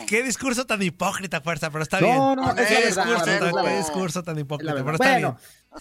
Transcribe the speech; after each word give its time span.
¿qué, 0.07 0.23
discurso 0.23 0.65
tan 0.65 0.81
hipócrita, 0.81 1.41
fuerza, 1.41 1.69
pero 1.69 1.83
está 1.83 1.99
bien. 1.99 2.15
No, 2.15 2.35
no, 2.35 2.51
es 2.51 2.95
discurso, 2.95 3.25
qué 3.25 3.77
discurso 3.77 4.23
tan 4.23 4.39
hipócrita, 4.39 4.73
pero 4.73 4.91
está 4.91 5.11
bueno, 5.11 5.37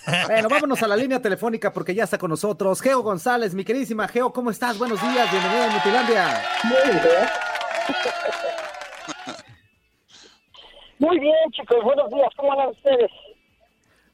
bien. 0.06 0.26
Bueno, 0.26 0.48
vámonos 0.48 0.82
a 0.82 0.88
la 0.88 0.96
línea 0.98 1.20
telefónica 1.20 1.72
porque 1.72 1.94
ya 1.94 2.04
está 2.04 2.18
con 2.18 2.30
nosotros 2.30 2.80
Geo 2.80 3.00
González, 3.00 3.54
mi 3.54 3.64
queridísima 3.64 4.06
Geo, 4.08 4.32
¿cómo 4.32 4.50
estás? 4.50 4.78
Buenos 4.78 5.00
días, 5.00 5.30
bienvenido 5.30 5.64
a 5.64 5.70
Mutilandia. 5.70 6.42
Muy 6.64 6.92
bien. 6.92 8.59
Muy 11.00 11.18
bien, 11.18 11.50
chicos, 11.52 11.82
buenos 11.82 12.10
días, 12.10 12.28
¿cómo 12.36 12.52
andan 12.52 12.68
ustedes? 12.68 13.10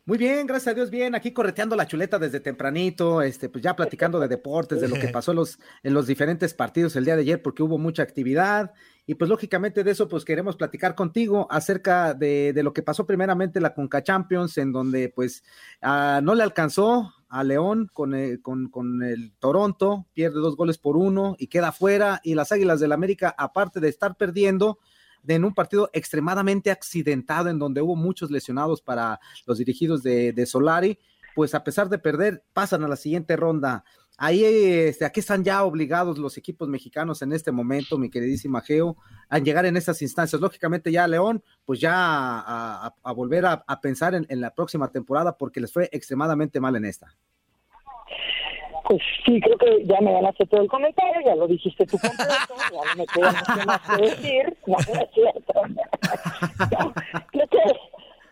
Muy 0.04 0.18
bien, 0.18 0.46
gracias 0.46 0.70
a 0.70 0.74
Dios, 0.76 0.88
bien, 0.88 1.16
aquí 1.16 1.32
correteando 1.32 1.74
la 1.74 1.88
chuleta 1.88 2.16
desde 2.16 2.38
tempranito, 2.38 3.22
este, 3.22 3.48
pues 3.48 3.64
ya 3.64 3.74
platicando 3.74 4.20
de 4.20 4.28
deportes, 4.28 4.80
de 4.80 4.86
lo 4.86 4.94
que 4.94 5.08
pasó 5.12 5.32
en 5.32 5.38
los, 5.38 5.58
en 5.82 5.94
los 5.94 6.06
diferentes 6.06 6.54
partidos 6.54 6.94
el 6.94 7.04
día 7.04 7.16
de 7.16 7.22
ayer, 7.22 7.42
porque 7.42 7.64
hubo 7.64 7.76
mucha 7.76 8.04
actividad, 8.04 8.72
y 9.04 9.16
pues 9.16 9.28
lógicamente 9.28 9.82
de 9.82 9.90
eso, 9.90 10.06
pues 10.06 10.24
queremos 10.24 10.54
platicar 10.54 10.94
contigo 10.94 11.48
acerca 11.50 12.14
de, 12.14 12.52
de 12.52 12.62
lo 12.62 12.72
que 12.72 12.84
pasó 12.84 13.04
primeramente 13.04 13.60
la 13.60 13.74
Conca 13.74 14.04
Champions, 14.04 14.56
en 14.56 14.70
donde 14.70 15.08
pues 15.08 15.42
ah, 15.82 16.20
no 16.22 16.36
le 16.36 16.44
alcanzó 16.44 17.12
a 17.28 17.42
León 17.42 17.90
con 17.92 18.14
el, 18.14 18.40
con, 18.40 18.68
con 18.70 19.02
el 19.02 19.32
Toronto, 19.40 20.06
pierde 20.12 20.38
dos 20.38 20.54
goles 20.54 20.78
por 20.78 20.96
uno 20.96 21.34
y 21.36 21.48
queda 21.48 21.72
fuera, 21.72 22.20
y 22.22 22.36
las 22.36 22.52
Águilas 22.52 22.78
del 22.78 22.92
América, 22.92 23.34
aparte 23.36 23.80
de 23.80 23.88
estar 23.88 24.16
perdiendo, 24.16 24.78
en 25.34 25.44
un 25.44 25.54
partido 25.54 25.90
extremadamente 25.92 26.70
accidentado 26.70 27.48
en 27.48 27.58
donde 27.58 27.82
hubo 27.82 27.96
muchos 27.96 28.30
lesionados 28.30 28.80
para 28.80 29.20
los 29.46 29.58
dirigidos 29.58 30.02
de, 30.02 30.46
Solari, 30.46 30.98
pues 31.34 31.54
a 31.54 31.64
pesar 31.64 31.88
de 31.88 31.98
perder, 31.98 32.44
pasan 32.52 32.84
a 32.84 32.88
la 32.88 32.96
siguiente 32.96 33.36
ronda. 33.36 33.84
Ahí, 34.18 34.42
este, 34.44 35.04
aquí 35.04 35.20
están 35.20 35.44
ya 35.44 35.62
obligados 35.64 36.16
los 36.16 36.38
equipos 36.38 36.68
mexicanos 36.68 37.20
en 37.20 37.32
este 37.32 37.52
momento, 37.52 37.98
mi 37.98 38.08
queridísima 38.08 38.62
Geo, 38.62 38.96
a 39.28 39.38
llegar 39.38 39.66
en 39.66 39.76
estas 39.76 40.00
instancias. 40.00 40.40
Lógicamente 40.40 40.90
ya 40.90 41.06
León, 41.06 41.42
pues 41.66 41.80
ya 41.80 41.92
a, 41.94 43.12
volver 43.14 43.44
a, 43.44 43.80
pensar 43.82 44.14
en, 44.14 44.40
la 44.40 44.54
próxima 44.54 44.90
temporada 44.90 45.36
porque 45.36 45.60
les 45.60 45.70
fue 45.72 45.90
extremadamente 45.92 46.60
mal 46.60 46.76
en 46.76 46.86
esta. 46.86 47.14
Pues 48.86 49.02
sí, 49.24 49.40
creo 49.40 49.58
que 49.58 49.84
ya 49.84 50.00
me 50.00 50.12
ganaste 50.12 50.46
todo 50.46 50.62
el 50.62 50.68
comentario, 50.68 51.20
ya 51.24 51.34
lo 51.34 51.48
dijiste 51.48 51.84
tú 51.86 51.98
completo, 51.98 52.54
ya 52.72 52.80
no 52.84 52.96
me 52.96 53.06
queda 53.06 53.64
más 53.66 53.80
que 53.96 54.02
decir. 54.02 54.56
No, 54.66 54.76
es 54.78 55.10
cierto. 55.12 55.52
creo, 57.32 57.46
que, 57.48 57.58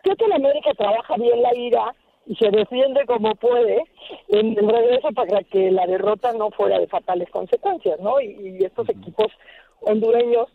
creo 0.03 0.17
que 0.17 0.25
en 0.25 0.33
América 0.33 0.71
trabaja 0.77 1.17
bien 1.17 1.43
la 1.43 1.57
ira 1.57 1.95
y 2.27 2.37
se 2.37 2.51
defiende 2.51 3.05
como 3.07 3.35
puede 3.35 3.85
en 4.29 4.57
el 4.59 4.69
regreso 4.69 5.09
para 5.13 5.43
que 5.45 5.71
la 5.71 5.87
derrota 5.87 6.33
no 6.33 6.51
fuera 6.51 6.79
de 6.79 6.87
fatales 6.87 7.31
consecuencias, 7.31 7.99
¿no? 8.01 8.21
Y, 8.21 8.59
y 8.61 8.65
estos 8.65 8.89
equipos 8.89 9.33
hondureños 9.81 10.49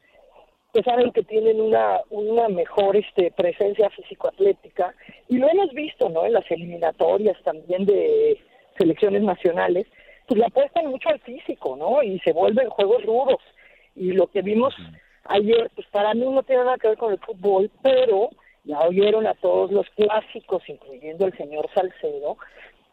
que 0.73 0.83
saben 0.83 1.11
que 1.11 1.23
tienen 1.23 1.59
una, 1.59 1.99
una 2.09 2.47
mejor 2.47 2.95
este, 2.95 3.31
presencia 3.31 3.89
físico-atlética 3.89 4.93
y 5.27 5.38
lo 5.38 5.49
hemos 5.49 5.71
visto, 5.73 6.09
¿no? 6.09 6.25
En 6.25 6.33
las 6.33 6.49
eliminatorias 6.51 7.41
también 7.43 7.85
de 7.85 8.39
selecciones 8.79 9.22
nacionales, 9.22 9.85
pues 10.28 10.40
le 10.40 10.45
apuestan 10.45 10.88
mucho 10.88 11.09
al 11.09 11.19
físico, 11.19 11.75
¿no? 11.75 12.01
Y 12.01 12.19
se 12.19 12.31
vuelven 12.31 12.69
juegos 12.69 13.03
rudos. 13.03 13.41
Y 13.95 14.13
lo 14.13 14.28
que 14.28 14.41
vimos 14.41 14.73
ayer, 15.25 15.69
pues 15.75 15.88
para 15.88 16.13
mí 16.13 16.22
no 16.22 16.44
tiene 16.44 16.63
nada 16.63 16.78
que 16.78 16.88
ver 16.88 16.97
con 16.97 17.13
el 17.13 17.19
fútbol, 17.19 17.69
pero 17.84 18.29
ya 18.63 18.79
oyeron 18.81 19.25
a 19.28 19.34
todos 19.35 19.72
los 19.72 19.88
clásicos, 19.91 20.63
incluyendo 20.68 21.25
el 21.25 21.35
señor 21.38 21.68
Salcedo, 21.73 22.38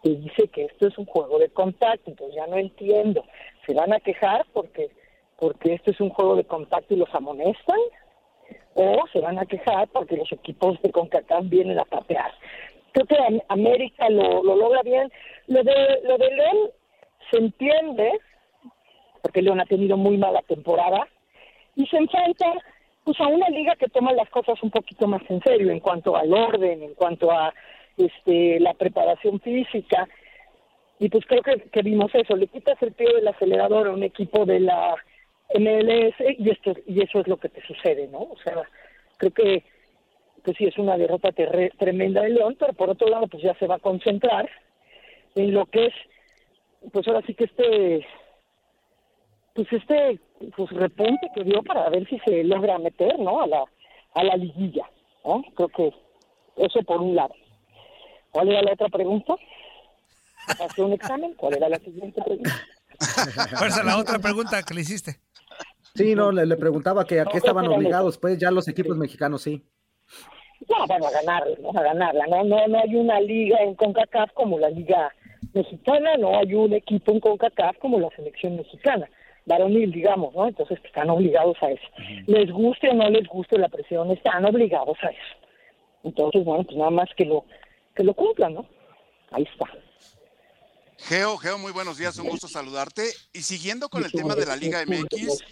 que 0.03 0.11
dice 0.11 0.49
que 0.49 0.65
esto 0.65 0.87
es 0.89 0.97
un 0.99 1.07
juego 1.07 1.39
de 1.39 1.49
contacto, 1.51 2.11
entonces 2.11 2.37
ya 2.37 2.47
no 2.47 2.57
entiendo. 2.57 3.25
¿Se 3.67 3.75
van 3.75 3.93
a 3.93 4.01
quejar 4.01 4.47
porque, 4.53 4.91
porque 5.39 5.75
esto 5.75 5.91
es 5.91 6.01
un 6.01 6.11
juego 6.11 6.37
de 6.37 6.45
contacto 6.45 6.95
y 6.95 6.99
los 6.99 7.15
amonestan? 7.15 7.79
¿O 8.75 9.05
se 9.13 9.21
van 9.21 9.39
a 9.39 9.47
quejar 9.47 9.89
porque 9.89 10.17
los 10.17 10.31
equipos 10.33 10.81
de 10.83 10.91
CONCACAF 10.91 11.49
vienen 11.49 11.79
a 11.79 11.85
patear? 11.85 12.33
Creo 12.97 13.07
que 13.07 13.43
América 13.49 14.09
lo, 14.09 14.43
lo 14.43 14.57
logra 14.57 14.83
bien. 14.83 15.11
Lo 15.49 15.63
de, 15.63 16.01
lo 16.05 16.17
de 16.17 16.31
León 16.31 16.57
se 17.31 17.39
entiende, 17.39 18.13
porque 19.23 19.43
León 19.43 19.61
ha 19.61 19.67
tenido 19.67 19.97
muy 19.97 20.17
mala 20.17 20.43
temporada, 20.43 21.07
y 21.75 21.87
se 21.87 21.99
enfrenta 21.99 22.47
pues 23.05 23.21
a 23.21 23.27
una 23.27 23.49
liga 23.51 23.77
que 23.77 23.89
toma 23.89 24.13
las 24.13 24.29
cosas 24.31 24.61
un 24.63 24.71
poquito 24.71 25.07
más 25.07 25.23
en 25.29 25.41
serio 25.43 25.71
en 25.71 25.81
cuanto 25.81 26.17
al 26.17 26.33
orden, 26.33 26.83
en 26.83 26.95
cuanto 26.95 27.31
a 27.31 27.53
este 27.97 28.59
la 28.61 28.75
preparación 28.75 29.41
física. 29.41 30.09
Y 30.99 31.09
pues 31.11 31.25
creo 31.27 31.43
que, 31.43 31.69
que 31.71 31.83
vimos 31.83 32.11
eso, 32.15 32.35
le 32.35 32.49
quitas 32.49 32.83
el 32.83 32.93
pie 32.93 33.13
del 33.15 33.29
acelerador 33.29 33.89
a 33.89 33.93
un 33.93 34.03
equipo 34.03 34.47
de 34.47 34.61
la 34.61 34.97
MLS 35.55 36.15
y 36.39 36.51
esto 36.51 36.73
y 36.87 37.03
eso 37.03 37.21
es 37.21 37.29
lo 37.29 37.37
que 37.37 37.51
te 37.51 37.61
sucede, 37.67 38.09
¿no? 38.09 38.21
O 38.21 38.37
sea, 38.43 38.63
creo 39.19 39.33
que 39.33 39.65
pues 40.47 40.57
sí 40.59 40.65
es 40.65 40.79
una 40.79 40.97
derrota 40.97 41.31
tremenda 41.33 42.23
de 42.23 42.31
León, 42.31 42.57
pero 42.57 42.73
por 42.73 42.89
otro 42.89 43.09
lado 43.09 43.27
pues 43.27 43.43
ya 43.43 43.53
se 43.59 43.67
va 43.67 43.75
a 43.75 43.81
concentrar 43.81 44.49
en 45.35 45.53
lo 45.53 45.67
que 45.67 45.87
es, 45.87 45.95
pues 46.93 47.07
ahora 47.09 47.21
sí 47.27 47.35
que 47.35 47.45
este, 47.45 48.07
pues 49.55 49.67
este, 49.73 50.21
pues 50.57 50.71
repunte 50.71 51.29
que 51.35 51.43
dio 51.43 51.65
para 51.65 51.91
ver 51.91 52.09
si 52.09 52.21
se 52.21 52.45
logra 52.45 52.79
meter, 52.79 53.19
¿no? 53.19 53.43
A 53.43 53.49
la, 53.49 53.65
a 54.15 54.23
la 54.23 54.37
liguilla, 54.37 54.89
¿no? 55.25 55.43
Creo 55.57 55.69
que 55.69 55.93
eso 56.59 56.81
por 56.85 57.01
un 57.03 57.17
lado. 57.17 57.35
¿Cuál 58.31 58.51
era 58.51 58.63
la 58.63 58.75
otra 58.75 58.89
pregunta? 58.89 59.35
¿Hace 60.47 60.81
un 60.81 60.93
examen? 60.93 61.35
¿Cuál 61.35 61.57
era 61.57 61.69
la 61.69 61.79
siguiente 61.81 62.23
pregunta? 62.23 62.55
¿Cuál 63.59 63.71
es 63.71 63.85
la 63.85 63.99
otra 63.99 64.21
pregunta 64.21 64.63
que 64.63 64.75
le 64.75 64.83
hiciste? 64.83 65.17
Sí, 65.97 66.15
no, 66.15 66.31
le, 66.31 66.47
le 66.47 66.57
preguntaba 66.57 67.05
que 67.05 67.19
a 67.19 67.25
qué 67.25 67.39
estaban 67.39 67.67
obligados, 67.67 68.17
pues 68.17 68.39
ya 68.39 68.53
los 68.53 68.69
equipos 68.69 68.97
mexicanos, 68.97 69.43
sí. 69.43 69.67
No, 70.69 70.87
bueno, 70.87 71.07
a 71.07 71.11
ganarla, 71.11 71.57
¿no? 71.61 71.71
A 71.71 71.83
ganarla. 71.83 72.27
No, 72.27 72.45
no, 72.45 72.67
no 72.67 72.79
hay 72.79 72.95
una 72.95 73.21
liga 73.21 73.59
en 73.63 73.75
CONCACAF 73.75 74.33
como 74.33 74.59
la 74.59 74.71
liga 74.71 75.15
mexicana, 75.53 76.17
no 76.17 76.39
hay 76.39 76.55
un 76.55 76.73
equipo 76.73 77.13
en 77.13 77.21
CONCACAF 77.21 77.79
como 77.79 78.01
la 78.01 78.09
selección 78.17 78.57
mexicana, 78.57 79.09
varonil, 79.45 79.93
digamos, 79.93 80.35
¿no? 80.35 80.49
Entonces 80.49 80.79
están 80.85 81.11
obligados 81.11 81.57
a 81.63 81.71
eso. 81.71 81.87
Les 82.27 82.51
guste 82.51 82.89
o 82.89 82.95
no 82.95 83.09
les 83.11 83.27
guste 83.29 83.59
la 83.59 83.69
presión, 83.69 84.11
están 84.11 84.45
obligados 84.45 84.97
a 85.03 85.09
eso. 85.09 85.37
Entonces, 86.05 86.45
bueno, 86.45 86.65
pues 86.65 86.77
nada 86.77 86.91
más 86.91 87.09
que 87.17 87.25
lo 87.25 87.45
que 87.95 88.05
lo 88.05 88.15
cumplan, 88.15 88.55
¿no? 88.55 88.67
Ahí 89.31 89.47
está. 89.51 89.67
Geo, 90.99 91.37
Geo, 91.37 91.59
muy 91.59 91.73
buenos 91.73 91.99
días, 91.99 92.19
un 92.19 92.29
gusto 92.29 92.49
saludarte. 92.49 93.03
Y 93.33 93.43
siguiendo 93.43 93.89
con 93.89 94.05
el 94.05 94.13
tema 94.13 94.35
de 94.35 94.47
la 94.47 94.57
Liga 94.57 94.83
MX, 94.87 95.43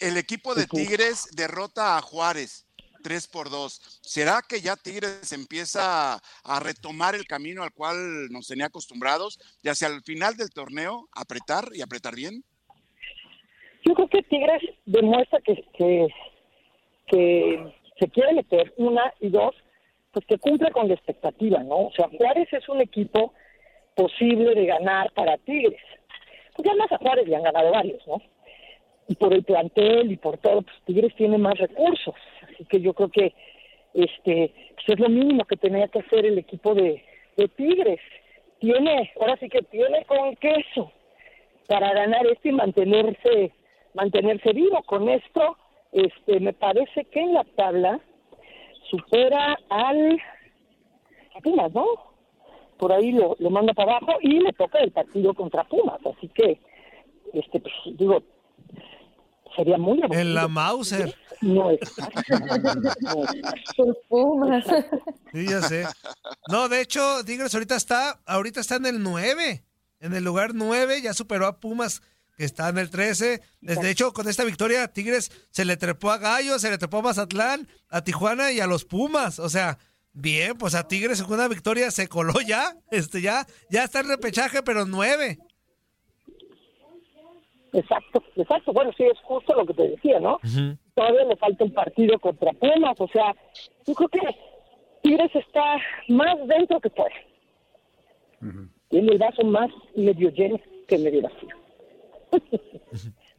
el 0.00 0.16
equipo 0.16 0.54
de 0.54 0.66
Tigres 0.66 1.28
derrota 1.34 1.96
a 1.96 2.02
Juárez 2.02 2.65
3 3.02 3.28
por 3.28 3.50
2. 3.50 4.00
¿Será 4.02 4.40
que 4.48 4.60
ya 4.60 4.76
Tigres 4.76 5.32
empieza 5.32 6.14
a 6.14 6.60
retomar 6.60 7.14
el 7.14 7.26
camino 7.26 7.62
al 7.62 7.72
cual 7.72 8.28
nos 8.30 8.48
tenía 8.48 8.66
acostumbrados 8.66 9.38
y 9.62 9.68
hacia 9.68 9.88
el 9.88 10.02
final 10.02 10.36
del 10.36 10.50
torneo 10.50 11.08
apretar 11.12 11.68
y 11.74 11.82
apretar 11.82 12.14
bien? 12.14 12.42
Yo 13.84 13.94
creo 13.94 14.08
que 14.08 14.22
Tigres 14.22 14.62
demuestra 14.84 15.40
que, 15.40 15.64
que, 15.76 16.08
que 17.06 17.72
se 17.98 18.08
quiere 18.08 18.34
meter, 18.34 18.74
una 18.76 19.12
y 19.20 19.28
dos, 19.28 19.54
pues 20.12 20.26
que 20.26 20.38
cumple 20.38 20.70
con 20.72 20.88
la 20.88 20.94
expectativa, 20.94 21.62
¿no? 21.62 21.86
O 21.86 21.92
sea, 21.92 22.08
Juárez 22.08 22.48
es 22.52 22.68
un 22.68 22.80
equipo 22.80 23.32
posible 23.94 24.54
de 24.54 24.66
ganar 24.66 25.12
para 25.12 25.38
Tigres. 25.38 25.80
Pues 26.54 26.68
además 26.68 26.90
a 26.92 26.98
Juárez 26.98 27.28
le 27.28 27.36
han 27.36 27.42
ganado 27.42 27.70
varios, 27.70 28.06
¿no? 28.06 28.20
Y 29.08 29.14
por 29.14 29.32
el 29.32 29.44
plantel 29.44 30.10
y 30.10 30.16
por 30.16 30.38
todo, 30.38 30.62
pues 30.62 30.76
Tigres 30.84 31.14
tiene 31.16 31.38
más 31.38 31.56
recursos. 31.58 32.14
Así 32.56 32.64
que 32.64 32.80
yo 32.80 32.94
creo 32.94 33.10
que 33.10 33.34
este 33.92 34.52
pues 34.74 34.88
es 34.88 34.98
lo 34.98 35.10
mínimo 35.10 35.44
que 35.44 35.56
tenía 35.56 35.88
que 35.88 35.98
hacer 35.98 36.24
el 36.24 36.38
equipo 36.38 36.74
de, 36.74 37.04
de 37.36 37.48
Tigres. 37.48 38.00
Tiene, 38.58 39.12
ahora 39.20 39.36
sí 39.38 39.48
que 39.50 39.60
tiene 39.62 40.04
con 40.06 40.34
queso 40.36 40.90
para 41.68 41.92
ganar 41.92 42.26
esto 42.26 42.48
y 42.48 42.52
mantenerse 42.52 43.52
mantenerse 43.92 44.52
vivo. 44.52 44.82
Con 44.84 45.08
esto, 45.10 45.56
este 45.92 46.40
me 46.40 46.54
parece 46.54 47.04
que 47.04 47.20
en 47.20 47.34
la 47.34 47.44
tabla 47.56 48.00
supera 48.90 49.58
al 49.68 50.18
Pumas, 51.42 51.70
¿no? 51.74 51.84
Por 52.78 52.92
ahí 52.92 53.12
lo, 53.12 53.36
lo 53.38 53.50
manda 53.50 53.74
para 53.74 53.96
abajo 53.96 54.18
y 54.22 54.40
le 54.40 54.52
toca 54.54 54.78
el 54.78 54.90
partido 54.90 55.34
contra 55.34 55.64
Pumas. 55.64 56.00
Así 56.06 56.28
que, 56.28 56.58
este 57.34 57.60
pues, 57.60 57.74
digo, 57.98 58.22
sería 59.56 59.78
muy 59.78 60.00
En 60.10 60.34
la 60.34 60.48
Mauser. 60.48 61.16
No 61.40 61.70
es. 61.70 61.80
Pumas. 64.08 64.64
Sí, 65.32 65.46
ya 65.46 65.62
sé. 65.62 65.86
No, 66.48 66.68
de 66.68 66.80
hecho, 66.80 67.24
Tigres 67.24 67.54
ahorita 67.54 67.76
está, 67.76 68.20
ahorita 68.26 68.60
está 68.60 68.76
en 68.76 68.86
el 68.86 69.02
9. 69.02 69.64
En 70.00 70.14
el 70.14 70.24
lugar 70.24 70.54
9, 70.54 71.02
ya 71.02 71.14
superó 71.14 71.46
a 71.46 71.58
Pumas, 71.58 72.02
que 72.36 72.44
está 72.44 72.68
en 72.68 72.78
el 72.78 72.90
13. 72.90 73.42
De 73.60 73.90
hecho, 73.90 74.12
con 74.12 74.28
esta 74.28 74.44
victoria, 74.44 74.88
Tigres 74.88 75.30
se 75.50 75.64
le 75.64 75.76
trepó 75.76 76.10
a 76.10 76.18
Gallo, 76.18 76.58
se 76.58 76.70
le 76.70 76.78
trepó 76.78 76.98
a 76.98 77.02
Mazatlán, 77.02 77.68
a 77.88 78.02
Tijuana 78.02 78.52
y 78.52 78.60
a 78.60 78.66
los 78.66 78.84
Pumas. 78.84 79.38
O 79.38 79.48
sea, 79.48 79.78
bien, 80.12 80.56
pues 80.56 80.74
a 80.74 80.86
Tigres 80.88 81.22
con 81.22 81.34
una 81.34 81.48
victoria 81.48 81.90
se 81.90 82.08
coló 82.08 82.34
ya. 82.46 82.76
Este 82.90 83.20
ya, 83.20 83.46
ya 83.70 83.84
está 83.84 84.00
en 84.00 84.08
repechaje, 84.08 84.62
pero 84.62 84.86
9. 84.86 85.38
Exacto, 87.76 88.22
exacto. 88.36 88.72
Bueno, 88.72 88.90
sí, 88.96 89.04
es 89.04 89.18
justo 89.20 89.54
lo 89.54 89.66
que 89.66 89.74
te 89.74 89.88
decía, 89.88 90.18
¿no? 90.18 90.40
Todavía 90.94 91.24
le 91.24 91.36
falta 91.36 91.64
un 91.64 91.74
partido 91.74 92.18
contra 92.18 92.52
Pumas, 92.52 92.98
o 92.98 93.08
sea, 93.08 93.34
yo 93.86 93.94
creo 93.94 94.08
que 94.08 94.20
Tigres 95.02 95.30
está 95.34 95.76
más 96.08 96.36
dentro 96.46 96.80
que 96.80 96.88
fuera. 96.88 97.14
Tiene 98.88 99.12
el 99.12 99.18
vaso 99.18 99.44
más 99.44 99.68
medio 99.94 100.30
lleno 100.30 100.58
que 100.88 100.96
medio 100.96 101.20
vacío. 101.22 101.56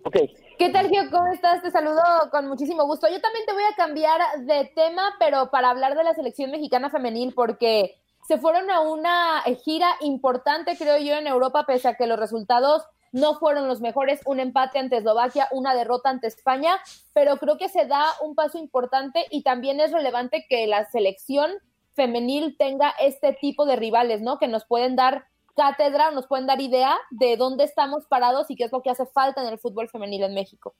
ok. 0.03 0.17
¿Qué 0.59 0.69
tal, 0.69 0.87
Gio? 0.89 1.09
¿Cómo 1.09 1.33
estás? 1.33 1.63
Te 1.63 1.71
saludo 1.71 2.03
con 2.29 2.47
muchísimo 2.47 2.85
gusto. 2.85 3.07
Yo 3.09 3.19
también 3.19 3.45
te 3.47 3.53
voy 3.53 3.63
a 3.63 3.75
cambiar 3.75 4.21
de 4.41 4.71
tema, 4.75 5.15
pero 5.17 5.49
para 5.49 5.71
hablar 5.71 5.97
de 5.97 6.03
la 6.03 6.13
selección 6.13 6.51
mexicana 6.51 6.91
femenil, 6.91 7.33
porque 7.33 7.95
se 8.27 8.37
fueron 8.37 8.69
a 8.69 8.81
una 8.81 9.41
gira 9.63 9.87
importante, 10.01 10.77
creo 10.77 10.99
yo, 10.99 11.15
en 11.15 11.25
Europa, 11.25 11.65
pese 11.65 11.87
a 11.87 11.95
que 11.95 12.05
los 12.05 12.19
resultados 12.19 12.83
no 13.17 13.35
fueron 13.35 13.67
los 13.67 13.81
mejores, 13.81 14.21
un 14.25 14.39
empate 14.39 14.79
ante 14.79 14.97
Eslovaquia, 14.97 15.47
una 15.51 15.73
derrota 15.73 16.09
ante 16.09 16.27
España, 16.27 16.77
pero 17.13 17.37
creo 17.37 17.57
que 17.57 17.69
se 17.69 17.85
da 17.85 18.05
un 18.21 18.35
paso 18.35 18.57
importante 18.57 19.25
y 19.31 19.43
también 19.43 19.79
es 19.79 19.91
relevante 19.91 20.45
que 20.47 20.67
la 20.67 20.85
selección 20.85 21.51
femenil 21.93 22.55
tenga 22.57 22.93
este 22.99 23.33
tipo 23.33 23.65
de 23.65 23.75
rivales, 23.75 24.21
¿no? 24.21 24.37
Que 24.37 24.47
nos 24.47 24.65
pueden 24.65 24.95
dar 24.95 25.25
cátedra, 25.55 26.11
nos 26.11 26.27
pueden 26.27 26.45
dar 26.45 26.61
idea 26.61 26.95
de 27.09 27.35
dónde 27.35 27.63
estamos 27.63 28.05
parados 28.05 28.51
y 28.51 28.55
qué 28.55 28.65
es 28.65 28.71
lo 28.71 28.83
que 28.83 28.91
hace 28.91 29.07
falta 29.07 29.41
en 29.41 29.47
el 29.51 29.57
fútbol 29.57 29.89
femenil 29.89 30.23
en 30.23 30.35
México. 30.35 30.75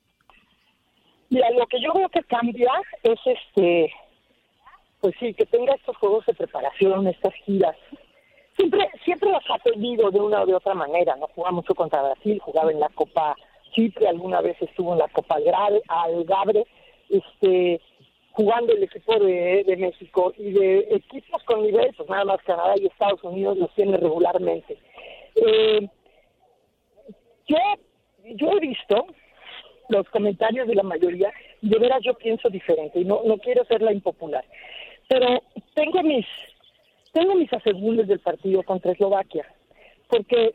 Mira, 1.30 1.50
lo 1.50 1.66
que 1.66 1.81
yo 1.81 1.92
veo 1.94 2.07
que 2.10 2.22
cambia 2.24 2.72
es 3.01 3.19
este, 3.25 3.92
pues 5.01 5.16
sí, 5.19 5.33
que 5.33 5.48
tenga 5.48 5.74
estos 5.74 5.98
juegos 5.98 6.25
de 6.28 6.36
preparación, 6.36 7.07
estas 7.07 7.33
giras, 7.45 7.75
siempre 8.57 8.89
siempre 9.06 9.31
las 9.31 9.44
ha 9.50 9.59
tenido 9.59 10.12
de 10.12 10.19
una 10.19 10.42
o 10.42 10.45
de 10.45 10.56
otra 10.56 10.74
manera, 10.74 11.15
¿no? 11.15 11.27
Jugaba 11.27 11.56
mucho 11.56 11.74
contra 11.74 12.01
Brasil, 12.01 12.39
jugaba 12.39 12.71
en 12.71 12.80
la 12.80 12.89
Copa 12.89 13.36
Chipre, 13.71 14.07
alguna 14.07 14.42
vez 14.42 14.62
estuvo 14.62 14.94
en 14.94 15.00
la 15.00 15.07
Copa 15.07 15.36
Algabre, 15.88 16.65
este, 17.09 17.80
jugando 18.31 18.74
el 18.74 18.83
equipo 18.83 19.18
de, 19.19 19.63
de, 19.65 19.77
México 19.77 20.33
y 20.38 20.51
de 20.51 20.80
equipos 20.92 21.44
con 21.44 21.63
nivel, 21.63 21.94
pues 21.95 22.09
nada 22.09 22.25
más 22.25 22.42
Canadá 22.44 22.74
y 22.77 22.88
Estados 22.88 23.24
Unidos 23.24 23.57
los 23.57 23.74
tiene 23.75 23.98
regularmente. 23.98 24.77
Eh, 25.36 25.88
yo, 27.48 27.57
yo 28.25 28.51
he 28.51 28.59
visto 28.59 29.06
los 29.89 30.09
comentarios 30.09 30.68
de 30.68 30.75
la 30.75 30.83
mayoría 30.83 31.31
de 31.62 31.80
veras 31.80 32.01
yo 32.04 32.13
pienso 32.15 32.50
diferente 32.50 33.00
y 33.00 33.06
no, 33.06 33.21
no 33.24 33.38
quiero 33.38 33.63
ser 33.65 33.81
la 33.81 33.94
impopular, 33.94 34.44
pero 35.07 35.42
tengo 35.74 36.04
mis 36.04 36.25
tengo 37.18 37.34
mis 37.34 37.52
asegúnes 37.52 38.08
del 38.08 38.19
partido 38.19 38.62
contra 38.62 38.92
Eslovaquia, 38.92 39.44
porque 40.08 40.54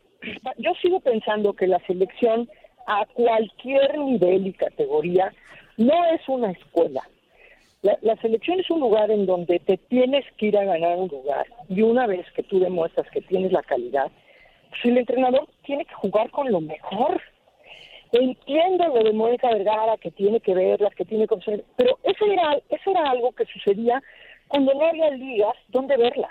yo 0.59 0.73
sigo 0.81 1.01
pensando 1.01 1.55
que 1.55 1.67
la 1.67 1.81
selección 1.89 2.49
a 2.87 3.05
cualquier 3.07 3.99
nivel 3.99 4.47
y 4.47 4.53
categoría 4.53 5.33
no 5.77 6.05
es 6.15 6.21
una 6.29 6.53
escuela. 6.53 7.03
La, 7.83 8.15
selección 8.19 8.61
es 8.61 8.71
un 8.71 8.79
lugar 8.79 9.11
en 9.11 9.27
donde 9.27 9.59
te 9.59 9.77
tienes 9.77 10.25
que 10.37 10.47
ir 10.47 10.57
a 10.57 10.63
ganar 10.63 10.99
un 10.99 11.09
lugar 11.09 11.47
y 11.69 11.83
una 11.83 12.07
vez 12.07 12.25
que 12.31 12.45
tú 12.45 12.61
demuestras 12.61 13.11
que 13.11 13.23
tienes 13.23 13.51
la 13.51 13.65
calidad, 13.65 14.13
pues 14.71 14.85
el 14.85 14.99
entrenador 14.99 15.49
tiene 15.65 15.85
que 15.85 15.95
jugar 15.95 16.31
con 16.31 16.53
lo 16.53 16.61
mejor. 16.61 17.21
Entiendo 18.13 18.87
lo 18.87 19.03
de 19.03 19.13
Mónica 19.13 19.49
Vergara, 19.49 19.97
que 19.97 20.13
tiene 20.13 20.39
que 20.39 20.55
verlas, 20.55 20.95
que 20.95 21.05
tiene 21.05 21.27
que 21.27 21.35
hacer, 21.35 21.65
pero 21.75 21.99
eso 22.05 22.25
era, 22.27 22.57
eso 22.69 22.91
era 22.93 23.11
algo 23.11 23.33
que 23.33 23.47
sucedía 23.47 24.01
cuando 24.47 24.75
no 24.75 24.87
había 24.87 25.11
ligas 25.11 25.57
donde 25.69 25.97
verlas. 25.97 26.31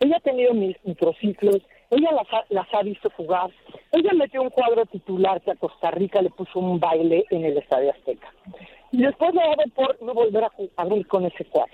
Ella 0.00 0.16
ha 0.16 0.20
tenido 0.20 0.54
mis 0.54 0.76
microciclos, 0.84 1.58
ella 1.90 2.12
las 2.12 2.32
ha, 2.32 2.44
las 2.50 2.66
ha 2.72 2.82
visto 2.82 3.10
jugar, 3.10 3.50
ella 3.92 4.12
metió 4.14 4.42
un 4.42 4.50
cuadro 4.50 4.86
titular 4.86 5.40
que 5.40 5.50
a 5.50 5.56
Costa 5.56 5.90
Rica 5.90 6.22
le 6.22 6.30
puso 6.30 6.60
un 6.60 6.78
baile 6.78 7.24
en 7.30 7.44
el 7.44 7.58
Estadio 7.58 7.90
Azteca. 7.90 8.32
Y 8.92 9.02
después 9.02 9.34
le 9.34 9.40
dado 9.40 9.64
por 9.74 10.02
no 10.02 10.14
volver 10.14 10.44
a 10.44 10.50
jugar 10.50 11.06
con 11.06 11.26
ese 11.26 11.44
cuadro. 11.46 11.72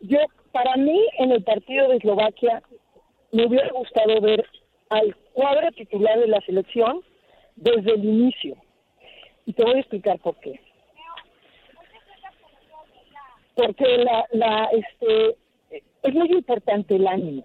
Yo, 0.00 0.18
para 0.52 0.76
mí, 0.76 1.06
en 1.18 1.32
el 1.32 1.42
partido 1.42 1.88
de 1.88 1.96
Eslovaquia, 1.96 2.62
me 3.32 3.46
hubiera 3.46 3.70
gustado 3.72 4.20
ver 4.20 4.46
al 4.88 5.14
cuadro 5.32 5.70
titular 5.72 6.18
de 6.18 6.28
la 6.28 6.40
selección 6.40 7.02
desde 7.56 7.94
el 7.94 8.04
inicio. 8.04 8.56
Y 9.46 9.52
te 9.52 9.64
voy 9.64 9.74
a 9.74 9.80
explicar 9.80 10.18
por 10.20 10.36
qué. 10.36 10.60
Porque 13.54 13.98
la, 13.98 14.24
la, 14.32 14.70
este, 14.72 15.36
es 15.70 16.14
muy 16.14 16.30
importante 16.32 16.96
el 16.96 17.06
ánimo. 17.06 17.44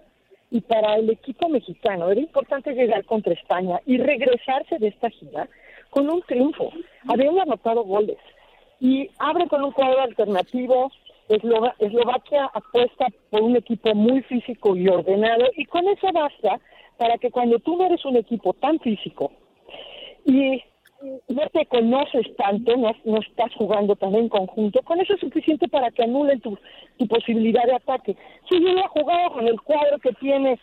Y 0.51 0.61
para 0.61 0.95
el 0.95 1.09
equipo 1.09 1.49
mexicano 1.49 2.09
era 2.11 2.21
importante 2.21 2.73
llegar 2.73 3.03
contra 3.05 3.33
España 3.33 3.81
y 3.85 3.97
regresarse 3.97 4.77
de 4.77 4.87
esta 4.87 5.09
gira 5.09 5.49
con 5.89 6.09
un 6.09 6.21
triunfo. 6.21 6.71
Habían 7.07 7.39
anotado 7.39 7.83
goles. 7.83 8.17
Y 8.79 9.09
abre 9.19 9.47
con 9.47 9.63
un 9.63 9.71
cuadro 9.71 10.01
alternativo. 10.01 10.91
Eslovaquia 11.27 12.45
apuesta 12.53 13.07
por 13.31 13.41
un 13.41 13.55
equipo 13.55 13.95
muy 13.95 14.21
físico 14.23 14.75
y 14.75 14.87
ordenado. 14.87 15.45
Y 15.55 15.65
con 15.65 15.87
eso 15.87 16.07
basta 16.13 16.59
para 16.97 17.17
que 17.17 17.31
cuando 17.31 17.59
tú 17.59 17.75
no 17.75 17.87
eres 17.87 18.05
un 18.05 18.15
equipo 18.17 18.53
tan 18.53 18.79
físico 18.79 19.31
y 20.25 20.63
no 21.27 21.49
te 21.51 21.65
conoces 21.65 22.35
tanto, 22.37 22.75
no, 22.77 23.19
estás 23.19 23.53
jugando 23.55 23.95
tan 23.95 24.15
en 24.15 24.29
conjunto, 24.29 24.81
con 24.83 24.99
eso 24.99 25.13
es 25.13 25.19
suficiente 25.19 25.67
para 25.67 25.91
que 25.91 26.03
anulen 26.03 26.39
tu, 26.41 26.57
tu 26.97 27.07
posibilidad 27.07 27.65
de 27.65 27.75
ataque. 27.75 28.15
Si 28.49 28.61
yo 28.61 28.69
he 28.69 28.87
jugado 28.87 29.33
con 29.33 29.47
el 29.47 29.59
cuadro 29.61 29.99
que 29.99 30.13
tiene 30.13 30.59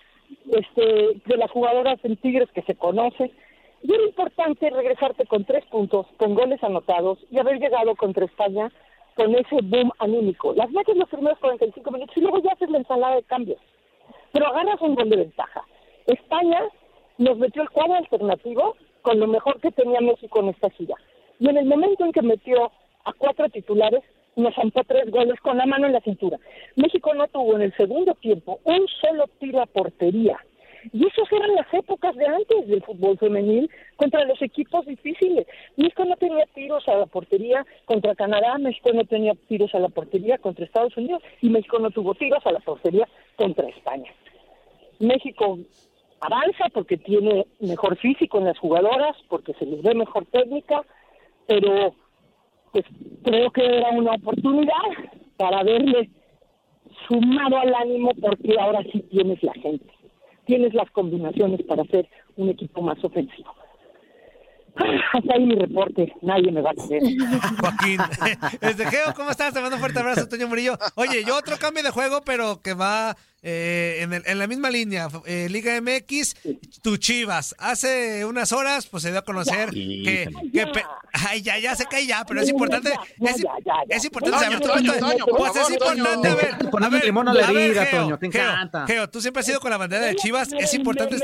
este, 0.51 1.21
de 1.27 1.37
las 1.37 1.51
jugadoras 1.51 1.99
en 2.05 2.17
Tigres 2.17 2.51
que 2.53 2.63
se 2.63 2.75
conoce, 2.75 3.31
y 3.83 3.93
era 3.93 4.05
importante 4.05 4.71
regresarte 4.71 5.27
con 5.27 5.45
tres 5.45 5.65
puntos, 5.67 6.07
con 6.17 6.35
goles 6.35 6.63
anotados 6.63 7.19
y 7.31 7.39
haber 7.39 7.59
llegado 7.59 7.97
contra 7.97 8.25
España 8.25 8.71
con 9.17 9.35
ese 9.35 9.57
boom 9.63 9.91
anímico. 9.99 10.55
Las 10.55 10.71
metes 10.71 10.97
los 10.97 11.09
primeros 11.09 11.39
45 11.41 11.91
minutos 11.91 12.17
y 12.17 12.21
luego 12.21 12.39
ya 12.43 12.53
haces 12.53 12.71
la 12.71 12.79
ensalada 12.79 13.17
de 13.17 13.25
cambios. 13.25 13.61
Pero 14.33 14.47
agarras 14.47 14.81
un 14.81 14.95
gol 14.95 15.11
de 15.11 15.17
ventaja. 15.17 15.65
España 16.07 16.63
nos 17.19 17.37
metió 17.39 17.63
el 17.63 17.71
cuadro 17.71 17.95
alternativo 17.95 18.77
con 19.02 19.21
lo 19.21 19.26
mejor 19.26 19.61
que 19.61 19.73
tenía 19.73 20.00
México 20.00 20.40
en 20.40 20.49
esta 20.49 20.71
gira. 20.71 20.94
Y 21.38 21.49
en 21.49 21.56
el 21.56 21.66
momento 21.66 22.04
en 22.04 22.12
que 22.12 22.23
metió 22.23 22.71
a 23.04 23.12
cuatro 23.12 23.49
titulares, 23.49 24.02
nos 24.37 24.54
zampó 24.54 24.82
tres 24.85 25.11
goles 25.11 25.38
con 25.40 25.59
la 25.59 25.66
mano 25.66 25.87
en 25.87 25.92
la 25.92 26.00
cintura. 26.00 26.38
México 26.76 27.12
no 27.14 27.28
tuvo 27.28 27.56
en 27.56 27.62
el 27.62 27.76
segundo 27.76 28.14
tiempo 28.14 28.61
un 28.64 28.87
solo 29.00 29.26
tiro 29.38 29.61
a 29.61 29.66
portería. 29.66 30.38
Y 30.92 31.06
esas 31.06 31.30
eran 31.30 31.54
las 31.54 31.73
épocas 31.73 32.16
de 32.16 32.26
antes 32.26 32.66
del 32.66 32.82
fútbol 32.82 33.16
femenil 33.16 33.71
contra 33.97 34.25
los 34.25 34.40
equipos 34.42 34.85
difíciles. 34.85 35.47
México 35.76 36.04
no 36.04 36.16
tenía 36.16 36.44
tiros 36.54 36.88
a 36.88 36.97
la 36.97 37.06
portería 37.06 37.64
contra 37.85 38.16
Canadá, 38.16 38.59
México 38.59 38.90
no 38.92 39.04
tenía 39.04 39.35
tiros 39.49 39.73
a 39.75 39.78
la 39.78 39.88
portería 39.90 40.38
contra 40.38 40.64
Estados 40.64 40.97
Unidos 40.97 41.23
y 41.40 41.50
México 41.50 41.78
no 41.78 41.90
tuvo 41.90 42.14
tiros 42.14 42.44
a 42.47 42.52
la 42.52 42.59
portería 42.61 43.06
contra 43.37 43.68
España. 43.68 44.12
México 44.99 45.59
avanza 46.23 46.69
porque 46.73 46.97
tiene 46.97 47.47
mejor 47.61 47.97
físico 47.99 48.38
en 48.38 48.47
las 48.47 48.59
jugadoras, 48.59 49.17
porque 49.29 49.55
se 49.55 49.67
les 49.67 49.83
ve 49.83 49.95
mejor 49.95 50.25
técnica, 50.26 50.83
pero 51.47 51.95
pues 52.73 52.85
creo 53.25 53.50
que 53.50 53.64
era 53.64 53.91
una 53.91 54.12
oportunidad 54.12 54.88
para 55.37 55.62
verle 55.64 56.11
sumado 57.09 57.59
al 57.59 57.75
ánimo 57.75 58.12
porque 58.21 58.55
ahora 58.59 58.83
sí 58.93 59.00
tienes 59.11 59.43
la 59.43 59.52
gente, 59.55 59.93
tienes 60.47 60.73
las 60.75 60.91
combinaciones 60.93 61.61
para 61.64 61.83
hacer 61.83 62.09
un 62.37 62.49
equipo 62.50 62.81
más 62.83 63.02
ofensivo. 63.02 63.52
Hasta 65.12 65.35
ahí 65.35 65.45
mi 65.45 65.57
reporte, 65.57 66.14
nadie 66.23 66.52
me 66.52 66.62
va 66.62 66.71
a 66.71 66.75
creer. 66.75 67.02
Joaquín, 67.61 67.99
desde 68.61 68.87
Geo, 68.91 69.12
¿cómo 69.17 69.31
estás? 69.31 69.52
Te 69.52 69.61
mando 69.61 69.76
un 69.76 69.81
fuerte 69.81 69.99
abrazo, 69.99 70.29
Toño 70.29 70.47
Murillo. 70.47 70.79
Oye, 70.95 71.25
yo 71.26 71.37
otro 71.37 71.57
cambio 71.59 71.83
de 71.83 71.91
juego, 71.91 72.23
pero 72.25 72.62
que 72.62 72.75
va 72.75 73.17
eh, 73.45 73.99
en, 74.01 74.13
el, 74.13 74.23
en, 74.25 74.39
la 74.39 74.47
misma 74.47 74.71
línea. 74.71 75.09
Eh, 75.27 75.49
Liga 75.51 75.81
MX, 75.81 76.37
tu 76.81 76.97
Chivas. 76.97 77.57
Hace 77.59 78.25
unas 78.25 78.53
horas, 78.53 78.87
pues 78.87 79.03
se 79.03 79.11
dio 79.11 79.19
a 79.19 79.25
conocer 79.25 79.71
que. 79.71 80.29
que 80.53 80.67
ay, 81.13 81.43
ya, 81.43 81.59
ya 81.59 81.75
se 81.75 81.87
cae 81.87 82.07
ya, 82.07 82.25
pero 82.25 82.41
es 82.41 82.49
importante. 82.49 82.93
Es, 83.21 83.45
es 83.89 84.05
importante 84.05 84.39
saber 84.39 84.61
tu 84.61 84.69
punto 84.69 84.93
de 84.93 85.17
Pues 85.37 85.57
es 85.57 85.71
importante, 85.71 86.29
a 86.29 86.35
ver. 86.35 86.57
A 86.83 86.89
ver, 86.89 87.05
limón 87.05 87.29
a 87.29 87.35
la 87.35 87.51
herida, 87.51 87.91
Toño, 87.91 88.19
te 88.19 88.27
encanta. 88.27 88.87
Geo, 88.87 89.11
tú 89.11 89.21
siempre 89.21 89.41
has 89.41 89.47
sido 89.47 89.59
con 89.61 89.71
la 89.71 89.77
bandera 89.77 90.07
de 90.07 90.15
Chivas. 90.15 90.51
Es 90.53 90.73
importante 90.75 91.17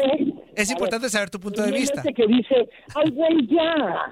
es 0.59 0.71
importante 0.71 1.09
saber 1.09 1.31
tu 1.31 1.39
punto 1.39 1.63
de 1.63 1.71
vista. 1.71 2.03
que 2.03 2.27
dice, 2.27 2.69
ay, 2.95 3.11
güey, 3.13 3.47
ya. 3.49 4.11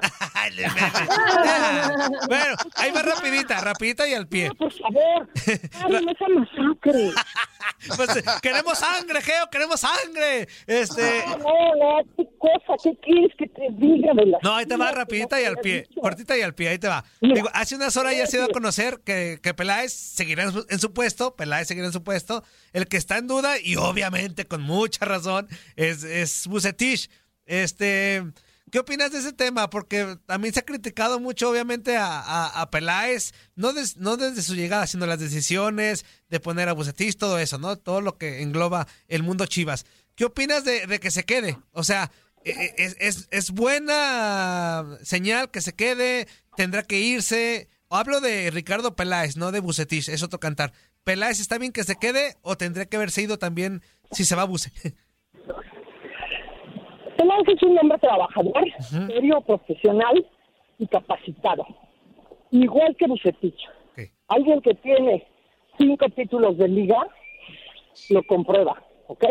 bueno, 2.28 2.56
ahí 2.76 2.90
va 2.92 3.02
rapidita, 3.02 3.60
rapidita 3.60 4.08
y 4.08 4.14
al 4.14 4.28
pie. 4.28 4.52
por 4.54 4.72
favor, 4.72 5.28
no 5.90 5.98
esa 6.12 6.28
masacre. 6.28 7.10
pues 7.96 8.40
queremos 8.40 8.78
sangre, 8.78 9.20
Geo, 9.22 9.50
queremos 9.50 9.80
sangre. 9.80 10.46
Este... 10.68 11.24
No, 11.26 11.36
no, 11.36 11.98
qué 12.16 12.28
cosa, 12.38 12.74
¿qué 12.82 12.96
quieres 13.02 13.32
que 13.36 13.48
te 13.48 13.68
diga? 13.72 14.12
no, 14.42 14.54
ahí 14.54 14.66
te 14.66 14.76
va 14.76 14.92
rapidita 14.92 15.40
y 15.40 15.44
al 15.44 15.56
pie, 15.56 15.88
cortita 16.00 16.38
y 16.38 16.42
al 16.42 16.54
pie, 16.54 16.68
ahí 16.68 16.78
te 16.78 16.88
va. 16.88 17.04
Digo, 17.20 17.48
hace 17.54 17.74
unas 17.74 17.96
horas 17.96 18.16
ya 18.16 18.26
se 18.26 18.36
dio 18.36 18.46
a 18.46 18.50
conocer 18.50 19.00
que, 19.04 19.40
que 19.42 19.52
Peláez 19.52 19.92
seguirá 19.92 20.44
en 20.44 20.52
su, 20.52 20.66
en 20.68 20.78
su 20.78 20.92
puesto, 20.92 21.34
Peláez 21.34 21.66
seguirá 21.66 21.86
en 21.86 21.92
su 21.92 22.04
puesto. 22.04 22.44
El 22.72 22.86
que 22.86 22.98
está 22.98 23.18
en 23.18 23.26
duda, 23.26 23.58
y 23.58 23.76
obviamente 23.76 24.46
con 24.46 24.62
mucha 24.62 25.04
razón, 25.04 25.48
es, 25.76 26.04
es 26.04 26.35
Bucetich. 26.46 27.10
Este, 27.46 28.24
¿qué 28.70 28.80
opinas 28.80 29.12
de 29.12 29.18
ese 29.18 29.32
tema? 29.32 29.70
Porque 29.70 30.18
también 30.26 30.52
se 30.52 30.60
ha 30.60 30.64
criticado 30.64 31.20
mucho, 31.20 31.50
obviamente, 31.50 31.96
a, 31.98 32.68
Peláez, 32.70 33.32
no, 33.54 33.72
no 33.96 34.16
desde 34.16 34.42
su 34.42 34.54
llegada, 34.54 34.86
sino 34.86 35.06
las 35.06 35.20
decisiones 35.20 36.04
de 36.28 36.40
poner 36.40 36.68
a 36.68 36.72
Bucetich, 36.72 37.16
todo 37.16 37.38
eso, 37.38 37.58
¿no? 37.58 37.76
Todo 37.76 38.00
lo 38.00 38.18
que 38.18 38.42
engloba 38.42 38.86
el 39.08 39.22
mundo 39.22 39.46
Chivas. 39.46 39.86
¿Qué 40.14 40.24
opinas 40.24 40.64
de, 40.64 40.98
que 41.00 41.10
se 41.10 41.24
quede? 41.24 41.58
O 41.72 41.84
sea, 41.84 42.10
e, 42.44 42.50
e, 42.50 42.74
¿es, 42.76 42.96
es, 42.98 43.28
es 43.30 43.50
buena 43.50 44.84
señal 45.02 45.50
que 45.50 45.60
se 45.60 45.74
quede? 45.74 46.26
¿Tendrá 46.56 46.82
que 46.82 46.98
irse? 46.98 47.68
Hablo 47.88 48.20
de 48.20 48.50
Ricardo 48.50 48.96
Peláez, 48.96 49.36
no 49.36 49.52
de 49.52 49.60
Bucetich, 49.60 50.08
es 50.08 50.22
otro 50.22 50.40
cantar. 50.40 50.72
¿Peláez 51.04 51.38
está 51.38 51.56
bien 51.58 51.70
que 51.70 51.84
se 51.84 51.94
quede 51.94 52.36
o 52.42 52.56
tendría 52.56 52.86
que 52.86 52.96
haberse 52.96 53.22
ido 53.22 53.38
también 53.38 53.80
si 54.10 54.24
se 54.24 54.34
va 54.34 54.42
a 54.42 54.46
Buce? 54.46 54.72
Peláez 57.16 57.48
es 57.48 57.62
un 57.62 57.78
hombre 57.78 57.98
trabajador, 57.98 58.64
serio, 58.80 59.40
profesional 59.40 60.26
y 60.78 60.86
capacitado. 60.86 61.66
Igual 62.50 62.94
que 62.96 63.06
Bucetich. 63.06 63.58
Alguien 64.28 64.60
que 64.60 64.74
tiene 64.74 65.26
cinco 65.78 66.06
títulos 66.10 66.58
de 66.58 66.68
liga 66.68 67.06
lo 68.10 68.22
comprueba, 68.24 68.82
¿ok? 69.06 69.24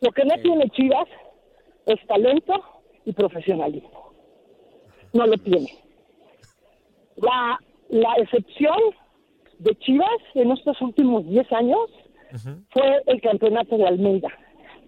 Lo 0.00 0.10
que 0.12 0.24
no 0.24 0.34
tiene 0.42 0.68
Chivas 0.70 1.08
es 1.86 2.04
talento 2.06 2.54
y 3.04 3.12
profesionalismo. 3.12 4.12
No 5.12 5.26
lo 5.26 5.36
tiene. 5.38 5.68
La, 7.16 7.60
la 7.90 8.14
excepción 8.14 8.78
de 9.58 9.74
Chivas 9.76 10.08
en 10.34 10.50
estos 10.52 10.80
últimos 10.80 11.28
10 11.28 11.52
años 11.52 11.90
fue 12.70 13.02
el 13.06 13.20
campeonato 13.20 13.76
de 13.76 13.86
Almeida. 13.86 14.28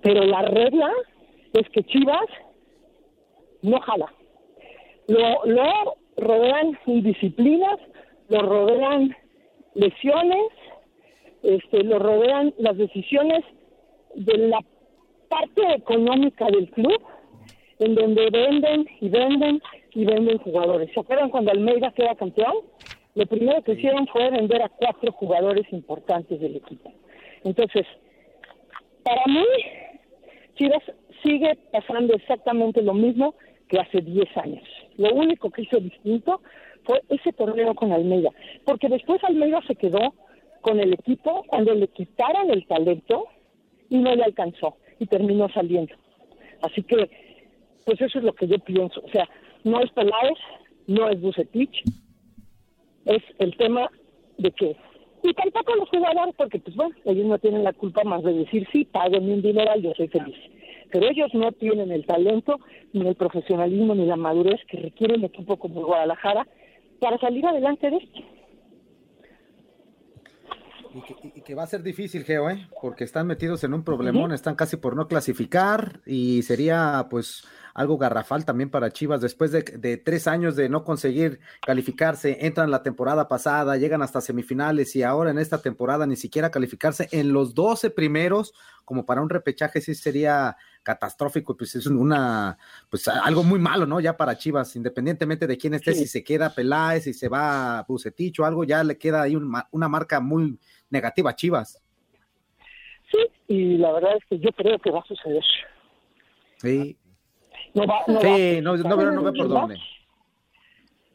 Pero 0.03 0.25
la 0.25 0.43
regla 0.43 0.91
es 1.55 1.69
que 1.71 1.83
Chivas 1.85 2.27
no 3.63 3.81
jala. 3.81 4.13
Lo, 5.09 5.45
lo 5.45 5.97
rodean 6.17 6.79
indisciplinas, 6.87 7.79
lo 8.29 8.41
rodean 8.41 9.15
lesiones, 9.75 10.49
este, 11.43 11.85
lo 11.85 11.99
rodean 11.99 12.55
las 12.59 12.77
decisiones 12.77 13.45
de 14.15 14.39
la 14.39 14.61
parte 15.29 15.63
económica 15.75 16.47
del 16.47 16.71
club, 16.71 17.01
en 17.79 17.95
donde 17.95 18.31
venden 18.31 18.89
y 19.01 19.09
venden 19.09 19.61
y 19.93 20.05
venden 20.05 20.39
jugadores. 20.39 20.91
¿Se 20.93 21.01
acuerdan 21.01 21.31
cuando 21.31 21.51
Almeida 21.51 21.93
queda 21.93 22.15
campeón? 22.15 22.55
Lo 23.15 23.27
primero 23.27 23.63
que 23.63 23.73
hicieron 23.73 24.07
fue 24.09 24.31
vender 24.31 24.63
a 24.63 24.69
cuatro 24.69 25.13
jugadores 25.13 25.67
importantes 25.73 26.41
del 26.41 26.57
equipo. 26.57 26.93
Entonces, 27.45 27.87
para 29.05 29.23
mí, 29.27 29.45
Chivas 30.57 30.83
sigue 31.25 31.59
pasando 31.73 32.15
exactamente 32.15 32.83
lo 32.83 32.95
mismo 32.95 33.35
que 33.69 33.79
hace 33.79 34.01
10 34.01 34.37
años. 34.37 34.63
Lo 34.97 35.13
único 35.15 35.51
que 35.51 35.63
hizo 35.63 35.81
distinto 35.81 36.41
fue 36.85 37.03
ese 37.09 37.33
torneo 37.33 37.75
con 37.75 37.93
Almeida, 37.93 38.31
porque 38.65 38.89
después 38.89 39.25
Almeida 39.25 39.61
se 39.67 39.75
quedó 39.75 40.15
con 40.61 40.81
el 40.81 40.93
equipo 40.93 41.45
cuando 41.47 41.75
le 41.75 41.89
quitaron 41.89 42.51
el 42.51 42.67
talento 42.67 43.27
y 43.89 43.99
no 43.99 44.15
le 44.15 44.25
alcanzó 44.25 44.77
y 44.99 45.07
terminó 45.07 45.49
saliendo. 45.49 45.95
Así 46.63 46.83
que, 46.83 47.11
pues 47.85 48.01
eso 48.01 48.19
es 48.19 48.25
lo 48.25 48.35
que 48.35 48.47
yo 48.47 48.59
pienso. 48.59 49.01
O 49.01 49.09
sea, 49.09 49.29
no 49.65 49.81
es 49.81 49.91
Peláez, 49.93 50.39
no 50.87 51.09
es 51.09 51.21
Bucetich, 51.21 51.83
es 53.07 53.23
el 53.39 53.57
tema 53.57 53.91
de 54.39 54.51
que 54.53 54.77
y 55.23 55.33
tampoco 55.33 55.75
los 55.77 55.89
jugadores 55.89 56.35
porque 56.37 56.59
pues 56.59 56.77
bueno 56.77 56.95
ellos 57.05 57.25
no 57.25 57.39
tienen 57.39 57.65
la 57.65 57.73
culpa 57.73 58.05
más 58.05 58.23
de 58.23 58.35
decir 58.35 58.67
sí 58.73 58.85
paguen 58.85 59.31
un 59.31 59.41
dinero 59.41 59.75
yo 59.81 59.93
soy 59.97 60.09
feliz 60.09 60.37
pero 60.95 61.11
ellos 61.11 61.35
no 61.35 61.51
tienen 61.51 61.91
el 61.91 62.07
talento, 62.07 62.61
ni 62.93 63.05
el 63.09 63.17
profesionalismo, 63.17 63.97
ni 63.97 64.07
la 64.07 64.15
madurez 64.15 64.61
que 64.71 64.79
requiere 64.79 65.15
un 65.17 65.25
equipo 65.25 65.57
como 65.57 65.81
el 65.81 65.87
Guadalajara 65.87 66.47
para 67.01 67.19
salir 67.19 67.45
adelante 67.45 67.91
de 67.91 67.97
esto. 67.97 68.21
Y 71.35 71.41
que, 71.41 71.57
va 71.57 71.65
a 71.65 71.67
ser 71.67 71.83
difícil, 71.83 72.23
Geo, 72.23 72.49
¿eh? 72.49 72.69
porque 72.81 73.03
están 73.03 73.27
metidos 73.27 73.65
en 73.65 73.75
un 73.75 73.83
problemón, 73.83 74.31
están 74.31 74.55
casi 74.55 74.77
por 74.77 74.95
no 74.95 75.09
clasificar 75.09 75.99
y 76.07 76.43
sería 76.43 77.09
pues 77.11 77.45
algo 77.75 77.99
garrafal 77.99 78.45
también 78.45 78.71
para 78.71 78.91
Chivas 78.91 79.21
después 79.21 79.51
de, 79.51 79.63
de, 79.63 79.97
tres 79.97 80.29
años 80.29 80.55
de 80.55 80.69
no 80.69 80.85
conseguir 80.85 81.41
calificarse, 81.61 82.47
entran 82.47 82.71
la 82.71 82.85
temporada 82.85 83.27
pasada, 83.27 83.77
llegan 83.77 84.01
hasta 84.01 84.21
semifinales 84.21 84.95
y 84.95 85.03
ahora 85.03 85.33
en 85.33 85.39
esta 85.39 85.61
temporada 85.61 86.07
ni 86.07 86.15
siquiera 86.17 86.53
calificarse 86.53 87.09
en 87.11 87.33
los 87.33 87.55
12 87.55 87.91
primeros, 87.91 88.55
como 88.85 89.05
para 89.05 89.23
un 89.23 89.29
repechaje 89.29 89.81
sí 89.81 89.95
sería 89.95 90.57
catastrófico, 90.85 91.57
pues 91.57 91.75
es 91.75 91.87
una, 91.87 92.57
pues 92.89 93.09
algo 93.09 93.43
muy 93.43 93.59
malo, 93.59 93.87
¿no? 93.87 93.99
Ya 93.99 94.17
para 94.17 94.39
Chivas, 94.39 94.77
independientemente 94.77 95.47
de 95.47 95.59
quién 95.59 95.75
esté, 95.75 95.95
si 95.95 96.07
se 96.07 96.23
queda 96.23 96.55
Peláez, 96.55 97.05
si 97.05 97.13
se 97.13 97.29
va 97.29 97.85
Bucetich 97.89 98.39
o 98.39 98.45
algo, 98.45 98.63
ya 98.65 98.85
le 98.85 98.97
queda 98.99 99.23
ahí 99.23 99.35
una 99.35 99.89
marca 99.89 100.21
muy 100.21 100.59
negativa 100.91 101.31
a 101.31 101.37
Chivas. 101.37 101.83
Sí, 103.11 103.19
y 103.49 103.77
la 103.79 103.93
verdad 103.93 104.17
es 104.17 104.25
que 104.29 104.39
yo 104.39 104.51
creo 104.53 104.79
que 104.79 104.91
va 104.91 105.01
a 105.01 105.05
suceder. 105.05 105.43
Sí. 106.59 106.97
No 107.75 107.87
va, 107.87 108.05
no 108.07 108.21
sí, 108.21 108.61
no, 108.63 108.77
no, 108.77 109.33
por 109.33 109.49
dónde. 109.49 109.79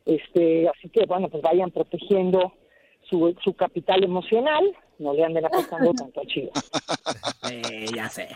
Este, 0.06 0.68
así 0.68 0.90
que 0.90 1.06
bueno, 1.06 1.30
pues 1.30 1.42
vayan 1.44 1.72
protegiendo 1.72 2.54
su, 3.10 3.36
su 3.44 3.54
capital 3.54 4.04
emocional, 4.04 4.64
no 4.98 5.14
le 5.14 5.24
anden 5.24 5.46
afectando 5.46 5.94
tanto 5.98 6.22
a 6.22 6.26
Chivas. 6.26 6.72
Eh, 7.50 7.86
ya 7.96 8.10
sé. 8.10 8.28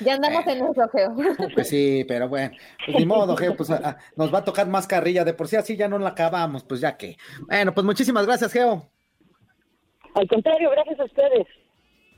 Ya 0.00 0.14
andamos 0.14 0.46
en 0.46 0.58
eso, 0.58 0.88
Geo. 0.92 1.14
Pues 1.54 1.68
sí, 1.68 2.04
pero 2.06 2.28
bueno, 2.28 2.54
pues 2.84 2.98
ni 2.98 3.06
modo, 3.06 3.36
Geo, 3.36 3.56
pues 3.56 3.70
nos 4.16 4.32
va 4.32 4.38
a 4.38 4.44
tocar 4.44 4.66
más 4.68 4.86
carrilla, 4.86 5.24
de 5.24 5.34
por 5.34 5.48
sí 5.48 5.56
así 5.56 5.76
ya 5.76 5.88
no 5.88 5.98
la 5.98 6.10
acabamos, 6.10 6.64
pues 6.64 6.80
ya 6.80 6.96
que. 6.96 7.16
Bueno, 7.46 7.74
pues 7.74 7.84
muchísimas 7.84 8.26
gracias, 8.26 8.52
Geo. 8.52 8.88
Al 10.14 10.28
contrario, 10.28 10.70
gracias 10.70 11.00
a 11.00 11.04
ustedes. 11.04 11.46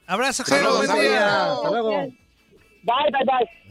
Abrazo, 0.07 0.45
Geo, 0.45 0.77
buen 0.77 1.01
día. 1.01 1.53
Hasta 1.53 1.71
luego. 1.71 1.91
Bye, 1.91 3.11
bye, 3.11 3.25
bye. 3.25 3.66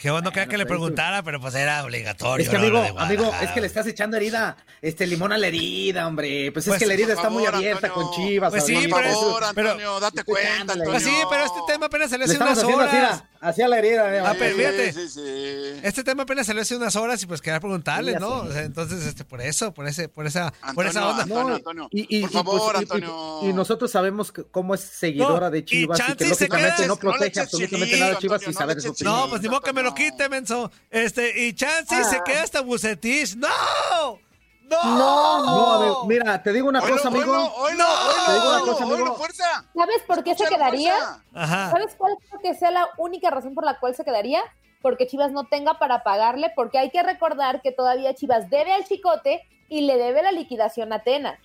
Que 0.00 0.10
bueno, 0.10 0.30
quería 0.30 0.48
que 0.48 0.58
le 0.58 0.66
preguntara, 0.66 1.22
pero 1.22 1.40
pues 1.40 1.54
era 1.54 1.84
obligatorio. 1.84 2.44
Es 2.44 2.50
que, 2.50 2.56
amigo, 2.56 2.82
amigo, 2.98 3.32
es 3.40 3.50
que 3.50 3.60
le 3.60 3.66
estás 3.66 3.86
echando 3.86 4.16
herida, 4.16 4.56
este 4.82 5.06
limón 5.06 5.32
a 5.32 5.38
la 5.38 5.46
herida, 5.46 6.06
hombre. 6.06 6.52
Pues, 6.52 6.66
es 6.66 6.70
pues, 6.70 6.78
que 6.80 6.86
la 6.86 6.94
herida 6.94 7.14
está 7.14 7.30
muy 7.30 7.46
abierta 7.46 7.88
con 7.88 8.10
Chivas. 8.12 8.50
Pues 8.50 8.66
sí, 8.66 8.88
por 8.88 9.04
favor, 9.04 9.44
Antonio, 9.44 10.00
date 10.00 10.24
cuenta, 10.24 10.72
Antonio. 10.72 10.84
Pues 10.84 11.02
sí, 11.02 11.14
pero 11.30 11.44
este 11.44 11.60
tema 11.66 11.86
apenas 11.86 12.10
salió 12.10 12.26
hace 12.26 12.36
unas 12.36 12.62
horas. 12.62 13.24
Hacía 13.46 13.68
la 13.68 13.78
herida, 13.78 14.12
eh, 14.12 14.18
ah, 14.26 14.34
pero 14.36 14.56
fíjate. 14.56 14.92
Sí, 14.92 15.08
sí, 15.08 15.80
Este 15.84 16.02
tema 16.02 16.24
apenas 16.24 16.48
salió 16.48 16.62
hace 16.62 16.74
unas 16.74 16.96
horas 16.96 17.22
y 17.22 17.26
pues 17.26 17.40
quería 17.40 17.60
preguntarle, 17.60 18.18
¿no? 18.18 18.40
O 18.40 18.52
sea, 18.52 18.64
entonces, 18.64 19.06
este, 19.06 19.24
por 19.24 19.40
eso, 19.40 19.72
por 19.72 19.86
ese, 19.86 20.08
por 20.08 20.26
esa, 20.26 20.52
por 20.74 20.84
esa 20.84 21.08
onda. 21.08 21.22
Antonio, 21.22 21.54
Antonio, 21.54 21.88
y, 21.92 22.18
y, 22.18 22.22
por 22.22 22.30
favor, 22.32 22.76
Antonio. 22.76 23.40
Y, 23.44 23.52
nosotros 23.52 23.88
sabemos 23.88 24.32
cómo 24.50 24.74
es 24.74 24.80
seguidora 24.80 25.48
de 25.48 25.64
Chivas 25.64 26.00
y, 26.08 26.16
que 26.16 26.26
lógicamente 26.26 26.88
no 26.88 26.96
protege 26.96 27.38
absolutamente 27.38 28.00
nada 28.00 28.10
de 28.14 28.18
Chivas 28.18 28.48
y 28.48 28.52
saber 28.52 28.78
eso. 28.78 28.92
No, 29.04 29.30
pues 29.30 29.42
ni 29.42 29.48
modo 29.48 29.60
que 29.60 29.72
me 29.72 29.84
lo 29.84 29.94
quite, 29.94 30.28
menso. 30.28 30.72
Este, 30.90 31.46
y 31.46 31.52
Chansey 31.52 32.02
se 32.02 32.16
ah. 32.16 32.24
queda 32.24 32.42
hasta 32.42 32.62
Bucetich. 32.62 33.36
¡No! 33.36 34.25
¡No! 34.68 34.98
No, 35.44 35.80
no 35.80 36.04
mira, 36.06 36.42
te 36.42 36.52
digo 36.52 36.68
una 36.68 36.80
cosa, 36.80 37.08
amigo. 37.08 37.32
Oilo, 37.32 37.84
no, 37.84 38.26
te 38.26 38.32
digo 38.32 38.48
una 38.48 38.60
cosa, 38.60 38.84
amigo. 38.84 39.14
fuerza. 39.14 39.44
¿Sabes 39.74 40.02
por 40.06 40.24
qué 40.24 40.34
se 40.34 40.46
quedaría? 40.46 40.94
Ajá. 41.34 41.70
¿Sabes 41.70 41.94
cuál 41.96 42.16
creo 42.28 42.40
que 42.40 42.54
sea 42.54 42.70
la 42.70 42.88
única 42.98 43.30
razón 43.30 43.54
por 43.54 43.64
la 43.64 43.78
cual 43.78 43.94
se 43.94 44.04
quedaría? 44.04 44.40
Porque 44.82 45.06
Chivas 45.06 45.32
no 45.32 45.44
tenga 45.44 45.78
para 45.78 46.02
pagarle, 46.02 46.52
porque 46.54 46.78
hay 46.78 46.90
que 46.90 47.02
recordar 47.02 47.62
que 47.62 47.72
todavía 47.72 48.14
Chivas 48.14 48.50
debe 48.50 48.72
al 48.72 48.84
Chicote 48.84 49.42
y 49.68 49.82
le 49.82 49.96
debe 49.96 50.22
la 50.22 50.32
liquidación 50.32 50.92
a 50.92 51.02
Tena. 51.02 51.38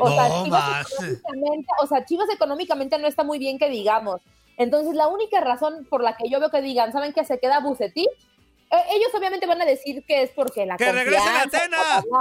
O, 0.00 0.10
sea, 0.10 0.42
Chivas 0.42 0.86
o 1.80 1.86
sea, 1.86 2.04
Chivas 2.04 2.28
económicamente 2.30 2.98
no 2.98 3.06
está 3.06 3.24
muy 3.24 3.38
bien 3.38 3.58
que 3.58 3.70
digamos. 3.70 4.20
Entonces, 4.58 4.94
la 4.94 5.06
única 5.06 5.40
razón 5.40 5.86
por 5.88 6.02
la 6.02 6.16
que 6.16 6.28
yo 6.28 6.40
veo 6.40 6.50
que 6.50 6.60
digan, 6.60 6.92
¿saben 6.92 7.12
que 7.12 7.24
se 7.24 7.38
queda 7.38 7.60
Bucetich? 7.60 8.08
Eh, 8.70 8.76
ellos 8.92 9.08
obviamente 9.14 9.46
van 9.46 9.62
a 9.62 9.64
decir 9.64 10.04
que 10.06 10.22
es 10.22 10.30
porque 10.30 10.66
la 10.66 10.76
¡Que 10.76 10.92
regrese 10.92 11.24
la! 11.24 11.48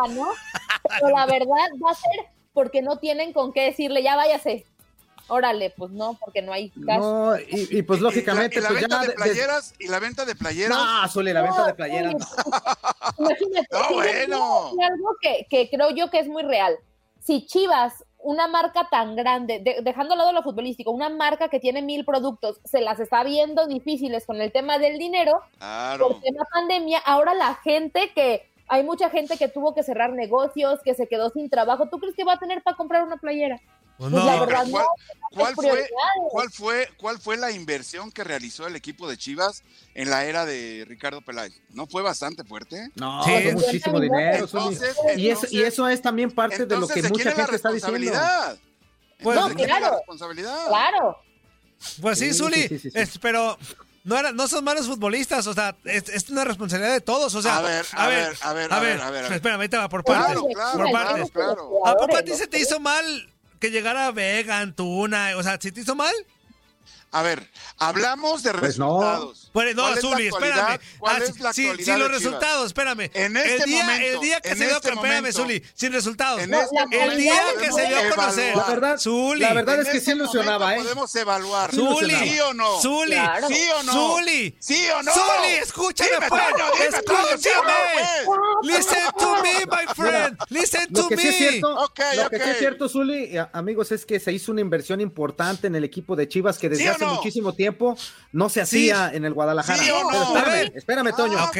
¿no? 0.10 0.30
Pero 0.90 1.10
la 1.10 1.26
verdad 1.26 1.68
va 1.84 1.92
a 1.92 1.96
ser 1.96 2.28
porque 2.54 2.82
no 2.82 2.98
tienen 2.98 3.34
con 3.34 3.54
qué 3.54 3.64
decirle, 3.64 4.02
ya 4.02 4.16
váyase. 4.16 4.66
Órale, 5.30 5.72
pues 5.72 5.92
no, 5.92 6.18
porque 6.20 6.42
no 6.42 6.54
hay 6.54 6.70
cash. 6.70 7.00
No, 7.00 7.38
y, 7.38 7.82
pues 7.82 8.00
lógicamente. 8.00 8.60
¿Y 8.60 8.62
la, 8.62 8.70
pues 8.70 8.80
venta 8.80 9.02
de 9.02 9.12
playeras? 9.12 9.74
¿Y 9.78 9.88
la 9.90 10.00
venta 10.00 10.24
de 10.26 10.36
playeras? 10.36 10.78
No, 10.78 11.08
Zuli, 11.10 11.34
la 11.34 11.42
venta 11.42 11.68
de 11.68 11.74
playeras. 11.74 12.16
Imagínate. 13.18 13.68
No, 13.72 13.94
bueno. 13.94 14.72
Algo 14.82 15.16
que, 15.22 15.46
que 15.50 15.70
creo 15.70 15.90
yo 15.90 16.10
que 16.10 16.20
es 16.20 16.28
muy 16.28 16.44
real. 16.44 16.78
Si 17.22 17.46
Chivas 17.46 18.06
una 18.20 18.48
marca 18.48 18.88
tan 18.90 19.16
grande, 19.16 19.62
dejando 19.84 20.14
al 20.14 20.20
lado 20.20 20.32
lo 20.34 20.44
futbolístico, 20.44 20.92
una 20.92 21.10
marca 21.10 21.50
que 21.50 21.60
tiene 21.60 21.82
mil 21.82 22.04
productos, 22.04 22.60
se 22.64 22.82
las 22.82 23.00
está 23.00 23.24
viendo 23.24 23.68
difíciles 23.68 24.26
con 24.26 24.42
el 24.42 24.52
tema 24.52 24.80
del 24.80 24.98
dinero, 24.98 25.42
claro. 25.58 26.08
por 26.08 26.22
tema 26.22 26.44
pandemia, 26.52 27.00
ahora 27.00 27.34
la 27.34 27.56
gente 27.56 28.12
que, 28.14 28.50
hay 28.68 28.84
mucha 28.84 29.10
gente 29.10 29.38
que 29.38 29.48
tuvo 29.48 29.74
que 29.74 29.84
cerrar 29.84 30.12
negocios, 30.12 30.82
que 30.84 30.94
se 30.94 31.08
quedó 31.08 31.30
sin 31.30 31.50
trabajo, 31.50 31.88
¿tú 31.90 32.00
crees 32.00 32.16
que 32.16 32.24
va 32.24 32.34
a 32.34 32.40
tener 32.40 32.62
para 32.64 32.76
comprar 32.76 33.04
una 33.04 33.18
playera? 33.18 33.60
Pues 33.98 34.12
no. 34.12 34.24
la 34.26 34.40
verdad, 34.40 34.66
¿Cuál, 35.32 35.56
fue, 35.56 35.90
¿cuál, 36.32 36.52
fue, 36.52 36.90
¿Cuál 36.98 37.20
fue 37.20 37.38
la 37.38 37.52
inversión 37.52 38.12
que 38.12 38.24
realizó 38.24 38.66
el 38.66 38.76
equipo 38.76 39.10
de 39.10 39.18
Chivas 39.18 39.64
en 39.94 40.10
la 40.10 40.26
era 40.26 40.46
de 40.46 40.86
Ricardo 40.88 41.22
Peláez? 41.22 41.54
¿No 41.72 41.88
fue 41.88 42.02
bastante 42.02 42.44
fuerte? 42.44 42.90
No, 42.96 43.24
sí. 43.24 43.32
muchísimo 43.54 44.00
dinero. 44.00 44.48
y, 45.16 45.30
eso, 45.30 45.48
y 45.52 45.62
eso 45.62 45.88
es 45.90 46.02
también 46.02 46.32
parte 46.32 46.66
de 46.66 46.78
lo 46.78 46.88
que 46.88 47.04
mucha 47.04 47.32
gente 47.32 47.56
está 47.56 47.72
diciendo. 47.72 48.12
Pues, 49.20 49.36
no, 49.36 49.50
claro. 49.50 49.98
responsabilidad? 49.98 50.68
Claro. 50.68 51.18
Pues 52.02 52.20
sí, 52.20 52.34
Zuli, 52.34 52.82
pero 53.22 53.58
no, 54.04 54.18
era, 54.18 54.32
no 54.32 54.48
son 54.48 54.64
malos 54.64 54.88
futbolistas, 54.88 55.46
o 55.48 55.54
sea, 55.54 55.76
es, 55.84 56.30
una 56.30 56.44
responsabilidad 56.44 56.94
de 56.94 57.02
todos, 57.02 57.34
o 57.36 57.42
sea. 57.42 57.58
A 57.58 57.62
ver, 57.62 57.86
a, 57.92 58.08
ver, 58.08 58.38
a 58.42 58.54
ver, 58.54 58.74
a 58.74 58.80
ver, 58.80 59.02
a 59.02 59.10
ver. 59.12 59.34
Espérame, 59.34 59.62
ahí 59.62 59.70
te 59.70 59.78
va 59.78 59.90
por 59.90 60.04
partes. 60.04 60.38
Claro, 60.54 60.78
por 60.78 60.92
partes. 60.92 61.32
Claro, 61.32 61.86
¿A 61.86 61.96
poco 61.96 62.16
a 62.16 62.24
ti 62.24 62.34
se 62.34 62.48
te 62.48 62.60
hizo 62.60 62.80
mal 62.80 63.34
que 63.60 63.72
llegara 63.72 64.12
Vega, 64.12 64.60
Antuna, 64.60 65.30
o 65.38 65.44
sea, 65.44 65.58
¿si 65.60 65.72
te 65.72 65.82
hizo 65.82 65.96
mal? 65.96 66.14
A 67.12 67.22
ver, 67.22 67.50
hablamos 67.78 68.44
de 68.44 68.52
pues 68.52 68.62
resultados. 68.64 69.30
Pues 69.30 69.44
no, 69.46 69.47
Zuli, 70.00 70.28
espérame. 70.28 70.80
¿Cuál 71.00 71.22
es 71.22 71.40
la 71.40 71.54
sí, 71.54 71.70
sí, 71.80 71.92
los 71.92 72.12
resultados, 72.12 72.68
espérame. 72.68 73.10
En 73.14 73.38
este 73.38 73.56
el 73.56 73.64
día, 73.64 73.84
momento, 73.84 74.08
el 74.08 74.20
día 74.20 74.42
que 74.42 74.50
se 74.50 74.66
dio, 74.66 74.76
este 74.76 74.90
espérame, 74.90 75.32
Zuli, 75.32 75.64
sin 75.74 75.94
resultados. 75.94 76.42
En 76.42 76.54
este 76.54 77.04
el 77.04 77.18
día 77.18 77.42
que 77.60 77.72
se 77.72 77.88
dio 77.88 77.98
a 77.98 78.16
conocer. 78.16 78.56
La 78.56 78.64
verdad, 78.64 78.98
Zuli. 79.00 79.42
La 79.42 79.54
verdad 79.54 79.80
es 79.82 79.90
que 79.90 80.00
sí 80.00 80.12
ilusionaba, 80.12 80.76
¿eh? 80.76 80.78
Podemos 80.78 81.16
evaluar. 81.16 81.74
Zuli. 81.74 82.16
¿Sí 82.16 82.40
o 82.40 82.54
no? 82.54 82.80
Zuli. 82.82 83.18
¿Sí 83.48 83.68
o 83.78 83.84
no? 83.84 83.94
Zuli. 83.94 84.56
¿Sí 84.60 84.88
o 84.96 85.04
no? 85.04 85.12
Zuli, 85.12 85.56
escúchame, 85.62 86.28
pues. 86.30 86.44
Escúchame. 86.94 87.74
Listen 88.64 89.04
to 89.18 89.36
me, 89.42 89.66
my 89.66 89.94
friend. 89.96 90.38
Listen 90.50 90.94
to 90.94 91.10
me. 91.10 91.10
Lo 91.10 91.10
que 91.10 91.18
sí 91.18 91.28
es 91.28 91.38
cierto, 91.38 91.70
lo 91.74 92.30
que 92.30 92.40
sí 92.40 92.50
es 92.50 92.60
cierto, 92.60 92.90
Zuli, 92.90 93.38
amigos, 93.54 93.92
es 93.92 94.06
que 94.06 94.20
se 94.20 94.32
hizo 94.32 94.52
una 94.52 94.62
inversión 94.62 95.02
importante 95.02 95.68
en 95.68 95.76
el 95.76 95.84
equipo 95.84 96.16
de 96.16 96.28
Chivas 96.28 96.58
que 96.58 96.70
desde 96.70 96.90
hace 96.90 97.06
muchísimo 97.06 97.54
tiempo 97.54 97.98
no 98.32 98.50
se 98.50 98.62
hacía 98.62 99.12
en 99.14 99.26
el 99.26 99.34
Guadalajara. 99.34 99.47
Espérame, 99.54 100.72
espérame, 100.76 101.16
Toño. 101.16 101.38
Ah, 101.40 101.52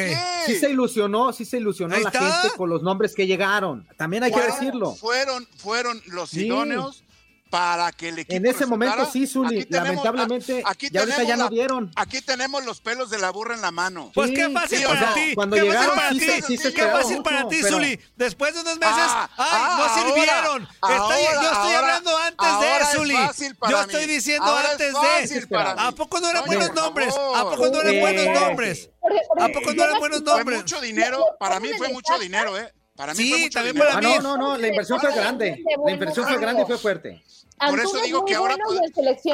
sí 0.46 0.56
se 0.56 0.70
ilusionó, 0.70 1.32
sí 1.32 1.44
se 1.44 1.58
ilusionó 1.58 1.96
la 1.98 2.10
gente 2.10 2.56
con 2.56 2.68
los 2.68 2.82
nombres 2.82 3.14
que 3.14 3.26
llegaron. 3.26 3.86
También 3.96 4.24
hay 4.24 4.32
que 4.32 4.40
decirlo. 4.40 4.94
Fueron, 4.94 5.46
fueron 5.56 6.00
los 6.06 6.34
idóneos 6.34 7.04
para 7.50 7.92
que 7.92 8.08
el 8.08 8.18
equipo 8.20 8.36
En 8.36 8.46
ese 8.46 8.66
momento 8.66 9.08
sí, 9.10 9.26
Zuli, 9.26 9.66
lamentablemente 9.70 10.62
aquí 10.64 10.88
ya 10.90 11.00
ahorita 11.00 11.22
ya 11.22 11.36
no 11.36 11.48
dieron. 11.48 11.90
Aquí 11.96 12.20
tenemos 12.20 12.64
los 12.64 12.80
pelos 12.80 13.10
de 13.10 13.18
la 13.18 13.30
burra 13.30 13.54
en 13.54 13.62
la 13.62 13.70
mano. 13.70 14.10
Pues 14.14 14.30
qué 14.30 14.50
fácil 14.50 14.84
para 14.84 15.14
ti. 15.14 15.34
Cuando 15.34 15.56
qué 15.56 15.62
llegaron, 15.62 15.96
fácil 15.96 16.26
para 16.26 16.46
ti. 16.46 16.58
qué 16.58 16.82
fácil 16.86 17.22
para 17.22 17.48
ti, 17.48 17.62
Zuli. 17.62 18.00
Después 18.16 18.54
de 18.54 18.60
unos 18.60 18.78
meses, 18.78 18.94
ah, 18.96 19.30
ay, 19.36 19.48
ah, 19.52 19.76
no 19.78 20.02
sirvieron. 20.02 20.68
Ahora, 20.80 21.42
yo 21.42 21.52
estoy 21.52 21.72
hablando 21.72 22.18
antes 22.18 22.60
de, 22.60 22.96
Zuli. 22.98 23.16
Yo 23.68 23.80
estoy 23.80 24.06
diciendo 24.06 24.56
antes 24.56 24.92
de. 24.92 25.56
¿A 25.56 25.92
poco 25.92 26.20
no 26.20 26.30
eran 26.30 26.44
buenos 26.44 26.74
nombres? 26.74 27.14
¿A 27.34 27.44
poco 27.44 27.68
no 27.68 27.80
eran 27.80 27.94
eh, 27.94 28.00
buenos 28.00 28.40
nombres? 28.40 28.90
¿A 29.40 29.48
poco 29.48 29.72
no 29.74 29.84
eran 29.84 29.98
buenos 29.98 30.22
nombres? 30.22 30.44
Fue 30.44 30.56
mucho 30.56 30.80
dinero, 30.80 31.24
para 31.38 31.60
mí 31.60 31.70
fue 31.76 31.88
mucho 31.88 32.18
dinero, 32.18 32.58
¿eh? 32.58 32.72
Para 32.98 33.14
mí 33.14 33.22
sí, 33.22 33.30
fue 33.30 33.38
mucho 33.38 33.50
también 33.52 33.74
dinero. 33.76 33.92
para 33.92 34.08
mí. 34.08 34.14
Ah, 34.18 34.20
no, 34.20 34.36
no, 34.36 34.48
no, 34.48 34.58
la 34.58 34.66
inversión 34.66 34.98
fue 34.98 35.14
grande. 35.14 35.62
La 35.86 35.92
inversión 35.92 36.26
fue 36.26 36.38
grande 36.38 36.62
y 36.62 36.66
fue 36.66 36.78
fuerte. 36.78 37.22
Por 37.56 37.78
eso 37.78 38.00
digo 38.02 38.24
que 38.24 38.34
ahora, 38.34 38.56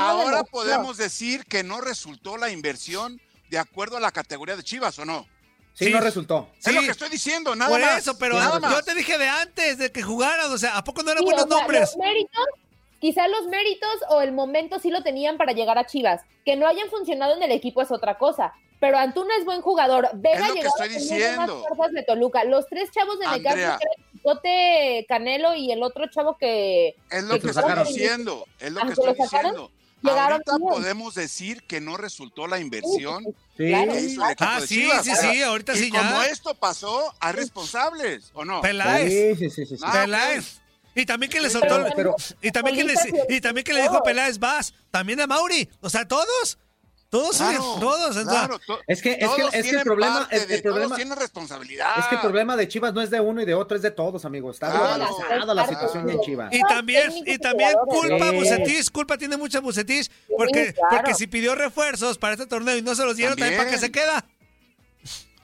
ahora 0.00 0.44
podemos 0.44 0.98
decir 0.98 1.46
que 1.46 1.64
no 1.64 1.80
resultó 1.80 2.36
la 2.36 2.50
inversión 2.50 3.18
de 3.48 3.58
acuerdo 3.58 3.96
a 3.96 4.00
la 4.00 4.12
categoría 4.12 4.54
de 4.54 4.62
Chivas, 4.62 4.98
¿o 4.98 5.06
no? 5.06 5.26
Sí, 5.72 5.90
no 5.90 6.00
resultó. 6.00 6.50
Es 6.62 6.74
lo 6.74 6.82
que 6.82 6.90
estoy 6.90 7.08
diciendo, 7.08 7.56
nada 7.56 7.70
más. 7.70 7.80
Por 7.80 7.98
eso, 7.98 8.18
pero 8.18 8.38
yo 8.38 8.82
te 8.82 8.94
dije 8.94 9.16
de 9.16 9.28
antes, 9.28 9.78
de 9.78 9.90
que 9.90 10.02
jugaran, 10.02 10.52
o 10.52 10.58
sea, 10.58 10.76
¿a 10.76 10.84
poco 10.84 11.02
no 11.02 11.12
eran 11.12 11.24
buenos 11.24 11.46
nombres? 11.46 11.80
Los 11.80 11.96
méritos, 11.96 12.44
quizá 13.00 13.26
los 13.28 13.46
méritos 13.46 13.96
o 14.10 14.20
el 14.20 14.32
momento 14.32 14.78
sí 14.78 14.90
lo 14.90 15.02
tenían 15.02 15.38
para 15.38 15.52
llegar 15.52 15.78
a 15.78 15.86
Chivas. 15.86 16.20
Que 16.44 16.56
no 16.56 16.68
hayan 16.68 16.90
funcionado 16.90 17.34
en 17.34 17.42
el 17.42 17.50
equipo 17.50 17.80
es 17.80 17.90
otra 17.90 18.18
cosa. 18.18 18.52
Pero 18.80 18.98
Antuna 18.98 19.36
es 19.38 19.44
buen 19.44 19.62
jugador. 19.62 20.08
Vega 20.14 20.48
llegó 20.50 20.70
a 20.78 20.84
tener 20.84 21.36
más 21.36 21.50
fuerzas 21.50 21.92
de 21.92 22.02
Toluca. 22.02 22.44
Los 22.44 22.66
tres 22.68 22.90
chavos 22.90 23.18
de 23.18 23.26
Necaxa, 23.28 23.78
Bote 24.22 25.06
Canelo 25.08 25.54
y 25.54 25.72
el 25.72 25.82
otro 25.82 26.06
chavo 26.08 26.36
que... 26.36 26.96
Es 27.10 27.24
lo 27.24 27.40
que, 27.40 27.48
estoy 27.48 27.84
diciendo, 27.86 28.46
es 28.58 28.72
lo 28.72 28.82
que 28.82 28.92
estoy 28.92 29.14
diciendo. 29.14 29.70
Ahorita 30.10 30.58
podemos 30.58 31.14
decir 31.14 31.62
que 31.62 31.80
no 31.80 31.96
resultó 31.96 32.46
la 32.46 32.58
inversión 32.58 33.24
sí, 33.24 33.32
que 33.56 34.00
hizo 34.00 34.24
el 34.24 34.32
equipo 34.32 34.50
ah, 34.50 34.60
de 34.60 34.66
sí, 34.66 34.74
Chivas. 34.82 35.04
sí, 35.04 35.12
sí, 35.14 35.42
ahorita 35.42 35.72
y 35.74 35.78
sí 35.78 35.90
ya. 35.90 36.00
como 36.00 36.22
esto 36.22 36.54
pasó, 36.54 37.14
hay 37.20 37.32
responsables, 37.32 38.30
¿o 38.34 38.44
no? 38.44 38.60
Peláez. 38.60 39.38
Sí, 39.38 39.48
sí, 39.50 39.66
sí. 39.66 39.76
sí. 39.76 39.82
Ah, 39.82 39.92
Peláez. 40.04 40.60
Y 40.94 41.06
también 41.06 41.30
que 41.30 41.40
le 41.40 41.50
soltó. 41.50 41.86
Pero, 41.96 42.14
y, 42.40 42.50
también 42.50 42.76
que 42.76 42.84
le, 42.84 42.94
y 43.28 43.40
también 43.40 43.64
que 43.64 43.72
le 43.72 43.82
dijo 43.82 44.02
Peláez 44.02 44.38
vas. 44.38 44.74
También 44.90 45.20
a 45.20 45.26
Mauri. 45.26 45.68
O 45.80 45.90
sea, 45.90 46.06
todos. 46.06 46.58
Todos, 47.14 47.36
claro, 47.36 47.76
todos. 47.78 48.16
Claro, 48.24 48.60
es 48.88 49.00
que, 49.00 49.12
es 49.12 49.30
que, 49.30 49.58
es 49.58 49.70
que 49.70 49.76
el 49.76 49.82
problema, 49.84 50.26
el, 50.32 50.50
el 50.50 50.62
problema 50.62 50.96
tiene 50.96 51.14
responsabilidad. 51.14 51.96
Es 51.96 52.06
que 52.06 52.16
el 52.16 52.20
problema 52.20 52.56
de 52.56 52.66
Chivas 52.66 52.92
no 52.92 53.00
es 53.00 53.08
de 53.08 53.20
uno 53.20 53.40
y 53.40 53.44
de 53.44 53.54
otro, 53.54 53.76
es 53.76 53.82
de 53.84 53.92
todos, 53.92 54.24
amigos. 54.24 54.56
Está 54.56 54.72
claro, 54.72 54.96
globalizada 54.96 55.54
la 55.54 55.68
situación 55.68 56.10
en 56.10 56.20
Chivas. 56.22 56.52
Y 56.52 56.60
también, 56.62 57.12
y 57.24 57.38
también 57.38 57.74
culpa 57.86 58.30
sí. 58.30 58.36
Bucetich, 58.36 58.90
culpa 58.90 59.16
tiene 59.16 59.36
mucha 59.36 59.60
Bucetich, 59.60 60.10
porque, 60.36 60.66
sí, 60.66 60.72
claro. 60.72 60.96
porque 60.96 61.14
si 61.14 61.28
pidió 61.28 61.54
refuerzos 61.54 62.18
para 62.18 62.32
este 62.34 62.46
torneo 62.48 62.76
y 62.76 62.82
no 62.82 62.96
se 62.96 63.04
los 63.04 63.14
dieron, 63.16 63.38
también, 63.38 63.58
¿para 63.58 63.70
qué 63.70 63.78
se 63.78 63.92
queda? 63.92 64.24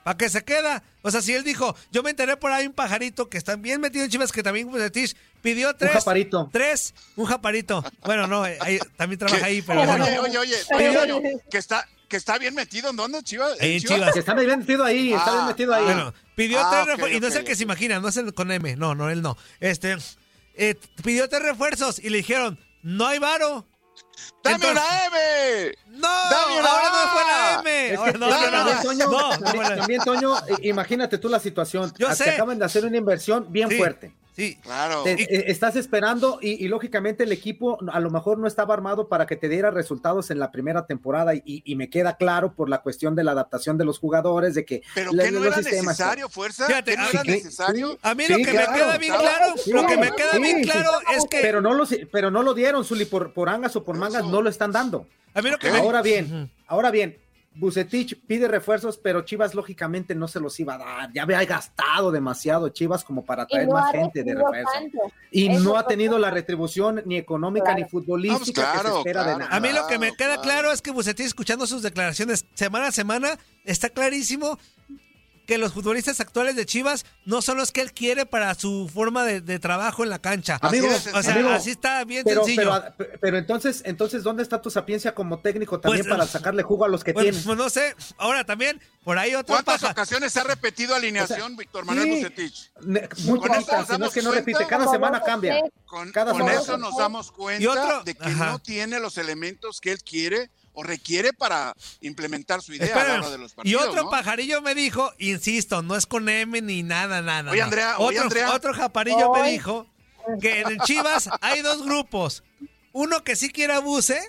¿Para 0.03 0.17
qué 0.17 0.29
se 0.29 0.43
queda? 0.43 0.83
O 1.03 1.09
sea, 1.09 1.21
si 1.21 1.33
él 1.33 1.45
dijo, 1.45 1.73
yo 1.89 2.03
me 2.03 2.09
enteré 2.09 2.35
por 2.35 2.51
ahí 2.51 2.67
un 2.67 2.73
pajarito 2.73 3.29
que 3.29 3.37
está 3.37 3.55
bien 3.55 3.79
metido 3.79 4.03
en 4.03 4.11
Chivas, 4.11 4.33
que 4.33 4.43
también 4.43 4.69
Bucetich 4.69 5.15
pidió 5.41 5.75
tres. 5.75 5.91
Un 5.91 5.99
japarito. 5.99 6.49
Tres, 6.51 6.93
un 7.15 7.25
japarito. 7.25 7.83
Bueno, 8.05 8.27
no, 8.27 8.43
ahí, 8.43 8.79
también 8.97 9.19
trabaja 9.19 9.45
ahí, 9.45 9.61
pero 9.61 9.81
oye, 9.81 9.87
bueno. 9.89 10.05
Oye, 10.05 10.19
oye, 10.99 11.13
oye, 11.13 11.37
que 11.49 11.57
está, 11.57 11.87
que 12.07 12.17
está 12.17 12.37
bien 12.37 12.53
metido 12.55 12.89
en 12.89 12.95
dónde, 12.95 13.23
Chivas. 13.23 13.59
Ahí 13.59 13.73
en 13.75 13.79
Chivas. 13.81 13.95
Chivas. 13.97 14.13
Que 14.13 14.19
está 14.19 14.33
bien 14.33 14.59
metido 14.59 14.83
ahí, 14.83 15.13
está 15.13 15.31
bien 15.33 15.45
metido 15.47 15.73
ahí. 15.73 15.83
Bueno, 15.83 16.13
pidió 16.35 16.59
Ah, 16.59 16.69
tres 16.69 16.81
ok, 16.81 16.87
refuerzos. 16.89 17.17
y 17.17 17.19
no 17.19 17.27
es 17.27 17.35
el 17.35 17.43
que 17.43 17.55
se 17.55 17.63
imagina, 17.63 17.99
no 17.99 18.07
es 18.07 18.17
el 18.17 18.33
con 18.33 18.51
M. 18.51 18.75
No, 18.75 18.95
no, 18.95 19.09
él 19.09 19.21
no. 19.21 19.37
Este, 19.59 19.97
eh, 20.55 20.75
pidió 21.03 21.27
tres 21.29 21.41
refuerzos 21.43 21.99
y 21.99 22.09
le 22.09 22.17
dijeron, 22.17 22.59
no 22.83 23.07
hay 23.07 23.19
varo. 23.19 23.65
¡Dame 24.43 24.55
Entonces- 24.55 24.71
una 24.83 25.05
M! 25.05 25.75
No, 25.87 26.07
¡Dame 26.07 26.59
una 26.59 26.69
ahora 26.69 26.89
no 26.89 27.11
fue 27.13 27.21
la 27.23 27.59
M. 27.59 27.93
no, 27.93 28.27
no, 28.27 29.63
no, 29.63 29.75
también, 29.77 30.01
Toño, 30.03 30.35
imagínate 30.63 31.17
tú 31.17 31.29
la 31.29 31.39
situación. 31.39 31.93
Yo 31.97 32.13
sé. 32.15 32.31
acaban 32.31 32.57
de 32.59 32.65
hacer 32.65 32.85
una 32.85 32.97
inversión 32.97 33.47
bien 33.49 33.69
fuerte. 33.71 34.13
Sí, 34.35 34.57
claro. 34.61 35.05
Eh, 35.05 35.45
estás 35.47 35.75
esperando 35.75 36.39
y, 36.41 36.67
lógicamente 36.67 37.23
el 37.23 37.31
equipo 37.31 37.77
a 37.91 37.99
lo 37.99 38.09
mejor 38.09 38.37
no 38.37 38.47
estaba 38.47 38.73
armado 38.73 39.07
para 39.09 39.25
que 39.25 39.35
te 39.35 39.49
diera 39.49 39.71
resultados 39.71 40.31
en 40.31 40.39
la 40.39 40.51
primera 40.51 40.85
temporada 40.85 41.33
y, 41.35 41.75
me 41.75 41.89
queda 41.89 42.15
claro 42.17 42.53
por 42.53 42.69
la 42.69 42.81
cuestión 42.81 43.15
de 43.15 43.23
la 43.23 43.31
adaptación 43.31 43.77
de 43.77 43.85
los 43.85 43.97
jugadores, 43.97 44.53
de 44.53 44.65
que... 44.65 44.83
Pero 44.93 45.11
que 45.11 45.31
no 45.31 45.43
era 45.43 45.57
necesario, 45.57 46.29
fuerza. 46.29 46.67
Fíjate, 46.67 46.95
no 46.95 47.09
era 47.09 47.23
necesario. 47.23 47.97
A 48.01 48.13
mí 48.13 48.27
lo 48.27 48.37
que 48.37 48.53
me 48.53 48.65
queda 48.65 48.97
bien 48.97 49.13
claro, 49.13 49.55
lo 49.67 49.87
que 49.87 49.97
me 49.97 50.11
queda 50.11 50.37
bien 50.37 50.63
claro 50.63 50.91
es 51.15 51.25
que... 51.25 51.39
Pero 51.41 51.61
no 51.61 51.73
lo, 51.73 51.85
pero 52.11 52.29
no 52.31 52.43
lo 52.43 52.53
dieron, 52.53 52.85
Zuli, 52.85 53.05
por, 53.05 53.33
por 53.33 53.49
angas 53.49 53.75
o 53.75 53.83
por 53.83 53.97
mangas, 53.97 54.23
no 54.25 54.41
lo 54.41 54.49
están 54.49 54.71
dando. 54.71 55.07
A 55.33 55.41
mí 55.41 55.49
lo 55.49 55.57
que 55.57 55.69
ahora 55.69 56.01
bien, 56.01 56.51
ahora 56.67 56.91
bien, 56.91 57.17
Bucetich 57.53 58.17
pide 58.25 58.47
refuerzos, 58.47 58.97
pero 58.97 59.23
Chivas 59.23 59.53
lógicamente 59.53 60.15
no 60.15 60.27
se 60.27 60.39
los 60.39 60.57
iba 60.59 60.75
a 60.75 60.77
dar. 60.77 61.13
Ya 61.13 61.23
había 61.23 61.43
gastado 61.43 62.09
demasiado 62.11 62.69
Chivas 62.69 63.03
como 63.03 63.25
para 63.25 63.45
traer 63.45 63.67
más 63.67 63.91
gente 63.91 64.23
de 64.23 64.35
refuerzo. 64.35 64.71
Y 65.31 65.49
no 65.49 65.75
ha 65.77 65.85
tenido 65.85 66.17
la 66.17 66.31
retribución 66.31 67.01
ni 67.05 67.17
económica 67.17 67.75
ni 67.75 67.83
futbolística 67.83 68.71
que 68.71 68.79
se 68.79 68.97
espera 68.97 69.23
de 69.25 69.37
nada. 69.37 69.55
A 69.55 69.59
mí 69.59 69.69
lo 69.73 69.85
que 69.87 69.99
me 69.99 70.13
queda 70.13 70.39
claro 70.41 70.71
es 70.71 70.81
que 70.81 70.91
Bucetich, 70.91 71.25
escuchando 71.25 71.67
sus 71.67 71.81
declaraciones 71.83 72.45
semana 72.53 72.87
a 72.87 72.91
semana, 72.91 73.37
está 73.65 73.89
clarísimo 73.89 74.57
que 75.51 75.57
los 75.57 75.73
futbolistas 75.73 76.21
actuales 76.21 76.55
de 76.55 76.65
Chivas 76.65 77.05
no 77.25 77.41
son 77.41 77.57
los 77.57 77.73
que 77.73 77.81
él 77.81 77.91
quiere 77.91 78.25
para 78.25 78.55
su 78.55 78.89
forma 78.93 79.25
de, 79.25 79.59
trabajo 79.59 80.01
en 80.01 80.09
la 80.09 80.19
cancha. 80.19 80.57
Amigo, 80.61 80.87
o 80.87 81.21
sea, 81.21 81.53
así 81.53 81.71
está 81.71 82.05
bien 82.05 82.23
sencillo. 82.25 82.71
Pero, 83.19 83.37
entonces, 83.37 83.81
entonces, 83.83 84.23
¿dónde 84.23 84.43
está 84.43 84.61
tu 84.61 84.69
sapiencia 84.69 85.13
como 85.13 85.41
técnico 85.41 85.77
también 85.77 86.05
pues, 86.05 86.15
para 86.15 86.25
sacarle 86.25 86.63
jugo 86.63 86.85
a 86.85 86.87
los 86.87 87.03
que 87.03 87.11
tienen? 87.13 87.43
Pues 87.43 87.57
no 87.57 87.69
sé, 87.69 87.97
ahora 88.17 88.45
también, 88.45 88.79
por 89.03 89.17
ahí 89.17 89.35
otra 89.35 89.61
¿Cuántas 89.61 89.83
ocasiones 89.83 90.31
se 90.31 90.39
ha 90.39 90.45
repetido 90.45 90.95
alineación 90.95 91.57
Víctor 91.57 91.83
Manuel 91.83 92.09
Bucetich? 92.09 92.71
Muy 93.25 93.39
poquitas, 93.39 93.99
no 93.99 94.05
es 94.05 94.13
que 94.13 94.21
no 94.21 94.31
repite, 94.31 94.65
cada 94.67 94.87
semana 94.87 95.19
cambia. 95.19 95.61
Con, 95.83 96.13
cada 96.13 96.31
eso 96.53 96.77
nos 96.77 96.95
damos 96.95 97.29
cuenta 97.29 98.03
de 98.05 98.15
que 98.15 98.29
no 98.29 98.59
tiene 98.59 99.01
los 99.01 99.17
elementos 99.17 99.81
que 99.81 99.91
él 99.91 100.01
quiere 100.01 100.49
o 100.73 100.83
requiere 100.83 101.33
para 101.33 101.73
implementar 102.01 102.61
su 102.61 102.73
idea 102.73 102.95
a 102.95 103.29
de 103.29 103.37
los 103.37 103.53
partidos. 103.53 103.65
Y 103.65 103.75
otro 103.75 104.09
pajarillo 104.09 104.61
me 104.61 104.75
dijo, 104.75 105.11
insisto, 105.17 105.81
no 105.81 105.95
es 105.95 106.05
con 106.05 106.27
M 106.29 106.61
ni 106.61 106.83
nada, 106.83 107.21
nada. 107.21 107.51
Oye, 107.51 107.61
Andrea, 107.61 107.95
otro, 107.97 108.21
Andrea. 108.21 108.53
otro 108.53 108.73
japarillo 108.73 109.31
me 109.33 109.51
dijo 109.51 109.87
que 110.39 110.61
en 110.61 110.79
Chivas 110.79 111.29
hay 111.41 111.61
dos 111.61 111.83
grupos. 111.83 112.43
Uno 112.93 113.23
que 113.23 113.35
sí 113.35 113.49
quiere 113.49 113.73
abuse, 113.73 114.19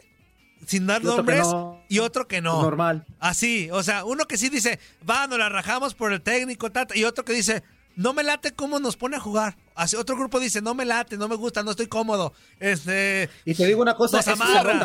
sin 0.67 0.87
dar 0.87 1.03
nombres, 1.03 1.47
y 1.89 1.99
otro 1.99 2.29
que 2.29 2.41
no. 2.41 2.63
Normal. 2.63 3.05
Así, 3.19 3.71
o 3.73 3.83
sea, 3.83 4.05
uno 4.05 4.27
que 4.27 4.39
sí 4.39 4.49
dice, 4.49 4.79
va, 5.09 5.27
nos 5.27 5.39
la 5.39 5.49
rajamos 5.49 5.95
por 5.95 6.13
el 6.13 6.21
técnico, 6.21 6.71
y 6.95 7.05
otro 7.05 7.25
que 7.25 7.33
dice, 7.33 7.63
no 7.97 8.13
me 8.13 8.23
late 8.23 8.53
cómo 8.53 8.79
nos 8.81 8.97
pone 8.97 9.17
a 9.17 9.21
jugar. 9.21 9.57
Así, 9.75 9.97
otro 9.97 10.17
grupo 10.17 10.39
dice, 10.39 10.61
no 10.61 10.75
me 10.75 10.85
late, 10.85 11.17
no 11.17 11.29
me 11.29 11.37
gusta, 11.37 11.63
no 11.63 11.71
estoy 11.71 11.87
cómodo. 11.87 12.35
Este, 12.61 13.31
y 13.45 13.55
te 13.55 13.67
digo 13.67 13.81
una 13.81 13.95
cosa, 13.95 14.21
se, 14.23 14.37
nota, 14.37 14.85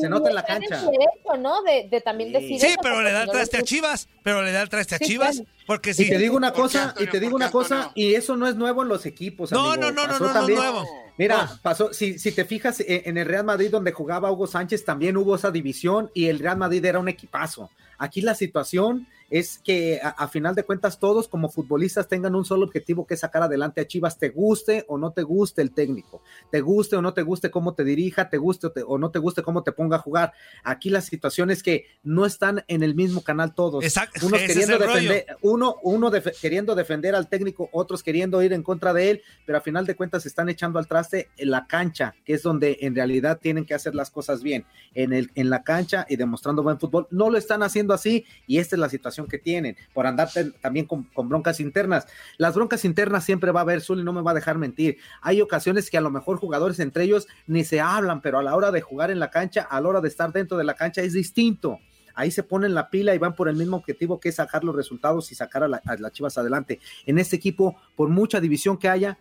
se 0.00 0.08
nota 0.08 0.28
en 0.30 0.34
la 0.34 0.44
cancha. 0.44 0.80
Derecho, 0.80 1.36
¿no? 1.38 1.62
De, 1.62 2.00
también 2.00 2.32
decir 2.32 2.58
sí 2.58 2.74
pero 2.82 3.02
le 3.02 3.12
da 3.12 3.24
el 3.24 3.30
traste 3.30 3.58
a 3.58 3.62
Chivas, 3.62 4.08
pero 4.22 4.42
le 4.42 4.52
da 4.52 4.62
el 4.62 4.68
traste 4.68 4.94
a 4.94 4.98
Chivas, 4.98 5.42
porque 5.66 5.92
sí. 5.92 6.04
Y 6.04 6.08
te 6.08 6.18
digo 6.18 6.36
una 6.36 6.52
cosa, 6.52 6.94
y 6.98 7.06
te 7.06 7.20
digo 7.20 7.36
una 7.36 7.50
cosa, 7.50 7.92
y 7.94 8.14
eso 8.14 8.36
no 8.36 8.46
es 8.46 8.56
nuevo 8.56 8.82
en 8.82 8.88
los 8.88 9.04
equipos, 9.04 9.52
No, 9.52 9.76
no, 9.76 9.90
no, 9.90 10.06
no, 10.06 10.18
no, 10.18 10.32
no, 10.32 10.48
es 10.48 10.56
nuevo. 10.56 10.84
Mira, 11.18 11.60
pasó, 11.62 11.92
si, 11.92 12.18
si 12.18 12.32
te 12.32 12.44
fijas 12.46 12.80
eh, 12.80 13.02
en 13.04 13.18
el 13.18 13.26
Real 13.26 13.44
Madrid 13.44 13.70
donde 13.70 13.92
jugaba 13.92 14.32
Hugo 14.32 14.46
Sánchez, 14.46 14.84
también 14.84 15.16
hubo 15.16 15.36
esa 15.36 15.50
división 15.50 16.10
y 16.14 16.28
el 16.28 16.38
Real 16.38 16.56
Madrid 16.56 16.84
era 16.84 16.98
un 16.98 17.08
equipazo. 17.08 17.70
Aquí 17.98 18.22
la 18.22 18.34
situación 18.34 19.06
es 19.32 19.58
que 19.64 19.98
a, 20.02 20.28
final 20.28 20.54
de 20.54 20.62
cuentas 20.62 20.98
todos 20.98 21.26
como 21.26 21.48
futbolistas 21.48 22.06
tengan 22.06 22.34
un 22.34 22.44
solo 22.44 22.66
objetivo 22.66 23.06
que 23.06 23.14
es 23.14 23.20
sacar 23.20 23.42
adelante 23.42 23.80
a 23.80 23.86
Chivas, 23.86 24.18
te 24.18 24.28
guste 24.28 24.84
o 24.88 24.98
no 24.98 25.12
te 25.12 25.22
guste 25.22 25.62
el 25.62 25.72
técnico, 25.72 26.22
te 26.50 26.60
guste 26.60 26.96
o 26.96 27.02
no 27.02 27.14
te 27.14 27.22
guste 27.22 27.50
cómo 27.50 27.72
te 27.72 27.82
dirija, 27.82 28.28
te 28.28 28.36
guste 28.36 28.68
o, 28.86 28.98
no 28.98 29.10
te 29.10 29.18
guste 29.18 29.42
cómo 29.42 29.62
te 29.62 29.72
ponga 29.72 29.96
a 29.96 30.00
jugar. 30.00 30.34
Aquí 30.62 30.90
la 30.90 31.00
situación 31.00 31.50
es 31.50 31.62
que 31.62 31.86
no 32.02 32.26
están 32.26 32.62
en 32.68 32.82
el 32.82 32.94
mismo 32.94 33.22
canal 33.22 33.54
todos. 33.54 33.82
Exacto. 33.82 34.26
Unos 34.26 34.42
queriendo 34.42 34.76
defender, 34.76 35.24
uno, 35.40 35.76
uno 35.82 36.12
queriendo 36.38 36.74
defender 36.74 37.14
al 37.14 37.30
técnico, 37.30 37.70
otros 37.72 38.02
queriendo 38.02 38.42
ir 38.42 38.52
en 38.52 38.62
contra 38.62 38.92
de 38.92 39.12
él, 39.12 39.22
pero 39.46 39.56
a 39.56 39.62
final 39.62 39.86
de 39.86 39.96
cuentas 39.96 40.26
están 40.26 40.50
echando 40.50 40.78
al 40.78 40.86
traste 40.86 41.30
en 41.38 41.50
la 41.50 41.66
cancha, 41.66 42.14
que 42.26 42.34
es 42.34 42.42
donde 42.42 42.76
en 42.82 42.94
realidad 42.94 43.38
tienen 43.40 43.64
que 43.64 43.72
hacer 43.72 43.94
las 43.94 44.10
cosas 44.10 44.42
bien, 44.42 44.66
en, 44.92 45.14
el, 45.14 45.30
en 45.36 45.48
la 45.48 45.62
cancha 45.62 46.04
y 46.06 46.16
demostrando 46.16 46.62
buen 46.62 46.78
fútbol. 46.78 47.08
No 47.10 47.30
lo 47.30 47.38
están 47.38 47.62
haciendo 47.62 47.94
así 47.94 48.26
y 48.46 48.58
esta 48.58 48.76
es 48.76 48.80
la 48.80 48.90
situación 48.90 49.21
que 49.26 49.38
tienen, 49.38 49.76
por 49.92 50.06
andar 50.06 50.28
también 50.60 50.86
con, 50.86 51.08
broncas 51.28 51.60
internas. 51.60 52.06
Las 52.38 52.54
broncas 52.54 52.84
internas 52.84 53.24
siempre 53.24 53.52
va 53.52 53.60
a 53.60 53.62
haber, 53.62 53.80
Zuli 53.80 54.04
no 54.04 54.12
me 54.12 54.22
va 54.22 54.32
a 54.32 54.34
dejar 54.34 54.58
mentir. 54.58 54.98
Hay 55.20 55.40
ocasiones 55.40 55.90
que 55.90 55.98
a 55.98 56.00
lo 56.00 56.10
mejor 56.10 56.38
jugadores 56.38 56.78
entre 56.80 57.04
ellos 57.04 57.26
ni 57.46 57.64
se 57.64 57.80
hablan, 57.80 58.20
pero 58.20 58.38
a 58.38 58.42
la 58.42 58.56
hora 58.56 58.70
de 58.70 58.80
jugar 58.80 59.10
en 59.10 59.18
la 59.18 59.30
cancha, 59.30 59.62
a 59.62 59.80
la 59.80 59.88
hora 59.88 60.00
de 60.00 60.08
estar 60.08 60.32
dentro 60.32 60.56
de 60.56 60.64
la 60.64 60.74
cancha 60.74 61.02
es 61.02 61.12
distinto 61.12 61.78
ahí 62.14 62.30
se 62.30 62.42
ponen 62.42 62.74
la 62.74 62.90
pila 62.90 63.14
y 63.14 63.18
van 63.18 63.34
por 63.34 63.48
el 63.48 63.56
mismo 63.56 63.76
objetivo 63.76 64.20
que 64.20 64.30
es 64.30 64.36
sacar 64.36 64.64
los 64.64 64.74
resultados 64.74 65.30
y 65.32 65.34
sacar 65.34 65.64
a, 65.64 65.68
las 65.68 66.12
Chivas 66.12 66.38
adelante. 66.38 66.80
En 67.06 67.18
este 67.18 67.36
equipo, 67.36 67.76
por 67.96 68.08
mucha 68.08 68.40
división 68.40 68.76
que 68.76 68.88
haya, 68.88 69.18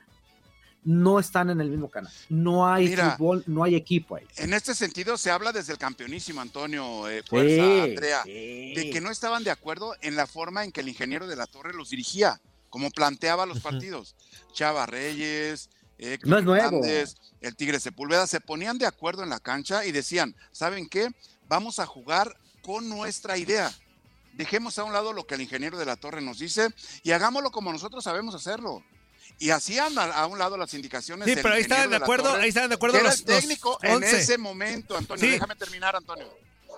no 0.84 1.20
están 1.20 1.50
en 1.50 1.62
el 1.62 1.70
mismo 1.70 1.90
canal. 1.90 2.12
No 2.30 2.68
hay 2.68 2.96
fútbol, 2.96 3.44
no 3.48 3.64
hay 3.64 3.76
equipo 3.76 4.16
ahí. 4.16 4.26
En 4.38 4.54
este 4.54 4.74
sentido 4.74 5.18
se 5.18 5.32
habla 5.32 5.52
desde 5.52 5.74
el 5.74 5.80
campeonísimo, 5.80 6.42
Antonio, 6.42 7.08
eh, 7.10 7.24
Fuerza, 7.24 7.84
Andrea, 7.84 8.24
de 8.26 8.90
que 8.92 9.02
no 9.02 9.12
estaban 9.12 9.44
de 9.44 9.52
acuerdo 9.52 9.96
en 10.02 10.16
la 10.16 10.28
forma 10.28 10.64
en 10.64 10.72
que 10.72 10.82
el 10.82 10.90
ingeniero 10.90 11.28
de 11.28 11.36
la 11.36 11.48
Torre 11.48 11.74
los 11.74 11.90
dirigía, 11.90 12.42
como 12.70 12.90
planteaba 12.90 13.46
los 13.46 13.60
partidos. 13.60 14.16
Chava 14.54 14.86
Reyes, 14.86 15.70
no 16.24 16.38
es 16.38 16.44
nuevo. 16.44 16.82
el 17.42 17.56
Tigre 17.56 17.80
Sepúlveda, 17.80 18.26
se 18.26 18.42
ponían 18.42 18.78
de 18.78 18.88
acuerdo 18.88 19.24
en 19.24 19.30
la 19.30 19.40
cancha 19.40 19.86
y 19.86 19.92
decían, 19.92 20.36
¿saben 20.52 20.90
qué? 20.90 21.10
Vamos 21.48 21.80
a 21.80 21.86
jugar 21.86 22.38
con 22.64 22.90
nuestra 22.90 23.38
idea. 23.38 23.72
Dejemos 24.34 24.80
a 24.80 24.84
un 24.84 24.94
lado 24.94 25.14
lo 25.14 25.28
que 25.28 25.36
el 25.36 25.42
ingeniero 25.42 25.78
de 25.78 25.86
la 25.86 25.98
Torre 25.98 26.22
nos 26.22 26.40
dice 26.40 26.70
y 27.04 27.12
hagámoslo 27.12 27.52
como 27.52 27.72
nosotros 27.72 28.04
sabemos 28.04 28.34
hacerlo 28.34 28.84
y 29.42 29.50
hacían 29.50 29.98
a, 29.98 30.28
un 30.28 30.38
lado 30.38 30.56
las 30.56 30.72
indicaciones. 30.76 31.28
Sí, 31.28 31.34
pero 31.42 31.56
ahí 31.56 31.62
estaban 31.62 31.90
de, 31.90 31.96
acuerdo, 31.96 32.32
ahí 32.36 32.50
estaban 32.50 32.70
de 32.70 32.76
acuerdo 32.76 33.02
los, 33.02 33.22
el 33.22 33.26
técnico 33.26 33.80
en 33.82 34.04
ese 34.04 34.38
momento, 34.38 34.96
Antonio. 34.96 35.32
Déjame 35.32 35.56
terminar, 35.56 35.96
Antonio. 35.96 36.28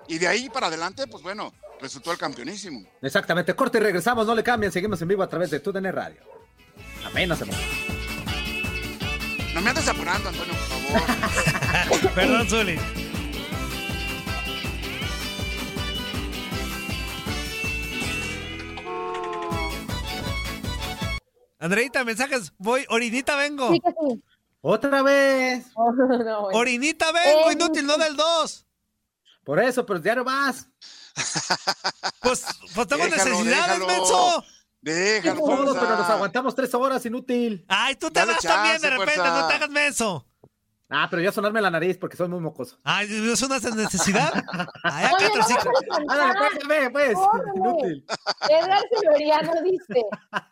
Y 0.08 0.18
de 0.18 0.28
ahí 0.28 0.50
para 0.50 0.68
adelante, 0.68 1.06
pues 1.08 1.22
bueno, 1.22 1.54
resultó 1.82 2.14
el 2.14 2.18
campeonísimo. 2.18 2.88
Exactamente. 3.02 3.54
Corte 3.54 3.80
y 3.80 3.82
regresamos, 3.82 4.26
no 4.26 4.34
le 4.34 4.44
cambien, 4.44 4.72
seguimos 4.72 5.02
en 5.02 5.10
vivo 5.10 5.24
a 5.24 5.28
través 5.28 5.52
de 5.52 5.60
TUDN 5.60 5.92
Radio. 5.92 6.22
Apenas 7.06 7.40
se 7.40 7.46
No 9.54 9.62
me 9.62 9.70
andes 9.70 9.88
apurando, 9.90 10.30
Antonio, 10.30 10.54
por 10.54 11.02
favor. 11.02 12.12
Perdón, 12.16 12.50
Zuli. 12.50 13.03
Andreita, 21.64 22.04
mensajes. 22.04 22.52
Voy, 22.58 22.86
orinita 22.90 23.38
vengo. 23.38 23.72
Otra 24.60 25.02
vez. 25.02 25.66
orinita 26.54 27.10
vengo, 27.14 27.50
eh, 27.50 27.54
inútil, 27.54 27.86
no 27.86 27.98
del 27.98 28.18
2. 28.18 28.68
Por 29.46 29.62
eso, 29.62 29.86
pero 29.86 30.02
ya 30.02 30.16
no 30.16 30.26
vas. 30.26 30.68
Pues, 32.22 32.46
pues 32.74 32.88
tengo 32.88 33.06
necesidades, 33.06 33.80
menso. 33.80 34.44
Déjalo, 34.82 35.44
pero 35.46 35.98
nos 35.98 36.10
aguantamos 36.10 36.56
tres 36.56 36.74
horas, 36.74 37.06
inútil. 37.06 37.64
Ay, 37.68 37.96
tú 37.96 38.10
te 38.10 38.26
vas 38.26 38.40
también 38.40 38.82
de 38.82 38.90
repente, 38.90 39.18
no 39.18 39.48
te 39.48 39.54
hagas 39.54 39.70
menso. 39.70 40.26
Ah, 40.90 41.08
pero 41.10 41.22
ya 41.22 41.32
sonarme 41.32 41.62
la 41.62 41.72
nariz 41.72 41.98
porque 41.98 42.18
soy 42.18 42.28
muy 42.28 42.40
mocoso. 42.40 42.78
Ay, 42.84 43.08
¿es 43.10 43.42
una 43.42 43.58
necesidad? 43.58 44.32
Ay, 44.84 45.06
acá 45.06 45.16
Ándale, 46.08 46.34
pues, 46.38 46.68
ve, 46.68 46.90
pues. 46.92 47.18
Inútil. 47.56 48.06
Edgar 48.50 48.82
Silveriano 48.92 49.54
dice: 49.64 50.04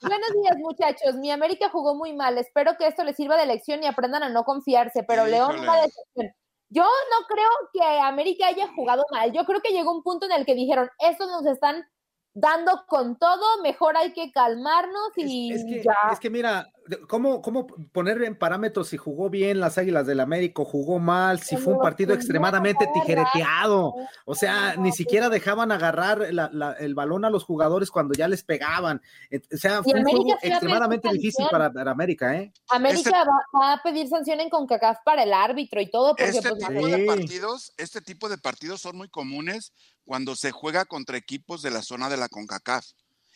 Buenos 0.02 0.32
días, 0.41 0.58
muchachos. 0.58 1.15
Mi 1.15 1.32
América 1.32 1.70
jugó 1.70 1.96
muy 1.96 2.13
mal. 2.13 2.38
Espero 2.38 2.76
que 2.78 2.88
esto 2.88 3.04
les 3.04 3.15
sirva 3.15 3.38
de 3.38 3.46
lección 3.46 3.84
y 3.84 3.88
aprendan 3.88 4.24
a 4.24 4.30
no 4.30 4.44
confiarse. 4.44 5.04
Pero 5.04 5.26
León 5.26 5.58
va 5.67 5.76
decepción. 5.76 6.34
Yo 6.70 6.84
no 6.84 7.28
creo 7.28 7.50
que 7.74 8.00
América 8.00 8.48
haya 8.48 8.67
jugado 8.74 9.04
mal. 9.12 9.32
Yo 9.34 9.46
creo 9.46 9.62
que 9.62 9.74
llegó 9.74 9.91
un 9.91 10.04
punto 10.04 10.26
en 10.26 10.32
el 10.32 10.46
que 10.46 10.56
dijeron: 10.56 10.89
Estos 11.00 11.28
nos 11.28 11.46
están 11.46 11.86
dando 12.34 12.86
con 12.88 13.17
todo, 13.17 13.62
mejor 13.62 13.98
hay 13.98 14.13
que 14.13 14.32
calmarnos 14.32 15.12
y 15.17 15.54
es, 15.54 15.65
que, 15.65 15.84
ya. 15.84 15.96
Es 16.12 16.20
que 16.20 16.30
mira, 16.30 16.65
¿cómo, 17.08 17.41
¿cómo 17.41 17.67
poner 17.67 18.22
en 18.24 18.36
parámetros 18.36 18.89
si 18.89 18.98
jugó 18.98 19.30
bien 19.30 19.60
las 19.60 19.78
Águilas 19.78 20.06
del 20.08 20.20
América, 20.20 20.63
jugó 20.65 21.00
mal, 21.00 21.39
si 21.41 21.58
fue 21.58 21.74
un 21.74 21.80
partido 21.80 22.13
extremadamente 22.13 22.88
tijereteado? 22.94 23.94
O 24.26 24.36
sea, 24.36 24.76
ni 24.78 24.91
siquiera 24.91 25.30
dejaban 25.30 25.72
agarrar 25.72 26.22
el 26.22 26.96
balón 26.96 27.26
a 27.26 27.30
los 27.30 27.44
jugadores 27.44 27.91
cuando 27.91 28.13
ya 28.13 28.28
les 28.28 28.44
pegaban. 28.44 29.02
O 29.32 29.58
sea, 29.58 29.84
fue 29.84 30.00
un 30.00 30.06
juego 30.06 30.38
extremadamente 30.41 31.10
difícil 31.12 31.46
para, 31.50 31.72
América, 31.91 32.36
¿eh? 32.36 32.52
América 32.70 33.10
este 33.10 33.32
va, 33.60 33.74
a 33.74 33.84
pedir 33.84 34.08
sanciones 34.08 34.50
con 34.50 34.67
CACAF 34.67 35.00
para 35.04 35.24
el 35.24 35.34
árbitro 35.34 35.82
y 35.82 35.89
todo. 35.89 36.15
Porque, 36.15 36.26
este, 36.26 36.50
pues, 36.50 36.67
tipo 36.67 36.88
de 36.88 37.06
partidos, 37.06 37.74
este 37.78 38.02
tipo 38.02 38.30
de 38.30 38.38
partidos 38.38 38.82
son 38.82 38.98
muy 38.98 39.10
comunes 39.10 39.74
cuando 40.06 40.36
se 40.36 40.52
juega 40.52 40.86
contra 40.86 41.17
equipos 41.17 41.62
de 41.62 41.72
la 41.72 41.82
zona 41.82 42.10
de 42.10 42.17
la 42.17 42.30
CONCACAF. 42.30 42.86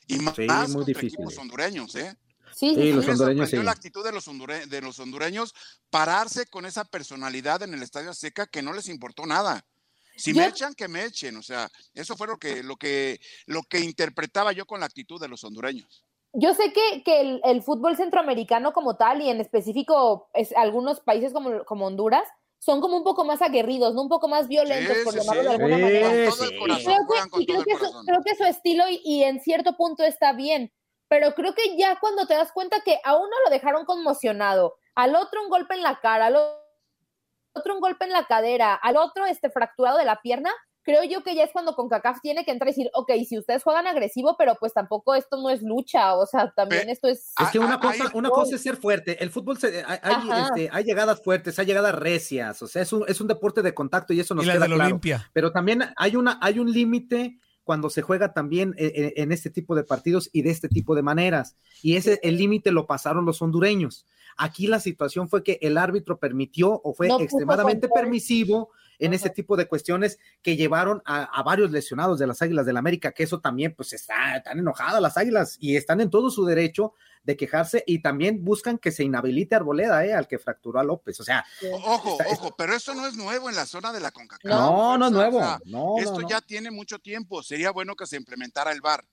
Y 0.07 0.19
más, 0.19 0.35
contra 0.35 1.01
equipos 1.01 1.37
hondureños, 1.37 1.95
¿eh? 1.95 2.15
Sí, 2.55 2.93
los 2.93 3.05
hondureños 3.05 3.51
la 3.51 3.71
actitud 3.71 4.01
de 4.01 4.13
los, 4.13 4.29
de 4.69 4.81
los 4.81 4.99
hondureños 4.99 5.53
pararse 5.89 6.45
con 6.45 6.65
esa 6.65 6.85
personalidad 6.85 7.61
en 7.63 7.73
el 7.73 7.83
Estadio 7.83 8.09
Azteca 8.09 8.47
que 8.47 8.61
no 8.61 8.71
les 8.71 8.87
importó 8.87 9.25
nada. 9.25 9.65
Si 10.15 10.33
me 10.33 10.47
echan, 10.47 10.73
que 10.73 10.87
me 10.87 11.03
echen. 11.03 11.35
O 11.35 11.43
sea, 11.43 11.69
eso 11.93 12.15
fue 12.15 12.27
lo 12.27 12.37
que, 12.37 12.63
lo 12.63 12.77
que, 12.77 13.19
lo 13.45 13.63
que 13.63 13.81
interpretaba 13.81 14.53
yo 14.53 14.65
con 14.65 14.79
la 14.79 14.85
actitud 14.85 15.19
de 15.19 15.27
los 15.27 15.43
hondureños. 15.43 16.05
Yo 16.31 16.53
sé 16.53 16.71
que, 16.71 17.03
que 17.03 17.41
el, 17.43 17.61
fútbol 17.61 17.97
centroamericano 17.97 18.71
como 18.71 18.95
tal, 18.95 19.21
y 19.21 19.29
en 19.29 19.41
específico 19.41 20.29
es, 20.33 20.53
algunos 20.55 21.01
países 21.01 21.33
como, 21.33 21.65
como 21.65 21.87
Honduras, 21.87 22.23
son 22.59 22.79
como 22.79 22.95
un 22.95 23.03
poco 23.03 23.25
más 23.25 23.41
aguerridos, 23.41 23.93
¿no? 23.93 24.01
un 24.01 24.09
poco 24.09 24.29
más 24.29 24.47
violentos, 24.47 24.95
por 25.03 25.13
llamarlo 25.13 25.43
de 25.43 25.49
alguna 25.49 25.77
manera. 25.77 26.09
Creo 26.09 26.31
que, 28.23 28.35
su 28.35 28.43
estilo 28.45 28.85
y, 28.89 29.23
en 29.23 29.41
cierto 29.41 29.75
punto 29.75 30.03
está 30.03 30.31
bien, 30.31 30.71
pero 31.07 31.33
creo 31.33 31.53
que 31.53 31.77
ya 31.77 31.99
cuando 31.99 32.25
te 32.25 32.33
das 32.33 32.51
cuenta 32.51 32.81
que 32.81 32.99
a 33.03 33.15
uno 33.15 33.35
lo 33.45 33.51
dejaron 33.51 33.85
conmocionado, 33.85 34.75
al 34.95 35.15
otro 35.15 35.43
un 35.43 35.49
golpe 35.49 35.75
en 35.75 35.83
la 35.83 35.99
cara, 35.99 36.27
al 36.27 36.35
otro 37.53 37.75
un 37.75 37.81
golpe 37.81 38.05
en 38.05 38.11
la 38.11 38.25
cadera, 38.25 38.73
al 38.73 38.97
otro 38.97 39.25
este 39.25 39.49
fracturado 39.49 39.97
de 39.97 40.05
la 40.05 40.21
pierna, 40.21 40.51
creo 40.85 41.03
yo 41.03 41.23
que 41.23 41.35
ya 41.35 41.43
es 41.43 41.51
cuando 41.51 41.75
CONCACAF 41.75 42.21
tiene 42.21 42.45
que 42.45 42.51
entrar 42.51 42.69
y 42.69 42.71
decir, 42.71 42.91
ok, 42.93 43.11
si 43.27 43.39
ustedes 43.39 43.63
juegan 43.63 43.87
agresivo, 43.87 44.35
pero 44.37 44.55
pues 44.59 44.71
tampoco 44.71 45.15
esto 45.15 45.37
no 45.37 45.49
es 45.49 45.61
lucha, 45.63 46.15
o 46.15 46.25
sea, 46.27 46.53
también 46.55 46.89
esto 46.89 47.07
es... 47.07 47.33
Es 47.41 47.49
que 47.49 47.59
una 47.59 47.79
cosa, 47.79 48.11
una 48.13 48.29
cosa 48.29 48.55
es 48.55 48.61
ser 48.61 48.77
fuerte, 48.77 49.21
el 49.21 49.31
fútbol 49.31 49.57
se, 49.57 49.83
hay, 49.83 49.99
este, 50.43 50.69
hay, 50.71 50.83
llegadas 50.83 51.21
fuertes, 51.23 51.57
hay 51.57 51.65
llegadas 51.65 51.95
recias, 51.95 52.61
o 52.61 52.67
sea, 52.67 52.83
es 52.83 52.93
un, 52.93 53.03
es 53.07 53.19
un 53.19 53.27
deporte 53.27 53.63
de 53.63 53.73
contacto 53.73 54.13
y 54.13 54.19
eso 54.19 54.35
nos 54.35 54.45
queda 54.45 54.67
claro. 54.67 55.01
Pero 55.33 55.51
también 55.51 55.83
hay, 55.97 56.15
una, 56.15 56.37
hay 56.41 56.59
un 56.59 56.71
límite 56.71 57.39
cuando 57.65 57.89
se 57.89 58.03
juega 58.03 58.31
también 58.31 58.75
eh, 58.77 58.93
eh, 58.95 59.13
en, 59.17 59.31
este 59.31 59.49
tipo 59.49 59.75
de 59.75 59.83
partidos 59.83 60.29
y 60.31 60.43
de 60.43 60.51
este 60.51 60.69
tipo 60.69 60.95
de 60.95 61.01
maneras. 61.01 61.57
Y 61.81 61.97
ese 61.97 62.19
el 62.23 62.37
límite 62.37 62.71
lo 62.71 62.85
pasaron 62.85 63.25
los 63.25 63.41
hondureños. 63.41 64.05
Aquí 64.37 64.67
la 64.67 64.79
situación 64.79 65.27
fue 65.27 65.43
que 65.43 65.57
el 65.61 65.77
árbitro 65.77 66.19
permitió 66.19 66.79
o 66.83 66.93
fue 66.93 67.09
extremadamente 67.19 67.89
permisivo 67.89 68.69
en 68.99 69.13
ese 69.13 69.29
tipo 69.29 69.57
de 69.57 69.67
cuestiones 69.67 70.17
que 70.41 70.55
llevaron 70.55 71.01
a, 71.05 71.43
varios 71.43 71.71
lesionados 71.71 72.19
de 72.19 72.27
las 72.27 72.41
Águilas 72.41 72.65
del 72.65 72.75
la 72.75 72.79
América, 72.79 73.11
que 73.11 73.23
eso 73.23 73.39
también, 73.39 73.73
pues, 73.73 73.93
está, 73.93 74.37
están 74.37 74.59
enojadas 74.59 75.01
las 75.01 75.17
Águilas 75.17 75.57
y 75.59 75.75
están 75.75 76.01
en 76.01 76.09
todo 76.09 76.29
su 76.29 76.45
derecho 76.45 76.93
de 77.23 77.35
quejarse 77.37 77.83
y 77.87 78.01
también 78.01 78.43
buscan 78.43 78.77
que 78.77 78.91
se 78.91 79.03
inhabilite 79.03 79.55
Arboleda, 79.55 80.05
¿eh? 80.05 80.13
al 80.13 80.27
que 80.27 80.37
fracturó 80.37 80.79
a 80.79 80.83
López. 80.83 81.19
O 81.19 81.23
sea, 81.23 81.43
ojo, 81.71 82.17
ojo, 82.29 82.55
pero 82.55 82.75
eso 82.75 82.93
no 82.93 83.07
es 83.07 83.15
nuevo 83.15 83.49
en 83.49 83.55
la 83.55 83.65
zona 83.65 83.91
de 83.91 83.99
la 83.99 84.11
CONCACAF. 84.11 84.51
No, 84.51 84.97
no 84.97 85.07
es 85.07 85.11
nuevo. 85.11 85.41
no, 85.65 85.95
esto 85.97 86.21
ya 86.27 86.41
tiene 86.41 86.69
mucho 86.69 86.99
tiempo. 86.99 87.41
Sería 87.41 87.71
bueno 87.71 87.95
que 87.95 88.05
se 88.05 88.17
implementara 88.17 88.71
el 88.71 88.81
VAR. 88.81 89.05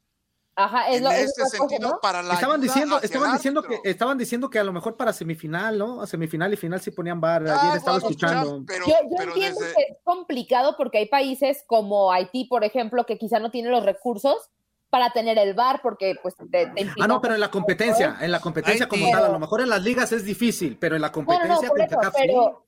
Ajá, 0.55 0.91
es 0.91 1.01
en 1.01 1.07
este 1.07 1.47
sentido, 1.47 1.99
para 2.03 2.23
la 2.23 2.35
estaban 2.35 2.61
diciendo, 2.61 3.01
estaban 3.01 3.33
diciendo 3.33 3.63
que 3.63 3.81
estaban 3.85 4.19
diciendo 4.19 4.51
que 4.51 4.59
a 4.59 4.65
lo 4.65 4.73
mejor 4.73 4.97
para 4.97 5.13
semifinal, 5.15 5.79
¿no? 5.79 6.03
A 6.03 6.07
semifinal 6.07 6.53
y 6.53 6.57
final 6.57 6.81
sí 6.81 6.91
ponían 6.91 7.21
bar. 7.21 7.43
Ayer 7.43 7.55
ah, 7.55 7.75
estaba 7.77 7.97
escuchando. 7.97 8.63
Pero, 8.67 8.87
yo, 8.87 8.95
entiendo 9.01 9.61
que 9.75 9.83
es 9.83 9.97
complicado 10.05 10.75
porque 10.77 10.99
hay 10.99 11.07
países 11.07 11.65
como 11.67 12.13
Haití, 12.13 12.45
por 12.45 12.65
ejemplo, 12.65 13.07
que 13.07 13.17
quizá 13.17 13.39
no 13.39 13.51
tienen 13.51 13.73
los 13.73 13.85
recursos 13.85 14.51
para 14.91 15.09
tener 15.09 15.39
el 15.39 15.55
bar 15.55 15.81
porque 15.83 16.17
pues 16.23 16.35
te, 16.51 16.71
Ah, 17.01 17.07
no, 17.07 17.23
pero 17.23 17.33
en 17.33 17.41
la 17.41 17.51
competencia, 17.51 18.19
en 18.21 18.31
la 18.31 18.41
competencia 18.41 18.87
como 18.87 19.11
tal, 19.11 19.25
a 19.25 19.29
lo 19.31 19.39
mejor 19.39 19.63
en 19.63 19.71
las 19.71 19.83
ligas 19.83 20.13
es 20.13 20.23
difícil, 20.23 20.77
pero 20.79 20.97
en 20.97 21.03
la 21.03 21.11
competencia 21.11 21.71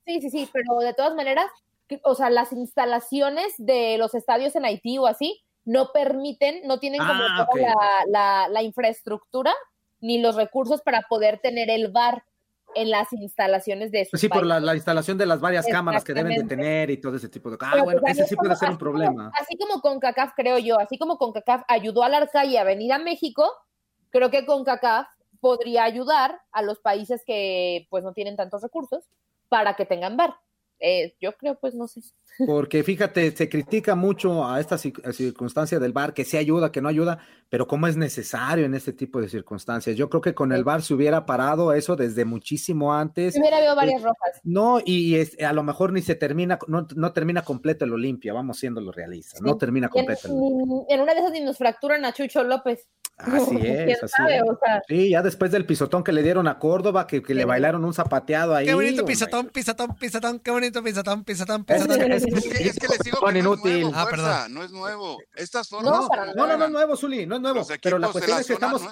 sí, 0.07 0.20
sí, 0.23 0.31
sí, 0.31 0.51
pero 0.51 0.79
de 0.79 0.94
todas 0.94 1.14
maneras, 1.14 1.51
o 2.03 2.14
sea, 2.14 2.31
las 2.31 2.51
instalaciones 2.53 3.53
de 3.59 3.99
los 3.99 4.14
estadios 4.14 4.57
en 4.57 4.64
Haití 4.64 4.97
o 4.97 5.07
así 5.07 5.43
no 5.64 5.90
permiten, 5.92 6.66
no 6.66 6.79
tienen 6.79 7.00
como 7.00 7.22
ah, 7.22 8.05
la, 8.09 8.48
la, 8.48 8.62
infraestructura 8.62 9.53
ni 10.00 10.20
los 10.20 10.37
recursos 10.37 10.83
para 10.83 11.03
poder 11.09 11.38
tener 11.38 11.70
el 11.70 11.90
bar 11.90 12.24
en 12.74 12.90
las 12.90 13.12
instalaciones 13.12 13.90
de 13.90 14.07
pues 14.11 14.20
Sí, 14.20 14.29
por 14.29 14.44
la, 14.44 14.74
instalación 14.74 15.16
de 15.16 15.27
las 15.27 15.40
varias 15.40 15.66
cámaras 15.66 16.05
que 16.05 16.12
deben 16.12 16.35
de 16.35 16.44
tener 16.44 16.90
y 16.90 17.00
todo 17.00 17.16
ese 17.16 17.29
tipo 17.29 17.50
de 17.50 17.57
cosas. 17.57 17.74
Ah, 17.79 17.83
bueno, 17.83 18.00
pues, 18.00 18.18
ese 18.18 18.29
sí 18.29 18.37
puede 18.37 18.57
ser 18.57 18.70
un 18.70 18.79
problema. 18.79 19.31
así 19.40 19.57
como 19.57 19.81
con 19.81 20.00
CACAF, 20.00 20.33
creo 20.37 20.59
yo, 20.59 20.79
así 20.79 20.98
como 20.98 21.16
con 21.16 21.33
CACAF 21.33 21.62
ayudó 21.68 22.03
al 22.03 22.14
Arcalle 22.14 22.59
a 22.59 22.64
venir 22.64 22.92
a 22.92 22.98
México, 22.98 23.50
creo 24.11 24.31
que 24.31 24.44
con 24.44 24.64
CACAF 24.64 25.07
podría 25.40 25.85
ayudar 25.85 26.40
a 26.53 26.62
los 26.62 26.81
países 26.81 27.22
que 27.27 27.87
pues 27.90 28.05
no 28.05 28.12
tienen 28.12 28.37
tantos 28.37 28.62
recursos 28.62 29.05
para 29.48 29.74
que 29.74 29.87
tengan 29.87 30.16
bar. 30.16 30.35
Eh, 30.87 31.16
yo 31.18 31.33
creo, 31.33 31.59
pues 31.59 31.75
no 31.75 31.88
sé. 31.88 32.03
Porque 32.47 32.83
fíjate, 32.83 33.35
se 33.35 33.49
critica 33.49 33.94
mucho 33.94 34.47
a 34.47 34.61
esta 34.61 34.77
circunstancia 34.77 35.79
del 35.79 35.92
VAR, 35.92 36.12
que 36.12 36.27
sí 36.27 36.37
ayuda, 36.37 36.70
que 36.70 36.83
no 36.83 36.90
ayuda, 36.90 37.20
pero 37.49 37.66
cómo 37.66 37.87
es 37.87 37.97
necesario 37.97 38.66
en 38.66 38.75
este 38.75 38.92
tipo 38.92 39.18
de 39.18 39.31
circunstancias. 39.31 39.97
Yo 39.97 40.11
creo 40.11 40.20
que 40.20 40.35
con 40.35 40.53
el 40.53 40.62
VAR 40.62 40.83
se 40.83 40.92
hubiera 40.92 41.25
parado 41.25 41.73
eso 41.73 41.97
desde 41.97 42.27
muchísimo 42.27 42.92
antes. 42.92 43.35
hubiera 43.38 43.57
habido 43.57 43.75
varias 43.75 44.03
rojas. 44.03 44.40
No, 44.42 44.79
y 44.85 45.16
a 45.42 45.53
lo 45.55 45.62
mejor 45.62 45.92
ni 45.92 46.03
se 46.03 46.16
termina, 46.16 46.59
no, 46.66 47.12
termina 47.14 47.40
completo 47.40 47.87
el 47.87 47.92
Olimpia, 47.94 48.35
vamos 48.35 48.59
siendo 48.59 48.83
lo 48.83 48.92
realistas, 48.92 49.40
no 49.40 49.57
termina 49.57 49.88
completo. 49.88 50.29
En, 50.29 50.97
en, 50.97 51.01
una 51.01 51.14
de 51.14 51.20
esas 51.20 51.33
ni 51.33 51.40
nos 51.40 51.57
fracturan 51.57 52.05
a 52.05 52.12
Chucho 52.12 52.44
López. 52.44 52.87
Así 53.16 53.57
es, 53.62 54.03
así 54.03 54.22
Sí, 54.88 55.11
ya 55.11 55.22
después 55.22 55.53
del 55.53 55.66
pisotón 55.66 56.03
que 56.03 56.12
le 56.12 56.22
dieron 56.22 56.48
a 56.48 56.59
Córdoba, 56.59 57.07
que, 57.07 57.22
le 57.27 57.44
bailaron 57.44 57.85
un 57.85 57.94
zapateado 57.94 58.55
ahí. 58.55 58.66
Qué 58.66 58.74
bonito 58.74 59.05
pisotón, 59.05 59.48
pisotón, 59.48 59.94
pisotón, 59.94 60.40
qué 60.40 60.50
bonito 60.50 60.83
pisotón, 60.83 61.24
pisotón, 61.24 61.64
pisotón. 61.64 62.12
Es, 62.12 62.24
que, 62.24 62.68
es 62.68 62.79
que 62.79 62.87
digo 63.05 63.18
que 63.24 63.42
no 63.42 63.55
es 63.55 63.64
nuevo, 63.64 63.92
ah, 63.94 64.07
perdón. 64.11 64.55
no 64.55 64.64
es 64.64 64.72
nuevo. 64.72 65.18
Estas 65.35 65.68
son 65.68 65.85
no, 65.85 66.09
no, 66.35 66.46
no, 66.46 66.57
no, 66.57 66.64
es 66.64 66.70
nuevo, 66.70 66.96
Zuli, 66.96 67.27
no 67.27 67.37
es 67.37 67.40
nuevo. 67.40 67.66
Pero 67.83 67.98
la 67.98 68.09
cuestión 68.09 68.40
es 68.40 68.46
que 68.46 68.55
estamos. 68.55 68.83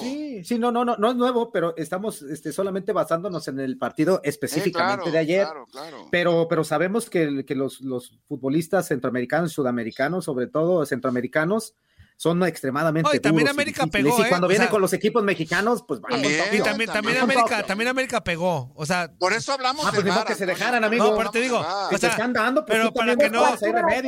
sí, 0.00 0.44
sí, 0.44 0.58
no, 0.58 0.70
no, 0.70 0.84
no, 0.84 0.96
no 0.96 1.10
es 1.10 1.16
nuevo, 1.16 1.50
pero 1.50 1.76
estamos 1.76 2.22
este, 2.22 2.52
solamente 2.52 2.92
basándonos 2.92 3.48
en 3.48 3.58
el 3.58 3.78
partido 3.78 4.20
específicamente 4.22 5.10
de 5.10 5.18
ayer. 5.18 5.44
Claro, 5.44 5.66
claro. 5.66 6.08
Pero, 6.10 6.46
pero 6.48 6.62
sabemos 6.62 7.10
que, 7.10 7.44
que 7.44 7.54
los, 7.56 7.80
los 7.80 8.18
futbolistas 8.28 8.86
centroamericanos, 8.86 9.52
sudamericanos, 9.52 10.24
sobre 10.24 10.46
todo 10.46 10.86
centroamericanos, 10.86 11.74
son 12.16 12.42
extremadamente 12.44 13.20
también 13.20 13.48
América 13.48 13.86
pegó, 13.86 14.24
y 14.24 14.28
cuando 14.28 14.48
vienen 14.48 14.68
con 14.68 14.80
los 14.80 14.92
equipos 14.92 15.22
mexicanos, 15.22 15.84
pues 15.86 16.00
vamos. 16.00 16.18
Y 16.18 16.60
también, 16.60 16.90
también, 16.90 17.18
América, 17.18 17.62
también 17.64 17.88
América 17.88 18.22
pegó, 18.22 18.72
o 18.74 18.86
sea. 18.86 19.10
Por 19.18 19.32
eso 19.32 19.52
hablamos 19.52 19.86
ah, 19.86 19.90
pues 19.92 20.04
de 20.04 20.12
que 20.26 20.34
se 20.34 20.46
dejaran, 20.46 20.84
amigo. 20.84 21.04
No, 21.04 21.16
pero 21.16 21.30
te 21.30 21.40
digo, 21.40 21.58
o 21.58 21.98
sea, 21.98 22.10
están 22.10 22.32
dando, 22.32 22.64
pues 22.64 22.78
pero 22.78 22.92
para 22.92 23.16
que 23.16 23.30
no, 23.30 23.56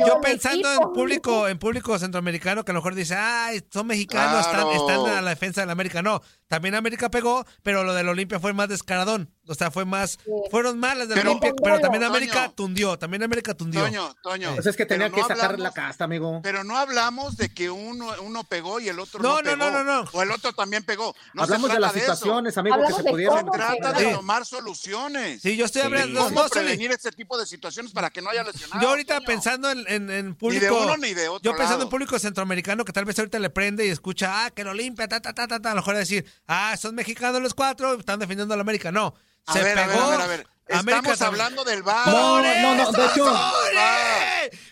yo 0.07 0.21
pensando 0.21 0.71
en 0.71 0.93
público, 0.93 1.47
en 1.47 1.57
público 1.57 1.97
centroamericano 1.97 2.63
que 2.63 2.71
a 2.71 2.73
lo 2.73 2.79
mejor 2.79 2.95
dice, 2.95 3.15
ay, 3.15 3.65
son 3.71 3.87
mexicanos, 3.87 4.45
están, 4.45 4.67
están 4.69 5.17
en 5.17 5.25
la 5.25 5.29
defensa 5.29 5.61
de 5.61 5.67
la 5.67 5.73
América. 5.73 6.01
No, 6.01 6.21
también 6.47 6.75
América 6.75 7.09
pegó, 7.09 7.45
pero 7.63 7.83
lo 7.83 7.93
del 7.93 8.07
Olimpia 8.07 8.39
fue 8.39 8.53
más 8.53 8.69
descaradón. 8.69 9.31
O 9.47 9.53
sea, 9.53 9.71
fue 9.71 9.85
más, 9.85 10.17
fueron 10.49 10.79
malas 10.79 11.07
del 11.07 11.19
Olimpia, 11.19 11.53
pero 11.63 11.79
también 11.79 12.03
América 12.03 12.51
tundió, 12.55 12.97
también 12.97 13.23
América 13.23 13.53
tundió. 13.53 13.81
Toño, 13.81 14.13
Toño. 14.23 14.53
Pues 14.55 14.65
es 14.65 14.75
que 14.75 14.85
tenía 14.85 15.09
que 15.09 15.21
sacar 15.21 15.59
la 15.59 15.71
casta, 15.71 16.03
amigo. 16.03 16.39
Pero 16.43 16.63
no 16.63 16.77
hablamos 16.77 17.37
de 17.37 17.49
que 17.49 17.69
uno, 17.69 18.04
uno 18.21 18.43
pegó 18.43 18.79
y 18.79 18.89
el 18.89 18.99
otro 18.99 19.21
no, 19.21 19.41
no, 19.41 19.55
no, 19.55 19.71
no, 19.71 19.83
no, 19.83 20.09
O 20.13 20.21
el 20.21 20.31
otro 20.31 20.53
también 20.53 20.83
pegó. 20.83 21.15
No 21.33 21.43
hablamos 21.43 21.71
de 21.71 21.79
las 21.79 21.93
situaciones, 21.93 22.57
amigo, 22.57 22.77
que 22.87 22.93
se 22.93 23.03
pudieron. 23.03 23.45
Se 23.45 23.51
trata 23.51 23.93
de 23.93 24.13
tomar 24.13 24.45
soluciones. 24.45 25.41
Sí, 25.41 25.55
yo 25.55 25.65
estoy 25.65 25.83
hablando. 25.83 26.23
¿Cómo 26.23 26.47
prevenir 26.49 26.91
este 26.91 27.11
tipo 27.11 27.37
de 27.37 27.45
situaciones 27.45 27.91
para 27.91 28.09
que 28.09 28.21
no 28.21 28.29
haya 28.29 28.43
lesionados? 28.43 28.81
Yo 28.81 28.89
ahorita 28.89 29.21
pensando 29.21 29.69
en, 29.69 30.09
en, 30.09 30.35
público. 30.35 30.65
Ni 30.65 30.79
de 30.79 30.83
uno 30.83 30.97
ni 30.97 31.13
de 31.13 31.27
otro. 31.29 31.51
Yo 31.51 31.57
pensando 31.57 31.83
en 31.83 31.89
público 31.89 32.17
centroamericano 32.19 32.85
que 32.85 32.93
tal 32.93 33.05
vez 33.05 33.17
ahorita 33.19 33.39
le 33.39 33.49
prende 33.49 33.85
y 33.85 33.89
escucha, 33.89 34.45
ah, 34.45 34.51
que 34.51 34.63
lo 34.63 34.73
limpia, 34.73 35.07
ta, 35.07 35.21
ta, 35.21 35.33
ta, 35.33 35.47
ta, 35.47 35.59
ta. 35.59 35.71
A 35.71 35.75
lo 35.75 35.81
mejor 35.81 35.95
decir, 35.95 36.25
ah, 36.47 36.75
son 36.77 36.95
mexicanos 36.95 37.41
los 37.41 37.53
cuatro, 37.53 37.95
están 37.95 38.19
defendiendo 38.19 38.53
a 38.53 38.57
la 38.57 38.61
América. 38.61 38.91
No. 38.91 39.15
Se 39.51 39.59
pegó. 39.59 39.79
A 39.79 39.87
ver, 39.87 39.89
a 39.89 39.97
ver, 40.07 40.21
a 40.21 40.27
ver. 40.27 40.47
Estamos 40.67 41.21
hablando 41.21 41.63
del 41.63 41.83
bar. 41.83 42.07
No, 42.07 42.41
no, 42.41 42.75
no, 42.75 42.91
de 42.91 43.05
hecho. 43.05 43.25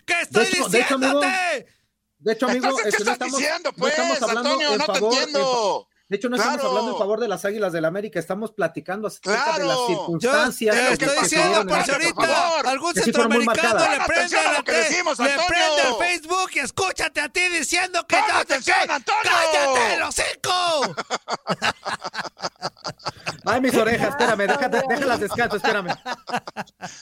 ¿Qué 0.04 0.20
estoy 0.22 0.46
diciendo? 0.46 0.68
De 0.68 0.80
hecho, 0.80 0.94
amigo, 0.96 1.20
de 2.24 2.32
hecho, 2.32 2.46
amigo, 2.46 2.76
¿qué 2.82 2.88
estás 2.88 3.06
estamos, 3.06 3.38
diciendo, 3.38 3.70
pues, 3.76 3.98
no 3.98 4.04
estamos 4.04 4.22
hablando 4.22 4.50
Antonio, 4.50 4.72
en 4.72 4.78
no 4.78 4.84
favor, 4.86 5.14
te 5.14 5.18
entiendo. 5.18 5.88
De 6.08 6.16
hecho, 6.16 6.28
no 6.28 6.36
estamos 6.36 6.64
hablando 6.64 6.92
en 6.92 6.98
favor 6.98 7.20
de 7.20 7.28
las 7.28 7.44
Águilas 7.44 7.72
del 7.72 7.82
la 7.82 7.88
América, 7.88 8.18
estamos 8.18 8.52
platicando 8.52 9.08
acerca 9.08 9.58
de 9.58 9.64
las 9.64 9.86
circunstancias. 9.86 10.76
Yo 10.76 10.98
te 10.98 11.04
estoy 11.04 11.22
diciendo, 11.22 11.66
por 11.66 11.82
si 11.82 11.90
ahorita 11.90 12.60
algún 12.60 12.94
centroamericano 12.94 13.78
le 13.78 14.04
prende, 14.06 14.38
a 14.38 14.52
la 14.52 14.58
le 14.58 14.64
prende 14.64 15.82
al 15.82 15.96
Facebook 15.98 16.50
y 16.54 16.58
escúchate 16.60 17.20
a 17.20 17.28
ti 17.28 17.40
diciendo 17.48 18.06
que 18.06 18.16
no 18.16 18.44
te 18.44 18.54
Antonio! 18.54 19.22
¡Cállate, 19.22 19.94
el 19.94 20.02
hocico! 20.02 20.94
mis 23.64 23.74
orejas, 23.76 24.08
espérame, 24.10 24.46
déjalas 24.88 25.20
descanso, 25.20 25.56
espérame. 25.56 25.88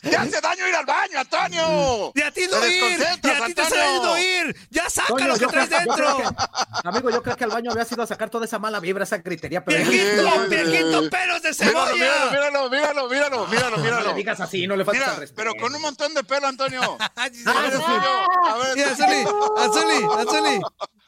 ¡Te 0.01 0.17
hace 0.17 0.41
daño 0.41 0.69
ir 0.69 0.75
al 0.77 0.87
baño, 0.87 1.19
Antonio! 1.19 2.13
¡Y 2.15 2.23
a 2.23 2.31
ti 2.31 2.43
no 2.49 2.67
ir! 2.67 3.01
¡Y 3.01 3.03
a 3.03 3.47
ti 3.47 3.55
te 3.55 3.63
ha 3.63 3.97
ido 3.97 4.19
ir! 4.19 4.57
¡Ya 4.71 4.89
saca 4.89 5.27
lo 5.27 5.37
que 5.37 5.47
traes 5.47 5.71
dentro! 5.71 6.35
amigo, 6.85 7.11
yo 7.11 7.23
creo 7.23 7.37
que 7.37 7.45
al 7.45 7.51
baño 7.51 7.73
había 7.73 7.85
sido 7.85 8.03
a 8.03 8.07
sacar 8.07 8.31
toda 8.31 8.45
esa 8.45 8.61
mala 8.61 8.79
vibra, 8.79 9.03
esa 9.03 9.19
gritería. 9.19 9.65
Pero 9.65 9.85
¡Viejito! 9.85 10.49
¡Viejito 10.49 11.11
pelos 11.11 11.43
de 11.43 11.55
cebolla! 11.55 12.31
Míralo, 12.31 12.71
míralo, 12.71 13.09
míralo, 13.09 13.47
míralo, 13.49 13.79
míralo. 13.79 14.03
No 14.03 14.09
le 14.09 14.15
digas 14.15 14.41
así, 14.41 14.67
no 14.67 14.77
le 14.77 14.85
falta 14.85 15.15
Mira, 15.19 15.33
Pero 15.35 15.55
con 15.55 15.75
un 15.75 15.83
montón 15.83 16.15
de 16.15 16.23
pelo, 16.23 16.47
Antonio. 16.47 16.81
a 17.17 17.29
ver, 17.29 17.33
a 17.47 18.57
ver, 18.59 18.87
Azuli, 18.87 19.27
Azuli, 19.59 20.07
Azuli. 20.19 20.61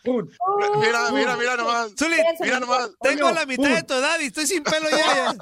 Mira, 0.05 1.11
mira, 1.13 1.37
mira 1.37 1.57
nomás. 1.57 1.93
Zuli, 1.99 2.17
mira 2.41 2.61
nomás. 2.61 2.91
Tengo 3.01 3.31
la 3.31 3.47
mitad 3.47 3.71
de 3.71 3.83
tu 3.83 3.95
edad 3.95 4.21
y 4.21 4.27
estoy 4.27 4.47
sin 4.47 4.63
pelo 4.63 4.89
ya. 4.91 5.35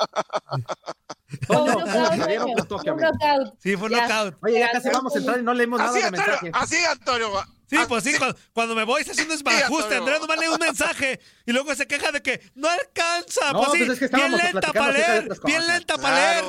Sí, 3.59 3.77
fue 3.77 3.89
knockout. 3.89 4.37
Oye, 4.43 4.61
ya 4.61 4.71
casi 4.71 4.89
vamos 4.91 5.15
a 5.15 5.19
entrar 5.19 5.39
y 5.41 5.43
no 5.43 5.55
leemos 5.55 5.79
nada 5.81 5.93
de 5.93 6.11
mensaje. 6.11 6.51
Así, 6.53 6.77
Antonio. 6.77 7.31
Sí, 7.69 7.79
pues 7.89 8.05
sí, 8.05 8.13
cuando, 8.53 8.75
me 8.75 8.85
voy 8.85 9.03
se 9.03 9.13
hace 9.13 9.23
un 9.23 9.31
desbarajuste. 9.31 9.97
Andrés 9.97 10.21
nomás 10.21 10.39
lee 10.39 10.49
un 10.49 10.61
mensaje 10.61 11.21
y 11.47 11.53
luego 11.53 11.75
se 11.75 11.87
queja 11.87 12.13
de 12.13 12.23
que 12.23 12.43
no 12.55 12.69
alcanza. 12.69 13.53
pues 13.53 13.73
sí, 13.73 13.85
pues 13.87 14.11
bien 14.11 14.37
lenta 14.37 14.73
para 14.73 14.93
leer, 14.93 15.29
bien 15.45 15.67
lenta 15.67 15.97
para 15.97 16.17
leer. 16.17 16.45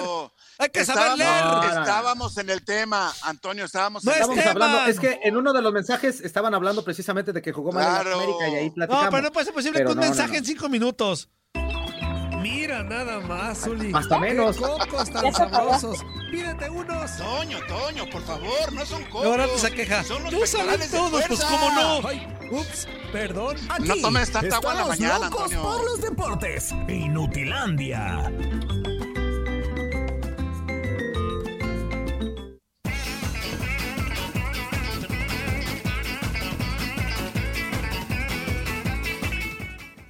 Hay 0.57 0.69
que 0.69 0.85
saber 0.85 1.17
leer. 1.17 1.43
estábamos 1.79 2.37
en 2.37 2.49
el 2.49 2.63
tema, 2.63 3.11
Antonio, 3.23 3.65
estábamos, 3.65 4.03
no 4.03 4.11
es 4.11 4.21
hablando. 4.45 4.85
Es 4.85 4.99
que 4.99 5.19
en 5.23 5.37
uno 5.37 5.53
de 5.53 5.61
los 5.61 5.73
mensajes 5.73 6.21
estaban 6.21 6.53
hablando 6.53 6.83
precisamente 6.83 7.33
de 7.33 7.41
que 7.41 7.51
jugó 7.51 7.71
mal 7.71 8.05
en 8.05 8.13
América 8.13 8.49
y 8.49 8.55
ahí 8.55 8.69
platicamos. 8.69 9.05
No, 9.05 9.11
pero 9.11 9.23
no 9.23 9.31
puede 9.31 9.45
ser 9.45 9.53
posible 9.53 9.83
que 9.83 9.91
un 9.91 9.99
mensaje 9.99 10.37
en 10.37 10.45
cinco 10.45 10.69
minutos. 10.69 11.29
Mira 12.43 12.83
nada 12.83 13.21
más, 13.21 13.59
Zuli. 13.59 13.93
Hasta 13.95 14.19
menos. 14.19 14.57
cocos 14.57 15.09
tan 15.09 15.33
sabrosos. 15.33 16.03
Pídete 16.29 16.69
unos. 16.69 17.17
Toño, 17.17 17.57
Toño, 17.67 18.09
por 18.09 18.21
favor, 18.23 18.73
no 18.73 18.85
son 18.85 19.01
cocos. 19.05 19.25
Ahora 19.25 19.47
te 19.47 19.59
se 19.59 19.71
queja. 19.71 20.03
Son 20.03 20.21
los 20.23 20.33
no 20.33 20.45
saben 20.45 20.91
todos, 20.91 21.23
pues 21.25 21.43
cómo 21.45 21.71
no. 21.71 22.07
Ay, 22.07 22.27
ups, 22.51 22.87
perdón. 23.13 23.55
Aquí 23.69 23.87
no 23.87 23.95
tomes 23.95 24.29
tanta 24.29 24.57
agua 24.57 24.73
en 24.73 24.77
la 24.77 24.85
mañana, 24.87 25.19
locos 25.19 25.43
Antonio. 25.43 25.61
por 25.63 25.85
los 25.85 26.01
deportes. 26.01 26.71
Inutilandia. 26.89 28.29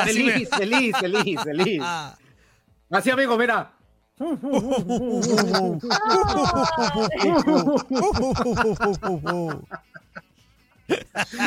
feliz, 0.05 0.49
feliz, 0.49 0.97
feliz, 0.97 1.41
feliz. 1.43 1.83
Así, 2.89 3.11
amigo, 3.11 3.37
mira. 3.37 3.71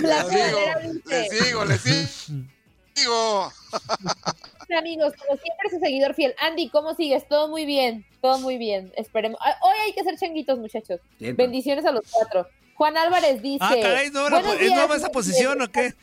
La 0.02 0.24
le 1.04 1.28
sigo, 1.28 1.64
le 1.64 1.78
sigo. 1.78 3.52
Amigos, 4.78 5.12
como 5.18 5.38
siempre, 5.38 5.70
su 5.70 5.78
seguidor 5.80 6.14
fiel. 6.14 6.34
Andy, 6.38 6.70
¿cómo 6.70 6.94
sigues? 6.94 7.28
Todo 7.28 7.48
muy 7.48 7.66
bien, 7.66 8.06
todo 8.22 8.38
muy 8.38 8.56
bien. 8.56 8.90
Esperemos. 8.96 9.38
Hoy 9.60 9.74
hay 9.84 9.92
que 9.92 10.00
hacer 10.00 10.16
changuitos, 10.16 10.58
muchachos. 10.58 11.00
Bien, 11.18 11.36
Bendiciones 11.36 11.84
a 11.84 11.92
los 11.92 12.04
cuatro. 12.10 12.48
Juan 12.74 12.96
Álvarez 12.96 13.42
dice. 13.42 13.58
Ah, 13.60 13.74
caray, 13.80 14.10
¿no, 14.10 14.26
¿es 14.28 14.70
nueva 14.72 14.96
esa 14.96 15.10
posición 15.10 15.60
o 15.60 15.70
qué? 15.70 15.94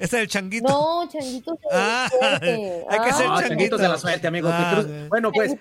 Ese 0.00 0.16
es 0.16 0.22
el 0.22 0.28
changuito. 0.28 0.66
No, 0.66 1.06
changuito 1.12 1.52
de 1.52 1.58
ah, 1.70 2.08
suerte. 2.10 2.84
Hay 2.90 3.00
que 3.00 3.12
ser 3.12 3.26
ah, 3.28 3.44
changuito 3.46 3.76
de 3.76 3.86
la 3.86 3.98
suerte, 3.98 4.26
amigo. 4.26 4.48
Ah, 4.50 4.82
bueno, 5.10 5.30
pues, 5.30 5.54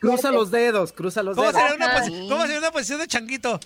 cruza 0.00 0.32
los 0.32 0.50
dedos, 0.50 0.94
cruza 0.94 1.22
los 1.22 1.36
¿Cómo 1.36 1.52
dedos. 1.52 1.60
Sería 1.60 1.76
una 1.76 2.28
¿Cómo 2.28 2.42
sería 2.42 2.58
una 2.58 2.70
posición 2.70 3.00
de 3.00 3.06
changuito? 3.06 3.60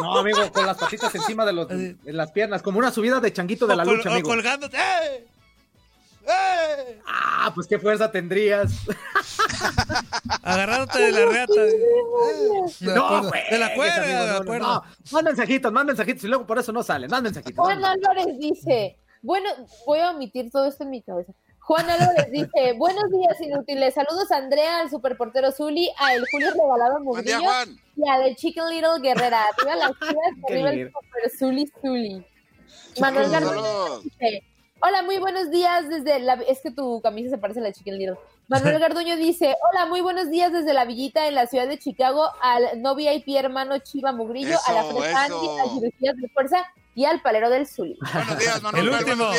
No, 0.00 0.18
amigo, 0.18 0.50
con 0.50 0.64
las 0.64 0.78
patitas 0.78 1.14
encima 1.14 1.44
de, 1.44 1.52
los, 1.52 1.68
de 1.68 1.96
las 2.04 2.32
piernas, 2.32 2.62
como 2.62 2.78
una 2.78 2.90
subida 2.90 3.20
de 3.20 3.32
changuito 3.34 3.66
de 3.66 3.76
la 3.76 3.84
lucha, 3.84 4.10
amigo. 4.10 4.28
O 4.28 4.32
colgándote. 4.32 4.78
¡Eh! 4.78 5.27
¡Eh! 6.28 7.00
Ah, 7.06 7.50
pues 7.54 7.66
qué 7.66 7.78
fuerza 7.78 8.10
tendrías. 8.10 8.72
Agarrándote 10.42 10.98
de 11.00 11.12
la 11.12 11.26
reata. 11.26 11.52
no, 12.80 13.28
güey. 13.28 13.42
De 13.50 13.58
la 13.58 13.74
cuerda, 13.74 14.00
de 14.02 14.32
la 14.38 14.44
cuerda. 14.44 14.66
No, 14.66 14.82
más 15.12 15.22
mensajitos, 15.22 15.72
más 15.72 15.84
mensajitos 15.84 16.24
y 16.24 16.28
luego 16.28 16.46
por 16.46 16.58
eso 16.58 16.72
no 16.72 16.82
salen. 16.82 17.10
Más 17.10 17.22
mensajitos. 17.22 17.64
Juan 17.64 17.84
Álvarez 17.84 18.38
dice, 18.38 18.98
bueno, 19.22 19.48
voy 19.86 20.00
a 20.00 20.10
omitir 20.10 20.50
todo 20.50 20.66
esto 20.66 20.84
en 20.84 20.90
mi 20.90 21.02
cabeza. 21.02 21.32
Juan 21.60 21.88
Álvarez 21.88 22.30
dice, 22.30 22.72
buenos 22.78 23.10
días 23.10 23.40
inútiles, 23.40 23.94
saludos 23.94 24.30
a 24.30 24.38
Andrea, 24.38 24.80
al 24.80 24.90
superportero 24.90 25.52
Zuli, 25.52 25.90
a 25.98 26.14
el 26.14 26.24
Julio 26.30 26.50
Regalado 26.52 27.00
Mugrillo 27.00 27.40
y 27.96 28.08
a 28.08 28.22
The 28.22 28.36
Chicken 28.36 28.70
Little 28.70 29.00
Guerrera. 29.02 29.44
Arriba 29.56 29.76
las 29.76 29.90
chivas, 30.00 30.32
arriba 30.48 30.70
el 30.70 30.92
super 30.92 31.38
Zuli 31.38 31.70
Zuli. 31.82 32.26
Manuel 33.00 33.30
García 33.30 33.62
dice, 34.02 34.42
Hola, 34.80 35.02
muy 35.02 35.18
buenos 35.18 35.50
días 35.50 35.88
desde 35.88 36.20
la... 36.20 36.34
Es 36.34 36.60
que 36.60 36.70
tu 36.70 37.00
camisa 37.00 37.30
se 37.30 37.38
parece 37.38 37.58
a 37.58 37.64
la 37.64 37.72
Chicken 37.72 37.98
Little. 37.98 38.16
Manuel 38.46 38.78
Garduño 38.80 39.16
dice, 39.16 39.56
hola, 39.70 39.86
muy 39.86 40.00
buenos 40.00 40.30
días 40.30 40.52
desde 40.52 40.72
la 40.72 40.84
villita 40.84 41.26
en 41.26 41.34
la 41.34 41.48
ciudad 41.48 41.66
de 41.66 41.78
Chicago 41.78 42.28
al 42.40 42.80
no 42.80 42.94
VIP 42.94 43.28
hermano 43.36 43.78
Chiva 43.78 44.12
Mugrillo, 44.12 44.54
eso, 44.54 44.60
a 44.66 44.72
la 44.72 44.84
Fresa 44.84 45.24
Andy, 45.24 45.48
a 45.58 45.68
cirugías 45.74 46.16
de 46.16 46.28
fuerza 46.28 46.64
y 46.98 47.04
al 47.04 47.22
palero 47.22 47.48
del 47.48 47.64
Zuli. 47.64 47.96
Buenos 48.12 48.38
días, 48.40 48.60
Manuel. 48.60 48.88
El 48.88 48.92
último. 48.92 49.30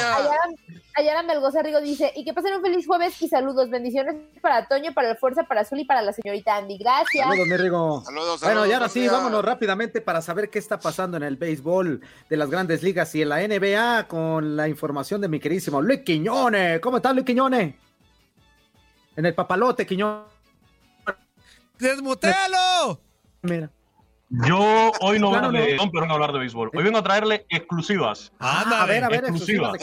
Ayala, 0.95 1.23
Melgoza 1.23 1.61
Rigo 1.61 1.81
dice, 1.81 2.09
y 2.15 2.23
que 2.23 2.33
pasen 2.33 2.55
un 2.55 2.61
feliz 2.61 2.87
jueves 2.87 3.21
y 3.21 3.27
saludos, 3.27 3.69
bendiciones 3.69 4.15
para 4.41 4.65
Toño, 4.69 4.93
para 4.93 5.11
el 5.11 5.17
Fuerza, 5.17 5.43
para 5.43 5.65
Zuli 5.65 5.81
y 5.81 5.85
para 5.85 6.01
la 6.01 6.13
señorita 6.13 6.55
Andy. 6.55 6.77
Gracias. 6.77 7.27
Saludos, 7.27 7.47
mi 7.47 7.57
Rigo. 7.57 8.01
Saludos, 8.05 8.39
saludos, 8.39 8.41
bueno, 8.41 8.65
y 8.65 8.71
ahora 8.71 8.87
sí, 8.87 9.05
vámonos 9.09 9.43
rápidamente 9.43 9.99
para 9.99 10.21
saber 10.21 10.49
qué 10.49 10.57
está 10.57 10.79
pasando 10.79 11.17
en 11.17 11.23
el 11.23 11.35
béisbol 11.35 11.99
de 12.29 12.37
las 12.37 12.49
grandes 12.49 12.81
ligas 12.81 13.13
y 13.15 13.23
en 13.23 13.29
la 13.29 13.45
NBA 13.45 14.07
con 14.07 14.55
la 14.55 14.69
información 14.69 15.19
de 15.19 15.27
mi 15.27 15.41
queridísimo 15.41 15.81
Luis 15.81 15.99
Quiñones. 16.05 16.79
¿Cómo 16.79 16.95
estás, 16.95 17.13
Luis 17.13 17.25
Quiñones? 17.25 17.75
En 19.17 19.25
el 19.25 19.35
papalote, 19.35 19.85
Quiñones. 19.85 20.23
¡Desmutealo! 21.77 23.01
Mira. 23.41 23.69
Yo 24.31 24.91
hoy 25.01 25.19
no 25.19 25.31
vengo 25.31 25.51
de 25.51 25.75
pero 25.77 26.01
vengo 26.01 26.11
a 26.11 26.13
hablar 26.13 26.31
de 26.33 26.39
béisbol. 26.39 26.69
Hoy 26.75 26.83
vengo 26.83 26.99
a 26.99 27.03
traerle 27.03 27.47
exclusivas. 27.49 28.31
Ah, 28.39 28.81
a 28.81 28.85
ver, 28.85 29.03
a 29.03 29.09
ver, 29.09 29.23
exclusivas. 29.25 29.73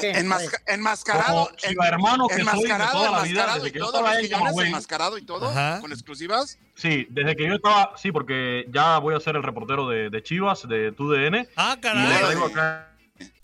enmascarado. 0.67 1.47
Como 1.47 1.57
Chiva 1.57 1.89
hermano 1.89 2.29
que 2.29 2.45
soy 2.45 2.63
de 2.63 2.69
toda 2.93 3.11
la 3.11 3.23
vida, 3.23 3.55
desde 3.57 3.73
que 3.73 3.79
yo 3.81 3.87
todo, 3.87 4.07
estaba 4.07 4.67
enmascarado 4.67 5.19
y 5.19 5.23
todo, 5.23 5.49
Ajá. 5.49 5.81
con 5.81 5.91
exclusivas. 5.91 6.59
Sí, 6.75 7.07
desde 7.11 7.35
que 7.35 7.47
yo 7.47 7.55
estaba, 7.55 7.93
sí, 7.97 8.13
porque 8.13 8.67
ya 8.71 8.99
voy 8.99 9.15
a 9.17 9.21
ser 9.21 9.35
el 9.35 9.43
reportero 9.43 9.89
de, 9.89 10.11
de 10.11 10.23
Chivas, 10.23 10.69
de 10.69 10.93
TUDN. 10.93 11.49
Ah, 11.57 11.73
Y 11.73 11.77
le 11.77 11.81
caray. 11.81 12.19
traigo 12.21 12.47
acá 12.47 12.89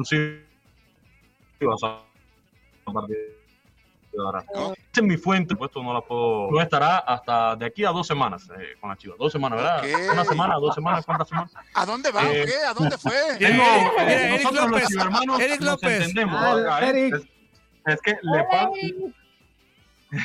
Exclusivas. 0.00 0.44
Esa 4.12 4.72
es 4.94 5.02
mi 5.02 5.16
fuente, 5.16 5.56
puesto 5.56 5.82
no 5.82 5.92
la 5.92 6.00
puedo. 6.00 6.50
No 6.50 6.60
estará 6.60 6.98
hasta 6.98 7.56
de 7.56 7.66
aquí 7.66 7.84
a 7.84 7.90
dos 7.90 8.06
semanas 8.06 8.48
eh, 8.58 8.76
con 8.80 8.90
la 8.90 8.96
Chivas. 8.96 9.18
Dos 9.18 9.32
semanas, 9.32 9.58
¿verdad? 9.58 10.12
Una 10.12 10.24
semana, 10.24 10.54
dos 10.56 10.74
semanas, 10.74 11.04
¿cuántas 11.04 11.28
semanas? 11.28 11.52
¿A 11.74 11.84
dónde 11.84 12.12
va? 12.12 12.22
Eh, 12.32 12.44
¿Qué? 12.46 12.66
¿A 12.66 12.74
dónde 12.74 12.96
fue? 12.96 13.12
Tengo, 13.38 13.62
eh, 13.62 14.34
Eric 14.34 14.42
nosotros 14.42 14.70
López. 14.70 14.90
los 14.94 15.04
hermanos 15.04 15.40
Eric 15.40 15.60
nos 15.60 15.70
López. 15.70 16.00
entendemos. 16.00 16.40
Ah, 16.40 16.86
Eric. 16.86 17.14
Es, 17.14 17.94
es, 17.94 18.00
que 18.02 18.16
le 18.22 18.44
paso, 18.44 18.70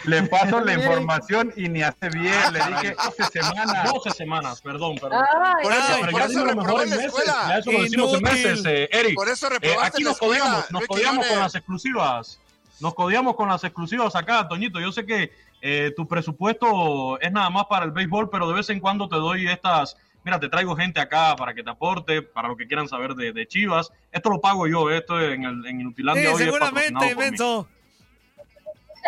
le 0.05 0.23
paso 0.23 0.59
la 0.61 0.73
información 0.73 1.53
y 1.55 1.69
ni 1.69 1.81
hace 1.81 2.09
bien. 2.09 2.33
Le 2.53 2.59
dije 2.59 2.95
12 2.95 3.23
semanas. 3.31 3.93
12 3.93 4.11
semanas, 4.11 4.61
perdón, 4.61 4.97
perdón. 4.97 5.23
Ay, 5.43 5.63
por 5.63 5.73
eso, 5.73 6.11
por 6.11 6.21
eso 6.21 6.45
reprobé 6.45 6.83
en 6.83 6.89
meses. 6.89 7.13
Ya 7.25 7.57
eso 7.57 7.71
lo 7.71 7.81
decimos 7.81 8.13
en 8.13 8.21
meses, 8.21 8.65
eh, 8.65 8.89
Eric. 8.91 9.15
Por 9.15 9.29
eso 9.29 9.47
eh, 9.61 9.75
aquí 9.81 10.03
nos 10.03 10.17
codiamos, 10.17 10.71
nos 10.71 10.85
codiamos 10.85 11.25
con 11.27 11.39
las 11.39 11.55
exclusivas. 11.55 12.39
Nos 12.79 12.93
codiamos 12.93 13.35
con 13.35 13.49
las 13.49 13.63
exclusivas 13.63 14.15
acá, 14.15 14.47
Toñito. 14.47 14.79
Yo 14.79 14.91
sé 14.91 15.05
que 15.05 15.31
eh, 15.61 15.93
tu 15.95 16.07
presupuesto 16.07 17.19
es 17.19 17.31
nada 17.31 17.49
más 17.49 17.65
para 17.65 17.85
el 17.85 17.91
béisbol, 17.91 18.29
pero 18.29 18.47
de 18.47 18.53
vez 18.53 18.69
en 18.69 18.79
cuando 18.79 19.09
te 19.09 19.15
doy 19.15 19.47
estas. 19.47 19.97
Mira, 20.23 20.39
te 20.39 20.49
traigo 20.49 20.75
gente 20.75 20.99
acá 20.99 21.35
para 21.37 21.53
que 21.53 21.63
te 21.63 21.69
aporte, 21.69 22.21
para 22.21 22.49
lo 22.49 22.57
que 22.57 22.67
quieran 22.67 22.87
saber 22.87 23.15
de, 23.15 23.31
de 23.31 23.47
Chivas. 23.47 23.91
Esto 24.11 24.29
lo 24.29 24.41
pago 24.41 24.67
yo, 24.67 24.89
esto 24.91 25.19
en, 25.19 25.45
el, 25.45 25.65
en 25.65 25.81
Inutilandia 25.81 26.23
sí, 26.23 26.35
hoy 26.35 26.43
seguramente, 26.43 27.15
Benzo. 27.15 27.67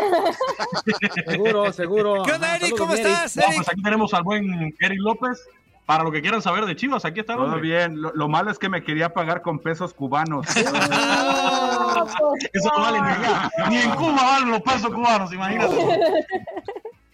seguro, 1.28 1.74
seguro. 1.74 2.24
¿Qué 2.24 2.32
onda, 2.34 2.56
Eric? 2.56 2.78
¿Cómo 2.78 2.94
estás, 2.94 3.36
Eric? 3.38 3.56
pues 3.56 3.70
aquí 3.70 3.82
tenemos 3.82 4.14
al 4.14 4.22
buen 4.24 4.76
Eric 4.80 5.00
López. 5.00 5.42
Para 5.86 6.04
lo 6.04 6.12
que 6.12 6.22
quieran 6.22 6.42
saber 6.42 6.66
de 6.66 6.76
Chivas, 6.76 7.06
aquí 7.06 7.20
está. 7.20 7.36
Todo 7.36 7.60
bien. 7.60 8.02
Lo, 8.02 8.12
lo, 8.14 8.28
malo 8.30 8.52
es 8.52 8.60
que 8.60 8.70
me 8.70 8.84
quería 8.84 9.14
pagar 9.14 9.42
con 9.42 9.60
pesos 9.60 9.94
cubanos. 9.94 10.46
Eso 10.56 10.72
no 12.78 12.82
vale 12.82 13.02
ni 13.02 13.10
Ni 13.70 13.78
en 13.82 13.92
Cuba 13.92 14.24
valen 14.24 14.52
los 14.52 14.62
pesos 14.62 14.94
cubanos, 14.94 15.34
imagínate. 15.34 15.76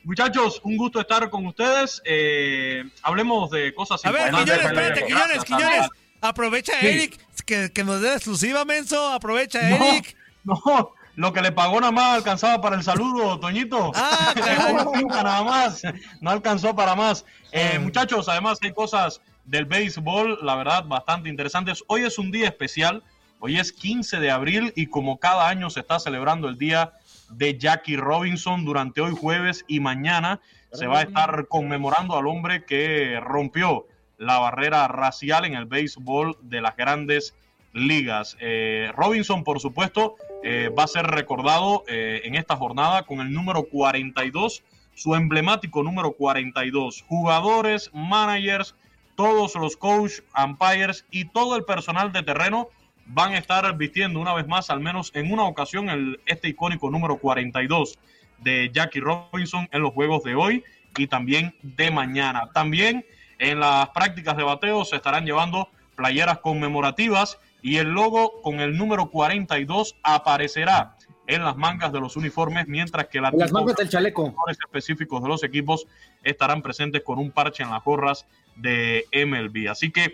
Muchachos, 0.04 0.62
un 0.64 0.78
gusto 0.78 1.02
estar 1.02 1.28
con 1.30 1.46
ustedes. 1.48 2.02
Eh, 2.06 2.84
hablemos 3.02 3.52
de 3.52 3.74
cosas 3.74 4.06
A 4.06 4.12
ver, 4.12 4.30
Quiñones, 4.30 4.66
espérate, 4.66 5.06
Quiñones, 5.06 5.44
Quiñones. 5.44 5.90
Aprovecha, 6.22 6.74
sí. 6.80 6.88
Eric, 6.88 7.20
que, 7.46 7.74
que, 7.74 7.84
nos 7.84 8.02
dé 8.02 8.14
exclusiva, 8.14 8.64
Menso. 8.64 9.12
Aprovecha, 9.12 9.70
no, 9.70 9.86
Eric. 9.86 10.16
No, 10.44 10.94
lo 11.18 11.34
que 11.34 11.42
le 11.42 11.52
pagó 11.52 11.82
nada 11.82 11.92
más 11.92 12.18
alcanzaba 12.18 12.62
para 12.62 12.76
el 12.76 12.84
saludo, 12.84 13.40
Toñito. 13.40 13.92
Ah, 13.96 14.34
claro. 14.36 14.92
nada 15.10 15.44
más, 15.44 15.82
no 16.22 16.30
alcanzó 16.30 16.76
para 16.76 16.94
más. 16.94 17.26
Eh, 17.52 17.80
muchachos, 17.80 18.30
además 18.30 18.60
hay 18.62 18.72
cosas 18.72 19.20
del 19.44 19.66
béisbol, 19.66 20.38
la 20.44 20.56
verdad, 20.56 20.86
bastante 20.86 21.28
interesantes. 21.28 21.84
Hoy 21.88 22.04
es 22.04 22.20
un 22.20 22.30
día 22.30 22.48
especial, 22.48 23.02
hoy 23.40 23.58
es 23.58 23.72
15 23.72 24.20
de 24.20 24.30
abril 24.30 24.74
y 24.76 24.86
como 24.86 25.18
cada 25.18 25.50
año 25.50 25.72
se 25.72 25.80
está 25.80 26.00
celebrando 26.00 26.50
el 26.50 26.60
día 26.60 26.94
de 27.32 27.58
Jackie 27.58 27.98
Robinson 27.98 28.64
durante 28.64 29.02
hoy 29.02 29.16
jueves 29.20 29.66
y 29.68 29.80
mañana 29.80 30.40
se 30.72 30.86
va 30.86 31.00
a 31.00 31.02
estar 31.02 31.48
conmemorando 31.48 32.16
al 32.16 32.28
hombre 32.28 32.64
que 32.64 33.20
rompió 33.22 33.88
la 34.20 34.38
barrera 34.38 34.88
racial 34.88 35.46
en 35.46 35.56
el 35.56 35.66
béisbol 35.66 36.38
de 36.44 36.62
las 36.62 36.78
grandes 36.78 37.34
ligas. 37.80 38.38
Eh, 38.40 38.92
Robinson, 38.96 39.44
por 39.44 39.60
supuesto, 39.60 40.16
eh, 40.44 40.70
va 40.70 40.84
a 40.84 40.88
ser 40.88 41.06
recordado 41.08 41.84
eh, 41.88 42.22
en 42.24 42.36
esta 42.36 42.56
jornada 42.56 43.04
con 43.04 43.20
el 43.20 43.32
número 43.34 43.64
42, 43.64 44.64
su 44.94 45.16
emblemático 45.16 45.84
número 45.84 46.12
42. 46.14 47.04
Jugadores, 47.08 47.92
managers, 47.94 48.76
todos 49.16 49.56
los 49.56 49.78
coach, 49.78 50.20
umpires 50.38 51.06
y 51.12 51.26
todo 51.26 51.56
el 51.56 51.64
personal 51.64 52.12
de 52.12 52.24
terreno 52.24 52.70
van 53.08 53.34
a 53.34 53.38
estar 53.38 53.76
vistiendo 53.78 54.20
una 54.20 54.34
vez 54.34 54.48
más, 54.48 54.70
al 54.70 54.80
menos 54.80 55.12
en 55.16 55.32
una 55.32 55.44
ocasión, 55.44 55.90
el, 55.90 56.20
este 56.26 56.50
icónico 56.50 56.90
número 56.90 57.18
42 57.18 57.98
de 58.40 58.70
Jackie 58.74 59.00
Robinson 59.00 59.68
en 59.72 59.82
los 59.82 59.94
juegos 59.94 60.24
de 60.24 60.36
hoy 60.36 60.64
y 60.98 61.08
también 61.08 61.56
de 61.62 61.90
mañana. 61.90 62.50
También 62.54 63.06
en 63.40 63.60
las 63.60 63.90
prácticas 63.90 64.36
de 64.38 64.44
bateo 64.44 64.84
se 64.86 64.98
estarán 64.98 65.26
llevando 65.26 65.70
playeras 65.96 66.40
conmemorativas 66.40 67.40
y 67.68 67.80
el 67.80 67.90
logo 67.90 68.42
con 68.42 68.62
el 68.62 68.78
número 68.78 69.12
42 69.12 69.98
aparecerá 70.02 70.96
en 71.28 71.44
las 71.44 71.58
mangas 71.58 71.92
de 71.92 72.00
los 72.00 72.16
uniformes, 72.16 72.66
mientras 72.66 73.08
que 73.08 73.20
las 73.20 73.34
mangas 73.52 73.76
del 73.76 73.90
chaleco 73.90 74.34
específicos 74.50 75.22
de 75.22 75.28
los 75.28 75.44
equipos 75.44 75.86
estarán 76.24 76.62
presentes 76.62 77.04
con 77.04 77.20
un 77.20 77.30
parche 77.30 77.64
en 77.64 77.72
las 77.72 77.84
gorras 77.84 78.26
de 78.56 79.06
MLB. 79.12 79.70
Así 79.70 79.92
que 79.92 80.14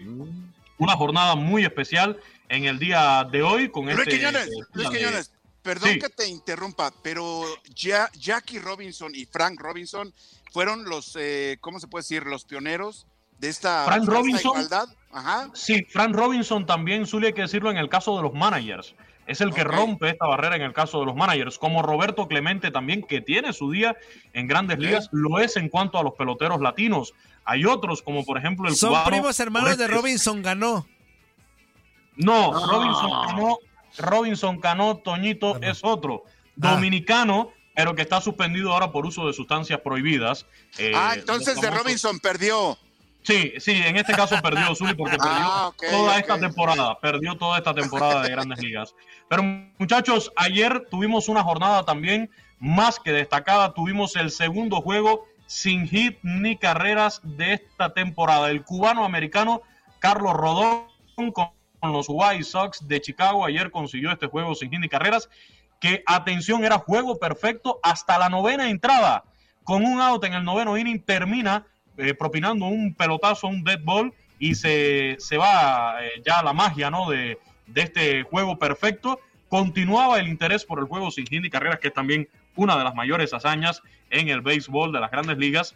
una 0.79 0.93
jornada 0.97 1.35
muy 1.35 1.63
especial 1.63 2.19
en 2.49 2.65
el 2.65 2.79
día 2.79 3.23
de 3.31 3.43
hoy 3.43 3.69
con 3.69 3.85
Luis 3.85 3.99
este 3.99 4.17
Quiñones, 4.17 4.49
Luis 4.73 4.89
Quiñones, 4.89 5.31
perdón 5.61 5.91
sí. 5.91 5.99
que 5.99 6.09
te 6.09 6.27
interrumpa, 6.27 6.91
pero 7.03 7.43
ya 7.75 8.09
Jackie 8.13 8.57
Robinson 8.57 9.13
y 9.13 9.25
Frank 9.25 9.61
Robinson 9.61 10.11
fueron 10.51 10.85
los, 10.85 11.15
eh, 11.19 11.59
¿cómo 11.61 11.79
se 11.79 11.87
puede 11.87 12.01
decir? 12.01 12.25
Los 12.25 12.45
pioneros 12.45 13.05
de 13.39 13.49
esta, 13.49 13.85
Frank 13.85 14.05
Robinson, 14.05 14.51
igualdad. 14.51 14.87
Ajá. 15.11 15.49
Sí, 15.53 15.85
Frank 15.89 16.15
Robinson 16.15 16.65
también 16.65 17.05
suele 17.05 17.33
que 17.33 17.41
decirlo 17.41 17.69
en 17.69 17.77
el 17.77 17.89
caso 17.89 18.15
de 18.17 18.23
los 18.23 18.33
managers. 18.33 18.95
Es 19.25 19.39
el 19.39 19.53
que 19.53 19.61
okay. 19.61 19.77
rompe 19.77 20.09
esta 20.09 20.25
barrera 20.25 20.55
en 20.55 20.63
el 20.63 20.73
caso 20.73 20.99
de 20.99 21.05
los 21.05 21.15
managers, 21.15 21.57
como 21.57 21.81
Roberto 21.81 22.27
Clemente 22.27 22.71
también, 22.71 23.03
que 23.03 23.21
tiene 23.21 23.53
su 23.53 23.71
día 23.71 23.95
en 24.33 24.47
grandes 24.47 24.77
okay. 24.77 24.87
ligas, 24.87 25.09
lo 25.11 25.39
es 25.39 25.55
en 25.55 25.69
cuanto 25.69 25.97
a 25.97 26.03
los 26.03 26.13
peloteros 26.15 26.59
latinos. 26.59 27.13
Hay 27.45 27.65
otros, 27.65 28.01
como 28.01 28.25
por 28.25 28.37
ejemplo 28.37 28.67
el 28.67 28.75
Son 28.75 28.89
cubano, 28.89 29.09
primos 29.09 29.39
hermanos 29.39 29.77
de 29.77 29.87
Robinson 29.87 30.41
ganó. 30.41 30.85
No, 32.15 32.51
no, 32.51 32.67
Robinson 32.67 33.11
Cano, 33.27 33.57
Robinson 33.97 34.59
Cano, 34.59 34.97
Toñito 34.97 35.61
es 35.61 35.79
otro. 35.83 36.23
Dominicano, 36.55 37.49
ah. 37.49 37.71
pero 37.75 37.95
que 37.95 38.03
está 38.03 38.21
suspendido 38.21 38.71
ahora 38.73 38.91
por 38.91 39.05
uso 39.05 39.25
de 39.25 39.33
sustancias 39.33 39.79
prohibidas. 39.81 40.45
Eh, 40.77 40.91
ah, 40.95 41.13
entonces 41.15 41.59
de 41.59 41.71
Robinson 41.71 42.19
perdió. 42.19 42.77
Sí, 43.23 43.53
sí, 43.57 43.71
en 43.71 43.95
este 43.95 44.13
caso 44.13 44.35
perdió 44.41 44.75
Zuli 44.75 44.95
porque 44.95 45.17
perdió 45.17 45.31
ah, 45.33 45.67
okay, 45.69 45.89
toda 45.89 46.09
okay. 46.09 46.21
esta 46.21 46.39
temporada, 46.39 46.99
perdió 46.99 47.37
toda 47.37 47.57
esta 47.57 47.73
temporada 47.73 48.21
de 48.21 48.29
grandes 48.29 48.59
ligas. 48.59 48.95
Pero 49.29 49.43
muchachos, 49.77 50.31
ayer 50.35 50.87
tuvimos 50.91 51.29
una 51.29 51.41
jornada 51.41 51.85
también 51.85 52.29
más 52.59 52.99
que 52.99 53.13
destacada, 53.13 53.73
tuvimos 53.73 54.17
el 54.17 54.29
segundo 54.29 54.81
juego 54.81 55.25
sin 55.45 55.87
hit 55.87 56.19
ni 56.21 56.57
carreras 56.57 57.21
de 57.23 57.53
esta 57.53 57.93
temporada. 57.93 58.49
El 58.49 58.63
cubano 58.63 59.05
americano 59.05 59.61
Carlos 59.99 60.33
Rodón 60.33 60.83
con 61.31 61.49
los 61.81 62.07
White 62.09 62.43
Sox 62.43 62.85
de 62.87 62.99
Chicago 62.99 63.45
ayer 63.45 63.71
consiguió 63.71 64.11
este 64.11 64.27
juego 64.27 64.53
sin 64.53 64.69
hit 64.69 64.79
ni 64.81 64.89
carreras, 64.89 65.29
que 65.79 66.03
atención 66.05 66.65
era 66.65 66.77
juego 66.77 67.19
perfecto 67.19 67.79
hasta 67.83 68.17
la 68.17 68.27
novena 68.27 68.69
entrada. 68.69 69.23
Con 69.63 69.85
un 69.85 70.01
out 70.01 70.25
en 70.25 70.33
el 70.33 70.43
noveno 70.43 70.77
inning 70.77 71.01
termina 71.01 71.65
eh, 71.97 72.13
propinando 72.13 72.65
un 72.65 72.93
pelotazo, 72.93 73.47
un 73.47 73.63
dead 73.63 73.81
ball, 73.83 74.13
y 74.39 74.55
se, 74.55 75.15
se 75.19 75.37
va 75.37 76.03
eh, 76.03 76.21
ya 76.25 76.41
la 76.43 76.53
magia 76.53 76.89
¿no? 76.89 77.09
de, 77.09 77.37
de, 77.67 77.81
este 77.81 78.23
juego 78.23 78.57
perfecto. 78.57 79.19
Continuaba 79.47 80.19
el 80.19 80.27
interés 80.27 80.65
por 80.65 80.79
el 80.79 80.85
juego 80.85 81.11
sin 81.11 81.25
hit 81.27 81.45
y 81.45 81.49
carreras, 81.49 81.79
que 81.79 81.89
es 81.89 81.93
también 81.93 82.27
una 82.55 82.77
de 82.77 82.83
las 82.83 82.95
mayores 82.95 83.33
hazañas 83.33 83.81
en 84.09 84.29
el 84.29 84.41
béisbol 84.41 84.91
de 84.91 84.99
las 84.99 85.11
grandes 85.11 85.37
ligas. 85.37 85.75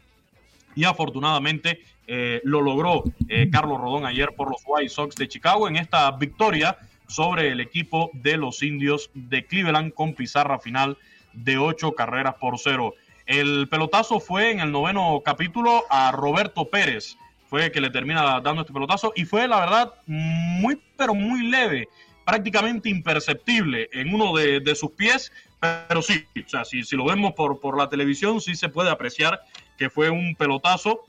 Y 0.75 0.83
afortunadamente 0.83 1.81
eh, 2.07 2.41
lo 2.43 2.61
logró 2.61 3.03
Carlos 3.51 3.79
Rodón 3.79 4.05
ayer 4.05 4.29
por 4.35 4.49
los 4.49 4.61
White 4.65 4.89
Sox 4.89 5.15
de 5.15 5.27
Chicago 5.27 5.67
en 5.67 5.77
esta 5.77 6.11
victoria 6.11 6.77
sobre 7.07 7.49
el 7.49 7.59
equipo 7.59 8.11
de 8.13 8.37
los 8.37 8.61
indios 8.63 9.09
de 9.13 9.45
Cleveland 9.45 9.93
con 9.93 10.13
pizarra 10.13 10.59
final 10.59 10.97
de 11.33 11.57
ocho 11.57 11.93
carreras 11.93 12.35
por 12.35 12.59
cero. 12.59 12.93
El 13.27 13.67
pelotazo 13.67 14.21
fue 14.21 14.51
en 14.51 14.61
el 14.61 14.71
noveno 14.71 15.21
capítulo 15.23 15.83
a 15.89 16.13
Roberto 16.13 16.69
Pérez, 16.69 17.17
fue 17.49 17.73
que 17.73 17.81
le 17.81 17.89
termina 17.89 18.39
dando 18.39 18.61
este 18.61 18.71
pelotazo 18.71 19.11
y 19.17 19.25
fue 19.25 19.49
la 19.49 19.59
verdad 19.59 19.93
muy 20.05 20.81
pero 20.95 21.13
muy 21.13 21.47
leve, 21.47 21.89
prácticamente 22.25 22.87
imperceptible 22.87 23.89
en 23.91 24.15
uno 24.15 24.33
de, 24.33 24.61
de 24.61 24.75
sus 24.75 24.91
pies, 24.91 25.33
pero 25.59 26.01
sí, 26.01 26.23
o 26.37 26.47
sea, 26.49 26.63
si, 26.63 26.83
si 26.85 26.95
lo 26.95 27.03
vemos 27.03 27.33
por, 27.33 27.59
por 27.59 27.77
la 27.77 27.89
televisión 27.89 28.39
sí 28.39 28.55
se 28.55 28.69
puede 28.69 28.89
apreciar 28.89 29.41
que 29.77 29.89
fue 29.89 30.09
un 30.09 30.33
pelotazo. 30.33 31.01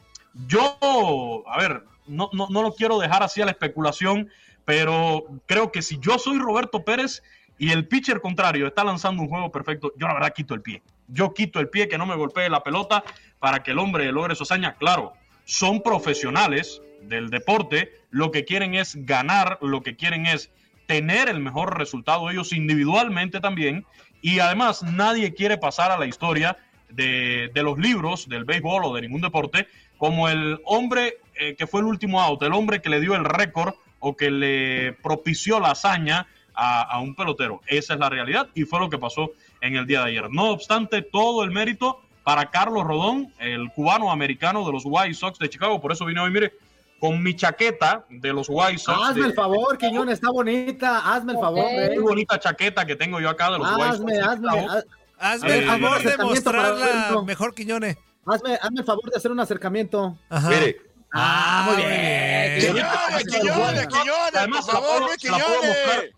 Yo, 0.49 1.45
a 1.47 1.57
ver, 1.59 1.85
no, 2.09 2.31
no, 2.33 2.49
no 2.51 2.63
lo 2.63 2.75
quiero 2.75 2.99
dejar 2.99 3.23
así 3.23 3.43
a 3.43 3.45
la 3.45 3.53
especulación, 3.53 4.29
pero 4.65 5.25
creo 5.47 5.71
que 5.71 5.83
si 5.83 6.01
yo 6.01 6.19
soy 6.19 6.41
Roberto 6.41 6.85
Pérez 6.85 7.23
y 7.59 7.71
el 7.71 7.87
pitcher 7.87 8.21
contrario 8.21 8.67
está 8.67 8.83
lanzando 8.83 9.23
un 9.23 9.29
juego 9.29 9.53
perfecto, 9.53 9.93
yo 9.97 10.09
la 10.09 10.15
verdad 10.15 10.33
quito 10.35 10.55
el 10.55 10.63
pie 10.63 10.83
yo 11.09 11.35
quito 11.35 11.61
el 11.61 11.69
pie, 11.69 11.89
que 11.89 11.99
no 11.99 12.07
me 12.07 12.17
golpee 12.17 12.49
la 12.49 12.63
pelota 12.63 13.05
para 13.39 13.63
que 13.63 13.73
el 13.73 13.79
hombre 13.79 14.11
logre 14.13 14.35
su 14.35 14.45
hazaña. 14.45 14.77
Claro, 14.77 15.15
son 15.45 15.83
profesionales 15.83 16.81
del 17.03 17.31
deporte, 17.31 17.93
lo 18.11 18.31
que 18.31 18.45
quieren 18.45 18.75
es 18.75 18.95
ganar, 19.07 19.59
lo 19.61 19.83
que 19.83 19.97
quieren 19.97 20.27
es 20.27 20.51
tener 20.87 21.29
el 21.29 21.41
mejor 21.41 21.79
resultado 21.79 22.31
ellos 22.31 22.53
individualmente 22.53 23.41
también, 23.41 23.85
y 24.21 24.41
además 24.41 24.83
nadie 24.83 25.35
quiere 25.35 25.59
pasar 25.59 25.91
a 25.91 25.99
la 25.99 26.07
historia 26.07 26.57
de, 26.89 27.51
de 27.55 27.63
los 27.63 27.79
libros 27.79 28.29
del 28.29 28.45
béisbol 28.45 28.85
o 28.85 28.95
de 28.95 29.03
ningún 29.03 29.21
deporte 29.21 29.69
como 29.99 30.29
el 30.29 30.61
hombre 30.65 31.19
eh, 31.35 31.55
que 31.57 31.67
fue 31.67 31.81
el 31.81 31.87
último 31.87 32.21
out, 32.21 32.43
el 32.43 32.53
hombre 32.53 32.81
que 32.81 32.89
le 32.89 33.01
dio 33.01 33.15
el 33.15 33.25
récord 33.25 33.75
o 34.01 34.17
que 34.17 34.31
le 34.31 34.93
propició 34.93 35.61
la 35.61 35.73
hazaña 35.73 36.27
a, 36.61 36.99
un 37.01 37.15
pelotero. 37.15 37.61
Esa 37.69 37.95
es 37.95 38.01
la 38.01 38.11
realidad 38.11 38.49
y 38.53 38.65
fue 38.65 38.81
lo 38.81 38.91
que 38.91 38.99
pasó 38.99 39.31
en 39.61 39.77
el 39.77 39.87
día 39.87 40.01
de 40.01 40.11
ayer. 40.11 40.31
No 40.31 40.51
obstante, 40.51 41.03
todo 41.03 41.45
el 41.45 41.51
mérito 41.51 42.01
para 42.25 42.51
Carlos 42.51 42.85
Rodón, 42.85 43.33
el 43.39 43.71
cubano 43.73 44.11
americano 44.11 44.65
de 44.67 44.73
los 44.73 44.83
White 44.85 45.15
Sox 45.15 45.39
de 45.39 45.49
Chicago. 45.49 45.81
Por 45.81 45.93
eso 45.93 46.05
vine 46.05 46.21
hoy, 46.21 46.31
mire, 46.31 46.53
con 47.01 47.23
mi 47.23 47.35
chaqueta 47.35 48.05
de 48.11 48.33
los 48.33 48.49
White 48.49 48.79
Sox. 48.79 48.99
Hazme 49.03 49.27
el 49.27 49.35
favor, 49.35 49.79
Quiñones, 49.79 50.15
está 50.15 50.31
bonita. 50.31 51.15
Hazme 51.15 51.33
el 51.33 51.39
favor. 51.39 51.65
Muy 51.65 51.99
bonita 51.99 52.39
chaqueta 52.39 52.85
que 52.85 52.97
tengo 52.97 53.21
yo 53.21 53.31
acá 53.31 53.51
de 53.51 53.59
los 53.59 53.71
White 53.71 53.97
Sox. 53.97 54.01
Hazme, 54.01 54.21
hazme. 54.21 54.83
Hazme 55.19 55.59
el 55.59 55.67
favor 55.67 56.03
de 56.03 56.17
mostrarla 56.19 57.23
mejor, 57.25 57.55
Quiñones. 57.55 57.97
Hazme, 58.27 58.59
hazme 58.61 58.81
el 58.81 58.87
favor 58.87 59.11
de 59.11 59.17
hacer 59.17 59.31
un 59.31 59.41
acercamiento. 59.41 60.19
Ajá. 60.29 60.49
Mire. 60.51 60.77
Ah, 61.15 61.65
muy 61.67 61.77
bien. 61.77 62.61
Quiñones, 62.61 63.25
Quiñones, 63.25 63.87
Quiñones, 63.87 64.67
por 64.67 64.73
favor, 64.75 65.17
Quiñones 65.17 66.13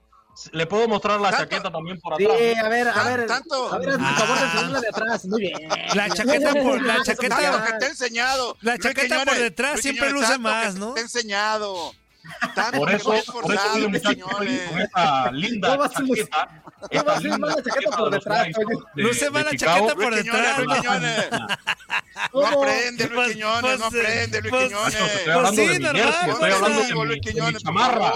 le 0.52 0.66
puedo 0.66 0.88
mostrar 0.88 1.20
la 1.20 1.30
chaqueta 1.30 1.70
también 1.70 1.98
por 2.00 2.14
atrás. 2.14 2.28
Sí, 2.38 2.54
a 2.58 2.68
ver, 2.68 2.88
a 2.88 3.04
ver. 3.04 3.26
¿Tanto? 3.26 3.72
A 3.72 3.78
ver, 3.78 3.90
por 3.90 4.00
favor, 4.00 4.38
enseñarla 4.42 4.80
de 4.80 4.88
atrás. 4.88 5.24
Muy 5.26 5.40
bien. 5.40 5.68
La 5.94 6.10
chaqueta 6.10 6.54
por 6.54 6.82
la 6.82 7.02
chaqueta. 7.02 7.64
que 7.66 7.72
te 7.78 7.84
he 7.86 7.88
enseñado. 7.88 8.56
La 8.60 8.78
chaqueta 8.78 9.24
por 9.24 9.36
detrás 9.36 9.80
siempre 9.80 10.10
luce 10.10 10.38
más, 10.38 10.74
¿no? 10.74 10.94
Te 10.94 11.00
he 11.00 11.02
enseñado. 11.04 11.92
Por 12.76 12.90
eso, 12.90 13.04
por 13.04 13.16
eso 13.16 13.32
con 13.32 13.52
esta 13.52 15.30
linda 15.32 15.88
chaqueta. 15.88 16.62
La 16.82 17.62
chaqueta 17.62 17.96
por 17.96 18.10
detrás. 18.10 18.48
La 19.34 19.56
chaqueta 19.56 19.94
por 19.94 20.14
detrás. 20.14 20.60
No 22.34 22.46
aprende, 22.46 23.08
Luis 23.08 23.32
Quiñones, 23.32 23.78
no 23.78 23.86
aprende, 23.86 24.42
Luis 24.42 24.52
Quiñones. 24.52 24.94
Estoy 24.94 25.32
hablando 25.32 25.62
de 25.62 25.78
mi 25.78 25.86
jersey, 25.86 26.30
estoy 26.30 26.50
hablando 26.50 26.80
de 26.82 27.52
mi 27.52 27.58
chamarra. 27.58 28.12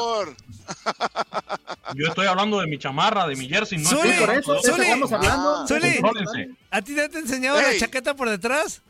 Yo 1.95 2.09
estoy 2.09 2.27
hablando 2.27 2.61
de 2.61 2.67
mi 2.67 2.79
chamarra, 2.79 3.27
de 3.27 3.37
mi 3.37 3.49
jersey. 3.49 3.79
No 3.79 3.89
Zuli, 3.91 4.13
por 4.19 4.31
eso, 4.31 4.55
estamos 4.57 5.13
hablando. 5.13 5.67
¿a 6.71 6.83
ti 6.83 6.95
te 6.95 7.01
ha 7.01 7.05
enseñado 7.19 7.61
la 7.61 7.79
chaqueta 7.79 8.15
por 8.15 8.29
detrás? 8.29 8.83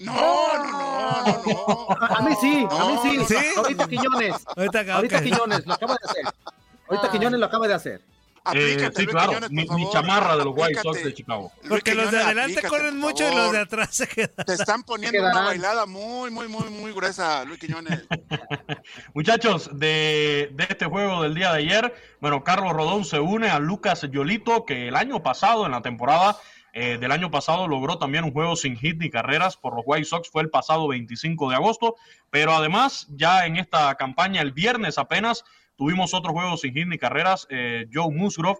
No, 0.00 0.58
no, 0.58 1.24
no, 1.26 1.42
no. 1.46 1.88
A, 1.90 2.22
mí 2.22 2.34
sí, 2.40 2.66
a 2.70 2.84
mí 2.86 2.98
sí. 3.02 3.34
¿Sí? 3.34 3.46
Ahorita 3.56 3.88
Quiñones. 3.88 4.34
Ahorita, 4.56 4.94
Ahorita 4.94 5.22
Quiñones 5.22 5.66
lo 5.66 5.74
acaba 5.74 5.94
de 5.94 6.08
hacer. 6.08 6.24
Ahorita 6.88 7.10
Quiñones 7.10 7.40
lo 7.40 7.46
acaba 7.46 7.68
de 7.68 7.74
hacer. 7.74 8.02
Eh, 8.54 8.90
sí, 8.96 9.06
claro, 9.06 9.32
mi, 9.50 9.66
chamarra 9.90 10.36
de 10.36 10.44
los 10.44 10.54
White 10.56 10.80
Sox 10.80 11.04
de 11.04 11.12
Chicago. 11.12 11.52
Porque 11.68 11.94
los 11.94 12.10
de 12.10 12.18
adelante 12.18 12.62
corren 12.62 12.96
mucho 12.96 13.30
y 13.30 13.34
los 13.34 13.52
de 13.52 13.60
atrás 13.60 13.94
se 13.94 14.06
quedan. 14.06 14.44
Te 14.46 14.54
están 14.54 14.82
poniendo 14.84 15.20
una 15.20 15.42
bailada 15.42 15.86
muy, 15.86 16.30
muy, 16.30 16.48
muy, 16.48 16.70
muy 16.70 16.92
gruesa, 16.92 17.44
Luis 17.44 17.58
Quiñones. 17.58 18.04
Muchachos, 19.14 19.70
de, 19.72 20.50
de, 20.52 20.66
este 20.68 20.86
juego 20.86 21.22
del 21.22 21.34
día 21.34 21.52
de 21.52 21.58
ayer, 21.58 21.94
bueno, 22.20 22.42
Carlos 22.42 22.72
Rodón 22.72 23.04
se 23.04 23.20
une 23.20 23.50
a 23.50 23.58
Lucas 23.58 24.02
Yolito, 24.10 24.64
que 24.64 24.88
el 24.88 24.96
año 24.96 25.22
pasado, 25.22 25.66
en 25.66 25.72
la 25.72 25.82
temporada 25.82 26.38
eh, 26.78 26.98
del 26.98 27.12
año 27.12 27.30
pasado, 27.30 27.66
logró 27.66 27.98
también 27.98 28.24
un 28.24 28.32
juego 28.32 28.56
sin 28.56 28.76
hit 28.76 28.98
ni 28.98 29.10
carreras 29.10 29.56
por 29.56 29.74
los 29.74 29.84
White 29.86 30.04
Sox, 30.04 30.30
fue 30.30 30.42
el 30.42 30.50
pasado 30.50 30.88
25 30.88 31.50
de 31.50 31.56
agosto, 31.56 31.96
pero 32.30 32.52
además, 32.52 33.06
ya 33.10 33.46
en 33.46 33.56
esta 33.56 33.94
campaña, 33.96 34.40
el 34.42 34.52
viernes 34.52 34.98
apenas, 34.98 35.44
Tuvimos 35.78 36.12
otros 36.12 36.32
juegos 36.32 36.62
sin 36.62 36.74
hit 36.74 36.88
ni 36.88 36.98
carreras. 36.98 37.46
Eh, 37.50 37.86
Joe 37.92 38.12
Musgrove 38.12 38.58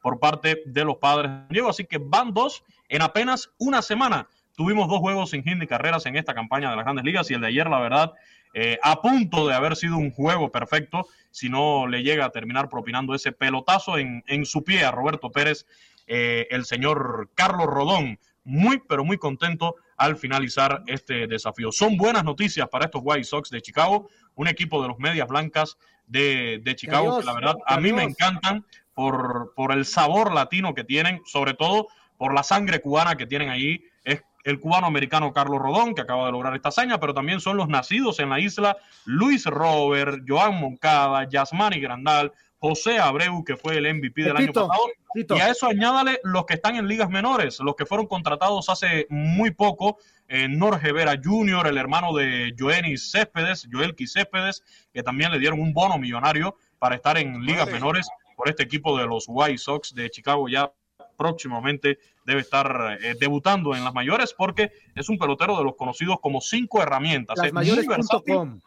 por 0.00 0.18
parte 0.18 0.62
de 0.64 0.84
los 0.86 0.96
padres 0.96 1.30
de 1.30 1.46
Diego. 1.50 1.68
Así 1.68 1.84
que 1.84 1.98
van 1.98 2.32
dos 2.32 2.64
en 2.88 3.02
apenas 3.02 3.50
una 3.58 3.82
semana. 3.82 4.26
Tuvimos 4.56 4.88
dos 4.88 5.00
juegos 5.00 5.30
sin 5.30 5.44
hit 5.44 5.58
ni 5.58 5.66
carreras 5.66 6.06
en 6.06 6.16
esta 6.16 6.32
campaña 6.32 6.70
de 6.70 6.76
las 6.76 6.86
grandes 6.86 7.04
ligas 7.04 7.30
y 7.30 7.34
el 7.34 7.42
de 7.42 7.48
ayer, 7.48 7.68
la 7.68 7.78
verdad, 7.78 8.14
eh, 8.54 8.78
a 8.82 9.02
punto 9.02 9.46
de 9.46 9.54
haber 9.54 9.76
sido 9.76 9.98
un 9.98 10.12
juego 10.12 10.50
perfecto, 10.50 11.06
si 11.30 11.50
no 11.50 11.86
le 11.86 12.02
llega 12.02 12.24
a 12.24 12.30
terminar 12.30 12.70
propinando 12.70 13.14
ese 13.14 13.32
pelotazo 13.32 13.98
en, 13.98 14.24
en 14.26 14.46
su 14.46 14.64
pie 14.64 14.84
a 14.84 14.92
Roberto 14.92 15.30
Pérez, 15.30 15.66
eh, 16.14 16.46
el 16.50 16.66
señor 16.66 17.30
Carlos 17.34 17.66
Rodón. 17.66 18.18
Muy, 18.44 18.82
pero 18.86 19.04
muy 19.04 19.18
contento 19.18 19.76
al 19.96 20.16
finalizar 20.16 20.82
este 20.86 21.26
desafío. 21.26 21.70
Son 21.70 21.96
buenas 21.96 22.24
noticias 22.24 22.68
para 22.68 22.86
estos 22.86 23.00
White 23.02 23.24
Sox 23.24 23.50
de 23.50 23.62
Chicago 23.62 24.08
un 24.34 24.48
equipo 24.48 24.82
de 24.82 24.88
los 24.88 24.98
Medias 24.98 25.28
Blancas 25.28 25.78
de, 26.06 26.60
Chicago, 26.76 27.20
que 27.20 27.24
la 27.24 27.34
verdad 27.34 27.56
a 27.66 27.80
mí 27.80 27.92
me 27.92 28.02
encantan 28.02 28.66
por, 28.92 29.54
por 29.54 29.72
el 29.72 29.86
sabor 29.86 30.34
latino 30.34 30.74
que 30.74 30.84
tienen, 30.84 31.22
sobre 31.24 31.54
todo 31.54 31.88
por 32.18 32.34
la 32.34 32.42
sangre 32.42 32.80
cubana 32.80 33.16
que 33.16 33.26
tienen 33.26 33.48
ahí. 33.48 33.82
Es 34.04 34.22
el 34.44 34.60
cubano 34.60 34.86
americano 34.86 35.32
Carlos 35.32 35.60
Rodón, 35.60 35.94
que 35.94 36.02
acaba 36.02 36.26
de 36.26 36.32
lograr 36.32 36.54
esta 36.54 36.68
hazaña, 36.68 37.00
pero 37.00 37.14
también 37.14 37.40
son 37.40 37.56
los 37.56 37.68
nacidos 37.68 38.18
en 38.18 38.28
la 38.28 38.40
isla 38.40 38.76
Luis 39.06 39.46
Robert, 39.46 40.22
Joan 40.26 40.60
Moncada, 40.60 41.26
Yasmani 41.28 41.80
Grandal, 41.80 42.32
José 42.62 43.00
Abreu, 43.00 43.42
que 43.42 43.56
fue 43.56 43.76
el 43.76 43.92
MVP 43.92 44.22
del 44.22 44.36
año 44.36 44.52
pasado. 44.52 44.86
Y 45.14 45.40
a 45.40 45.50
eso 45.50 45.66
añádale 45.66 46.20
los 46.22 46.46
que 46.46 46.54
están 46.54 46.76
en 46.76 46.86
ligas 46.86 47.10
menores, 47.10 47.58
los 47.58 47.74
que 47.74 47.86
fueron 47.86 48.06
contratados 48.06 48.68
hace 48.68 49.08
muy 49.10 49.50
poco. 49.50 49.98
Eh, 50.28 50.46
Norge 50.48 50.92
Vera 50.92 51.20
Jr., 51.20 51.66
el 51.66 51.76
hermano 51.76 52.14
de 52.14 52.54
Joenis 52.56 53.10
Céspedes, 53.10 53.66
Joelki 53.68 54.06
Céspedes, 54.06 54.62
que 54.94 55.02
también 55.02 55.32
le 55.32 55.40
dieron 55.40 55.58
un 55.58 55.72
bono 55.72 55.98
millonario 55.98 56.56
para 56.78 56.94
estar 56.94 57.18
en 57.18 57.44
ligas 57.44 57.68
menores 57.68 58.08
por 58.36 58.48
este 58.48 58.62
equipo 58.62 58.96
de 58.96 59.06
los 59.06 59.24
White 59.26 59.58
Sox 59.58 59.92
de 59.92 60.08
Chicago. 60.08 60.48
Ya 60.48 60.72
próximamente 61.18 61.98
debe 62.24 62.42
estar 62.42 62.96
eh, 63.02 63.16
debutando 63.18 63.74
en 63.74 63.82
las 63.82 63.92
mayores 63.92 64.32
porque 64.38 64.70
es 64.94 65.08
un 65.08 65.18
pelotero 65.18 65.58
de 65.58 65.64
los 65.64 65.74
conocidos 65.74 66.18
como 66.22 66.40
cinco 66.40 66.80
herramientas. 66.80 67.36
Las 67.38 67.52
muy 67.52 67.86
versátil 67.88 68.62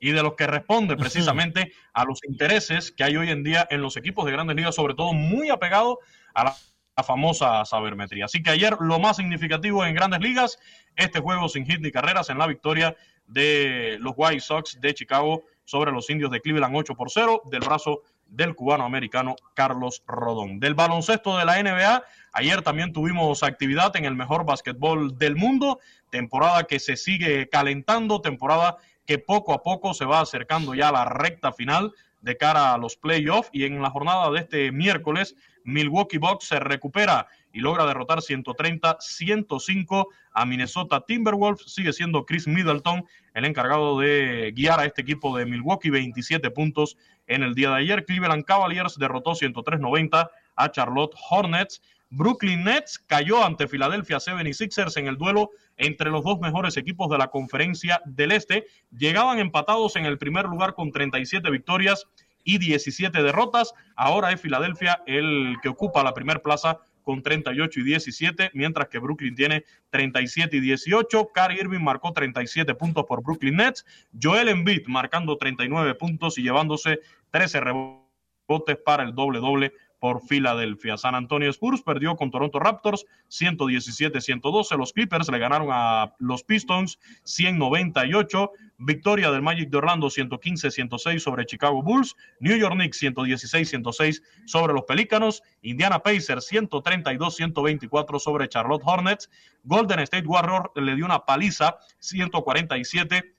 y 0.00 0.10
de 0.10 0.22
los 0.22 0.34
que 0.34 0.46
responde 0.46 0.96
precisamente 0.96 1.72
a 1.92 2.04
los 2.04 2.20
intereses 2.24 2.92
que 2.92 3.04
hay 3.04 3.16
hoy 3.16 3.30
en 3.30 3.42
día 3.42 3.66
en 3.70 3.82
los 3.82 3.96
equipos 3.96 4.24
de 4.24 4.32
grandes 4.32 4.56
ligas, 4.56 4.74
sobre 4.74 4.94
todo 4.94 5.12
muy 5.12 5.50
apegado 5.50 5.98
a 6.34 6.44
la, 6.44 6.56
famosa 7.04 7.62
sabermetría. 7.66 8.24
Así 8.24 8.42
que 8.42 8.48
ayer 8.48 8.74
lo 8.80 8.98
más 8.98 9.18
significativo 9.18 9.84
en 9.84 9.94
grandes 9.94 10.20
ligas, 10.20 10.58
este 10.96 11.20
juego 11.20 11.46
sin 11.46 11.66
hit 11.66 11.80
ni 11.80 11.90
carreras 11.90 12.30
en 12.30 12.38
la 12.38 12.46
victoria 12.46 12.96
de 13.26 13.98
los 14.00 14.14
White 14.16 14.40
Sox 14.40 14.80
de 14.80 14.94
Chicago 14.94 15.44
sobre 15.66 15.92
los 15.92 16.08
indios 16.08 16.30
de 16.30 16.40
Cleveland 16.40 16.74
8 16.74 16.94
por 16.94 17.10
0 17.10 17.42
del 17.50 17.60
brazo 17.60 18.00
del 18.28 18.54
cubano 18.54 18.84
americano 18.84 19.36
Carlos 19.54 20.02
Rodón. 20.06 20.58
Del 20.58 20.74
baloncesto 20.74 21.36
de 21.36 21.44
la 21.44 21.62
NBA, 21.62 22.02
ayer 22.32 22.62
también 22.62 22.92
tuvimos 22.92 23.42
actividad 23.42 23.94
en 23.96 24.04
el 24.04 24.14
mejor 24.14 24.44
básquetbol 24.44 25.18
del 25.18 25.36
mundo, 25.36 25.80
temporada 26.10 26.64
que 26.64 26.78
se 26.78 26.96
sigue 26.96 27.48
calentando, 27.48 28.20
temporada 28.20 28.76
que 29.06 29.18
poco 29.18 29.52
a 29.52 29.62
poco 29.62 29.94
se 29.94 30.04
va 30.04 30.20
acercando 30.20 30.74
ya 30.74 30.88
a 30.88 30.92
la 30.92 31.04
recta 31.04 31.52
final 31.52 31.92
de 32.20 32.36
cara 32.36 32.74
a 32.74 32.78
los 32.78 32.96
playoffs 32.96 33.50
y 33.52 33.64
en 33.64 33.80
la 33.80 33.90
jornada 33.90 34.30
de 34.30 34.40
este 34.40 34.72
miércoles 34.72 35.36
Milwaukee 35.66 36.18
Bucks 36.18 36.46
se 36.46 36.58
recupera 36.60 37.26
y 37.52 37.60
logra 37.60 37.86
derrotar 37.86 38.18
130-105 38.18 40.06
a 40.32 40.46
Minnesota 40.46 41.04
Timberwolves. 41.06 41.72
Sigue 41.72 41.92
siendo 41.92 42.24
Chris 42.24 42.46
Middleton 42.46 43.04
el 43.34 43.44
encargado 43.44 43.98
de 43.98 44.52
guiar 44.54 44.80
a 44.80 44.84
este 44.84 45.02
equipo 45.02 45.36
de 45.36 45.44
Milwaukee, 45.46 45.90
27 45.90 46.50
puntos 46.50 46.96
en 47.26 47.42
el 47.42 47.54
día 47.54 47.70
de 47.70 47.76
ayer. 47.76 48.04
Cleveland 48.04 48.44
Cavaliers 48.44 48.96
derrotó 48.98 49.32
103-90 49.32 50.30
a 50.54 50.70
Charlotte 50.70 51.14
Hornets. 51.30 51.82
Brooklyn 52.10 52.64
Nets 52.64 52.98
cayó 52.98 53.44
ante 53.44 53.66
Philadelphia 53.66 54.18
76ers 54.18 54.96
en 54.96 55.08
el 55.08 55.16
duelo 55.16 55.50
entre 55.76 56.10
los 56.10 56.24
dos 56.24 56.38
mejores 56.38 56.76
equipos 56.76 57.10
de 57.10 57.18
la 57.18 57.28
conferencia 57.28 58.00
del 58.04 58.32
Este. 58.32 58.66
Llegaban 58.96 59.38
empatados 59.38 59.96
en 59.96 60.06
el 60.06 60.18
primer 60.18 60.46
lugar 60.46 60.74
con 60.74 60.92
37 60.92 61.50
victorias 61.50 62.06
y 62.44 62.58
17 62.58 63.22
derrotas. 63.22 63.74
Ahora 63.96 64.32
es 64.32 64.40
Filadelfia 64.40 65.02
el 65.06 65.56
que 65.62 65.68
ocupa 65.68 66.04
la 66.04 66.14
primera 66.14 66.40
plaza 66.40 66.78
con 67.02 67.22
38 67.22 67.80
y 67.80 67.84
17, 67.84 68.50
mientras 68.54 68.88
que 68.88 68.98
Brooklyn 68.98 69.34
tiene 69.34 69.64
37 69.90 70.56
y 70.56 70.60
18. 70.60 71.30
Kyrie 71.32 71.60
Irving 71.60 71.80
marcó 71.80 72.12
37 72.12 72.74
puntos 72.74 73.04
por 73.04 73.22
Brooklyn 73.22 73.56
Nets. 73.56 73.84
Joel 74.20 74.48
Embiid 74.48 74.86
marcando 74.86 75.36
39 75.36 75.94
puntos 75.94 76.38
y 76.38 76.42
llevándose 76.42 77.00
13 77.30 77.60
rebotes 77.60 78.76
para 78.84 79.02
el 79.02 79.14
doble 79.14 79.38
doble 79.38 79.72
por 79.98 80.20
Filadelfia. 80.20 80.96
San 80.96 81.14
Antonio 81.14 81.50
Spurs 81.50 81.82
perdió 81.82 82.16
con 82.16 82.30
Toronto 82.30 82.58
Raptors 82.58 83.06
117-112. 83.30 84.76
Los 84.76 84.92
Clippers 84.92 85.30
le 85.30 85.38
ganaron 85.38 85.68
a 85.70 86.14
los 86.18 86.42
Pistons 86.42 86.98
198. 87.24 88.50
Victoria 88.78 89.30
del 89.30 89.42
Magic 89.42 89.70
de 89.70 89.78
Orlando 89.78 90.08
115-106 90.08 91.18
sobre 91.18 91.46
Chicago 91.46 91.82
Bulls. 91.82 92.14
New 92.40 92.56
York 92.56 92.74
Knicks 92.74 93.02
116-106 93.02 94.22
sobre 94.44 94.74
los 94.74 94.84
Pelícanos. 94.84 95.42
Indiana 95.62 96.00
Pacers 96.00 96.50
132-124 96.52 98.18
sobre 98.18 98.48
Charlotte 98.48 98.82
Hornets. 98.84 99.30
Golden 99.64 100.00
State 100.00 100.26
Warriors 100.26 100.70
le 100.76 100.94
dio 100.94 101.04
una 101.04 101.24
paliza 101.24 101.78
147 101.98 103.35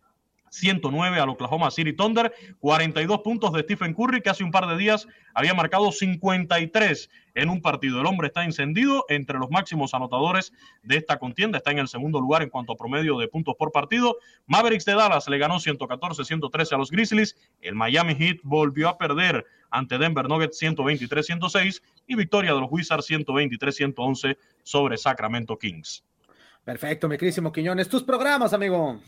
109 0.49 1.19
al 1.19 1.29
Oklahoma 1.29 1.71
City 1.71 1.93
Thunder, 1.93 2.33
42 2.59 3.19
puntos 3.19 3.53
de 3.53 3.61
Stephen 3.61 3.93
Curry, 3.93 4.21
que 4.21 4.29
hace 4.29 4.43
un 4.43 4.51
par 4.51 4.67
de 4.67 4.77
días 4.77 5.07
había 5.33 5.53
marcado 5.53 5.91
53 5.91 7.09
en 7.35 7.49
un 7.49 7.61
partido. 7.61 7.99
El 8.01 8.07
hombre 8.07 8.27
está 8.27 8.43
encendido 8.43 9.05
entre 9.09 9.37
los 9.37 9.49
máximos 9.49 9.93
anotadores 9.93 10.53
de 10.83 10.97
esta 10.97 11.17
contienda, 11.19 11.57
está 11.57 11.71
en 11.71 11.79
el 11.79 11.87
segundo 11.87 12.19
lugar 12.19 12.41
en 12.41 12.49
cuanto 12.49 12.73
a 12.73 12.75
promedio 12.75 13.17
de 13.17 13.27
puntos 13.27 13.55
por 13.57 13.71
partido. 13.71 14.17
Mavericks 14.47 14.85
de 14.85 14.95
Dallas 14.95 15.27
le 15.27 15.37
ganó 15.37 15.55
114-113 15.55 16.73
a 16.73 16.77
los 16.77 16.91
Grizzlies, 16.91 17.35
el 17.61 17.75
Miami 17.75 18.15
Heat 18.15 18.37
volvió 18.43 18.89
a 18.89 18.97
perder 18.97 19.45
ante 19.69 19.97
Denver 19.97 20.27
Nuggets 20.27 20.61
123-106 20.61 21.81
y 22.07 22.15
victoria 22.15 22.53
de 22.53 22.61
los 22.61 22.69
Wizards 22.71 23.09
123-111 23.09 24.37
sobre 24.63 24.97
Sacramento 24.97 25.57
Kings. 25.57 26.03
Perfecto, 26.63 27.07
mi 27.07 27.17
querísimo 27.17 27.51
Quiñones. 27.51 27.87
Tus 27.87 28.03
programas, 28.03 28.53
amigo. 28.53 28.99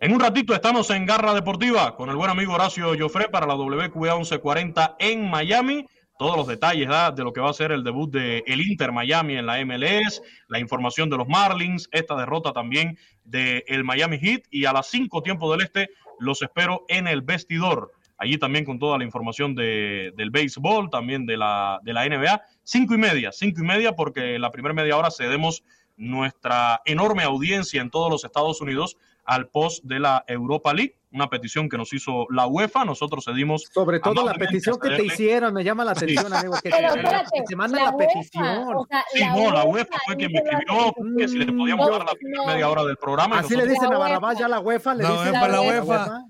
En 0.00 0.12
un 0.12 0.20
ratito 0.20 0.54
estamos 0.54 0.90
en 0.90 1.06
Garra 1.06 1.34
Deportiva 1.34 1.96
con 1.96 2.08
el 2.08 2.16
buen 2.16 2.30
amigo 2.30 2.54
Horacio 2.54 2.94
Joffre 2.96 3.28
para 3.28 3.46
la 3.46 3.56
WQA 3.56 4.14
1140 4.14 4.96
en 5.00 5.28
Miami. 5.28 5.86
Todos 6.18 6.36
los 6.36 6.46
detalles 6.46 6.88
de 7.16 7.24
lo 7.24 7.32
que 7.32 7.40
va 7.40 7.50
a 7.50 7.52
ser 7.54 7.72
el 7.72 7.82
debut 7.82 8.10
de 8.10 8.44
Inter 8.46 8.92
Miami 8.92 9.36
en 9.36 9.46
la 9.46 9.64
MLS, 9.64 10.22
la 10.48 10.60
información 10.60 11.10
de 11.10 11.16
los 11.16 11.26
Marlins, 11.26 11.88
esta 11.90 12.16
derrota 12.16 12.52
también 12.52 12.96
del 13.24 13.64
el 13.66 13.82
Miami 13.82 14.18
Heat 14.18 14.42
y 14.50 14.66
a 14.66 14.72
las 14.72 14.88
5 14.88 15.22
tiempo 15.22 15.50
del 15.50 15.62
este 15.62 15.90
los 16.20 16.42
espero 16.42 16.84
en 16.88 17.08
el 17.08 17.22
vestidor. 17.22 17.92
Allí 18.18 18.38
también 18.38 18.64
con 18.64 18.78
toda 18.78 18.98
la 18.98 19.04
información 19.04 19.54
de, 19.54 20.12
del 20.16 20.30
béisbol, 20.30 20.90
también 20.90 21.26
de 21.26 21.36
la, 21.36 21.80
de 21.82 21.92
la 21.92 22.08
NBA. 22.08 22.40
Cinco 22.62 22.94
y 22.94 22.98
media, 22.98 23.32
cinco 23.32 23.62
y 23.62 23.64
media, 23.64 23.92
porque 23.92 24.38
la 24.38 24.50
primera 24.50 24.74
media 24.74 24.96
hora 24.96 25.10
cedemos 25.10 25.62
nuestra 25.96 26.80
enorme 26.84 27.24
audiencia 27.24 27.80
en 27.82 27.90
todos 27.90 28.10
los 28.10 28.24
Estados 28.24 28.60
Unidos 28.60 28.96
al 29.28 29.48
post 29.48 29.84
de 29.84 30.00
la 30.00 30.24
Europa 30.26 30.72
League, 30.72 30.96
una 31.12 31.28
petición 31.28 31.68
que 31.68 31.76
nos 31.76 31.92
hizo 31.92 32.26
la 32.30 32.46
UEFA, 32.46 32.86
nosotros 32.86 33.26
cedimos. 33.26 33.64
Sobre 33.72 34.00
todo 34.00 34.24
la 34.24 34.32
petición 34.32 34.78
que 34.80 34.88
te 34.88 35.04
hicieron, 35.04 35.52
me 35.52 35.62
llama 35.62 35.84
la 35.84 35.92
atención, 35.92 36.32
amigo, 36.32 36.54
que, 36.62 36.70
te, 36.70 37.56
manda 37.56 37.84
la, 37.84 37.96
petición. 37.96 38.86
sí, 39.12 39.22
no, 39.36 39.52
la 39.52 39.64
UEFA 39.64 39.96
fue 40.06 40.16
quien 40.16 40.32
me 40.32 40.38
escribió 40.38 40.94
que 41.18 41.28
si 41.28 41.38
le 41.38 41.52
podíamos 41.52 41.90
dar 41.90 42.06
la 42.06 42.14
media 42.46 42.70
hora 42.70 42.84
del 42.84 42.96
programa. 42.96 43.40
Así 43.40 43.54
le 43.54 43.66
dicen 43.66 43.92
a 43.92 43.98
Barrabás 43.98 44.38
ya 44.38 44.48
la 44.48 44.60
UEFA, 44.60 44.94
le 44.94 45.04
dicen 45.06 45.36
a 45.36 45.48
la 45.48 45.60
UEFA. 45.60 46.24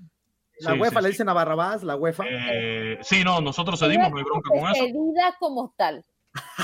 La 0.60 0.74
UEFA 0.74 1.00
le 1.00 1.08
dicen 1.10 1.28
a 1.28 1.32
Barrabás, 1.32 1.84
la 1.84 1.94
UEFA. 1.94 2.24
Eh, 2.28 2.98
sí, 3.02 3.22
no, 3.22 3.40
nosotros 3.40 3.78
cedimos, 3.78 4.10
no 4.10 4.18
hay 4.18 4.24
bronca 4.24 4.50
con 4.50 4.70
eso. 4.70 4.84
como 5.38 5.72
tal. 5.76 6.04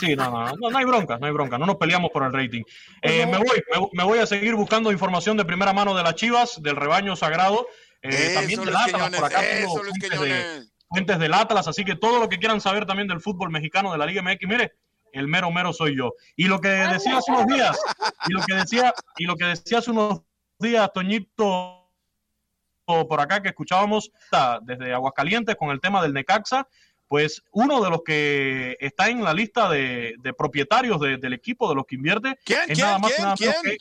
Sí, 0.01 0.15
no, 0.15 0.31
no, 0.31 0.71
no, 0.71 0.79
hay 0.79 0.85
bronca, 0.85 1.19
no 1.19 1.27
hay 1.27 1.33
bronca, 1.33 1.59
no 1.59 1.67
nos 1.67 1.77
peleamos 1.77 2.11
por 2.11 2.23
el 2.25 2.33
rating. 2.33 2.63
Eh, 3.03 3.27
me, 3.27 3.39
voy, 3.39 3.63
me, 3.93 4.05
voy 4.05 4.19
a 4.19 4.27
seguir 4.27 4.55
buscando 4.55 4.93
información 4.93 5.37
de 5.37 5.45
primera 5.45 5.73
mano 5.73 5.95
de 5.95 6.03
las 6.03 6.15
Chivas, 6.15 6.61
del 6.63 6.77
rebaño 6.77 7.17
sagrado, 7.17 7.67
eh, 8.03 8.33
también 8.35 8.65
del 8.65 8.77
Atlas, 8.77 9.11
por 9.11 9.25
acá 9.25 9.41
tengo 9.41 9.77
fuentes, 9.77 10.21
de, 10.21 10.63
fuentes 10.89 11.19
del 11.19 11.35
Atlas, 11.35 11.67
así 11.69 11.85
que 11.85 11.97
todo 11.97 12.21
lo 12.21 12.29
que 12.29 12.39
quieran 12.39 12.61
saber 12.61 12.87
también 12.87 13.09
del 13.09 13.21
fútbol 13.21 13.51
mexicano 13.51 13.93
de 13.93 13.99
la 13.99 14.07
Liga 14.07 14.23
MX, 14.23 14.47
mire, 14.47 14.73
el 15.13 15.29
mero 15.29 15.51
mero 15.51 15.73
soy 15.73 15.97
yo. 15.97 16.13
Y 16.37 16.45
lo 16.45 16.61
que 16.61 16.69
decía 16.69 17.19
hace 17.19 17.33
unos 17.33 17.47
días, 17.47 17.81
y 18.29 18.33
lo 18.33 18.43
que 18.43 18.55
decía, 18.55 18.93
y 19.17 19.25
lo 19.25 19.37
que 19.37 19.47
decía 19.47 19.79
hace 19.79 19.91
unos 19.91 20.23
días, 20.59 20.91
Toñito, 20.93 21.91
por 22.85 23.21
acá 23.21 23.43
que 23.43 23.49
escuchábamos 23.49 24.11
desde 24.63 24.93
Aguascalientes 24.93 25.57
con 25.57 25.71
el 25.71 25.81
tema 25.81 26.03
del 26.03 26.13
Necaxa, 26.13 26.69
pues 27.09 27.43
uno 27.53 27.83
de 27.83 27.91
los 27.91 28.03
que 28.03 28.77
está 28.81 29.09
en 29.09 29.23
la 29.23 29.35
lista 29.35 29.69
de, 29.69 30.17
propietarios 30.37 31.01
del 31.01 31.33
equipo, 31.33 31.69
de 31.69 31.75
los 31.75 31.87
que 31.87 31.97
invierte, 31.97 32.39
es 32.69 32.79
nada 32.79 32.99
más 32.99 33.13
nada 33.19 33.35
que 33.37 33.79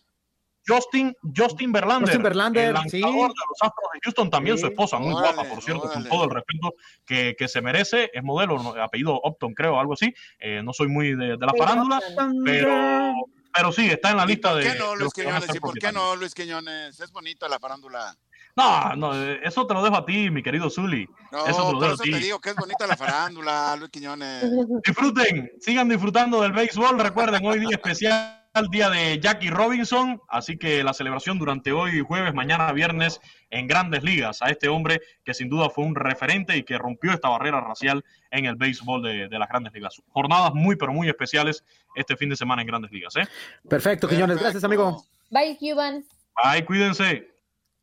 Justin, 0.66 1.14
Justin 1.36 1.72
Verlander, 1.72 2.08
Justin 2.08 2.24
Verlander 2.24 2.68
el 2.68 2.74
lanzador 2.74 3.30
de 3.30 3.44
los 3.50 3.62
Astros 3.62 3.90
de 3.94 4.00
Houston, 4.04 4.30
también 4.30 4.58
su 4.58 4.68
esposa, 4.68 4.98
muy 4.98 5.12
guapa, 5.12 5.44
por 5.44 5.62
cierto, 5.62 5.90
con 5.90 6.04
todo 6.06 6.26
el 6.26 6.30
respeto 6.30 6.74
que, 7.06 7.48
se 7.48 7.62
merece, 7.62 8.10
es 8.14 8.24
modelo, 8.24 8.58
apellido 8.82 9.14
Opton, 9.16 9.54
creo, 9.54 9.80
algo 9.80 9.94
así, 9.94 10.14
eh, 10.40 10.62
no 10.64 10.74
soy 10.74 10.88
muy 10.88 11.16
de, 11.16 11.38
la 11.38 11.54
farándula, 11.58 12.02
pero, 12.46 13.14
pero 13.54 13.72
sí, 13.72 13.88
está 13.88 14.12
en 14.12 14.18
la 14.18 14.26
lista 14.26 14.56
de... 14.56 14.64
¿Por 14.64 14.74
qué 14.74 14.80
no, 14.80 14.96
Luis 14.96 15.14
Quiñones? 15.14 15.56
¿Y 15.56 15.60
por 15.60 15.78
qué 15.78 15.92
no, 15.92 16.16
Luis 16.16 16.34
Quiñones? 16.34 17.00
Es 17.00 17.12
bonito 17.12 17.48
la 17.48 17.60
farándula. 17.60 18.16
No, 18.56 18.96
no, 18.96 19.14
eso 19.16 19.66
te 19.66 19.74
lo 19.74 19.84
dejo 19.84 19.96
a 19.96 20.06
ti, 20.06 20.30
mi 20.30 20.44
querido 20.44 20.70
Zuli. 20.70 21.08
No, 21.32 21.46
eso 21.48 21.68
te 21.68 21.74
lo 21.74 21.80
dejo 21.80 21.94
a 21.94 21.98
ti. 21.98 22.12
te 22.12 22.20
digo 22.20 22.40
que 22.40 22.52
es 22.52 22.56
bonita 22.56 22.86
la 22.86 22.96
farándula, 22.96 23.76
Luis 23.78 23.90
Quiñones. 23.90 24.46
Disfruten, 24.86 25.52
sigan 25.60 25.90
disfrutando 25.90 26.42
del 26.42 26.52
béisbol. 26.52 27.00
Recuerden, 27.00 27.46
hoy 27.46 27.60
día 27.60 27.70
especial 27.72 28.44
día 28.70 28.88
de 28.92 29.20
Jackie 29.20 29.50
Robinson, 29.50 30.22
así 30.30 30.58
que 30.58 30.84
la 30.84 30.94
celebración 30.94 31.40
durante 31.40 31.72
hoy 31.72 32.02
jueves, 32.02 32.36
mañana 32.36 32.72
viernes 32.72 33.20
en 33.50 33.66
grandes 33.68 34.04
ligas 34.04 34.44
a 34.44 34.50
este 34.52 34.68
hombre 34.68 35.02
que 35.26 35.34
sin 35.34 35.50
duda 35.50 35.72
fue 35.72 35.86
un 35.86 35.96
referente 35.96 36.56
y 36.56 36.64
que 36.64 36.78
rompió 36.78 37.12
esta 37.14 37.30
barrera 37.30 37.62
racial 37.62 38.06
en 38.30 38.46
el 38.46 38.56
béisbol 38.56 39.02
de, 39.02 39.40
las 39.40 39.50
grandes 39.50 39.74
ligas. 39.74 40.00
Jornadas 40.10 40.54
muy 40.54 40.76
pero 40.76 40.94
muy 40.94 41.10
especiales 41.10 41.64
este 41.96 42.16
fin 42.16 42.30
de 42.30 42.36
semana 42.36 42.62
en 42.62 42.68
grandes 42.68 42.92
ligas. 42.92 43.16
¿eh? 43.16 43.28
Perfecto, 43.68 44.08
Quiñones, 44.08 44.38
gracias 44.38 44.64
amigo. 44.64 45.04
Bye, 45.32 45.58
Cuban. 45.58 46.06
Bye, 46.44 46.64
cuídense. 46.64 47.33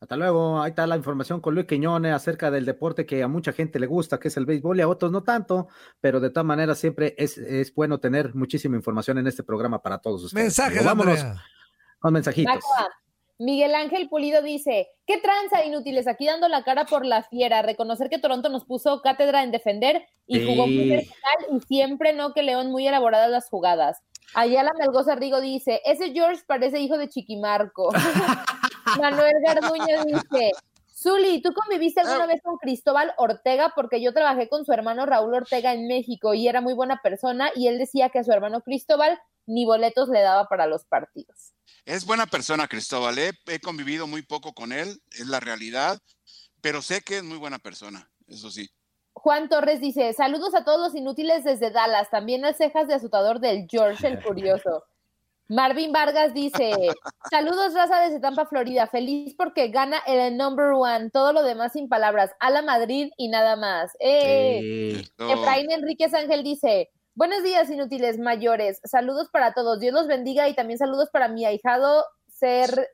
Hasta 0.00 0.16
luego. 0.16 0.62
Ahí 0.62 0.70
está 0.70 0.86
la 0.86 0.96
información 0.96 1.40
con 1.40 1.54
Luis 1.54 1.66
Quiñones 1.66 2.14
acerca 2.14 2.50
del 2.50 2.64
deporte 2.64 3.04
que 3.04 3.22
a 3.22 3.28
mucha 3.28 3.52
gente 3.52 3.78
le 3.78 3.86
gusta, 3.86 4.18
que 4.18 4.28
es 4.28 4.36
el 4.38 4.46
béisbol, 4.46 4.78
y 4.78 4.82
a 4.82 4.88
otros 4.88 5.12
no 5.12 5.22
tanto, 5.22 5.68
pero 6.00 6.20
de 6.20 6.30
todas 6.30 6.46
maneras 6.46 6.78
siempre 6.78 7.14
es, 7.18 7.36
es 7.36 7.74
bueno 7.74 8.00
tener 8.00 8.34
muchísima 8.34 8.76
información 8.76 9.18
en 9.18 9.26
este 9.26 9.42
programa 9.42 9.82
para 9.82 9.98
todos 9.98 10.24
ustedes. 10.24 10.42
Mensajes, 10.42 10.84
vámonos 10.84 11.24
con 11.98 12.14
mensajitos. 12.14 12.64
Miguel 13.38 13.74
Ángel 13.74 14.08
Pulido 14.08 14.42
dice, 14.42 14.88
¿qué 15.06 15.18
tranza 15.18 15.64
inútiles 15.64 16.06
aquí 16.06 16.26
dando 16.26 16.48
la 16.48 16.62
cara 16.62 16.84
por 16.84 17.06
la 17.06 17.22
fiera? 17.22 17.62
Reconocer 17.62 18.10
que 18.10 18.18
Toronto 18.18 18.50
nos 18.50 18.66
puso 18.66 19.00
cátedra 19.00 19.42
en 19.42 19.50
defender 19.50 20.06
y 20.26 20.46
jugó 20.46 20.66
muy 20.66 20.90
vertical 20.90 21.36
y 21.50 21.60
siempre 21.60 22.12
no 22.12 22.34
que 22.34 22.42
León 22.42 22.70
muy 22.70 22.86
elaboradas 22.86 23.30
las 23.30 23.48
jugadas. 23.48 24.02
Ayala 24.34 24.72
Melgoza 24.78 25.14
Rigo 25.14 25.40
dice, 25.40 25.80
ese 25.86 26.12
George 26.12 26.42
parece 26.46 26.80
hijo 26.80 26.98
de 26.98 27.08
Chiquimarco. 27.08 27.90
Manuel 28.98 29.34
Garduño 29.44 30.04
dice, 30.04 30.52
Zuli, 30.94 31.40
¿tú 31.42 31.52
conviviste 31.54 32.00
alguna 32.00 32.26
vez 32.26 32.42
con 32.42 32.56
Cristóbal 32.58 33.14
Ortega? 33.16 33.72
Porque 33.74 34.02
yo 34.02 34.12
trabajé 34.12 34.48
con 34.48 34.64
su 34.64 34.72
hermano 34.72 35.06
Raúl 35.06 35.34
Ortega 35.34 35.72
en 35.72 35.88
México 35.88 36.34
y 36.34 36.46
era 36.46 36.60
muy 36.60 36.74
buena 36.74 37.00
persona 37.02 37.50
y 37.54 37.68
él 37.68 37.78
decía 37.78 38.10
que 38.10 38.18
a 38.18 38.24
su 38.24 38.32
hermano 38.32 38.60
Cristóbal 38.60 39.18
ni 39.46 39.64
boletos 39.64 40.08
le 40.08 40.20
daba 40.20 40.46
para 40.48 40.66
los 40.66 40.84
partidos. 40.84 41.54
Es 41.84 42.04
buena 42.04 42.26
persona 42.26 42.68
Cristóbal, 42.68 43.18
¿eh? 43.18 43.32
he 43.46 43.60
convivido 43.60 44.06
muy 44.06 44.22
poco 44.22 44.52
con 44.52 44.72
él, 44.72 45.00
es 45.12 45.26
la 45.26 45.40
realidad, 45.40 45.98
pero 46.60 46.82
sé 46.82 47.00
que 47.00 47.18
es 47.18 47.24
muy 47.24 47.38
buena 47.38 47.58
persona, 47.58 48.10
eso 48.28 48.50
sí. 48.50 48.68
Juan 49.14 49.48
Torres 49.48 49.80
dice, 49.80 50.12
saludos 50.12 50.54
a 50.54 50.64
todos 50.64 50.80
los 50.80 50.94
inútiles 50.94 51.44
desde 51.44 51.70
Dallas, 51.70 52.10
también 52.10 52.42
las 52.42 52.56
cejas 52.56 52.86
de 52.88 52.94
azotador 52.94 53.40
del 53.40 53.66
George 53.68 54.06
el 54.06 54.22
Curioso. 54.22 54.84
Marvin 55.50 55.90
Vargas 55.90 56.32
dice, 56.32 56.72
saludos 57.28 57.74
raza 57.74 58.00
desde 58.02 58.20
Tampa, 58.20 58.46
Florida, 58.46 58.86
feliz 58.86 59.34
porque 59.36 59.66
gana 59.66 59.98
el 60.06 60.36
number 60.36 60.66
one, 60.66 61.10
todo 61.10 61.32
lo 61.32 61.42
demás 61.42 61.72
sin 61.72 61.88
palabras, 61.88 62.30
a 62.38 62.50
la 62.50 62.62
Madrid 62.62 63.10
y 63.16 63.26
nada 63.26 63.56
más. 63.56 63.90
Eh. 63.98 65.02
Efraín 65.18 65.72
Enríquez 65.72 66.14
Ángel 66.14 66.44
dice, 66.44 66.90
buenos 67.16 67.42
días 67.42 67.68
inútiles 67.68 68.16
mayores, 68.16 68.80
saludos 68.84 69.28
para 69.32 69.52
todos, 69.52 69.80
Dios 69.80 69.92
los 69.92 70.06
bendiga 70.06 70.48
y 70.48 70.54
también 70.54 70.78
saludos 70.78 71.08
para 71.12 71.26
mi 71.26 71.44
ahijado 71.44 72.04
CR, 72.38 72.86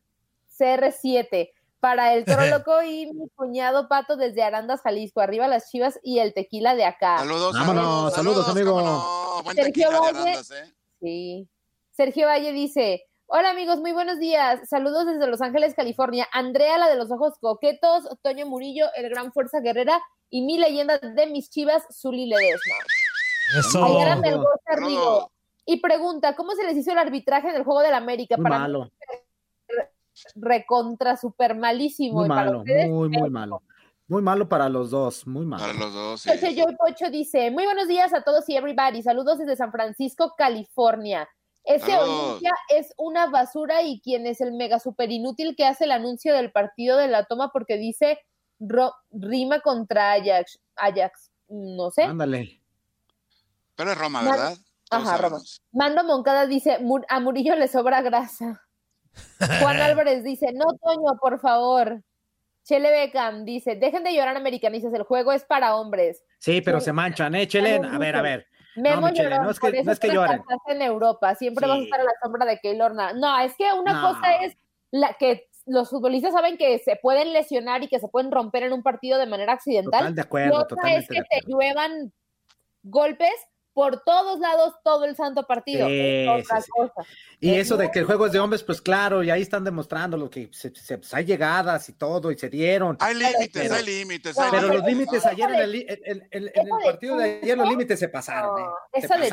CR7, 0.58 1.50
para 1.78 2.14
el 2.14 2.24
Toro 2.24 2.46
Loco 2.46 2.82
y 2.82 3.12
mi 3.12 3.28
cuñado 3.36 3.86
Pato 3.86 4.16
desde 4.16 4.42
Arandas, 4.42 4.80
Jalisco, 4.80 5.20
arriba 5.20 5.46
las 5.46 5.70
chivas 5.70 6.00
y 6.02 6.20
el 6.20 6.32
tequila 6.32 6.74
de 6.74 6.86
acá. 6.86 7.18
Saludos, 7.18 7.52
Vámonos, 7.52 8.14
saludos, 8.14 8.48
amigo. 8.48 9.42
Sergio 9.54 9.90
Valle, 9.90 10.32
¿eh? 10.32 10.74
sí. 11.02 11.48
Sergio 11.96 12.26
Valle 12.26 12.52
dice, 12.52 13.04
hola 13.24 13.50
amigos, 13.50 13.80
muy 13.80 13.92
buenos 13.92 14.18
días. 14.18 14.68
Saludos 14.68 15.06
desde 15.06 15.26
Los 15.28 15.40
Ángeles, 15.40 15.72
California. 15.74 16.28
Andrea, 16.30 16.76
la 16.76 16.90
de 16.90 16.96
los 16.96 17.10
ojos 17.10 17.38
coquetos, 17.40 18.06
Toño 18.22 18.44
Murillo, 18.44 18.84
el 18.96 19.08
gran 19.08 19.32
Fuerza 19.32 19.60
Guerrera 19.60 20.02
y 20.28 20.42
mi 20.42 20.58
leyenda 20.58 20.98
de 20.98 21.26
mis 21.26 21.48
chivas, 21.48 21.84
Zuli 21.90 22.26
Ledesma. 22.26 22.74
Eso. 23.58 25.30
Y 25.64 25.80
pregunta, 25.80 26.36
¿cómo 26.36 26.52
se 26.52 26.64
les 26.64 26.76
hizo 26.76 26.92
el 26.92 26.98
arbitraje 26.98 27.48
en 27.48 27.56
el 27.56 27.64
Juego 27.64 27.80
del 27.80 27.94
América? 27.94 28.36
Muy 28.36 28.44
para 28.44 28.58
malo. 28.58 28.90
Recontra 30.34 31.16
super 31.16 31.56
malísimo. 31.56 32.20
Muy 32.20 32.28
malo, 32.28 32.62
muy, 32.62 33.08
muy 33.08 33.30
malo. 33.30 33.62
Muy 34.06 34.20
malo 34.20 34.48
para 34.48 34.68
los 34.68 34.90
dos, 34.90 35.26
muy 35.26 35.46
malo. 35.46 35.64
Para 35.64 35.78
los 35.78 35.94
dos. 35.94 36.20
Sí. 36.20 36.30
Pocho 36.78 37.10
dice, 37.10 37.50
muy 37.50 37.64
buenos 37.64 37.88
días 37.88 38.12
a 38.12 38.20
todos 38.20 38.46
y 38.50 38.56
everybody. 38.56 39.02
Saludos 39.02 39.38
desde 39.38 39.56
San 39.56 39.72
Francisco, 39.72 40.34
California. 40.36 41.26
Ese 41.66 41.96
Olimpia 41.96 42.52
es 42.68 42.94
una 42.96 43.26
basura 43.26 43.82
y 43.82 44.00
quien 44.00 44.26
es 44.26 44.40
el 44.40 44.52
mega 44.52 44.78
super 44.78 45.10
inútil 45.10 45.56
que 45.56 45.66
hace 45.66 45.84
el 45.84 45.92
anuncio 45.92 46.32
del 46.32 46.52
partido 46.52 46.96
de 46.96 47.08
la 47.08 47.24
toma 47.24 47.50
porque 47.52 47.76
dice 47.76 48.20
rima 49.10 49.60
contra 49.60 50.12
Ajax. 50.12 50.60
Ajax, 50.76 51.32
no 51.48 51.90
sé. 51.90 52.04
Ándale. 52.04 52.62
Pero 53.74 53.90
es 53.90 53.98
Roma, 53.98 54.22
¿verdad? 54.22 54.56
Ajá, 54.90 55.16
Roma. 55.16 55.38
Mando 55.72 56.04
Moncada 56.04 56.46
dice, 56.46 56.78
a 57.08 57.20
Murillo 57.20 57.56
le 57.56 57.66
sobra 57.66 58.00
grasa. 58.00 58.62
Juan 59.60 59.80
Álvarez 59.80 60.22
dice, 60.22 60.52
no, 60.54 60.66
Toño, 60.80 61.18
por 61.20 61.40
favor. 61.40 62.02
Chele 62.62 62.90
Beckham 62.90 63.44
dice, 63.44 63.76
dejen 63.76 64.02
de 64.04 64.14
llorar 64.14 64.36
americanistas, 64.36 64.92
el 64.94 65.04
juego 65.04 65.32
es 65.32 65.44
para 65.44 65.76
hombres. 65.76 66.24
Sí, 66.38 66.60
pero 66.60 66.80
se 66.80 66.92
manchan, 66.92 67.34
¿eh, 67.34 67.46
Chelen? 67.46 67.84
A 67.84 67.98
ver, 67.98 68.16
a 68.16 68.22
ver. 68.22 68.46
Memo 68.76 69.08
no, 69.10 69.42
no 69.42 69.50
es 69.50 69.60
que, 69.60 69.82
no 69.82 69.92
es 69.92 70.00
que 70.00 70.12
lloren. 70.12 70.42
en 70.66 70.82
Europa, 70.82 71.34
siempre 71.34 71.66
vas 71.66 71.78
a 71.78 71.82
estar 71.82 72.00
a 72.00 72.04
la 72.04 72.12
sombra 72.22 72.44
de 72.44 72.58
Keylor 72.58 72.94
No, 72.94 73.38
es 73.40 73.54
que 73.56 73.72
una 73.72 74.00
cosa 74.00 74.36
es 74.42 74.56
la 74.90 75.14
que 75.14 75.48
los 75.66 75.90
futbolistas 75.90 76.32
saben 76.32 76.56
que 76.56 76.78
se 76.78 76.96
pueden 76.96 77.32
lesionar 77.32 77.82
y 77.82 77.88
que 77.88 77.98
se 77.98 78.08
pueden 78.08 78.30
romper 78.30 78.62
en 78.62 78.72
un 78.72 78.82
partido 78.82 79.18
de 79.18 79.26
manera 79.26 79.54
accidental. 79.54 80.00
Total 80.00 80.14
de 80.14 80.22
acuerdo, 80.22 80.54
y 80.54 80.62
otra 80.62 80.94
es 80.94 81.08
que 81.08 81.22
te 81.22 81.40
lluevan 81.46 82.12
golpes 82.82 83.34
por 83.76 84.02
todos 84.04 84.40
lados 84.40 84.72
todo 84.82 85.04
el 85.04 85.14
santo 85.14 85.46
partido. 85.46 85.86
Y 87.38 87.54
eso 87.56 87.76
de 87.76 87.90
que 87.90 87.98
el 87.98 88.06
juego 88.06 88.24
es 88.24 88.32
de 88.32 88.38
hombres, 88.38 88.62
pues 88.62 88.80
claro, 88.80 89.22
y 89.22 89.28
ahí 89.28 89.42
están 89.42 89.64
demostrando 89.64 90.16
lo 90.16 90.30
que 90.30 90.48
se, 90.50 90.70
pues, 90.70 91.12
hay 91.12 91.26
llegadas 91.26 91.86
y 91.90 91.92
todo, 91.92 92.30
y 92.32 92.38
se 92.38 92.48
dieron. 92.48 92.96
Hay 93.00 93.14
límites, 93.16 93.70
hay 93.70 93.84
límites. 93.84 94.34
pero 94.50 94.68
los 94.68 94.82
límites 94.82 95.26
ayer 95.26 95.50
en 95.50 95.60
el, 95.60 96.30
el 96.30 96.52
partido 96.86 97.18
de 97.18 97.40
ayer, 97.42 97.58
los 97.58 97.68
límites 97.68 98.00
se 98.00 98.08
pasaron. 98.08 98.58
¿eh? 98.62 98.64
Eso 98.94 99.14
de 99.18 99.30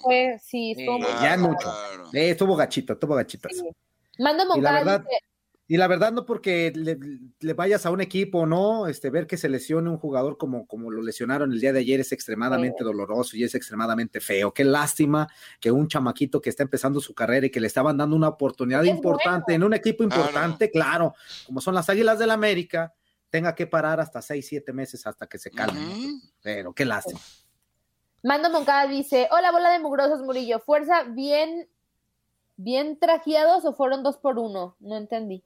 fue, 0.00 0.38
sí, 0.42 0.74
estuvo 0.78 1.00
Ya 1.20 1.36
mucho. 1.36 1.70
estuvo 2.14 2.56
gachito, 2.56 2.94
estuvo 2.94 3.14
gachito. 3.14 3.50
Mando 4.18 4.46
Moncada 4.46 5.04
y 5.66 5.78
la 5.78 5.86
verdad, 5.86 6.12
no 6.12 6.26
porque 6.26 6.72
le, 6.74 7.52
vayas 7.54 7.86
a 7.86 7.90
un 7.90 8.02
equipo, 8.02 8.44
¿no? 8.44 8.86
Este, 8.86 9.08
ver 9.08 9.26
que 9.26 9.38
se 9.38 9.48
lesione 9.48 9.88
un 9.88 9.96
jugador 9.96 10.36
como, 10.36 10.66
como 10.66 10.90
lo 10.90 11.00
lesionaron 11.00 11.52
el 11.52 11.60
día 11.60 11.72
de 11.72 11.80
ayer 11.80 12.00
es 12.00 12.12
extremadamente 12.12 12.84
doloroso 12.84 13.34
y 13.34 13.44
es 13.44 13.54
extremadamente 13.54 14.20
feo. 14.20 14.52
Qué 14.52 14.62
lástima 14.62 15.26
que 15.60 15.70
un 15.72 15.88
chamaquito 15.88 16.42
que 16.42 16.50
está 16.50 16.64
empezando 16.64 17.00
su 17.00 17.14
carrera 17.14 17.46
y 17.46 17.50
que 17.50 17.60
le 17.60 17.66
estaban 17.66 17.96
dando 17.96 18.14
una 18.14 18.28
oportunidad 18.28 18.84
importante 18.84 19.54
en 19.54 19.64
un 19.64 19.72
equipo 19.72 20.04
importante, 20.04 20.70
claro. 20.70 21.14
como 21.46 21.62
son 21.62 21.74
las 21.74 21.88
Águilas 21.88 22.18
del 22.18 22.28
la 22.28 22.34
América, 22.34 22.92
tenga 23.30 23.54
que 23.54 23.66
parar 23.66 24.00
hasta 24.00 24.20
seis, 24.20 24.46
siete 24.46 24.74
meses 24.74 25.06
hasta 25.06 25.26
que 25.26 25.38
se 25.38 25.50
calme. 25.50 25.80
Pero 26.42 26.74
qué 26.74 26.84
lástima. 26.84 27.20
Mando 28.22 28.50
Moncada 28.50 28.86
dice: 28.86 29.28
Hola, 29.30 29.50
bola 29.50 29.70
de 29.70 29.78
mugrosos, 29.78 30.20
Murillo. 30.22 30.60
Fuerza, 30.60 31.04
bien, 31.04 31.68
bien 32.56 32.98
trajeados 32.98 33.64
o 33.64 33.72
fueron 33.72 34.02
dos 34.02 34.18
por 34.18 34.38
uno? 34.38 34.76
No 34.78 34.96
entendí. 34.96 35.42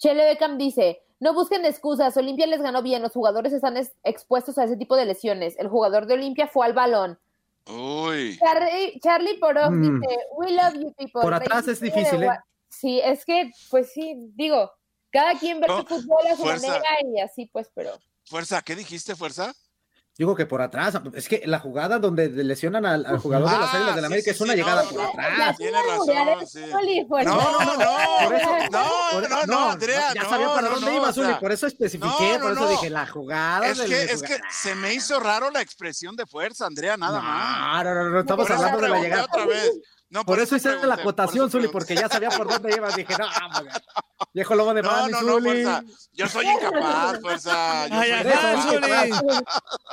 Chele 0.00 0.24
Beckham 0.24 0.56
dice, 0.56 1.02
no 1.20 1.34
busquen 1.34 1.64
excusas, 1.66 2.16
Olimpia 2.16 2.46
les 2.46 2.62
ganó 2.62 2.82
bien, 2.82 3.02
los 3.02 3.12
jugadores 3.12 3.52
están 3.52 3.76
expuestos 4.02 4.56
a 4.56 4.64
ese 4.64 4.76
tipo 4.76 4.96
de 4.96 5.04
lesiones. 5.04 5.56
El 5.58 5.68
jugador 5.68 6.06
de 6.06 6.14
Olimpia 6.14 6.48
fue 6.48 6.66
al 6.66 6.72
balón. 6.72 7.18
Uy. 7.66 8.38
Charlie, 8.38 8.98
Charlie 9.00 9.38
Porok 9.38 9.70
mm. 9.70 9.82
dice, 9.82 10.16
we 10.32 10.52
love 10.52 10.74
you 10.74 10.92
people. 10.94 11.20
Por 11.20 11.34
atrás 11.34 11.68
es 11.68 11.80
difícil, 11.80 12.22
¿eh? 12.22 12.30
Sí, 12.70 13.00
es 13.00 13.24
que, 13.26 13.50
pues 13.70 13.92
sí, 13.92 14.14
digo, 14.34 14.72
cada 15.10 15.38
quien 15.38 15.60
ve 15.60 15.66
su 15.66 15.84
fútbol 15.86 16.26
a 16.26 16.36
su 16.36 16.44
manera 16.44 16.82
y 17.04 17.20
así, 17.20 17.46
pues, 17.52 17.70
pero. 17.74 17.92
Fuerza, 18.24 18.62
¿qué 18.62 18.74
dijiste, 18.74 19.14
Fuerza? 19.14 19.52
Digo 20.20 20.36
que 20.36 20.44
por 20.44 20.60
atrás, 20.60 21.00
es 21.14 21.30
que 21.30 21.44
la 21.46 21.60
jugada 21.60 21.98
donde 21.98 22.28
lesionan 22.28 22.84
al, 22.84 23.18
jugador 23.20 23.48
de 23.48 23.58
las 23.58 23.74
Águilas 23.74 23.94
del 23.94 24.02
la 24.02 24.06
América 24.08 24.30
es 24.32 24.40
una 24.42 24.54
llegada 24.54 24.82
por 24.82 25.00
atrás. 25.00 25.56
Tiene 25.56 25.78
razón, 25.80 26.46
sí. 26.46 26.60
No, 27.24 27.24
no, 27.24 27.64
no, 27.64 27.78
no, 28.70 29.28
no, 29.28 29.46
no, 29.46 29.70
Andrea, 29.70 30.12
ya 30.14 30.28
sabía 30.28 30.48
para 30.48 30.68
dónde 30.68 30.94
iba, 30.94 31.10
Zuli, 31.10 31.32
por 31.40 31.52
eso 31.52 31.66
especifiqué, 31.66 32.38
por 32.38 32.52
eso 32.52 32.68
dije 32.68 32.90
la 32.90 33.06
jugada. 33.06 33.66
Es 33.66 33.80
que, 33.80 34.02
es 34.02 34.22
que 34.22 34.38
se 34.50 34.74
me 34.74 34.92
hizo 34.92 35.18
raro 35.20 35.50
la 35.50 35.62
expresión 35.62 36.14
de 36.16 36.26
fuerza, 36.26 36.66
Andrea, 36.66 36.98
nada 36.98 37.22
más. 37.22 37.82
No, 37.82 37.94
no, 37.94 38.10
no, 38.10 38.20
estamos 38.20 38.50
hablando 38.50 38.78
de 38.78 38.88
la 38.90 39.00
llegada. 39.00 39.24
Otra 39.24 39.46
vez. 39.46 39.72
No, 40.10 40.24
por, 40.24 40.40
eso 40.40 40.56
hice 40.56 40.74
la 40.84 40.94
acotación, 40.94 41.48
Zuli, 41.48 41.68
porque 41.68 41.94
ya 41.94 42.08
sabía 42.08 42.30
por 42.30 42.48
dónde 42.48 42.74
ibas. 42.74 42.96
Dije, 42.96 43.14
no, 43.16 43.26
viejo 44.34 44.54
lobo 44.56 44.74
de 44.74 44.82
mano, 44.82 45.08
no, 45.08 45.20
no, 45.22 45.34
no, 45.36 45.40
fuerza. 45.40 45.84
Yo 46.12 46.26
soy 46.26 46.46
incapaz, 46.48 47.20
fuerza. 47.20 47.86
Yo 47.86 47.94
Ay, 47.94 48.10
soy 48.10 48.76
incapaz. 48.76 49.22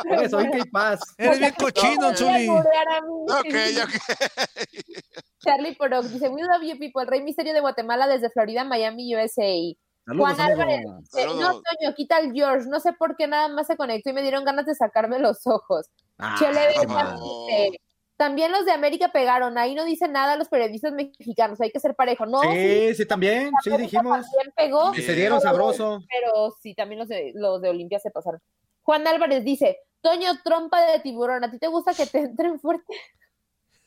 Eres 0.05 0.31
soy 0.31 0.45
incapaz. 0.45 0.99
Eres 1.17 1.39
bien 1.39 1.53
cochino, 1.59 2.15
Zuli. 2.15 2.49
Ok, 2.49 3.55
ok. 3.83 3.93
Charlie 5.45 5.75
Porok 5.75 6.05
dice, 6.05 6.29
we 6.29 6.41
love 6.41 6.63
you 6.63 6.79
people, 6.79 7.03
el 7.03 7.07
rey 7.07 7.21
misterio 7.21 7.53
de 7.53 7.59
Guatemala 7.59 8.07
desde 8.07 8.31
Florida, 8.31 8.63
Miami, 8.63 9.15
USA. 9.15 9.77
Juan 10.07 10.39
Álvarez, 10.39 10.85
no, 10.85 11.01
Toño, 11.11 11.93
quita 11.95 12.17
el 12.19 12.31
George, 12.31 12.67
no 12.69 12.79
sé 12.79 12.93
por 12.93 13.17
qué 13.17 13.27
nada 13.27 13.49
más 13.49 13.67
se 13.67 13.75
conectó 13.75 14.09
y 14.09 14.13
me 14.13 14.21
dieron 14.21 14.45
ganas 14.45 14.65
de 14.65 14.73
sacarme 14.73 15.19
los 15.19 15.45
ojos. 15.45 15.87
Ah, 16.17 16.35
Chele 16.39 16.69
dice, 16.69 17.79
también 18.17 18.51
los 18.51 18.65
de 18.65 18.71
América 18.71 19.11
pegaron, 19.11 19.57
ahí 19.59 19.75
no 19.75 19.85
dicen 19.85 20.11
nada 20.11 20.35
los 20.35 20.49
periodistas 20.49 20.91
mexicanos, 20.91 21.61
hay 21.61 21.71
que 21.71 21.79
ser 21.79 21.95
parejo, 21.95 22.25
¿no? 22.25 22.41
Sí, 22.41 22.95
sí, 22.95 23.05
también, 23.05 23.51
sí 23.63 23.69
dijimos. 23.77 24.25
También 24.25 24.53
pegó. 24.55 24.93
se 24.95 25.13
dieron 25.13 25.39
sabroso. 25.39 26.01
Pero 26.09 26.51
sí, 26.61 26.73
también 26.73 26.99
los 26.99 27.07
de, 27.07 27.31
los 27.35 27.61
de 27.61 27.69
Olimpia 27.69 27.99
se 27.99 28.09
pasaron. 28.09 28.41
Juan 28.81 29.05
Álvarez 29.05 29.43
dice, 29.43 29.77
Toño, 30.01 30.41
trompa 30.43 30.81
de 30.91 30.99
tiburón, 30.99 31.43
¿a 31.43 31.51
ti 31.51 31.59
te 31.59 31.67
gusta 31.67 31.93
que 31.93 32.07
te 32.07 32.19
entren 32.19 32.59
fuerte? 32.59 32.93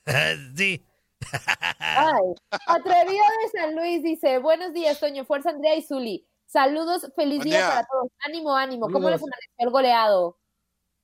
sí. 0.57 0.87
Ay, 1.79 2.35
atrevido 2.67 3.25
de 3.43 3.59
San 3.59 3.75
Luis 3.75 4.03
dice, 4.03 4.39
buenos 4.39 4.73
días, 4.73 5.01
Toño, 5.01 5.25
fuerza 5.25 5.51
Andrea 5.51 5.75
y 5.75 5.83
Zuli. 5.83 6.27
Saludos, 6.47 7.11
feliz 7.15 7.43
día, 7.43 7.69
para 7.69 7.87
todos. 7.87 8.09
Ánimo, 8.25 8.57
ánimo. 8.57 8.89
¿Cómo 8.91 9.11
les 9.11 9.21
amaneció 9.21 9.55
el 9.59 9.71
goleado? 9.71 10.39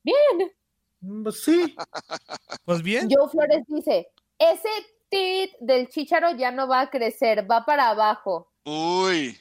Bien. 0.02 0.55
Mm, 1.06 1.22
pues 1.22 1.42
sí. 1.42 1.76
Pues 2.64 2.82
bien. 2.82 3.08
Joe 3.10 3.28
Flores 3.30 3.64
dice, 3.68 4.08
ese 4.38 4.68
tit 5.08 5.52
del 5.60 5.88
chícharo 5.88 6.32
ya 6.32 6.50
no 6.50 6.66
va 6.66 6.80
a 6.80 6.90
crecer, 6.90 7.48
va 7.48 7.64
para 7.64 7.90
abajo. 7.90 8.50
Uy. 8.64 9.38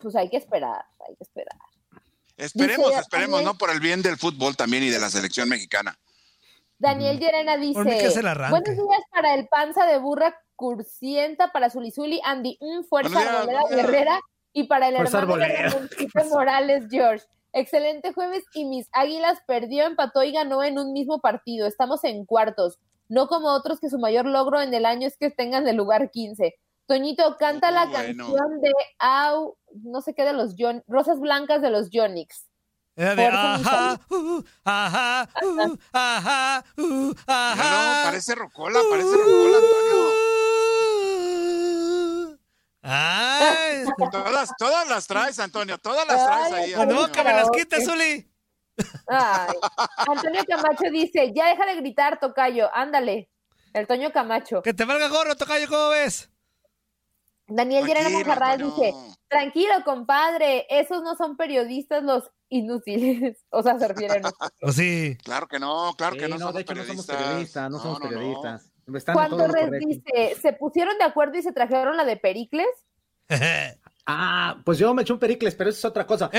Pues 0.00 0.16
hay 0.16 0.30
que 0.30 0.38
esperar, 0.38 0.84
hay 1.06 1.14
que 1.16 1.24
esperar. 1.24 1.58
Esperemos, 2.36 2.92
esperemos, 2.92 3.42
¿no? 3.42 3.58
Por 3.58 3.70
el 3.70 3.80
bien 3.80 4.00
del 4.00 4.16
fútbol 4.16 4.56
también 4.56 4.84
y 4.84 4.90
de 4.90 5.00
la 5.00 5.10
selección 5.10 5.48
mexicana. 5.48 5.98
Daniel 6.78 7.18
Llerena 7.18 7.56
dice, 7.56 7.82
buenos 7.82 8.76
días 8.76 9.02
para 9.10 9.34
el 9.34 9.48
panza 9.48 9.84
de 9.84 9.98
burra 9.98 10.40
cursienta, 10.54 11.50
para 11.50 11.70
Zulizuli, 11.70 12.20
Andy, 12.24 12.56
un 12.60 12.84
fuerza 12.84 13.18
arboleda 13.18 13.62
guerrera 13.68 14.20
y 14.52 14.64
para 14.64 14.88
el 14.88 14.96
hermano 14.96 15.36
de 15.36 16.24
Morales, 16.30 16.84
George. 16.88 17.26
Excelente 17.52 18.12
jueves 18.12 18.44
y 18.54 18.64
mis 18.64 18.88
águilas 18.92 19.38
perdió, 19.46 19.86
empató 19.86 20.22
y 20.22 20.32
ganó 20.32 20.62
en 20.62 20.78
un 20.78 20.92
mismo 20.92 21.20
partido. 21.20 21.66
Estamos 21.66 22.04
en 22.04 22.24
cuartos, 22.24 22.78
no 23.08 23.26
como 23.26 23.48
otros 23.48 23.80
que 23.80 23.88
su 23.88 23.98
mayor 23.98 24.26
logro 24.26 24.60
en 24.60 24.72
el 24.74 24.84
año 24.84 25.06
es 25.06 25.16
que 25.16 25.30
tengan 25.30 25.66
el 25.66 25.76
lugar 25.76 26.10
15. 26.10 26.54
Toñito, 26.86 27.36
canta 27.38 27.70
la 27.70 27.90
canción 27.90 28.60
de 28.62 28.72
Au, 28.98 29.56
no 29.82 30.00
sé 30.00 30.14
qué 30.14 30.24
de 30.24 30.32
los 30.32 30.54
John, 30.58 30.82
Rosas 30.86 31.20
Blancas 31.20 31.60
de 31.60 31.70
los 31.70 31.90
Jonix. 31.92 32.46
ajá, 32.96 34.00
uh, 34.10 34.42
ajá, 34.64 35.28
uh, 35.42 35.76
ajá, 35.92 36.64
uh, 36.78 37.14
ajá. 37.26 38.02
No, 38.02 38.10
parece 38.10 38.34
rocola, 38.34 38.80
parece 38.90 39.16
rocola, 39.16 39.58
Antonio. 39.58 40.37
Ay. 42.90 43.84
Todas, 44.12 44.50
todas 44.58 44.88
las 44.88 45.06
traes, 45.06 45.38
Antonio, 45.38 45.76
todas 45.76 46.06
las 46.08 46.24
traes 46.24 46.52
ahí. 46.52 46.86
No, 46.86 47.12
que 47.12 47.22
me 47.22 47.32
las 47.32 47.50
quites, 47.50 47.84
Zuli. 47.84 48.32
Ay. 49.06 49.54
Antonio 50.06 50.42
Camacho 50.46 50.90
dice, 50.90 51.32
ya 51.34 51.48
deja 51.48 51.66
de 51.66 51.76
gritar, 51.76 52.18
Tocayo, 52.18 52.74
ándale. 52.74 53.28
El 53.74 53.86
Toño 53.86 54.10
Camacho. 54.10 54.62
Que 54.62 54.72
te 54.72 54.86
valga 54.86 55.08
gorro, 55.08 55.36
Tocayo, 55.36 55.68
¿cómo 55.68 55.90
ves? 55.90 56.30
Daniel 57.46 57.86
Llerena 57.86 58.10
Monjarral 58.10 58.58
dice, 58.58 58.94
tranquilo, 59.28 59.72
compadre, 59.84 60.66
esos 60.70 61.02
no 61.02 61.14
son 61.16 61.36
periodistas 61.36 62.02
los 62.02 62.30
inútiles. 62.48 63.36
O 63.50 63.62
sea, 63.62 63.78
se 63.78 63.88
refieren. 63.88 64.22
¿O 64.62 64.72
sí? 64.72 65.16
Claro 65.24 65.46
que 65.46 65.58
no, 65.58 65.94
claro 65.96 66.16
que 66.16 66.28
no, 66.28 66.38
no 66.38 66.52
de 66.52 66.62
hecho 66.62 66.74
no 66.74 66.84
somos 66.84 67.06
periodistas, 67.06 67.70
no, 67.70 67.78
somos 67.80 68.00
periodistas. 68.00 68.67
¿Cuánto 69.12 69.48
les 69.48 69.70
dice? 69.80 70.36
¿Se 70.40 70.52
pusieron 70.52 70.96
de 70.98 71.04
acuerdo 71.04 71.36
y 71.38 71.42
se 71.42 71.52
trajeron 71.52 71.96
la 71.96 72.04
de 72.04 72.16
Pericles? 72.16 72.66
ah, 74.06 74.60
pues 74.64 74.78
yo 74.78 74.94
me 74.94 75.02
eché 75.02 75.12
un 75.12 75.18
Pericles, 75.18 75.54
pero 75.54 75.70
eso 75.70 75.78
es 75.78 75.84
otra 75.84 76.06
cosa. 76.06 76.30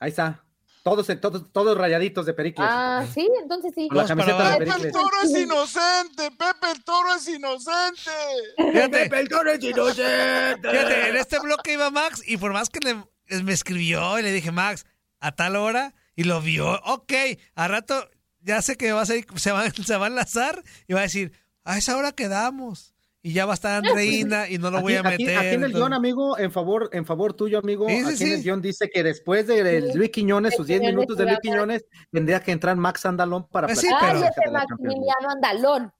ahí, 0.00 0.10
está. 0.10 0.44
Todos, 0.82 1.06
todos, 1.20 1.52
todos 1.52 1.78
rayaditos 1.78 2.26
de 2.26 2.34
Pericles. 2.34 2.68
Ah, 2.68 3.06
sí, 3.14 3.28
entonces 3.40 3.72
sí. 3.74 3.88
la 3.92 4.04
camiseta 4.04 4.50
de 4.50 4.58
Pericles. 4.58 4.76
Pepe 4.76 4.88
el 4.88 4.92
Toro 4.92 5.22
es 5.22 5.30
inocente, 5.30 6.30
Pepe 6.30 6.70
el 6.72 6.84
Toro 6.84 7.14
es 7.14 7.28
inocente. 7.28 8.72
Pepe 8.72 9.20
el 9.20 9.28
Toro 9.28 9.50
es 9.50 9.62
inocente. 9.62 10.70
Fíjate, 10.70 11.08
en 11.08 11.16
este 11.16 11.38
bloque 11.38 11.74
iba 11.74 11.90
Max 11.90 12.22
y 12.26 12.36
por 12.36 12.52
más 12.52 12.68
que 12.68 12.80
le, 12.80 13.42
me 13.42 13.52
escribió 13.52 14.18
y 14.18 14.22
le 14.22 14.32
dije, 14.32 14.50
Max, 14.50 14.84
a 15.20 15.32
tal 15.32 15.54
hora, 15.54 15.94
y 16.16 16.24
lo 16.24 16.40
vio, 16.40 16.80
ok, 16.84 17.12
a 17.54 17.68
rato 17.68 18.08
ya 18.42 18.62
sé 18.62 18.76
que 18.76 18.92
va 18.92 19.02
a 19.02 19.06
ser, 19.06 19.24
se, 19.36 19.52
va, 19.52 19.68
se 19.70 19.96
va 19.96 20.06
a 20.06 20.08
enlazar 20.08 20.62
y 20.86 20.94
va 20.94 21.00
a 21.00 21.04
decir, 21.04 21.32
a 21.64 21.78
esa 21.78 21.96
hora 21.96 22.12
quedamos. 22.12 22.92
Y 23.24 23.34
ya 23.34 23.46
va 23.46 23.52
a 23.52 23.54
estar 23.54 23.76
Andreina 23.76 24.48
y 24.48 24.58
no 24.58 24.72
lo 24.72 24.80
voy 24.80 24.96
a 24.96 25.02
meter. 25.04 25.38
Aquí, 25.38 25.48
en 25.50 25.62
el 25.62 25.72
guion, 25.72 25.92
amigo, 25.92 26.36
en 26.38 26.50
favor, 26.50 26.90
en 26.92 27.06
favor 27.06 27.34
tuyo, 27.34 27.60
amigo, 27.60 27.86
aquí 27.86 28.24
en 28.24 28.32
el 28.32 28.42
guion 28.42 28.60
dice 28.60 28.90
que 28.92 29.04
después 29.04 29.46
de 29.46 29.92
Luis 29.94 30.10
Quiñones, 30.10 30.56
sus 30.56 30.66
10 30.66 30.80
minutos 30.80 31.16
de 31.16 31.26
Luis 31.26 31.38
Quiñones, 31.40 31.86
tendría 32.10 32.40
que 32.40 32.50
entrar 32.50 32.76
Max 32.76 33.06
Andalón 33.06 33.46
para 33.46 33.68
pues 33.68 33.78
sí, 33.78 33.86
pero... 34.00 34.18
ese 34.18 34.50
Maximiliano 34.50 35.30
Andalón. 35.30 35.92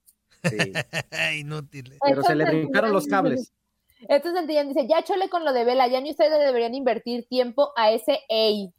Sí. 0.43 0.57
Inútil. 1.39 1.97
Pero 2.05 2.23
se 2.23 2.35
le 2.35 2.43
brincaron 2.43 2.91
los 2.91 3.07
cables. 3.07 3.53
Entonces 4.01 4.33
Santillán 4.33 4.67
dice, 4.67 4.85
ya 4.89 5.01
chole 5.05 5.29
con 5.29 5.45
lo 5.45 5.53
de 5.53 5.63
Vela, 5.63 5.87
ya 5.87 6.01
ni 6.01 6.11
ustedes 6.11 6.37
deberían 6.39 6.75
invertir 6.75 7.25
tiempo 7.29 7.71
a 7.77 7.91
ese 7.91 8.19
EI. 8.27 8.73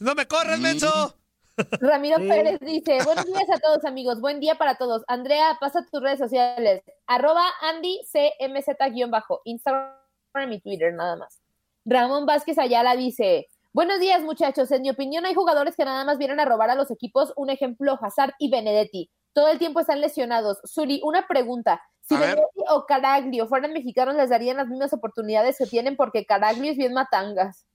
¡No 0.00 0.16
me 0.16 0.26
corres, 0.26 0.58
menso! 0.58 1.16
Ramiro 1.56 2.16
Pérez 2.16 2.58
dice, 2.60 2.98
buenos 3.04 3.26
días 3.26 3.48
a 3.52 3.60
todos 3.60 3.84
amigos, 3.84 4.20
buen 4.20 4.40
día 4.40 4.56
para 4.56 4.74
todos. 4.74 5.04
Andrea, 5.06 5.56
pasa 5.60 5.86
tus 5.90 6.02
redes 6.02 6.18
sociales, 6.18 6.82
arroba 7.06 7.44
Andy 7.62 8.00
CMZ-bajo, 8.12 9.40
Instagram 9.44 10.52
y 10.52 10.60
Twitter 10.60 10.92
nada 10.94 11.16
más. 11.16 11.40
Ramón 11.84 12.26
Vázquez 12.26 12.58
Ayala 12.58 12.96
dice, 12.96 13.46
buenos 13.72 14.00
días 14.00 14.22
muchachos, 14.22 14.70
en 14.72 14.82
mi 14.82 14.90
opinión 14.90 15.26
hay 15.26 15.34
jugadores 15.34 15.76
que 15.76 15.84
nada 15.84 16.04
más 16.04 16.18
vienen 16.18 16.40
a 16.40 16.44
robar 16.44 16.70
a 16.70 16.74
los 16.74 16.90
equipos, 16.90 17.32
un 17.36 17.50
ejemplo, 17.50 17.98
Hazard 18.00 18.34
y 18.38 18.50
Benedetti. 18.50 19.10
Todo 19.32 19.48
el 19.48 19.58
tiempo 19.58 19.80
están 19.80 20.00
lesionados. 20.00 20.60
Zuli, 20.64 21.00
una 21.04 21.26
pregunta. 21.26 21.82
Si 22.02 22.16
Benedetti 22.16 22.62
o 22.70 22.86
Caraglio 22.86 23.48
fueran 23.48 23.72
mexicanos, 23.72 24.14
les 24.14 24.30
darían 24.30 24.56
las 24.56 24.68
mismas 24.68 24.92
oportunidades 24.92 25.58
que 25.58 25.66
tienen 25.66 25.96
porque 25.96 26.24
Caraglio 26.24 26.70
es 26.70 26.76
bien 26.76 26.92
matangas. 26.92 27.66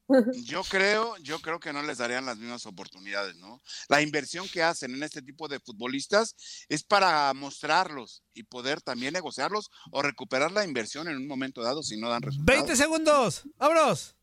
Yo 0.43 0.63
creo, 0.63 1.15
yo 1.17 1.39
creo 1.39 1.59
que 1.59 1.71
no 1.71 1.83
les 1.83 1.99
darían 1.99 2.25
las 2.25 2.37
mismas 2.37 2.65
oportunidades, 2.65 3.35
¿no? 3.35 3.61
La 3.89 4.01
inversión 4.01 4.47
que 4.47 4.63
hacen 4.63 4.95
en 4.95 5.03
este 5.03 5.21
tipo 5.21 5.47
de 5.47 5.59
futbolistas 5.59 6.35
es 6.67 6.83
para 6.83 7.31
mostrarlos 7.35 8.23
y 8.33 8.43
poder 8.43 8.81
también 8.81 9.13
negociarlos 9.13 9.69
o 9.91 10.01
recuperar 10.01 10.51
la 10.51 10.63
inversión 10.63 11.07
en 11.07 11.17
un 11.17 11.27
momento 11.27 11.61
dado 11.61 11.83
si 11.83 11.99
no 11.99 12.09
dan 12.09 12.23
resultados. 12.23 12.45
20 12.45 12.75
segundos, 12.75 13.43
vámonos. 13.57 14.15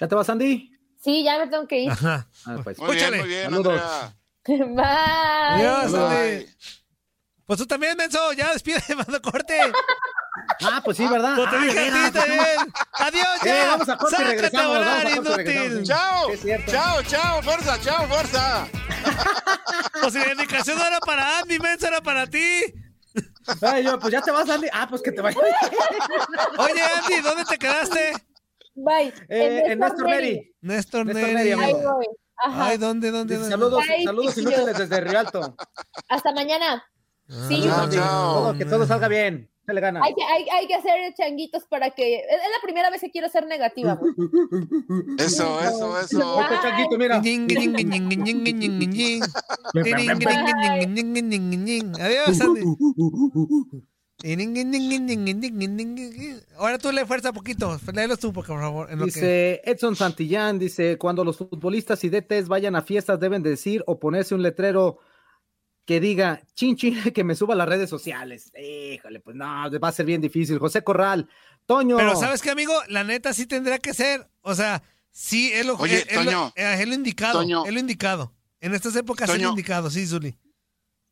¿Ya 0.00 0.08
te 0.08 0.14
vas, 0.14 0.28
Andy? 0.28 0.72
Sí, 0.98 1.22
ya 1.22 1.38
me 1.38 1.46
tengo 1.46 1.68
que 1.68 1.78
ir. 1.78 1.90
Ajá. 1.90 2.28
Ah, 2.46 2.60
pues. 2.64 2.78
Muy 2.78 2.96
bien, 2.96 3.16
muy 3.18 3.28
bien, 3.28 3.44
Saludos. 3.44 3.80
Bye. 4.46 4.74
Adiós, 4.76 5.92
Bye. 5.92 6.36
Andy. 6.36 6.46
Pues 7.50 7.58
tú 7.58 7.66
también, 7.66 7.96
menso, 7.96 8.32
ya 8.32 8.52
despide, 8.52 8.80
mando 8.96 9.20
corte. 9.20 9.58
Ah, 10.62 10.80
pues 10.84 10.96
sí, 10.96 11.06
¿verdad? 11.06 11.34
Pues 11.36 11.50
te 11.50 11.56
Ah, 11.56 11.60
dije 11.60 11.78
a 11.80 11.84
ti 12.06 12.10
también. 12.12 12.72
Adiós, 12.92 13.26
Eh, 13.42 13.46
ya. 13.46 13.66
vamos 13.68 13.88
a 13.88 13.96
corte 13.96 14.14
y 14.14 14.18
Sácate 14.18 14.34
regresamos, 14.36 14.64
a 14.64 14.78
vamos 14.78 14.86
volar, 14.86 15.06
a 15.06 15.22
corte 15.22 15.52
y 15.54 15.56
inútil. 15.66 15.82
Chao, 15.84 16.30
chao, 16.66 17.02
chao, 17.02 17.42
fuerza, 17.42 17.80
chao, 17.80 18.06
fuerza. 18.08 18.68
Pues 20.00 20.12
si 20.12 20.18
la 20.18 20.32
indicación 20.32 20.78
no 20.78 20.86
era 20.86 21.00
para 21.00 21.38
Andy, 21.38 21.58
menso, 21.58 21.86
era 21.86 22.00
para 22.00 22.26
ti. 22.26 22.62
Ay, 23.62 23.84
yo, 23.84 23.98
pues 23.98 24.12
ya 24.12 24.20
te 24.22 24.30
vas, 24.30 24.48
Andy. 24.48 24.68
Ah, 24.72 24.86
pues 24.88 25.02
que 25.02 25.12
te 25.12 25.20
vayas. 25.20 25.38
Oye, 26.58 26.82
Andy, 26.96 27.20
¿dónde 27.22 27.44
te 27.44 27.58
quedaste? 27.58 28.12
Bye. 28.74 29.12
Eh, 29.28 29.62
en 29.66 29.78
Néstor 29.78 30.06
Neri. 30.08 30.54
Néstor 30.60 31.06
Néstor 31.06 31.28
Neri. 31.32 31.52
Ahí 31.52 31.72
voy. 31.74 32.06
Ajá. 32.42 32.66
Ay, 32.66 32.78
¿dónde, 32.78 33.10
dónde? 33.10 33.34
Dónde? 33.36 33.50
saludos, 33.50 33.84
Bye, 33.86 34.04
saludos 34.04 34.38
inútiles 34.38 34.76
desde 34.78 35.00
Rialto. 35.00 35.56
Hasta 36.08 36.32
mañana. 36.32 36.82
Sí, 37.48 37.62
Chao, 37.64 37.88
chao. 37.90 38.34
todo- 38.34 38.58
que 38.58 38.64
todo 38.64 38.86
salga 38.86 39.08
bien. 39.08 39.50
Échale 39.70 39.80
ganas. 39.80 40.02
Hay 40.02 40.66
que, 40.66 40.74
hacer 40.74 41.14
changuitos 41.14 41.64
para 41.64 41.90
que. 41.90 42.16
Es, 42.16 42.24
la 42.24 42.62
primera 42.62 42.90
vez 42.90 43.00
que 43.00 43.10
quiero 43.10 43.28
ser 43.28 43.46
negativa. 43.46 43.98
Eso, 45.18 45.60
eso, 45.60 45.98
eso. 46.00 46.40
Changuito, 46.62 46.98
mira. 46.98 47.16
Adiós, 52.00 52.40
Ahora 56.58 56.78
tú 56.78 56.92
le 56.92 57.06
fuerza 57.06 57.32
poquito. 57.32 57.78
Tú, 58.20 58.32
por 58.32 58.44
favor. 58.44 58.88
Edson 59.64 59.96
Santillán, 59.96 60.58
dice, 60.58 60.98
cuando 60.98 61.24
los 61.24 61.38
futbolistas 61.38 62.04
y 62.04 62.10
DTs 62.10 62.48
vayan 62.48 62.76
a 62.76 62.82
fiestas 62.82 63.18
deben 63.18 63.42
decir 63.42 63.82
o 63.86 63.98
ponerse 63.98 64.34
un 64.34 64.42
letrero 64.42 64.98
que 65.84 65.98
diga, 66.00 66.42
chin, 66.54 66.76
chin, 66.76 66.94
que 67.14 67.24
me 67.24 67.34
suba 67.34 67.54
a 67.54 67.56
las 67.56 67.68
redes 67.68 67.90
sociales. 67.90 68.52
Híjole, 68.56 69.20
pues 69.20 69.36
no, 69.36 69.44
va 69.44 69.88
a 69.88 69.92
ser 69.92 70.06
bien 70.06 70.20
difícil. 70.20 70.58
José 70.58 70.82
Corral, 70.84 71.28
Toño. 71.66 71.96
Pero 71.96 72.16
¿sabes 72.16 72.42
qué, 72.42 72.50
amigo? 72.50 72.72
La 72.88 73.04
neta 73.04 73.32
sí 73.32 73.46
tendría 73.46 73.78
que 73.78 73.92
ser. 73.94 74.28
O 74.42 74.54
sea, 74.54 74.82
sí 75.10 75.50
es 75.52 75.66
lo, 75.66 75.74
Oye, 75.76 75.98
es, 75.98 76.06
es 76.08 76.16
lo- 76.16 76.24
Toño. 76.24 76.52
eh, 76.56 76.76
es 76.80 76.88
lo 76.88 76.94
indicado. 76.94 77.40
Toño. 77.40 77.64
Es 77.66 77.72
lo 77.72 77.80
indicado. 77.80 78.32
En 78.60 78.74
estas 78.74 78.94
épocas 78.96 79.28
es 79.28 79.34
lo 79.34 79.38
Toño. 79.38 79.50
indicado, 79.50 79.90
sí, 79.90 80.06
Zuli. 80.06 80.36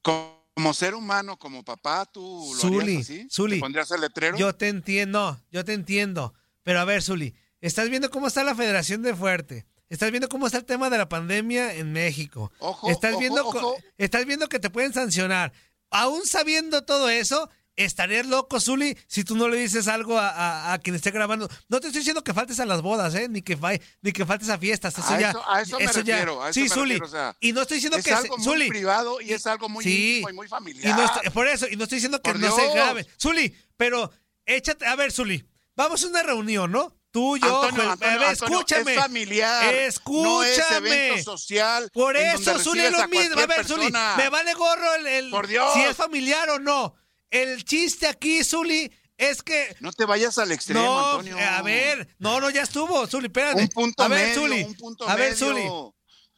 Como 0.03 0.75
ser 0.75 0.95
humano, 0.95 1.39
como 1.39 1.65
papá, 1.65 2.05
tú 2.07 2.51
lo 2.55 2.61
Zuli, 2.61 2.81
harías 2.81 3.03
así. 3.03 3.27
Zuli. 3.31 3.57
¿Te 3.57 3.61
pondrías 3.61 3.91
el 3.91 4.01
letrero? 4.01 4.37
Yo 4.37 4.55
te 4.55 4.69
entiendo, 4.69 5.41
yo 5.51 5.65
te 5.65 5.73
entiendo. 5.73 6.35
Pero 6.63 6.81
a 6.81 6.85
ver, 6.85 7.03
Zuli, 7.03 7.35
estás 7.61 7.89
viendo 7.89 8.11
cómo 8.11 8.27
está 8.27 8.43
la 8.45 8.55
Federación 8.55 9.03
de 9.03 9.15
Fuerte. 9.15 9.67
Estás 9.89 10.11
viendo 10.11 10.29
cómo 10.29 10.47
está 10.47 10.59
el 10.59 10.65
tema 10.65 10.91
de 10.91 10.99
la 10.99 11.09
pandemia 11.09 11.75
en 11.75 11.93
México. 11.93 12.53
Ojo, 12.59 12.91
estás 12.91 13.13
ojo, 13.13 13.21
viendo, 13.21 13.47
ojo. 13.47 13.77
estás 13.97 14.27
viendo 14.27 14.49
que 14.49 14.59
te 14.59 14.69
pueden 14.71 14.93
sancionar. 14.93 15.53
Aún 15.91 16.27
sabiendo 16.27 16.85
todo 16.85 17.09
eso, 17.09 17.49
estarías 17.75 18.27
loco, 18.27 18.61
Zuli, 18.61 18.99
si 19.07 19.25
tú 19.25 19.35
no 19.37 19.49
le 19.49 19.57
dices 19.57 19.89
algo 19.89 20.19
a, 20.19 20.29
a- 20.29 20.73
a 20.75 20.79
quien 20.79 20.95
esté 20.97 21.11
grabando. 21.11 21.49
No 21.69 21.81
te 21.81 21.87
estoy 21.87 22.01
diciendo 22.01 22.23
que 22.23 22.35
faltes 22.35 22.61
a 22.61 22.67
las 22.67 22.83
bodas, 22.83 23.15
¿eh? 23.15 23.29
Ni 23.31 23.41
que, 23.41 23.57
fa- 23.57 23.79
ni 24.03 24.13
que 24.13 24.27
faltes 24.27 24.51
a 24.51 24.59
fiestas. 24.59 24.99
Eso 24.99 25.09
A 25.15 25.21
ya. 25.21 25.31
eso- 25.31 25.49
a 25.49 25.63
eso 25.63 25.79
me 25.79 25.87
ya- 25.87 25.93
refiero, 26.17 26.43
a 26.43 26.51
eso 26.51 26.55
sí, 26.55 26.63
me 26.65 26.69
Zuli. 26.69 26.83
refiero, 26.99 27.07
o 27.07 27.09
sea, 27.09 27.37
y 27.41 27.53
no 27.53 27.63
estoy 27.63 27.77
diciendo 27.77 27.97
es 27.97 28.05
que. 28.05 28.13
algo 28.13 28.37
se- 28.39 28.49
muy 28.51 28.69
privado 28.69 29.21
y 29.23 29.33
es 29.33 29.47
algo 29.47 29.69
muy 29.71 29.85
Sí. 29.85 30.11
íntimo 30.17 30.31
y 30.31 30.33
muy 30.35 30.49
familiar. 30.49 30.85
y 30.85 31.01
no 31.01 31.05
estoy- 31.07 31.31
por 31.31 31.47
eso, 31.47 31.67
y 31.71 31.77
no 31.77 31.85
estoy 31.85 31.97
diciendo 31.97 32.21
que 32.21 32.33
Por 32.33 32.41
no 32.41 32.55
se 32.55 32.61
Dios. 32.63 32.75
grabe. 32.75 33.07
Zuli, 33.19 33.57
pero 33.79 34.11
échate, 34.45 34.85
a 34.85 34.97
ver, 34.97 35.13
Zuli, 35.13 35.49
vamos 35.77 36.03
a 36.05 36.09
una 36.09 36.23
reunión, 36.25 36.73
¿no? 36.73 36.98
Tú, 37.19 37.37
yo, 37.37 37.63
Antonio, 37.65 37.91
Antonio, 37.91 38.15
a 38.15 38.19
ver, 38.19 38.29
Antonio, 38.29 38.59
escúchame. 38.61 38.93
Es 38.95 39.01
familiar. 39.01 39.75
Escúchame. 39.75 40.23
No 40.29 40.43
es 40.45 40.71
evento 40.71 41.23
social. 41.37 41.91
Por 41.93 42.17
eso, 42.17 42.59
Zuli, 42.61 42.81
es 42.83 42.93
lo 42.93 43.09
mismo. 43.09 43.41
A 43.41 43.47
ver, 43.47 43.67
Zuli, 43.67 43.91
me 44.17 44.29
vale 44.29 44.55
gorro 44.55 44.95
el, 44.95 45.07
el- 45.07 45.31
Por 45.31 45.49
Dios. 45.49 45.73
si 45.75 45.81
es 45.81 45.97
familiar 45.97 46.49
o 46.51 46.59
no. 46.61 46.95
El 47.31 47.65
chiste 47.65 48.07
aquí, 48.07 48.45
Zuli, 48.45 48.91
es 49.17 49.43
que 49.43 49.75
No 49.81 49.91
te 49.93 50.05
vayas 50.05 50.39
al 50.39 50.53
extremo, 50.53 50.81
no, 50.81 51.11
Antonio. 51.11 51.37
eh, 51.39 51.45
a 51.45 51.61
ver, 51.63 52.09
no, 52.21 52.41
no, 52.41 52.51
ya 52.51 52.63
estuvo, 52.63 53.05
Zuli, 53.09 53.27
espérate. 53.27 53.61
Un 53.63 53.69
punto 53.69 54.03
a 54.05 54.09
ver, 54.09 54.29
medio, 54.29 54.41
Zuli, 54.41 54.63
un 54.63 54.75
punto 54.77 55.09
a 55.09 55.17
ver, 55.17 55.33
medio. 55.33 55.47
Zuli. 55.49 55.63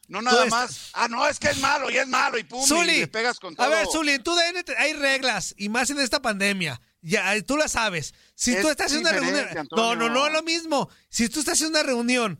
No 0.07 0.21
nada 0.21 0.45
más. 0.47 0.89
Ah, 0.93 1.07
no, 1.07 1.25
es 1.27 1.37
que 1.39 1.49
es 1.49 1.57
malo 1.59 1.89
y 1.91 1.97
es 1.97 2.07
malo 2.07 2.37
y 2.39 2.43
pum, 2.43 2.61
y 2.63 2.67
Zuli, 2.67 2.97
le 3.01 3.07
pegas 3.07 3.39
con 3.39 3.55
todo. 3.55 3.65
a 3.65 3.69
ver, 3.69 3.85
Zuli, 3.89 4.13
en 4.13 4.23
tu 4.23 4.33
DN 4.35 4.63
hay 4.79 4.93
reglas, 4.93 5.53
y 5.57 5.69
más 5.69 5.89
en 5.91 5.99
esta 5.99 6.21
pandemia. 6.21 6.81
Ya, 7.01 7.39
tú 7.41 7.57
la 7.57 7.67
sabes. 7.67 8.13
Si 8.35 8.53
Es 8.53 8.61
tú 8.61 8.69
estás 8.69 8.91
en 8.93 8.99
una 8.99 9.11
reunión. 9.11 9.47
Antonio. 9.57 9.95
No, 9.95 9.95
no, 9.95 10.09
no 10.09 10.27
es 10.27 10.33
lo 10.33 10.43
mismo. 10.43 10.89
Si 11.09 11.27
tú 11.29 11.39
estás 11.39 11.59
en 11.61 11.67
una 11.69 11.83
reunión 11.83 12.39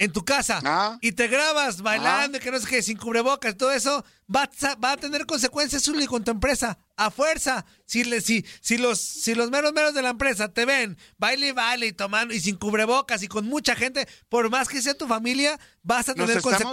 en 0.00 0.12
tu 0.12 0.24
casa 0.24 0.60
Ah. 0.64 0.96
y 1.00 1.10
te 1.10 1.26
grabas 1.26 1.82
bailando 1.82 2.38
y 2.38 2.40
que 2.40 2.52
no 2.52 2.60
sé 2.60 2.68
qué, 2.68 2.82
sin 2.82 2.96
cubrebocas 2.96 3.56
todo 3.56 3.72
eso, 3.72 4.04
va, 4.32 4.44
a- 4.62 4.74
va 4.76 4.92
a 4.92 4.96
tener 4.96 5.26
consecuencias, 5.26 5.82
Zuli, 5.82 6.06
con 6.06 6.22
tu 6.22 6.30
empresa. 6.30 6.78
A 6.96 7.10
fuerza. 7.10 7.66
Si, 7.84 8.04
le, 8.04 8.20
si, 8.20 8.44
si, 8.60 8.78
los, 8.78 9.00
si 9.00 9.34
los 9.34 9.50
meros 9.50 9.72
meros 9.72 9.94
de 9.94 10.02
la 10.02 10.10
empresa 10.10 10.52
te 10.52 10.64
ven, 10.64 10.96
baile 11.16 11.48
y 11.48 11.52
baile 11.52 11.86
y 11.88 11.92
tomando 11.92 12.32
y 12.32 12.40
sin 12.40 12.54
cubrebocas 12.56 13.24
y 13.24 13.28
con 13.28 13.46
mucha 13.46 13.74
gente, 13.74 14.06
por 14.28 14.48
más 14.50 14.68
que 14.68 14.80
sea 14.80 14.94
tu 14.94 15.08
familia, 15.08 15.58
vas 15.82 16.08
a 16.08 16.14
tener 16.14 16.36
estamos- 16.54 16.72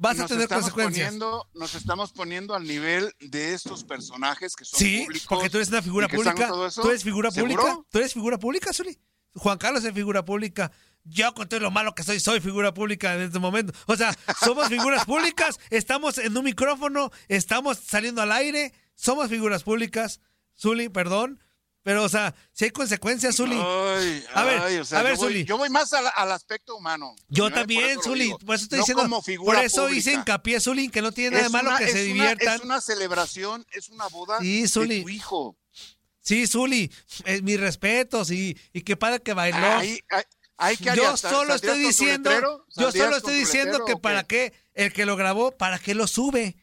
Vas 0.00 0.16
a 0.18 0.22
Nos 0.22 0.28
tener 0.28 0.44
estamos 0.44 0.62
consecuencias. 0.64 1.06
Poniendo, 1.08 1.48
nos 1.54 1.74
estamos 1.74 2.12
poniendo 2.12 2.54
al 2.54 2.64
nivel 2.64 3.12
de 3.18 3.52
estos 3.52 3.82
personajes 3.82 4.54
que 4.54 4.64
son 4.64 4.78
Sí, 4.78 5.02
públicos. 5.04 5.26
porque 5.28 5.50
tú 5.50 5.56
eres 5.58 5.68
una 5.70 5.82
figura 5.82 6.08
pública. 6.08 6.48
Tú 6.48 6.88
eres 6.88 7.02
figura 7.02 7.30
¿Seguro? 7.32 7.54
pública. 7.56 7.80
Tú 7.90 7.98
eres 7.98 8.12
figura 8.14 8.38
pública, 8.38 8.72
Zuli. 8.72 8.96
Juan 9.34 9.58
Carlos 9.58 9.84
es 9.84 9.92
figura 9.92 10.24
pública. 10.24 10.70
Yo 11.02 11.34
con 11.34 11.48
todo 11.48 11.60
lo 11.60 11.70
malo 11.72 11.94
que 11.94 12.04
soy, 12.04 12.20
soy 12.20 12.40
figura 12.40 12.72
pública 12.72 13.14
en 13.14 13.22
este 13.22 13.38
momento. 13.40 13.72
O 13.86 13.96
sea, 13.96 14.16
somos 14.44 14.68
figuras 14.68 15.04
públicas, 15.06 15.58
estamos 15.70 16.18
en 16.18 16.36
un 16.36 16.44
micrófono, 16.44 17.10
estamos 17.28 17.78
saliendo 17.78 18.22
al 18.22 18.30
aire, 18.32 18.72
somos 18.94 19.28
figuras 19.28 19.64
públicas. 19.64 20.20
Zuli, 20.56 20.88
perdón. 20.88 21.40
Pero, 21.88 22.04
o 22.04 22.08
sea, 22.10 22.34
si 22.52 22.66
hay 22.66 22.70
consecuencias, 22.70 23.34
Zuli. 23.36 23.56
Ay, 23.56 24.22
A 24.34 24.44
ver, 24.44 24.60
ay, 24.60 24.76
o 24.76 24.84
sea, 24.84 24.98
a 24.98 25.02
ver, 25.02 25.14
yo, 25.14 25.20
voy, 25.20 25.26
Zuli. 25.28 25.44
yo 25.46 25.56
voy 25.56 25.70
más 25.70 25.90
al, 25.94 26.04
al 26.14 26.32
aspecto 26.32 26.76
humano. 26.76 27.16
Yo 27.30 27.50
también, 27.50 27.98
Zuli. 28.02 28.28
Por 28.44 28.56
eso 28.56 28.64
estoy 28.64 28.76
No 28.80 28.82
diciendo. 28.82 29.02
como 29.04 29.22
figura 29.22 29.56
por 29.56 29.64
eso 29.64 29.88
hice 29.88 30.10
pública. 30.10 30.18
hincapié, 30.32 30.60
Zuli, 30.60 30.88
que 30.90 31.00
no 31.00 31.12
tiene 31.12 31.30
nada 31.36 31.44
de 31.44 31.48
malo 31.48 31.70
que 31.78 31.86
se 31.86 31.92
una- 31.92 32.02
diviertan. 32.02 32.56
Es 32.56 32.60
una 32.60 32.80
celebración, 32.82 33.64
es 33.72 33.88
una 33.88 34.06
boda 34.08 34.38
Sí, 34.40 34.64
de 34.64 35.00
tu 35.02 35.08
hijo. 35.08 35.56
Sí, 36.20 36.46
Zuli. 36.46 36.92
eh, 37.24 37.40
mis 37.40 37.58
respetos 37.58 38.30
y, 38.32 38.54
y 38.74 38.82
qué 38.82 38.98
padre 38.98 39.20
que 39.22 39.32
bailó. 39.32 39.56
Ahí- 39.56 39.98
ahí 40.58 40.76
que 40.76 40.94
yo 40.94 41.16
solo 41.16 41.52
¿saldrías 41.52 41.62
estoy 41.62 41.78
diciendo, 41.78 42.28
letrero? 42.28 42.66
yo 42.76 42.82
¿Saldrías 42.82 43.04
solo 43.06 43.16
estoy 43.16 43.34
diciendo 43.36 43.84
que 43.86 43.96
para 43.96 44.24
qué 44.24 44.52
el 44.74 44.92
que 44.92 45.06
lo 45.06 45.16
grabó, 45.16 45.52
para 45.52 45.78
qué 45.78 45.94
lo 45.94 46.06
sube, 46.06 46.54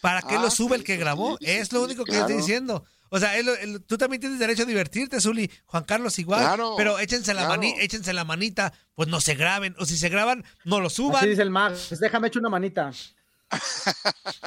para 0.00 0.22
qué 0.22 0.36
Ah, 0.36 0.40
lo 0.40 0.50
sube 0.50 0.76
sí, 0.76 0.80
el 0.80 0.84
que 0.84 0.96
grabó, 0.96 1.36
sí, 1.40 1.44
es 1.46 1.72
lo 1.72 1.82
único 1.82 2.04
que 2.06 2.12
claro. 2.12 2.24
estoy 2.24 2.38
diciendo. 2.38 2.86
O 3.10 3.18
sea, 3.18 3.40
lo- 3.42 3.54
el- 3.56 3.82
tú 3.84 3.96
también 3.98 4.20
tienes 4.20 4.38
derecho 4.38 4.62
a 4.62 4.66
divertirte, 4.66 5.20
Zuli. 5.20 5.50
Juan 5.66 5.84
Carlos 5.84 6.18
igual. 6.18 6.40
Claro, 6.40 6.74
pero 6.76 6.98
échense 6.98 7.32
la, 7.34 7.42
claro. 7.46 7.60
mani- 7.60 7.74
échense 7.78 8.12
la 8.12 8.24
manita, 8.24 8.72
pues 8.94 9.08
no 9.08 9.20
se 9.20 9.34
graben. 9.34 9.74
O 9.78 9.84
si 9.86 9.96
se 9.96 10.08
graban, 10.08 10.44
no 10.64 10.80
lo 10.80 10.88
Así 10.88 10.96
suban. 10.96 11.28
dice 11.28 11.42
el 11.42 11.50
Mag. 11.50 11.74
Pues 11.88 12.00
déjame 12.00 12.28
echar 12.28 12.40
una 12.40 12.48
manita. 12.50 12.90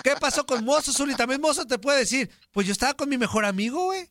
¿Qué 0.03 0.15
pasó 0.19 0.45
con 0.45 0.63
Mozo, 0.65 0.91
Zuli? 0.91 1.15
También 1.15 1.39
Mozo 1.41 1.65
te 1.65 1.79
puede 1.79 1.99
decir, 1.99 2.29
pues 2.51 2.67
yo 2.67 2.73
estaba 2.73 2.93
con 2.95 3.07
mi 3.09 3.17
mejor 3.17 3.45
amigo, 3.45 3.85
güey. 3.85 4.09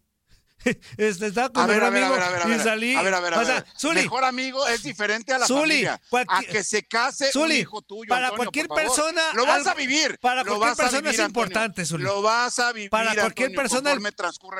Este, 0.97 1.27
estaba 1.27 1.51
con 1.51 1.67
ver, 1.67 1.83
a 1.83 1.87
amigo 1.89 2.11
ver, 2.11 2.47
ver, 2.47 2.61
y 2.61 2.63
salí. 2.63 2.95
A 2.95 3.03
ver, 3.03 3.15
a 3.15 3.21
ver, 3.21 3.35
a 3.35 3.41
o 3.41 3.45
sea, 3.45 3.55
ver. 3.57 3.67
Zuli, 3.79 4.03
Mejor 4.03 4.25
amigo 4.25 4.67
es 4.67 4.83
diferente 4.83 5.33
a 5.33 5.39
la 5.39 5.47
Zuli, 5.47 5.85
familia. 5.85 6.01
A 6.29 6.43
que 6.43 6.65
se 6.65 6.87
case 6.87 7.27
un 7.27 7.33
Zuli, 7.33 7.57
hijo 7.57 7.83
tuyo, 7.83 8.09
para 8.09 8.29
Antonio, 8.29 8.37
cualquier 8.37 8.69
persona, 8.69 9.23
Lo 9.35 9.47
vas 9.47 9.67
a 9.67 9.75
vivir. 9.75 10.19
para 10.21 10.43
lo 10.43 10.57
cualquier 10.59 10.77
persona 10.77 11.01
vivir, 11.01 11.21
es 11.21 11.27
importante, 11.27 11.85
Zuli. 11.85 12.05
Lo 12.05 12.23
vas 12.23 12.59
a 12.59 12.73
vivir, 12.73 12.91
para 12.91 13.15
cualquier 13.15 13.51
Antonio, 13.51 13.63
persona, 13.63 13.99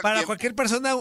para 0.03 0.25
cualquier 0.25 0.55
persona, 0.55 0.95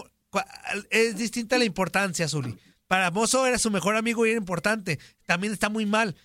es 0.90 1.16
distinta 1.16 1.58
la 1.58 1.64
importancia, 1.64 2.28
Zuli. 2.28 2.58
Para 2.86 3.10
Mozo 3.10 3.46
era 3.46 3.58
su 3.58 3.70
mejor 3.70 3.96
amigo 3.96 4.26
y 4.26 4.30
era 4.30 4.38
importante. 4.38 4.98
También 5.26 5.52
está 5.52 5.68
muy 5.68 5.84
mal. 5.84 6.16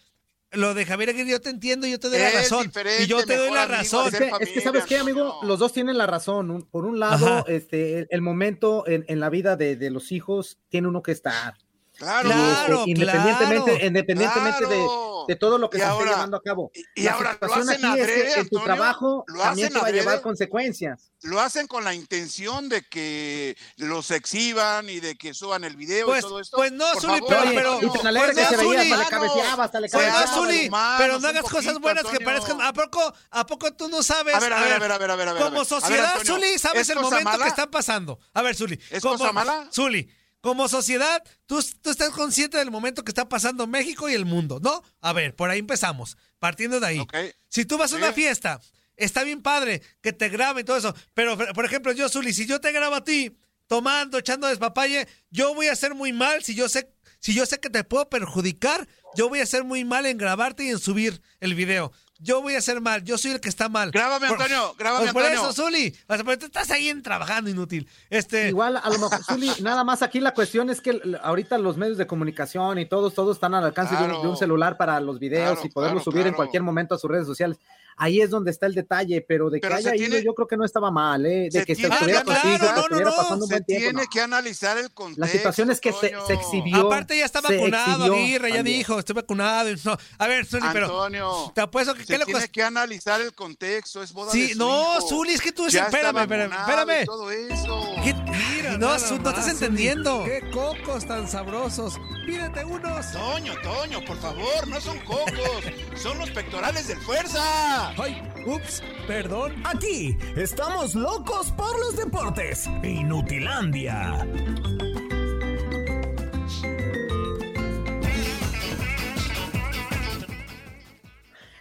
Lo 0.54 0.74
de 0.74 0.86
Javier 0.86 1.10
Aguirre, 1.10 1.32
yo 1.32 1.42
te 1.42 1.50
entiendo, 1.50 1.88
yo 1.88 2.00
te 2.00 2.10
doy 2.10 2.20
la 2.20 2.32
razón. 2.32 2.72
Y 3.02 3.08
yo 3.08 3.26
te 3.26 3.38
doy 3.38 3.52
la 3.52 3.66
razón. 3.66 4.12
Es 4.40 4.50
que, 4.50 4.62
¿sabes 4.62 4.86
qué, 4.86 4.98
amigo? 4.98 5.40
Los 5.44 5.60
dos 5.60 5.74
tienen 5.74 5.98
la 5.98 6.08
razón. 6.08 6.68
Por 6.70 6.86
un 6.86 7.00
lado, 7.00 7.46
este, 7.48 8.08
el, 8.10 8.22
momento 8.22 8.88
en, 8.88 9.06
en 9.08 9.20
la 9.20 9.30
vida 9.30 9.56
de, 9.56 9.76
de, 9.76 9.90
los 9.90 10.12
hijos 10.12 10.60
tiene 10.70 10.88
uno 10.88 11.02
que 11.02 11.12
estar. 11.12 11.56
Claro, 12.04 12.30
claro, 12.30 12.84
independientemente, 12.86 13.86
independientemente 13.86 14.66
de, 14.66 14.88
de, 15.28 15.36
todo 15.36 15.58
lo 15.58 15.70
que 15.70 15.80
se 15.80 15.86
esté 15.86 16.04
llevando 16.06 16.38
a 16.38 16.42
cabo. 16.42 16.72
Y, 16.96 17.08
ahora 17.08 17.38
lo 17.40 17.54
hacen 17.54 17.86
aquí 17.86 18.00
es 18.00 18.38
en 18.38 18.50
tu 18.50 18.60
trabajo 18.60 19.24
lo 19.28 19.42
también 19.42 19.72
te 19.72 19.80
va 19.80 19.88
a 19.88 19.92
llevar 19.92 20.22
consecuencias. 20.22 21.12
Lo 21.22 21.40
hacen 21.40 21.68
con 21.68 21.84
la 21.86 21.94
intención 21.94 22.68
de 22.68 22.82
que 22.82 23.56
los 23.78 24.12
exhiban 24.12 24.90
y 24.90 25.00
de 25.00 25.16
que 25.16 25.34
suban 25.34 25.64
el 25.64 25.78
video 25.78 26.08
pues, 26.08 26.20
y 26.20 26.28
todo 26.28 26.40
esto. 26.40 26.58
Pues 26.58 26.72
no, 26.74 26.86
Zuli, 27.00 27.22
pero, 27.28 27.44
pero, 27.54 27.82
y 27.82 27.90
tan 27.92 28.08
alegre 28.08 28.34
pues 28.34 28.48
que 28.50 28.56
se 28.58 28.68
veía, 28.68 28.82
hasta 28.82 28.98
le 28.98 29.10
cabeceaba, 29.10 29.64
hasta 29.64 29.80
le 29.80 29.90
cabeceaba. 29.90 30.20
Pues 30.20 30.32
no, 30.32 30.36
Zuli, 30.36 30.70
pero 30.98 31.20
no 31.20 31.28
hagas 31.30 31.44
cosas 31.44 31.80
buenas 31.80 32.06
que 32.06 32.20
parezcan. 32.20 32.62
¿A 32.62 32.74
poco, 32.74 33.14
¿A 33.32 33.46
poco 33.46 33.74
tú 33.74 33.88
no 33.88 34.04
sabes? 34.04 34.36
A 34.36 34.40
ver, 34.40 34.52
a 34.52 34.62
ver, 34.62 34.74
a 34.74 34.80
ver, 34.80 34.92
a 34.92 34.98
ver. 34.98 35.12
A 35.14 35.16
ver, 35.16 35.28
a 35.28 35.34
ver 35.34 35.44
como 35.44 35.64
sociedad, 35.64 36.16
Zuli, 36.26 36.60
sabes 36.60 36.90
el 36.90 37.00
momento 37.00 37.38
que 37.40 37.48
está 37.48 37.68
pasando. 37.68 38.20
A 38.34 38.42
ver, 38.42 38.56
Zuli. 38.56 38.80
¿Es 38.90 39.02
cosa 39.02 39.32
mala? 39.32 39.70
Zuli 39.72 40.10
como 40.44 40.68
sociedad, 40.68 41.24
tú, 41.46 41.60
estás 41.60 42.10
consciente 42.10 42.58
del 42.58 42.70
momento 42.70 43.06
que 43.06 43.12
está 43.12 43.30
pasando 43.30 43.66
México 43.66 44.10
y 44.10 44.14
el 44.14 44.26
mundo, 44.26 44.60
¿no? 44.62 44.84
A 45.00 45.14
ver, 45.14 45.34
por 45.34 45.50
ahí 45.50 45.60
empezamos, 45.60 46.18
partiendo 46.38 46.82
de 46.82 46.86
ahí. 46.86 47.08
Si 47.48 47.64
tú 47.64 47.78
vas 47.78 47.94
a 47.94 47.96
una 47.96 48.12
fiesta, 48.12 48.60
está 48.98 49.24
bien 49.24 49.42
padre 49.42 49.82
que 50.02 50.12
te 50.12 50.28
graben 50.28 50.66
todo 50.66 50.76
eso, 50.76 50.94
pero 51.14 51.38
por 51.38 51.64
ejemplo, 51.64 51.94
yo, 51.94 52.10
Zuli, 52.10 52.34
si 52.34 52.46
yo 52.46 52.60
te 52.60 52.74
grabo 52.74 52.96
a 52.96 53.06
ti 53.06 53.38
tomando, 53.68 54.18
echando 54.18 54.48
despapalle, 54.48 55.08
yo 55.32 55.56
voy 55.56 55.68
a 55.68 55.72
hacer 55.72 55.96
muy 55.96 56.12
mal 56.12 56.44
si 56.44 56.56
yo 56.56 56.68
sé 56.68 56.94
si 57.20 57.34
yo 57.34 57.46
sé 57.46 57.62
que 57.62 57.70
te 57.70 57.86
puedo 57.86 58.10
perjudicar, 58.10 58.86
yo 59.16 59.30
voy 59.30 59.40
a 59.40 59.44
hacer 59.44 59.64
muy 59.64 59.86
mal 59.86 60.06
en 60.06 60.18
grabarte 60.18 60.66
y 60.66 60.70
en 60.72 60.78
subir 60.78 61.22
el 61.40 61.56
video 61.56 61.94
yo 62.24 62.42
voy 62.42 62.56
a 62.56 62.60
hacer 62.60 62.82
mal, 62.82 63.04
yo 63.04 63.18
soy 63.18 63.32
el 63.32 63.42
que 63.42 63.50
está 63.50 63.70
mal. 63.70 63.92
Grábame, 63.92 64.28
Antonio, 64.28 64.74
grábame, 64.78 65.10
Antonio. 65.10 65.30
Por 65.30 65.38
eso, 65.38 65.54
Zuli, 65.54 65.94
o 66.08 66.16
sea, 66.16 66.24
tú 66.38 66.46
estás 66.46 66.72
ahí 66.72 66.94
trabajando 67.02 67.50
inútil. 67.50 67.88
Este... 68.10 68.48
Igual, 68.48 68.78
a 68.78 68.90
lo 68.90 68.98
mejor, 68.98 69.24
Zuli, 69.30 69.52
nada 69.62 69.84
más 69.84 70.02
aquí 70.02 70.20
la 70.20 70.34
cuestión 70.34 70.70
es 70.70 70.82
que 70.82 71.00
ahorita 71.22 71.58
los 71.58 71.78
medios 71.78 71.98
de 71.98 72.08
comunicación 72.08 72.80
y 72.80 72.86
todos, 72.86 73.14
todos 73.14 73.36
están 73.36 73.54
al 73.54 73.66
alcance 73.66 73.96
de, 73.96 74.06
un, 74.06 74.38
celular 74.38 74.78
para 74.78 75.00
los 75.00 75.20
videos 75.20 75.64
y 75.66 75.70
poderlos 75.70 76.04
subir 76.04 76.26
en 76.26 76.34
cualquier 76.34 76.64
momento 76.64 76.96
a 76.96 76.98
sus 76.98 77.12
redes 77.12 77.28
sociales 77.28 77.58
ahí 77.98 78.22
es 78.22 78.30
donde 78.30 78.52
está 78.52 78.66
el 78.66 78.76
detalle, 78.76 79.22
pero 79.28 79.50
de 79.50 79.60
que 79.60 79.68
haya 79.68 79.96
ido 79.96 80.20
yo 80.20 80.34
creo 80.34 80.48
que 80.48 80.58
no 80.58 80.66
estaba 80.66 80.92
mal, 80.92 81.26
¿eh? 81.26 81.50
de 81.52 81.66
que 81.66 81.76
tiene, 81.76 81.94
estuviera 81.94 82.24
contigo, 82.24 82.58
que 82.60 82.80
estuviera 82.80 83.12
pasando 83.16 83.46
un 83.46 83.50
buen 83.50 83.64
tiempo. 83.64 83.90
Tiene 83.90 84.08
que 84.12 84.22
analizar 84.22 84.78
el 84.78 84.92
contexto. 84.92 85.22
La 85.22 85.28
situación 85.28 85.72
es 85.72 85.80
que 85.80 85.92
se, 85.92 86.14
se, 86.28 86.34
exhibió. 86.34 86.88
Aparte 86.88 87.18
ya 87.18 87.26
está 87.26 87.42
vacunado, 87.42 88.14
Aguirre, 88.14 88.52
ya 88.52 88.64
dijo, 88.64 89.00
estoy 89.00 89.16
vacunado. 89.16 89.70
No. 89.84 89.98
A 90.18 90.28
ver, 90.28 90.46
Zuli, 90.46 90.66
pero 90.72 90.86
Antonio, 90.86 91.52
te 91.54 91.62
apuesto 91.62 91.94
que 91.94 92.06
se 92.06 92.18
¿qué 92.18 92.26
tiene 92.26 92.48
que 92.48 92.64
analizar 92.64 93.22
el 93.22 93.34
contexto, 93.34 94.02
es 94.02 94.14
boda 94.14 94.32
sí, 94.32 94.42
de 94.42 94.54
su 94.54 94.60
no, 94.60 94.98
hijo. 94.98 95.08
Zuli, 95.08 95.34
es 95.34 95.42
que 95.42 95.52
tú 95.52 95.68
ya 95.68 95.86
espérame, 95.86 96.18
espérame, 96.20 96.54
espérame. 96.54 97.06
Todo 97.06 97.32
eso. 97.32 97.96
¿Qué? 98.04 98.14
Mira, 98.56 98.78
no, 98.78 98.88
no 98.88 99.30
estás 99.30 99.48
entendiendo. 99.50 100.24
Qué 100.24 100.50
cocos 100.52 101.06
tan 101.06 101.28
sabrosos. 101.28 102.00
Pídete 102.26 102.64
unos. 102.64 103.12
Toño, 103.12 103.54
Toño, 103.62 104.04
por 104.06 104.18
favor, 104.18 104.68
no 104.68 104.80
son 104.80 105.00
cocos, 105.00 105.64
son 105.96 106.18
los 106.18 106.30
pectorales 106.32 106.88
del 106.88 107.00
fuerza. 107.00 107.83
¡Ay! 107.98 108.22
¡Ups! 108.46 108.82
Perdón. 109.08 109.54
Aquí 109.66 110.18
estamos 110.36 110.96
locos 110.96 111.52
por 111.52 111.78
los 111.80 111.98
deportes. 111.98 112.70
Inutilandia. 112.84 114.26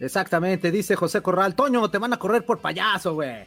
Exactamente, 0.00 0.70
dice 0.70 0.96
José 0.96 1.20
Corral. 1.20 1.54
Toño, 1.54 1.90
te 1.90 1.98
van 1.98 2.12
a 2.12 2.18
correr 2.18 2.44
por 2.44 2.58
payaso, 2.58 3.14
güey. 3.14 3.44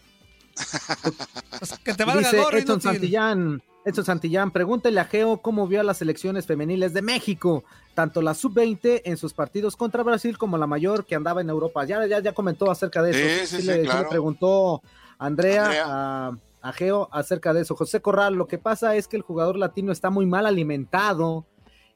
Pues, 1.59 1.79
que 1.83 1.93
te 1.93 2.05
valga 2.05 2.31
dice 2.31 2.43
Edson 2.57 2.81
Santillán. 2.81 3.63
Edson 3.85 4.05
Santillán, 4.05 4.51
pregúntele 4.51 4.99
a 4.99 5.05
Geo 5.05 5.41
cómo 5.41 5.67
vio 5.67 5.81
a 5.81 5.83
las 5.83 5.97
selecciones 5.97 6.45
femeniles 6.45 6.93
de 6.93 7.01
México, 7.01 7.65
tanto 7.93 8.21
la 8.21 8.33
sub-20 8.33 9.01
en 9.03 9.17
sus 9.17 9.33
partidos 9.33 9.75
contra 9.75 10.03
Brasil 10.03 10.37
como 10.37 10.57
la 10.57 10.67
mayor 10.67 11.05
que 11.05 11.15
andaba 11.15 11.41
en 11.41 11.49
Europa. 11.49 11.83
Ya, 11.85 12.05
ya, 12.07 12.19
ya 12.19 12.33
comentó 12.33 12.71
acerca 12.71 13.01
de 13.01 13.11
eso. 13.11 13.47
Sí, 13.47 13.57
sí, 13.57 13.61
sí, 13.61 13.67
le, 13.67 14.05
preguntó 14.09 14.81
Andrea. 15.17 15.65
Andrea. 15.65 15.85
A, 15.87 16.37
a 16.63 16.71
Geo 16.73 17.09
acerca 17.11 17.53
de 17.53 17.61
eso. 17.61 17.75
José 17.75 18.01
Corral, 18.01 18.33
lo 18.33 18.47
que 18.47 18.57
pasa 18.57 18.95
es 18.95 19.07
que 19.07 19.17
el 19.17 19.21
jugador 19.21 19.57
latino 19.57 19.91
está 19.91 20.09
muy 20.09 20.25
mal 20.25 20.45
alimentado 20.47 21.45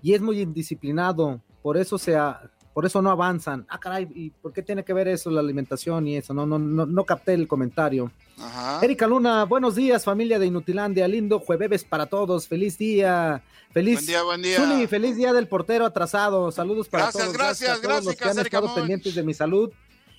y 0.03 0.13
es 0.13 0.22
muy 0.22 0.41
indisciplinado, 0.41 1.41
por 1.63 1.78
eso 1.78 1.97
se 1.97 2.15
ha- 2.15 2.51
por 2.74 2.86
eso 2.86 3.01
no 3.01 3.09
avanzan. 3.09 3.65
Ah, 3.70 3.80
caray, 3.80 4.07
¿y 4.13 4.30
por 4.30 4.53
qué 4.53 4.61
tiene 4.61 4.84
que 4.84 4.93
ver 4.93 5.07
eso 5.07 5.32
la 5.32 5.39
alimentación 5.39 6.07
y 6.07 6.18
eso? 6.18 6.32
No, 6.36 6.45
no, 6.45 6.59
no, 6.59 6.86
no 6.86 7.03
capté 7.05 7.34
el 7.34 7.47
comentario. 7.47 8.11
Ajá. 8.39 8.80
Erika 8.84 9.07
Luna, 9.07 9.45
buenos 9.45 9.74
días, 9.74 10.03
familia 10.05 10.38
de 10.38 10.45
Inutilandia, 10.45 11.07
lindo 11.07 11.39
jueves 11.39 11.84
para 11.84 12.05
todos, 12.05 12.47
feliz 12.47 12.78
día, 12.78 13.41
feliz 13.72 13.95
Buen 13.95 14.05
día, 14.05 14.22
buen 14.24 14.41
día. 14.43 14.88
Feliz 14.88 15.15
día 15.15 15.34
del 15.34 15.47
portero 15.47 15.88
atrasado, 15.88 16.51
saludos 16.51 16.88
para 16.88 17.05
Gracias, 17.05 17.24
todos, 17.24 17.36
gracias, 17.38 17.70
a 17.72 17.82
todos 17.82 18.05
los 18.05 18.13
que 18.15 18.20
gracias, 18.26 18.38
han 18.38 18.45
estado 18.45 18.68
Moy. 18.68 18.76
pendientes 18.76 19.15
de 19.15 19.24
mi 19.24 19.34
salud 19.34 19.72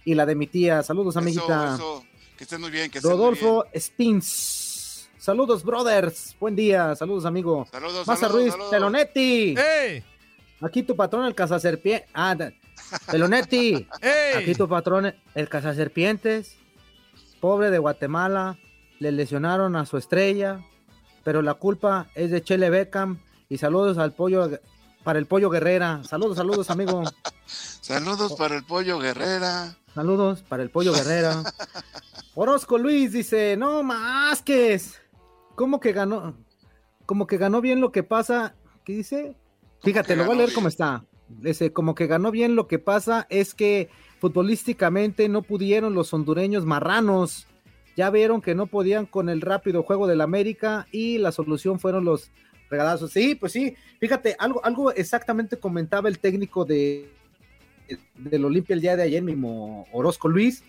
y 0.05 0.15
la 0.17 0.27
de 0.27 0.35
mi 0.35 0.49
tía, 0.49 0.83
saludos 0.83 1.17
amiguita. 1.17 1.75
Eso, 1.77 1.99
eso. 2.01 2.05
Que 2.39 2.45
estés 2.45 2.61
muy 2.61 2.71
bien, 2.71 2.89
que 2.91 2.99
estés 2.99 3.11
muy 3.11 3.19
Rodolfo 3.19 3.65
Spins, 3.77 5.11
saludos 5.19 5.65
brothers, 5.65 6.37
buen 6.39 6.55
día, 6.55 6.95
saludos 6.95 7.25
amigo. 7.27 7.65
bien. 7.65 7.73
Saludos, 7.73 8.07
Maza 8.07 8.21
saludos, 8.21 8.41
Ruiz, 8.43 8.53
saludos. 8.53 8.71
Pelonetti, 8.71 9.55
¡Ey! 9.59 10.05
aquí 10.61 10.85
tu 10.85 10.95
patrón 10.95 11.25
el 11.25 11.35
cazaserpiente, 11.35 12.07
ah, 12.15 12.37
Pelonetti, 13.11 13.89
¡Ey! 14.01 14.35
Aquí 14.37 14.55
tu 14.55 14.69
patrón, 14.69 15.13
el 15.35 15.49
cazaserpientes, 15.49 16.57
pobre 17.41 17.71
de 17.73 17.79
Guatemala, 17.79 18.57
le 19.01 19.11
lesionaron 19.11 19.75
a 19.75 19.85
su 19.85 19.97
estrella, 19.97 20.61
pero 21.25 21.43
la 21.43 21.55
culpa 21.55 22.07
es 22.15 22.31
de 22.31 22.41
Chele 22.43 22.71
Beckham. 22.71 23.21
Y 23.49 23.59
saludos 23.59 23.99
al 23.99 24.13
pollo, 24.13 24.49
para 25.05 25.19
el 25.19 25.27
pollo 25.27 25.49
Guerrera. 25.51 26.03
Saludos, 26.05 26.37
saludos, 26.37 26.71
amigo. 26.71 27.03
Saludos 27.47 28.35
para 28.35 28.57
el 28.57 28.65
pollo 28.65 28.99
Guerrera. 28.99 29.78
Saludos 29.95 30.43
para 30.43 30.63
el 30.63 30.71
pollo 30.71 30.93
Guerrera. 30.93 31.43
Orozco 32.35 32.79
Luis 32.79 33.13
dice: 33.13 33.57
No 33.57 33.83
más 33.83 34.43
que 34.43 34.75
es. 34.75 35.01
¿Cómo 35.55 35.81
que 35.81 35.93
ganó? 35.93 36.37
Como 37.07 37.27
que 37.27 37.39
ganó 37.39 37.61
bien 37.61 37.81
lo 37.81 37.91
que 37.91 38.03
pasa. 38.03 38.55
¿Qué 38.85 38.93
dice? 38.93 39.37
Fíjate, 39.83 40.17
lo 40.17 40.25
voy 40.25 40.35
a 40.35 40.37
leer 40.37 40.49
bien? 40.49 40.55
como 40.55 40.69
está. 40.69 41.05
Dice, 41.29 41.73
como 41.73 41.95
que 41.95 42.07
ganó 42.07 42.31
bien 42.31 42.57
lo 42.57 42.67
que 42.69 42.79
pasa 42.79 43.27
es 43.29 43.55
que 43.55 43.91
futbolísticamente 44.19 45.29
no 45.29 45.43
pudieron 45.43 45.95
los 45.95 46.13
hondureños 46.15 46.65
marranos. 46.65 47.47
Ya 47.97 48.11
vieron 48.11 48.41
que 48.41 48.55
no 48.55 48.67
podían 48.67 49.07
con 49.07 49.29
el 49.29 49.41
rápido 49.41 49.83
juego 49.83 50.07
del 50.07 50.21
América 50.21 50.87
y 50.93 51.19
la 51.19 51.33
solución 51.33 51.81
fueron 51.81 52.05
los 52.05 52.31
regalazos. 52.71 53.13
Sí, 53.13 53.35
pues 53.35 53.53
sí. 53.53 53.75
Fíjate, 54.01 54.37
algo, 54.39 54.65
algo 54.65 54.93
exactamente 54.93 55.59
comentaba 55.59 56.09
el 56.09 56.19
técnico 56.19 56.65
de 56.65 57.13
del 58.17 58.45
Olimpia 58.45 58.75
el 58.75 58.81
día 58.81 58.97
de 58.97 59.03
ayer 59.03 59.23
mismo, 59.23 59.87
Orozco 59.93 60.29
Luis, 60.29 60.63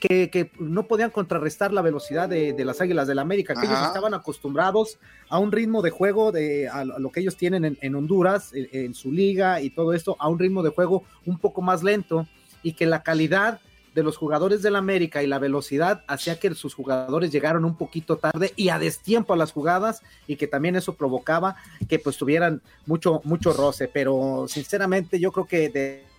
que, 0.00 0.30
que 0.30 0.50
no 0.58 0.84
podían 0.84 1.10
contrarrestar 1.10 1.72
la 1.72 1.82
velocidad 1.82 2.28
de, 2.28 2.54
de 2.54 2.64
las 2.64 2.80
Águilas 2.80 3.06
del 3.06 3.18
América, 3.18 3.54
que 3.54 3.66
ellos 3.66 3.86
estaban 3.86 4.14
acostumbrados 4.14 4.98
a 5.28 5.38
un 5.38 5.52
ritmo 5.52 5.82
de 5.82 5.90
juego 5.90 6.32
de 6.32 6.68
a 6.68 6.84
lo 6.84 6.96
a 6.96 6.98
lo 6.98 7.12
que 7.12 7.20
ellos 7.20 7.36
tienen 7.36 7.64
en, 7.64 7.78
en 7.82 7.94
Honduras, 7.94 8.52
en, 8.54 8.68
en 8.72 8.94
su 8.94 9.12
liga 9.12 9.60
y 9.60 9.70
todo 9.70 9.92
esto, 9.92 10.16
a 10.18 10.28
un 10.28 10.38
ritmo 10.38 10.62
de 10.62 10.70
juego 10.70 11.04
un 11.26 11.38
poco 11.38 11.60
más 11.60 11.82
lento 11.82 12.26
y 12.62 12.72
que 12.72 12.86
la 12.86 13.02
calidad 13.02 13.60
de 13.94 14.02
los 14.02 14.16
jugadores 14.16 14.62
del 14.62 14.76
América 14.76 15.22
y 15.22 15.26
la 15.26 15.38
velocidad 15.38 16.04
hacía 16.06 16.38
que 16.38 16.54
sus 16.54 16.74
jugadores 16.74 17.32
llegaron 17.32 17.64
un 17.64 17.76
poquito 17.76 18.16
tarde 18.16 18.52
y 18.56 18.68
a 18.68 18.78
destiempo 18.78 19.32
a 19.32 19.36
las 19.36 19.52
jugadas 19.52 20.02
y 20.26 20.36
que 20.36 20.46
también 20.46 20.76
eso 20.76 20.94
provocaba 20.94 21.56
que 21.88 21.98
pues 21.98 22.16
tuvieran 22.16 22.62
mucho 22.86 23.20
mucho 23.24 23.52
roce, 23.52 23.88
pero 23.88 24.46
sinceramente 24.48 25.18
yo 25.18 25.32
creo 25.32 25.46
que 25.46 25.68
de 25.68 26.09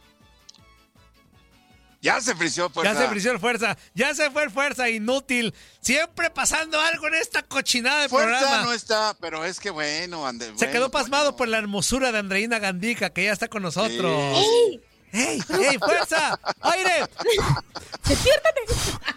Ya 2.02 2.20
se 2.20 2.36
frició 2.36 2.70
fuerza. 2.70 2.94
Ya 2.94 3.00
se 3.00 3.08
frició 3.08 3.32
el 3.32 3.40
fuerza. 3.40 3.78
Ya 3.94 4.16
se 4.16 4.32
fue 4.32 4.44
el 4.44 4.50
fuerza, 4.50 4.90
inútil. 4.90 5.54
Siempre 5.82 6.32
pasando 6.32 6.80
algo 6.80 7.08
en 7.08 7.14
esta 7.14 7.44
cochinada 7.44 8.02
de 8.02 8.10
fuerza 8.10 8.40
programa. 8.40 8.64
no 8.64 8.74
está, 8.74 9.16
pero 9.22 9.46
es 9.46 9.60
que 9.60 9.70
bueno, 9.70 10.26
Ande, 10.26 10.52
Se 10.58 10.72
quedó 10.72 10.90
pasmado 10.90 11.26
bueno. 11.26 11.38
por 11.38 11.48
la 11.48 11.60
hermosura 11.60 12.12
de 12.12 12.18
Andreina 12.18 12.58
Gandica, 12.58 13.12
que 13.12 13.26
ya 13.26 13.32
está 13.32 13.48
con 13.48 13.62
nosotros. 13.62 14.38
¡Ey! 14.38 14.82
¡Ey! 15.14 15.40
¡Ey! 15.70 15.78
¡Fuerza! 15.78 16.40
¡Aire! 16.62 17.06
¡Despiértate! 18.08 18.62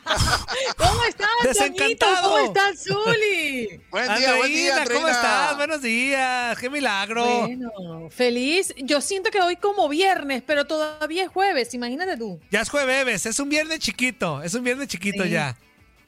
¿Cómo 0.76 1.04
estás, 1.04 1.28
Desencantado. 1.44 2.30
¿Cómo 2.30 2.44
estás, 2.46 2.84
Zuli? 2.84 3.80
Buen 3.90 4.14
día, 4.16 4.34
buen 4.36 4.52
día, 4.52 4.76
Andreina, 4.76 4.84
¿cómo 4.84 5.06
Andreina. 5.06 5.10
estás? 5.10 5.56
Buenos 5.56 5.82
días. 5.82 6.58
¡Qué 6.58 6.70
milagro! 6.70 7.24
Bueno, 7.40 7.70
feliz. 8.10 8.74
Yo 8.78 9.00
siento 9.00 9.30
que 9.30 9.40
hoy 9.40 9.56
como 9.56 9.88
viernes, 9.88 10.42
pero 10.46 10.66
todavía 10.66 11.24
es 11.24 11.28
jueves, 11.30 11.72
imagínate 11.74 12.16
tú. 12.16 12.40
Ya 12.50 12.60
es 12.60 12.68
jueves, 12.68 13.26
es 13.26 13.38
un 13.40 13.48
viernes 13.48 13.78
chiquito. 13.78 14.42
Es 14.42 14.54
un 14.54 14.64
viernes 14.64 14.88
chiquito 14.88 15.22
Sí. 15.24 15.30
ya. 15.30 15.56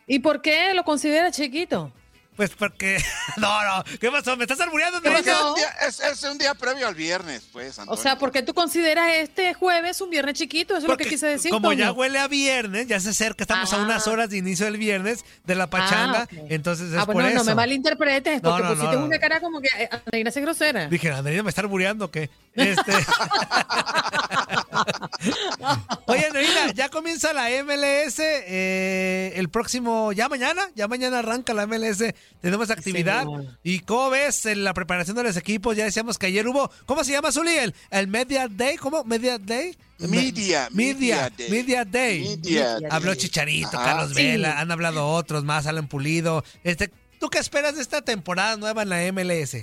¿Y 0.07 0.19
por 0.21 0.43
qué 0.43 0.73
lo 0.75 0.85
consideras 0.85 1.35
chiquito? 1.37 1.93
Pues 2.37 2.51
porque. 2.51 3.03
No, 3.37 3.63
no. 3.65 3.85
¿Qué 4.01 4.11
pasó? 4.11 4.35
¿Me 4.37 4.45
estás 4.45 4.61
albureando. 4.61 4.99
Es 4.99 5.23
pasó? 5.23 5.51
un 5.51 5.57
día- 5.57 5.75
es, 5.87 6.01
es 6.01 6.23
un 6.23 6.39
día 6.39 6.55
previo 6.55 6.87
al 6.89 6.95
viernes, 6.95 7.43
pues, 7.53 7.77
O 7.79 7.83
Antonio. 7.83 8.03
sea, 8.03 8.17
¿por 8.19 8.33
qué 8.33 8.43
tú 8.43 8.55
consideras 8.55 9.11
este 9.15 9.53
jueves 9.55 10.01
un 10.01 10.09
viernes 10.11 10.35
chiquito? 10.35 10.75
Eso 10.75 10.87
es 10.87 10.91
lo 10.91 10.97
que 10.97 11.05
quise 11.07 11.27
decir. 11.27 11.51
Como 11.51 11.73
ya 11.75 11.93
huele 11.93 12.19
a 12.19 12.29
viernes, 12.29 12.87
ya 12.87 12.99
se 13.01 13.11
acerca, 13.11 13.45
estamos 13.45 13.71
a 13.73 13.77
Ah. 13.77 13.83
unas 13.83 14.07
horas 14.07 14.31
de 14.31 14.39
inicio 14.39 14.65
del 14.67 14.79
viernes 14.79 15.25
de 15.45 15.55
la 15.55 15.69
pachanga, 15.69 16.29
Ah, 16.31 16.37
entonces 16.49 16.93
es 16.93 16.99
Ah, 16.99 17.05
bueno, 17.05 17.21
por 17.23 17.31
eso. 17.31 17.39
no 17.41 17.45
me 17.45 17.55
malinterpretes, 17.57 18.41
porque 18.41 18.63
no, 18.63 18.69
pusiste 18.71 18.95
no, 18.95 19.01
no. 19.01 19.07
una 19.07 19.19
cara 19.19 19.41
como 19.41 19.61
que 19.61 19.69
eh, 19.79 19.89
Andreina 19.91 20.31
es 20.31 20.37
grosera. 20.37 20.87
Dije, 20.89 21.11
Andreina 21.11 21.43
me 21.43 21.51
está 21.51 21.61
albureando, 21.63 22.11
¿qué? 22.11 22.31
Este... 22.55 22.93
Oye, 26.07 26.27
Andreina, 26.27 26.73
ya 26.73 26.89
comienza 26.89 27.33
la 27.33 27.49
MLS 27.65 28.19
eh, 28.19 29.33
el 29.37 29.49
próximo, 29.49 30.13
ya 30.13 30.29
mañana, 30.29 30.63
ya 30.75 30.89
mañana 30.89 31.21
arranca 31.21 31.55
la 31.55 31.67
MLS, 31.67 32.03
tenemos 32.41 32.71
actividad. 32.71 33.27
¿Y 33.63 33.81
cómo 33.81 34.11
ves 34.11 34.47
en 34.47 34.65
la 34.65 34.75
preparación 34.75 35.17
de 35.17 35.25
los 35.25 35.37
equipos? 35.37 35.77
Ya 35.77 35.85
decíamos 35.85 36.19
que 36.19 36.27
ayer 36.27 36.47
hubo, 36.47 36.71
¿cómo 36.87 37.05
se 37.05 37.13
llama, 37.13 37.33
Zuli? 37.33 37.55
El, 37.55 37.75
el 37.91 38.09
Media 38.09 38.49
Day, 38.49 38.77
¿cómo? 38.77 39.05
¿Media 39.05 39.39
Day? 39.39 39.77
Media, 39.99 40.69
Media, 40.73 41.31
Media 41.31 41.31
Day. 41.31 41.51
Media 41.51 41.85
Day. 41.85 42.39
Media 42.43 42.79
Habló 42.91 43.13
Day. 43.13 43.19
Chicharito, 43.19 43.77
Ajá. 43.79 43.85
Carlos 43.85 44.13
Sí. 44.15 44.23
Vela, 44.23 44.61
han 44.61 44.71
hablado 44.71 45.09
otros 45.09 45.45
más, 45.45 45.67
Alan 45.67 45.89
Pulido. 45.89 46.45
Este, 46.65 46.91
¿Tú 47.19 47.31
qué 47.31 47.39
esperas 47.39 47.77
de 47.77 47.83
esta 47.83 48.03
temporada 48.03 48.57
nueva 48.57 48.83
en 48.83 48.89
la 48.91 49.13
MLS? 49.13 49.57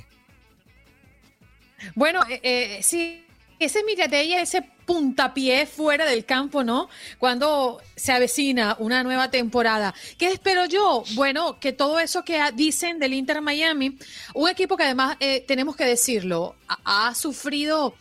Bueno, 1.96 2.22
eh, 2.30 2.40
eh, 2.44 2.80
sí, 2.82 3.26
ese 3.60 3.84
Miradella, 3.84 4.42
ese 4.42 4.64
puntapié 4.86 5.66
fuera 5.66 6.06
del 6.06 6.26
campo, 6.26 6.64
¿no? 6.64 6.90
Cuando 7.20 7.82
se 7.96 8.12
avecina 8.12 8.76
una 8.80 9.04
nueva 9.04 9.32
temporada. 9.32 9.94
¿Qué 10.18 10.28
espero 10.28 10.66
yo? 10.66 11.04
Bueno, 11.16 11.60
que 11.60 11.72
todo 11.74 12.00
eso 12.00 12.24
que 12.24 12.40
dicen 12.54 13.00
del 13.00 13.14
Inter 13.14 13.42
Miami, 13.42 13.98
un 14.34 14.50
equipo 14.50 14.76
que 14.78 14.84
además, 14.84 15.18
eh, 15.20 15.44
tenemos 15.48 15.76
que 15.76 15.86
decirlo, 15.86 16.56
ha, 16.68 17.14
sufrido 17.16 17.96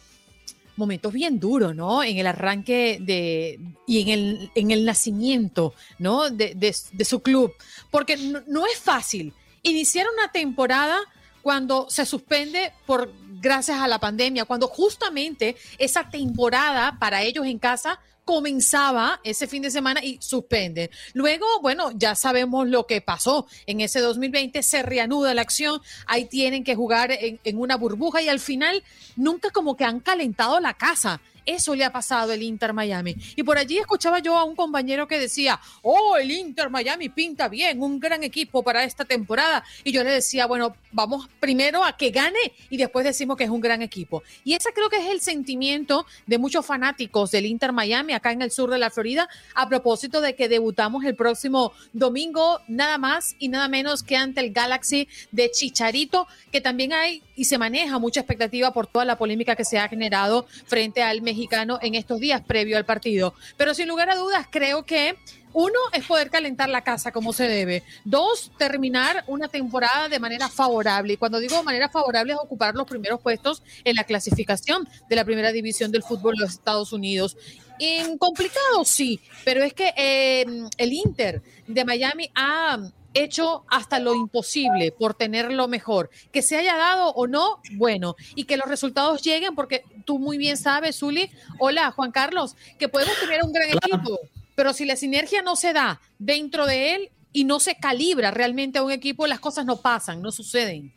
momentos 0.76 1.12
bien 1.12 1.38
duros, 1.38 1.74
¿no? 1.76 2.02
En 2.02 2.16
el 2.18 2.26
arranque 2.26 2.98
de 3.00 3.60
y 3.86 4.00
en 4.00 4.08
el, 4.08 4.50
en 4.54 4.70
el 4.70 4.84
nacimiento, 4.84 5.74
¿no? 5.98 6.30
De, 6.30 6.54
de- 6.54 6.74
de 6.92 7.04
su 7.04 7.20
club. 7.20 7.52
Porque 7.90 8.16
no, 8.16 8.42
no 8.46 8.66
es 8.66 8.78
fácil 8.78 9.34
iniciar 9.62 10.06
una 10.16 10.32
temporada 10.32 10.98
cuando 11.42 11.90
se 11.90 12.06
suspende 12.06 12.72
por 12.86 13.12
gracias 13.40 13.80
a 13.80 13.88
la 13.88 13.98
pandemia, 13.98 14.44
cuando 14.44 14.68
justamente 14.68 15.56
esa 15.78 16.08
temporada 16.08 16.96
para 16.98 17.22
ellos 17.22 17.44
en 17.44 17.58
casa 17.58 17.98
comenzaba 18.24 19.20
ese 19.24 19.48
fin 19.48 19.62
de 19.62 19.70
semana 19.70 20.02
y 20.02 20.18
suspenden. 20.20 20.90
Luego, 21.12 21.46
bueno, 21.60 21.90
ya 21.94 22.14
sabemos 22.14 22.68
lo 22.68 22.86
que 22.86 23.00
pasó 23.00 23.46
en 23.66 23.80
ese 23.80 24.00
2020, 24.00 24.62
se 24.62 24.82
reanuda 24.82 25.34
la 25.34 25.42
acción, 25.42 25.80
ahí 26.06 26.26
tienen 26.26 26.62
que 26.62 26.76
jugar 26.76 27.10
en, 27.10 27.40
en 27.42 27.58
una 27.58 27.76
burbuja 27.76 28.22
y 28.22 28.28
al 28.28 28.38
final 28.38 28.84
nunca 29.16 29.50
como 29.50 29.76
que 29.76 29.84
han 29.84 30.00
calentado 30.00 30.60
la 30.60 30.74
casa. 30.74 31.20
Eso 31.44 31.74
le 31.74 31.84
ha 31.84 31.92
pasado 31.92 32.32
al 32.32 32.42
Inter 32.42 32.72
Miami. 32.72 33.16
Y 33.36 33.42
por 33.42 33.58
allí 33.58 33.78
escuchaba 33.78 34.20
yo 34.20 34.36
a 34.36 34.44
un 34.44 34.54
compañero 34.54 35.06
que 35.06 35.18
decía, 35.18 35.60
oh, 35.82 36.16
el 36.16 36.30
Inter 36.30 36.70
Miami 36.70 37.08
pinta 37.08 37.48
bien, 37.48 37.82
un 37.82 37.98
gran 37.98 38.22
equipo 38.22 38.62
para 38.62 38.84
esta 38.84 39.04
temporada. 39.04 39.64
Y 39.84 39.92
yo 39.92 40.04
le 40.04 40.10
decía, 40.10 40.46
bueno, 40.46 40.74
vamos 40.92 41.28
primero 41.40 41.84
a 41.84 41.96
que 41.96 42.10
gane 42.10 42.52
y 42.70 42.76
después 42.76 43.04
decimos 43.04 43.36
que 43.36 43.44
es 43.44 43.50
un 43.50 43.60
gran 43.60 43.82
equipo. 43.82 44.22
Y 44.44 44.54
ese 44.54 44.72
creo 44.72 44.88
que 44.88 44.96
es 44.96 45.10
el 45.10 45.20
sentimiento 45.20 46.06
de 46.26 46.38
muchos 46.38 46.64
fanáticos 46.64 47.30
del 47.30 47.46
Inter 47.46 47.72
Miami 47.72 48.12
acá 48.12 48.32
en 48.32 48.42
el 48.42 48.50
sur 48.50 48.70
de 48.70 48.78
la 48.78 48.90
Florida 48.90 49.28
a 49.54 49.68
propósito 49.68 50.20
de 50.20 50.34
que 50.34 50.48
debutamos 50.48 51.04
el 51.04 51.14
próximo 51.14 51.72
domingo, 51.92 52.60
nada 52.68 52.98
más 52.98 53.36
y 53.38 53.48
nada 53.48 53.68
menos 53.68 54.02
que 54.02 54.16
ante 54.16 54.40
el 54.40 54.52
Galaxy 54.52 55.08
de 55.30 55.50
Chicharito, 55.50 56.26
que 56.50 56.60
también 56.60 56.92
hay 56.92 57.22
y 57.36 57.44
se 57.44 57.58
maneja 57.58 57.98
mucha 57.98 58.20
expectativa 58.20 58.72
por 58.72 58.86
toda 58.86 59.04
la 59.04 59.18
polémica 59.18 59.56
que 59.56 59.64
se 59.64 59.78
ha 59.78 59.88
generado 59.88 60.46
frente 60.66 61.02
al 61.02 61.22
mexicano 61.32 61.78
en 61.80 61.94
estos 61.94 62.20
días 62.20 62.42
previo 62.42 62.76
al 62.76 62.84
partido. 62.84 63.34
Pero 63.56 63.74
sin 63.74 63.88
lugar 63.88 64.10
a 64.10 64.16
dudas, 64.16 64.46
creo 64.50 64.84
que 64.84 65.16
uno 65.54 65.78
es 65.92 66.04
poder 66.04 66.30
calentar 66.30 66.68
la 66.68 66.82
casa 66.82 67.12
como 67.12 67.32
se 67.32 67.48
debe. 67.48 67.82
Dos, 68.04 68.52
terminar 68.58 69.24
una 69.26 69.48
temporada 69.48 70.08
de 70.08 70.18
manera 70.18 70.48
favorable. 70.48 71.14
Y 71.14 71.16
cuando 71.16 71.38
digo 71.40 71.56
de 71.56 71.62
manera 71.62 71.88
favorable 71.88 72.32
es 72.32 72.38
ocupar 72.38 72.74
los 72.74 72.86
primeros 72.86 73.20
puestos 73.20 73.62
en 73.84 73.96
la 73.96 74.04
clasificación 74.04 74.88
de 75.08 75.16
la 75.16 75.24
primera 75.24 75.52
división 75.52 75.90
del 75.90 76.02
fútbol 76.02 76.34
de 76.36 76.42
los 76.42 76.52
Estados 76.52 76.92
Unidos. 76.92 77.36
En 77.78 78.18
complicado, 78.18 78.84
sí, 78.84 79.20
pero 79.44 79.62
es 79.62 79.74
que 79.74 79.92
eh, 79.96 80.46
el 80.76 80.92
Inter 80.92 81.42
de 81.66 81.84
Miami 81.84 82.30
ha 82.34 82.78
hecho 83.14 83.64
hasta 83.68 83.98
lo 83.98 84.14
imposible 84.14 84.92
por 84.92 85.14
tenerlo 85.14 85.68
mejor. 85.68 86.10
Que 86.32 86.42
se 86.42 86.56
haya 86.56 86.76
dado 86.76 87.08
o 87.10 87.26
no, 87.26 87.60
bueno, 87.72 88.16
y 88.34 88.44
que 88.44 88.56
los 88.56 88.66
resultados 88.66 89.22
lleguen, 89.22 89.54
porque 89.54 89.84
tú 90.04 90.18
muy 90.18 90.38
bien 90.38 90.56
sabes, 90.56 90.98
Zuli, 90.98 91.30
hola 91.58 91.90
Juan 91.92 92.12
Carlos, 92.12 92.56
que 92.78 92.88
podemos 92.88 93.18
tener 93.20 93.42
un 93.44 93.52
gran 93.52 93.68
equipo, 93.68 94.18
pero 94.54 94.72
si 94.72 94.84
la 94.84 94.96
sinergia 94.96 95.42
no 95.42 95.56
se 95.56 95.72
da 95.72 96.00
dentro 96.18 96.66
de 96.66 96.94
él 96.94 97.10
y 97.32 97.44
no 97.44 97.60
se 97.60 97.76
calibra 97.76 98.30
realmente 98.30 98.78
a 98.78 98.82
un 98.82 98.92
equipo, 98.92 99.26
las 99.26 99.40
cosas 99.40 99.64
no 99.64 99.76
pasan, 99.76 100.20
no 100.22 100.32
suceden. 100.32 100.92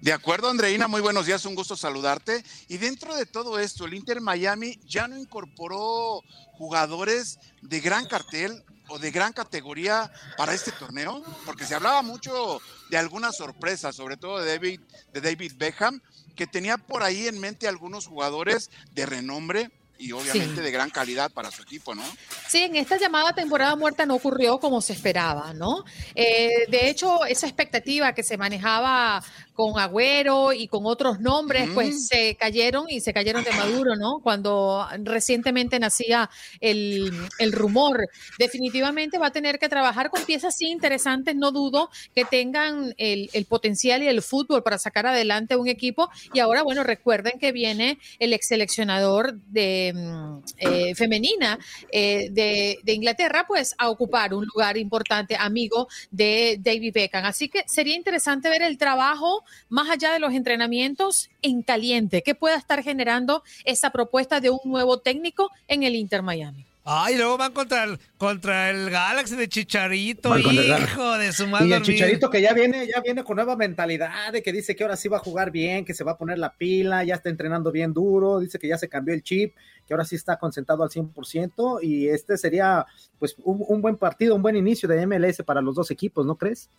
De 0.00 0.12
acuerdo, 0.12 0.50
Andreina, 0.50 0.88
muy 0.88 1.00
buenos 1.00 1.26
días, 1.26 1.44
un 1.46 1.54
gusto 1.54 1.74
saludarte. 1.74 2.44
Y 2.68 2.76
dentro 2.76 3.16
de 3.16 3.26
todo 3.26 3.58
esto, 3.58 3.86
el 3.86 3.94
Inter 3.94 4.20
Miami 4.20 4.78
ya 4.86 5.08
no 5.08 5.18
incorporó 5.18 6.22
jugadores 6.52 7.38
de 7.62 7.80
gran 7.80 8.06
cartel 8.06 8.62
o 8.88 8.98
de 8.98 9.10
gran 9.10 9.32
categoría 9.32 10.10
para 10.36 10.54
este 10.54 10.72
torneo, 10.72 11.22
porque 11.44 11.64
se 11.64 11.74
hablaba 11.74 12.02
mucho 12.02 12.60
de 12.90 12.96
algunas 12.98 13.36
sorpresas, 13.36 13.96
sobre 13.96 14.16
todo 14.16 14.38
de 14.38 14.50
David, 14.52 14.80
de 15.12 15.20
David 15.20 15.52
Beckham, 15.56 16.00
que 16.34 16.46
tenía 16.46 16.76
por 16.78 17.02
ahí 17.02 17.26
en 17.26 17.40
mente 17.40 17.66
algunos 17.68 18.06
jugadores 18.06 18.70
de 18.92 19.06
renombre 19.06 19.70
y 19.98 20.12
obviamente 20.12 20.56
Sí. 20.56 20.60
de 20.60 20.70
gran 20.70 20.90
calidad 20.90 21.30
para 21.32 21.50
su 21.50 21.62
equipo, 21.62 21.94
¿no? 21.94 22.02
Sí, 22.48 22.64
en 22.64 22.76
esta 22.76 22.98
llamada 22.98 23.32
temporada 23.34 23.74
muerta 23.76 24.04
no 24.04 24.16
ocurrió 24.16 24.58
como 24.60 24.82
se 24.82 24.92
esperaba, 24.92 25.54
¿no? 25.54 25.84
Eh, 26.14 26.66
de 26.68 26.90
hecho, 26.90 27.24
esa 27.24 27.46
expectativa 27.46 28.12
que 28.12 28.22
se 28.22 28.36
manejaba 28.36 29.24
con 29.56 29.78
Agüero 29.78 30.52
y 30.52 30.68
con 30.68 30.84
otros 30.84 31.18
nombres, 31.18 31.70
pues 31.74 32.06
se 32.06 32.36
cayeron 32.36 32.86
y 32.90 33.00
se 33.00 33.14
cayeron 33.14 33.42
de 33.42 33.50
maduro, 33.52 33.96
¿no? 33.96 34.20
Cuando 34.22 34.86
recientemente 35.02 35.78
nacía 35.78 36.28
el, 36.60 37.10
el 37.38 37.52
rumor. 37.52 38.06
Definitivamente 38.38 39.18
va 39.18 39.28
a 39.28 39.32
tener 39.32 39.58
que 39.58 39.70
trabajar 39.70 40.10
con 40.10 40.22
piezas 40.24 40.54
sí 40.56 40.66
interesantes, 40.68 41.34
no 41.34 41.52
dudo 41.52 41.90
que 42.14 42.26
tengan 42.26 42.94
el, 42.98 43.30
el 43.32 43.46
potencial 43.46 44.02
y 44.02 44.08
el 44.08 44.20
fútbol 44.20 44.62
para 44.62 44.78
sacar 44.78 45.06
adelante 45.06 45.56
un 45.56 45.68
equipo. 45.68 46.10
Y 46.34 46.40
ahora, 46.40 46.62
bueno, 46.62 46.84
recuerden 46.84 47.38
que 47.40 47.50
viene 47.50 47.98
el 48.18 48.34
ex 48.34 48.48
seleccionador 48.48 49.40
de 49.40 49.92
mm, 49.94 50.38
eh, 50.58 50.94
femenina 50.94 51.58
eh, 51.90 52.28
de, 52.30 52.78
de 52.82 52.92
Inglaterra, 52.92 53.46
pues 53.48 53.74
a 53.78 53.88
ocupar 53.88 54.34
un 54.34 54.44
lugar 54.44 54.76
importante, 54.76 55.34
amigo 55.34 55.88
de 56.10 56.58
David 56.60 56.92
Beckham. 56.92 57.24
Así 57.24 57.48
que 57.48 57.64
sería 57.66 57.96
interesante 57.96 58.50
ver 58.50 58.60
el 58.60 58.76
trabajo 58.76 59.44
más 59.68 59.90
allá 59.90 60.12
de 60.12 60.18
los 60.18 60.32
entrenamientos 60.32 61.30
en 61.42 61.62
caliente, 61.62 62.22
que 62.22 62.34
pueda 62.34 62.56
estar 62.56 62.82
generando 62.82 63.42
esa 63.64 63.90
propuesta 63.90 64.40
de 64.40 64.50
un 64.50 64.60
nuevo 64.64 64.98
técnico 64.98 65.50
en 65.68 65.82
el 65.82 65.94
Inter 65.94 66.22
Miami. 66.22 66.66
Ay, 66.88 67.16
luego 67.16 67.36
van 67.36 67.52
contra 67.52 67.82
el, 67.82 67.98
contra 68.16 68.70
el 68.70 68.90
Galaxy 68.90 69.34
de 69.34 69.48
Chicharito, 69.48 70.38
hijo 70.38 71.18
de 71.18 71.32
su 71.32 71.48
madre. 71.48 71.66
Y 71.66 71.72
el 71.72 71.82
Chicharito 71.82 72.30
que 72.30 72.40
ya 72.40 72.52
viene, 72.52 72.86
ya 72.86 73.00
viene 73.00 73.24
con 73.24 73.34
nueva 73.34 73.56
mentalidad, 73.56 74.32
de 74.32 74.40
que 74.40 74.52
dice 74.52 74.76
que 74.76 74.84
ahora 74.84 74.94
sí 74.94 75.08
va 75.08 75.16
a 75.16 75.20
jugar 75.20 75.50
bien, 75.50 75.84
que 75.84 75.94
se 75.94 76.04
va 76.04 76.12
a 76.12 76.16
poner 76.16 76.38
la 76.38 76.54
pila, 76.54 77.02
ya 77.02 77.16
está 77.16 77.28
entrenando 77.28 77.72
bien 77.72 77.92
duro, 77.92 78.38
dice 78.38 78.60
que 78.60 78.68
ya 78.68 78.78
se 78.78 78.88
cambió 78.88 79.12
el 79.14 79.24
chip, 79.24 79.52
que 79.84 79.94
ahora 79.94 80.04
sí 80.04 80.14
está 80.14 80.38
concentrado 80.38 80.84
al 80.84 80.90
100%, 80.90 81.80
y 81.82 82.06
este 82.06 82.38
sería 82.38 82.86
pues 83.18 83.34
un, 83.42 83.64
un 83.66 83.82
buen 83.82 83.96
partido, 83.96 84.36
un 84.36 84.42
buen 84.42 84.54
inicio 84.54 84.88
de 84.88 85.04
MLS 85.08 85.42
para 85.44 85.60
los 85.60 85.74
dos 85.74 85.90
equipos, 85.90 86.24
¿no 86.24 86.36
crees? 86.36 86.70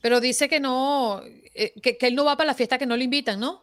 Pero 0.00 0.20
dice 0.20 0.48
que 0.48 0.60
no, 0.60 1.22
eh, 1.54 1.72
que, 1.82 1.96
que 1.96 2.06
él 2.06 2.14
no 2.14 2.24
va 2.24 2.36
para 2.36 2.48
la 2.48 2.54
fiesta 2.54 2.78
que 2.78 2.86
no 2.86 2.96
le 2.96 3.04
invitan, 3.04 3.40
¿no? 3.40 3.62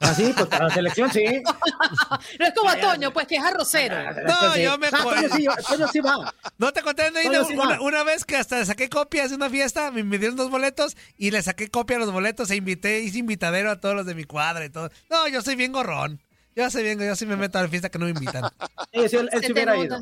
Así, 0.00 0.30
pues 0.36 0.46
para 0.46 0.68
la 0.68 0.74
selección 0.74 1.10
sí. 1.10 1.24
no 2.38 2.46
es 2.46 2.52
como 2.54 2.76
Toño, 2.76 3.12
pues 3.12 3.26
que 3.26 3.36
es 3.36 3.42
arrocero. 3.42 3.96
No, 4.26 4.56
yo 4.56 4.76
me 4.76 4.88
ah, 4.88 5.02
Toño 5.02 5.28
sí, 5.34 5.46
Toño 5.66 5.88
sí 5.88 6.00
va. 6.00 6.34
No 6.58 6.72
te 6.72 6.82
conté, 6.82 7.10
no, 7.10 7.44
sí 7.44 7.54
una, 7.54 7.80
una, 7.80 8.04
vez 8.04 8.24
que 8.24 8.36
hasta 8.36 8.62
saqué 8.66 8.90
copias 8.90 9.30
de 9.30 9.36
una 9.36 9.48
fiesta, 9.48 9.90
me, 9.90 10.04
me, 10.04 10.18
dieron 10.18 10.36
dos 10.36 10.50
boletos 10.50 10.96
y 11.16 11.30
le 11.30 11.42
saqué 11.42 11.68
copia 11.68 11.96
a 11.96 12.00
los 12.00 12.12
boletos 12.12 12.50
e 12.50 12.56
invité, 12.56 13.00
hice 13.00 13.18
invitadero 13.18 13.70
a 13.70 13.80
todos 13.80 13.94
los 13.94 14.04
de 14.04 14.14
mi 14.14 14.24
cuadra 14.24 14.66
y 14.66 14.70
todo. 14.70 14.90
No, 15.08 15.28
yo 15.28 15.40
soy 15.40 15.56
bien 15.56 15.72
gorrón. 15.72 16.22
Yo 16.54 16.70
soy 16.70 16.82
bien, 16.82 16.98
yo 16.98 17.16
sí 17.16 17.24
me 17.24 17.36
meto 17.36 17.58
a 17.58 17.62
la 17.62 17.68
fiesta 17.68 17.88
que 17.88 17.98
no 17.98 18.04
me 18.04 18.12
invitan. 18.12 18.44
él, 18.92 19.08
él, 19.10 19.28
él 19.32 19.44
se 19.44 19.52
hubiera 19.52 19.76
ido. 19.78 19.98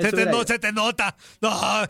Se 0.00 0.12
te, 0.12 0.26
no, 0.26 0.44
se 0.44 0.58
te, 0.58 0.72
nota. 0.72 1.16
No. 1.40 1.50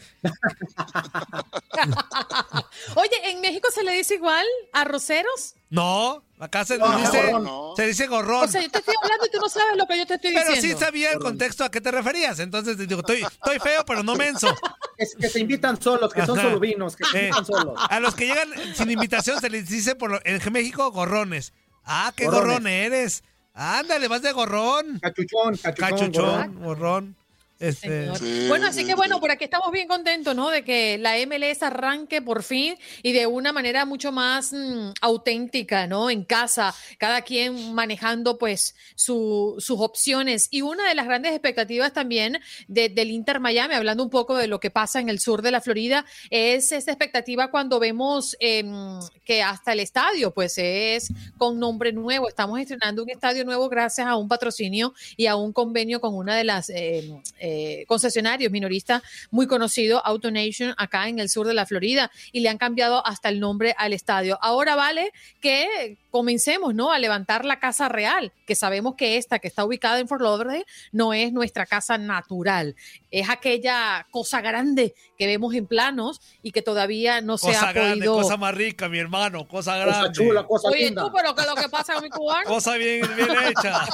Oye, 2.96 3.30
¿en 3.30 3.40
México 3.40 3.68
se 3.72 3.82
le 3.82 3.92
dice 3.92 4.14
igual 4.14 4.46
a 4.72 4.84
roceros? 4.84 5.54
No, 5.70 6.24
acá 6.38 6.64
se, 6.64 6.78
dice, 6.78 7.32
se 7.76 7.86
dice 7.86 8.06
gorrón. 8.08 8.44
O 8.44 8.48
sea, 8.48 8.60
yo 8.60 8.70
te 8.70 8.78
estoy 8.78 8.94
hablando 9.02 9.26
y 9.26 9.30
tú 9.30 9.38
no 9.38 9.48
sabes 9.48 9.76
lo 9.76 9.86
que 9.86 9.98
yo 9.98 10.06
te 10.06 10.14
estoy 10.14 10.30
diciendo. 10.30 10.52
Pero 10.60 10.62
sí 10.62 10.84
sabía 10.84 11.12
el 11.12 11.20
contexto 11.20 11.64
a 11.64 11.70
qué 11.70 11.80
te 11.80 11.90
referías. 11.92 12.40
Entonces 12.40 12.76
digo, 12.76 13.00
estoy, 13.00 13.22
estoy 13.22 13.58
feo, 13.60 13.84
pero 13.86 14.02
no 14.02 14.16
menso. 14.16 14.48
Es 14.96 15.14
que 15.14 15.28
se 15.28 15.40
invitan 15.40 15.80
solos, 15.80 16.12
que 16.12 16.26
son 16.26 16.36
solo 16.36 16.58
vinos, 16.58 16.96
que 16.96 17.04
se 17.04 17.18
eh, 17.18 17.22
invitan 17.28 17.46
solos. 17.46 17.80
A 17.88 18.00
los 18.00 18.14
que 18.14 18.26
llegan 18.26 18.50
sin 18.74 18.90
invitación 18.90 19.40
se 19.40 19.48
les 19.48 19.68
dice 19.68 19.94
por 19.94 20.20
en 20.24 20.52
México 20.52 20.90
gorrones. 20.90 21.52
Ah, 21.84 22.12
qué 22.16 22.26
gorrón 22.26 22.66
eres. 22.66 23.22
Ándale, 23.54 24.08
vas 24.08 24.22
de 24.22 24.32
gorrón. 24.32 24.98
Cachuchón, 25.00 25.56
cachuchón. 25.56 25.98
Cachuchón, 25.98 26.62
gorrón. 26.62 27.16
Este, 27.60 28.08
bueno, 28.48 28.68
así 28.68 28.86
que 28.86 28.94
bueno, 28.94 29.20
por 29.20 29.30
aquí 29.30 29.44
estamos 29.44 29.70
bien 29.70 29.86
contentos, 29.86 30.34
¿no? 30.34 30.48
De 30.48 30.64
que 30.64 30.96
la 30.96 31.16
MLS 31.26 31.62
arranque 31.62 32.22
por 32.22 32.42
fin 32.42 32.74
y 33.02 33.12
de 33.12 33.26
una 33.26 33.52
manera 33.52 33.84
mucho 33.84 34.12
más 34.12 34.54
mm, 34.54 34.92
auténtica, 35.02 35.86
¿no? 35.86 36.08
En 36.08 36.24
casa, 36.24 36.74
cada 36.96 37.20
quien 37.20 37.74
manejando 37.74 38.38
pues 38.38 38.74
sus 38.94 39.68
opciones. 39.68 40.48
Y 40.50 40.62
una 40.62 40.88
de 40.88 40.94
las 40.94 41.04
grandes 41.04 41.32
expectativas 41.32 41.92
también 41.92 42.40
del 42.66 43.10
Inter 43.10 43.40
Miami, 43.40 43.74
hablando 43.74 44.04
un 44.04 44.10
poco 44.10 44.38
de 44.38 44.46
lo 44.46 44.58
que 44.58 44.70
pasa 44.70 44.98
en 44.98 45.10
el 45.10 45.20
sur 45.20 45.42
de 45.42 45.50
la 45.50 45.60
Florida, 45.60 46.06
es 46.30 46.72
esa 46.72 46.92
expectativa 46.92 47.50
cuando 47.50 47.78
vemos 47.78 48.38
em, 48.40 49.00
que 49.26 49.42
hasta 49.42 49.74
el 49.74 49.80
estadio 49.80 50.30
pues 50.30 50.56
es 50.56 51.08
con 51.36 51.58
nombre 51.58 51.92
nuevo. 51.92 52.26
Estamos 52.26 52.58
estrenando 52.58 53.02
un 53.02 53.10
estadio 53.10 53.44
nuevo 53.44 53.68
gracias 53.68 54.06
a 54.06 54.16
un 54.16 54.28
patrocinio 54.28 54.94
y 55.18 55.26
a 55.26 55.36
un 55.36 55.52
convenio 55.52 56.00
con 56.00 56.14
una 56.14 56.34
de 56.34 56.44
las... 56.44 56.70
Em, 56.70 57.20
eh, 57.38 57.49
concesionarios 57.86 58.52
minoristas 58.52 59.02
muy 59.30 59.46
conocido, 59.46 60.04
AutoNation, 60.04 60.74
acá 60.76 61.08
en 61.08 61.18
el 61.18 61.28
sur 61.28 61.46
de 61.46 61.54
la 61.54 61.66
Florida, 61.66 62.10
y 62.32 62.40
le 62.40 62.48
han 62.48 62.58
cambiado 62.58 63.06
hasta 63.06 63.28
el 63.28 63.40
nombre 63.40 63.74
al 63.78 63.92
estadio. 63.92 64.38
Ahora 64.42 64.74
vale 64.74 65.12
que 65.40 65.98
comencemos, 66.10 66.74
¿no? 66.74 66.92
A 66.92 66.98
levantar 66.98 67.44
la 67.44 67.58
casa 67.58 67.88
real, 67.88 68.32
que 68.46 68.54
sabemos 68.54 68.94
que 68.96 69.16
esta 69.16 69.38
que 69.38 69.48
está 69.48 69.64
ubicada 69.64 69.98
en 69.98 70.08
Fort 70.08 70.22
Lauderdale 70.22 70.66
no 70.92 71.12
es 71.14 71.32
nuestra 71.32 71.66
casa 71.66 71.98
natural, 71.98 72.76
es 73.10 73.28
aquella 73.28 74.06
cosa 74.10 74.40
grande 74.40 74.94
que 75.16 75.26
vemos 75.26 75.54
en 75.54 75.66
planos 75.66 76.20
y 76.42 76.52
que 76.52 76.62
todavía 76.62 77.20
no 77.20 77.38
se 77.38 77.54
ha 77.54 77.72
grande, 77.72 77.96
podido. 78.06 78.16
Cosa 78.16 78.36
más 78.36 78.54
rica, 78.54 78.88
mi 78.88 78.98
hermano, 78.98 79.46
cosa 79.46 79.76
grande. 79.76 80.08
Cosa 80.08 80.12
chula, 80.12 80.46
cosa 80.46 80.68
Oye, 80.68 80.86
linda. 80.86 81.02
tú, 81.02 81.12
pero 81.14 81.34
que 81.34 81.42
lo 81.42 81.54
que 81.54 81.68
pasa 81.68 81.94
con 81.94 82.02
mi 82.02 82.10
cubano. 82.10 82.48
Cosa 82.48 82.74
bien, 82.74 83.08
bien 83.16 83.28
hecha. 83.48 83.86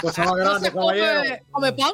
Cosa 0.00 0.24
más 0.24 0.34
grande, 0.34 0.70
¿No 0.74 1.22
se 1.22 1.42
come, 1.50 1.72
pan? 1.72 1.92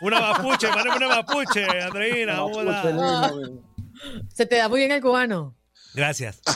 Una 0.00 0.20
mapuche, 0.20 0.68
poneme 0.68 0.96
una 0.96 1.08
mapuche, 1.08 1.64
Andreina. 1.82 2.44
Hola. 2.44 3.32
Se 4.32 4.46
te 4.46 4.56
da 4.56 4.68
muy 4.68 4.80
bien 4.80 4.92
el 4.92 5.02
cubano. 5.02 5.54
Gracias. 5.94 6.40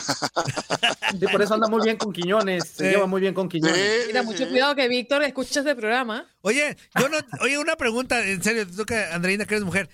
Sí, 1.17 1.25
por 1.31 1.41
eso 1.41 1.53
anda 1.53 1.67
muy 1.69 1.81
bien 1.83 1.95
con 1.97 2.11
Quiñones. 2.11 2.67
Se 2.67 2.83
Sí. 2.83 2.89
lleva 2.89 3.05
muy 3.05 3.21
bien 3.21 3.33
con 3.33 3.47
Quiñones. 3.47 4.07
Mira, 4.07 4.23
mucho 4.23 4.49
cuidado 4.49 4.75
que 4.75 4.87
Víctor 4.89 5.23
escucha 5.23 5.61
este 5.61 5.73
programa. 5.75 6.27
Oye, 6.41 6.75
yo 6.99 7.07
no, 7.07 7.17
oye, 7.41 7.57
una 7.57 7.77
pregunta, 7.77 8.25
en 8.25 8.43
serio, 8.43 8.67
tú 8.67 8.85
que 8.85 8.97
Andreina, 8.97 9.45
que 9.45 9.53
eres 9.55 9.63
mujer. 9.63 9.89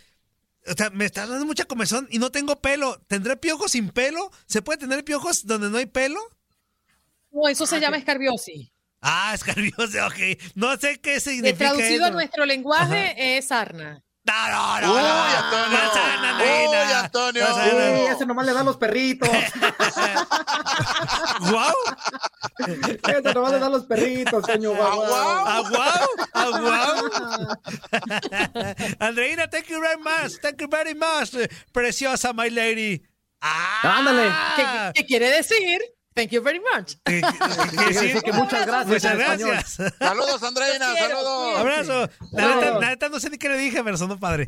O 0.65 0.73
sea, 0.73 0.89
me 0.89 1.05
está 1.05 1.27
dando 1.27 1.45
mucha 1.45 1.65
comezón 1.65 2.07
y 2.09 2.17
no 2.17 2.31
tengo 2.31 2.59
pelo. 2.59 2.99
¿Tendré 3.07 3.37
piojos 3.37 3.73
sin 3.73 3.89
pelo? 3.89 4.31
¿Se 4.47 4.61
puede 4.63 4.79
tener 4.79 5.03
piojos 5.03 5.45
donde 5.45 5.69
no 5.69 5.77
hay 5.77 5.85
pelo? 5.85 6.19
No, 7.31 7.47
eso 7.47 7.67
se 7.67 7.79
llama 7.79 7.97
escarbiosis. 7.97 8.71
Ah, 9.01 9.33
escarbioso, 9.35 9.83
ok. 10.07 10.39
No 10.55 10.75
sé 10.77 10.99
qué 11.01 11.13
De 11.13 11.19
significa 11.19 11.57
traducido 11.71 12.05
a 12.05 12.11
nuestro 12.11 12.45
lenguaje 12.45 13.37
es 13.37 13.47
sarna. 13.49 14.03
No, 14.23 14.33
no, 14.51 14.79
no. 14.81 14.93
Uy, 14.93 15.01
no. 15.01 15.23
Antonio. 15.23 15.71
No 15.71 15.77
sean, 15.93 16.25
Andreina. 16.25 16.83
Uy, 16.85 16.91
Antonio. 16.93 17.47
No 17.49 17.55
sean, 17.55 17.95
Sí, 17.95 18.01
ese 18.11 18.25
nomás 18.25 18.45
le 18.45 18.53
da 18.53 18.59
a 18.61 18.63
los 18.63 18.77
perritos. 18.77 19.29
Guau. 21.49 21.73
Ese 23.07 23.33
nomás 23.33 23.51
le 23.51 23.59
da 23.59 23.65
a 23.65 23.69
los 23.69 23.85
perritos, 23.85 24.45
señor. 24.45 24.77
Ah, 24.79 24.95
guau, 24.95 25.07
guau. 25.07 25.43
Ah, 25.47 25.61
guau. 25.69 26.07
Ah, 26.33 26.49
guau. 26.59 27.09
Andreina, 28.99 29.47
thank 29.49 29.67
you 29.69 29.79
very 29.81 29.97
much. 30.01 30.33
Thank 30.41 30.61
you 30.61 30.67
very 30.67 30.93
much. 30.93 31.31
Preciosa, 31.73 32.31
my 32.33 32.49
lady. 32.49 33.01
Ah, 33.41 33.97
Ándale. 33.97 34.31
¿Qué, 34.55 34.63
qué 35.01 35.05
quiere 35.07 35.29
decir? 35.31 35.81
Thank 36.13 36.31
you 36.31 36.41
very 36.41 36.59
much. 36.59 36.97
Sí. 37.91 38.21
que 38.23 38.33
muchas 38.33 38.65
gracias 38.65 38.87
Muchas 38.87 39.17
gracias. 39.17 39.93
Saludos, 39.97 40.43
Andreina, 40.43 40.93
quiero, 40.93 41.15
saludos. 41.17 41.59
Abrazo. 41.59 42.09
La 42.31 42.55
neta, 42.55 42.79
la 42.79 42.89
neta 42.89 43.09
no 43.09 43.19
sé 43.19 43.29
ni 43.29 43.37
qué 43.37 43.49
le 43.49 43.57
dije, 43.57 43.83
pero 43.83 43.97
sonó 43.97 44.19
padre. 44.19 44.47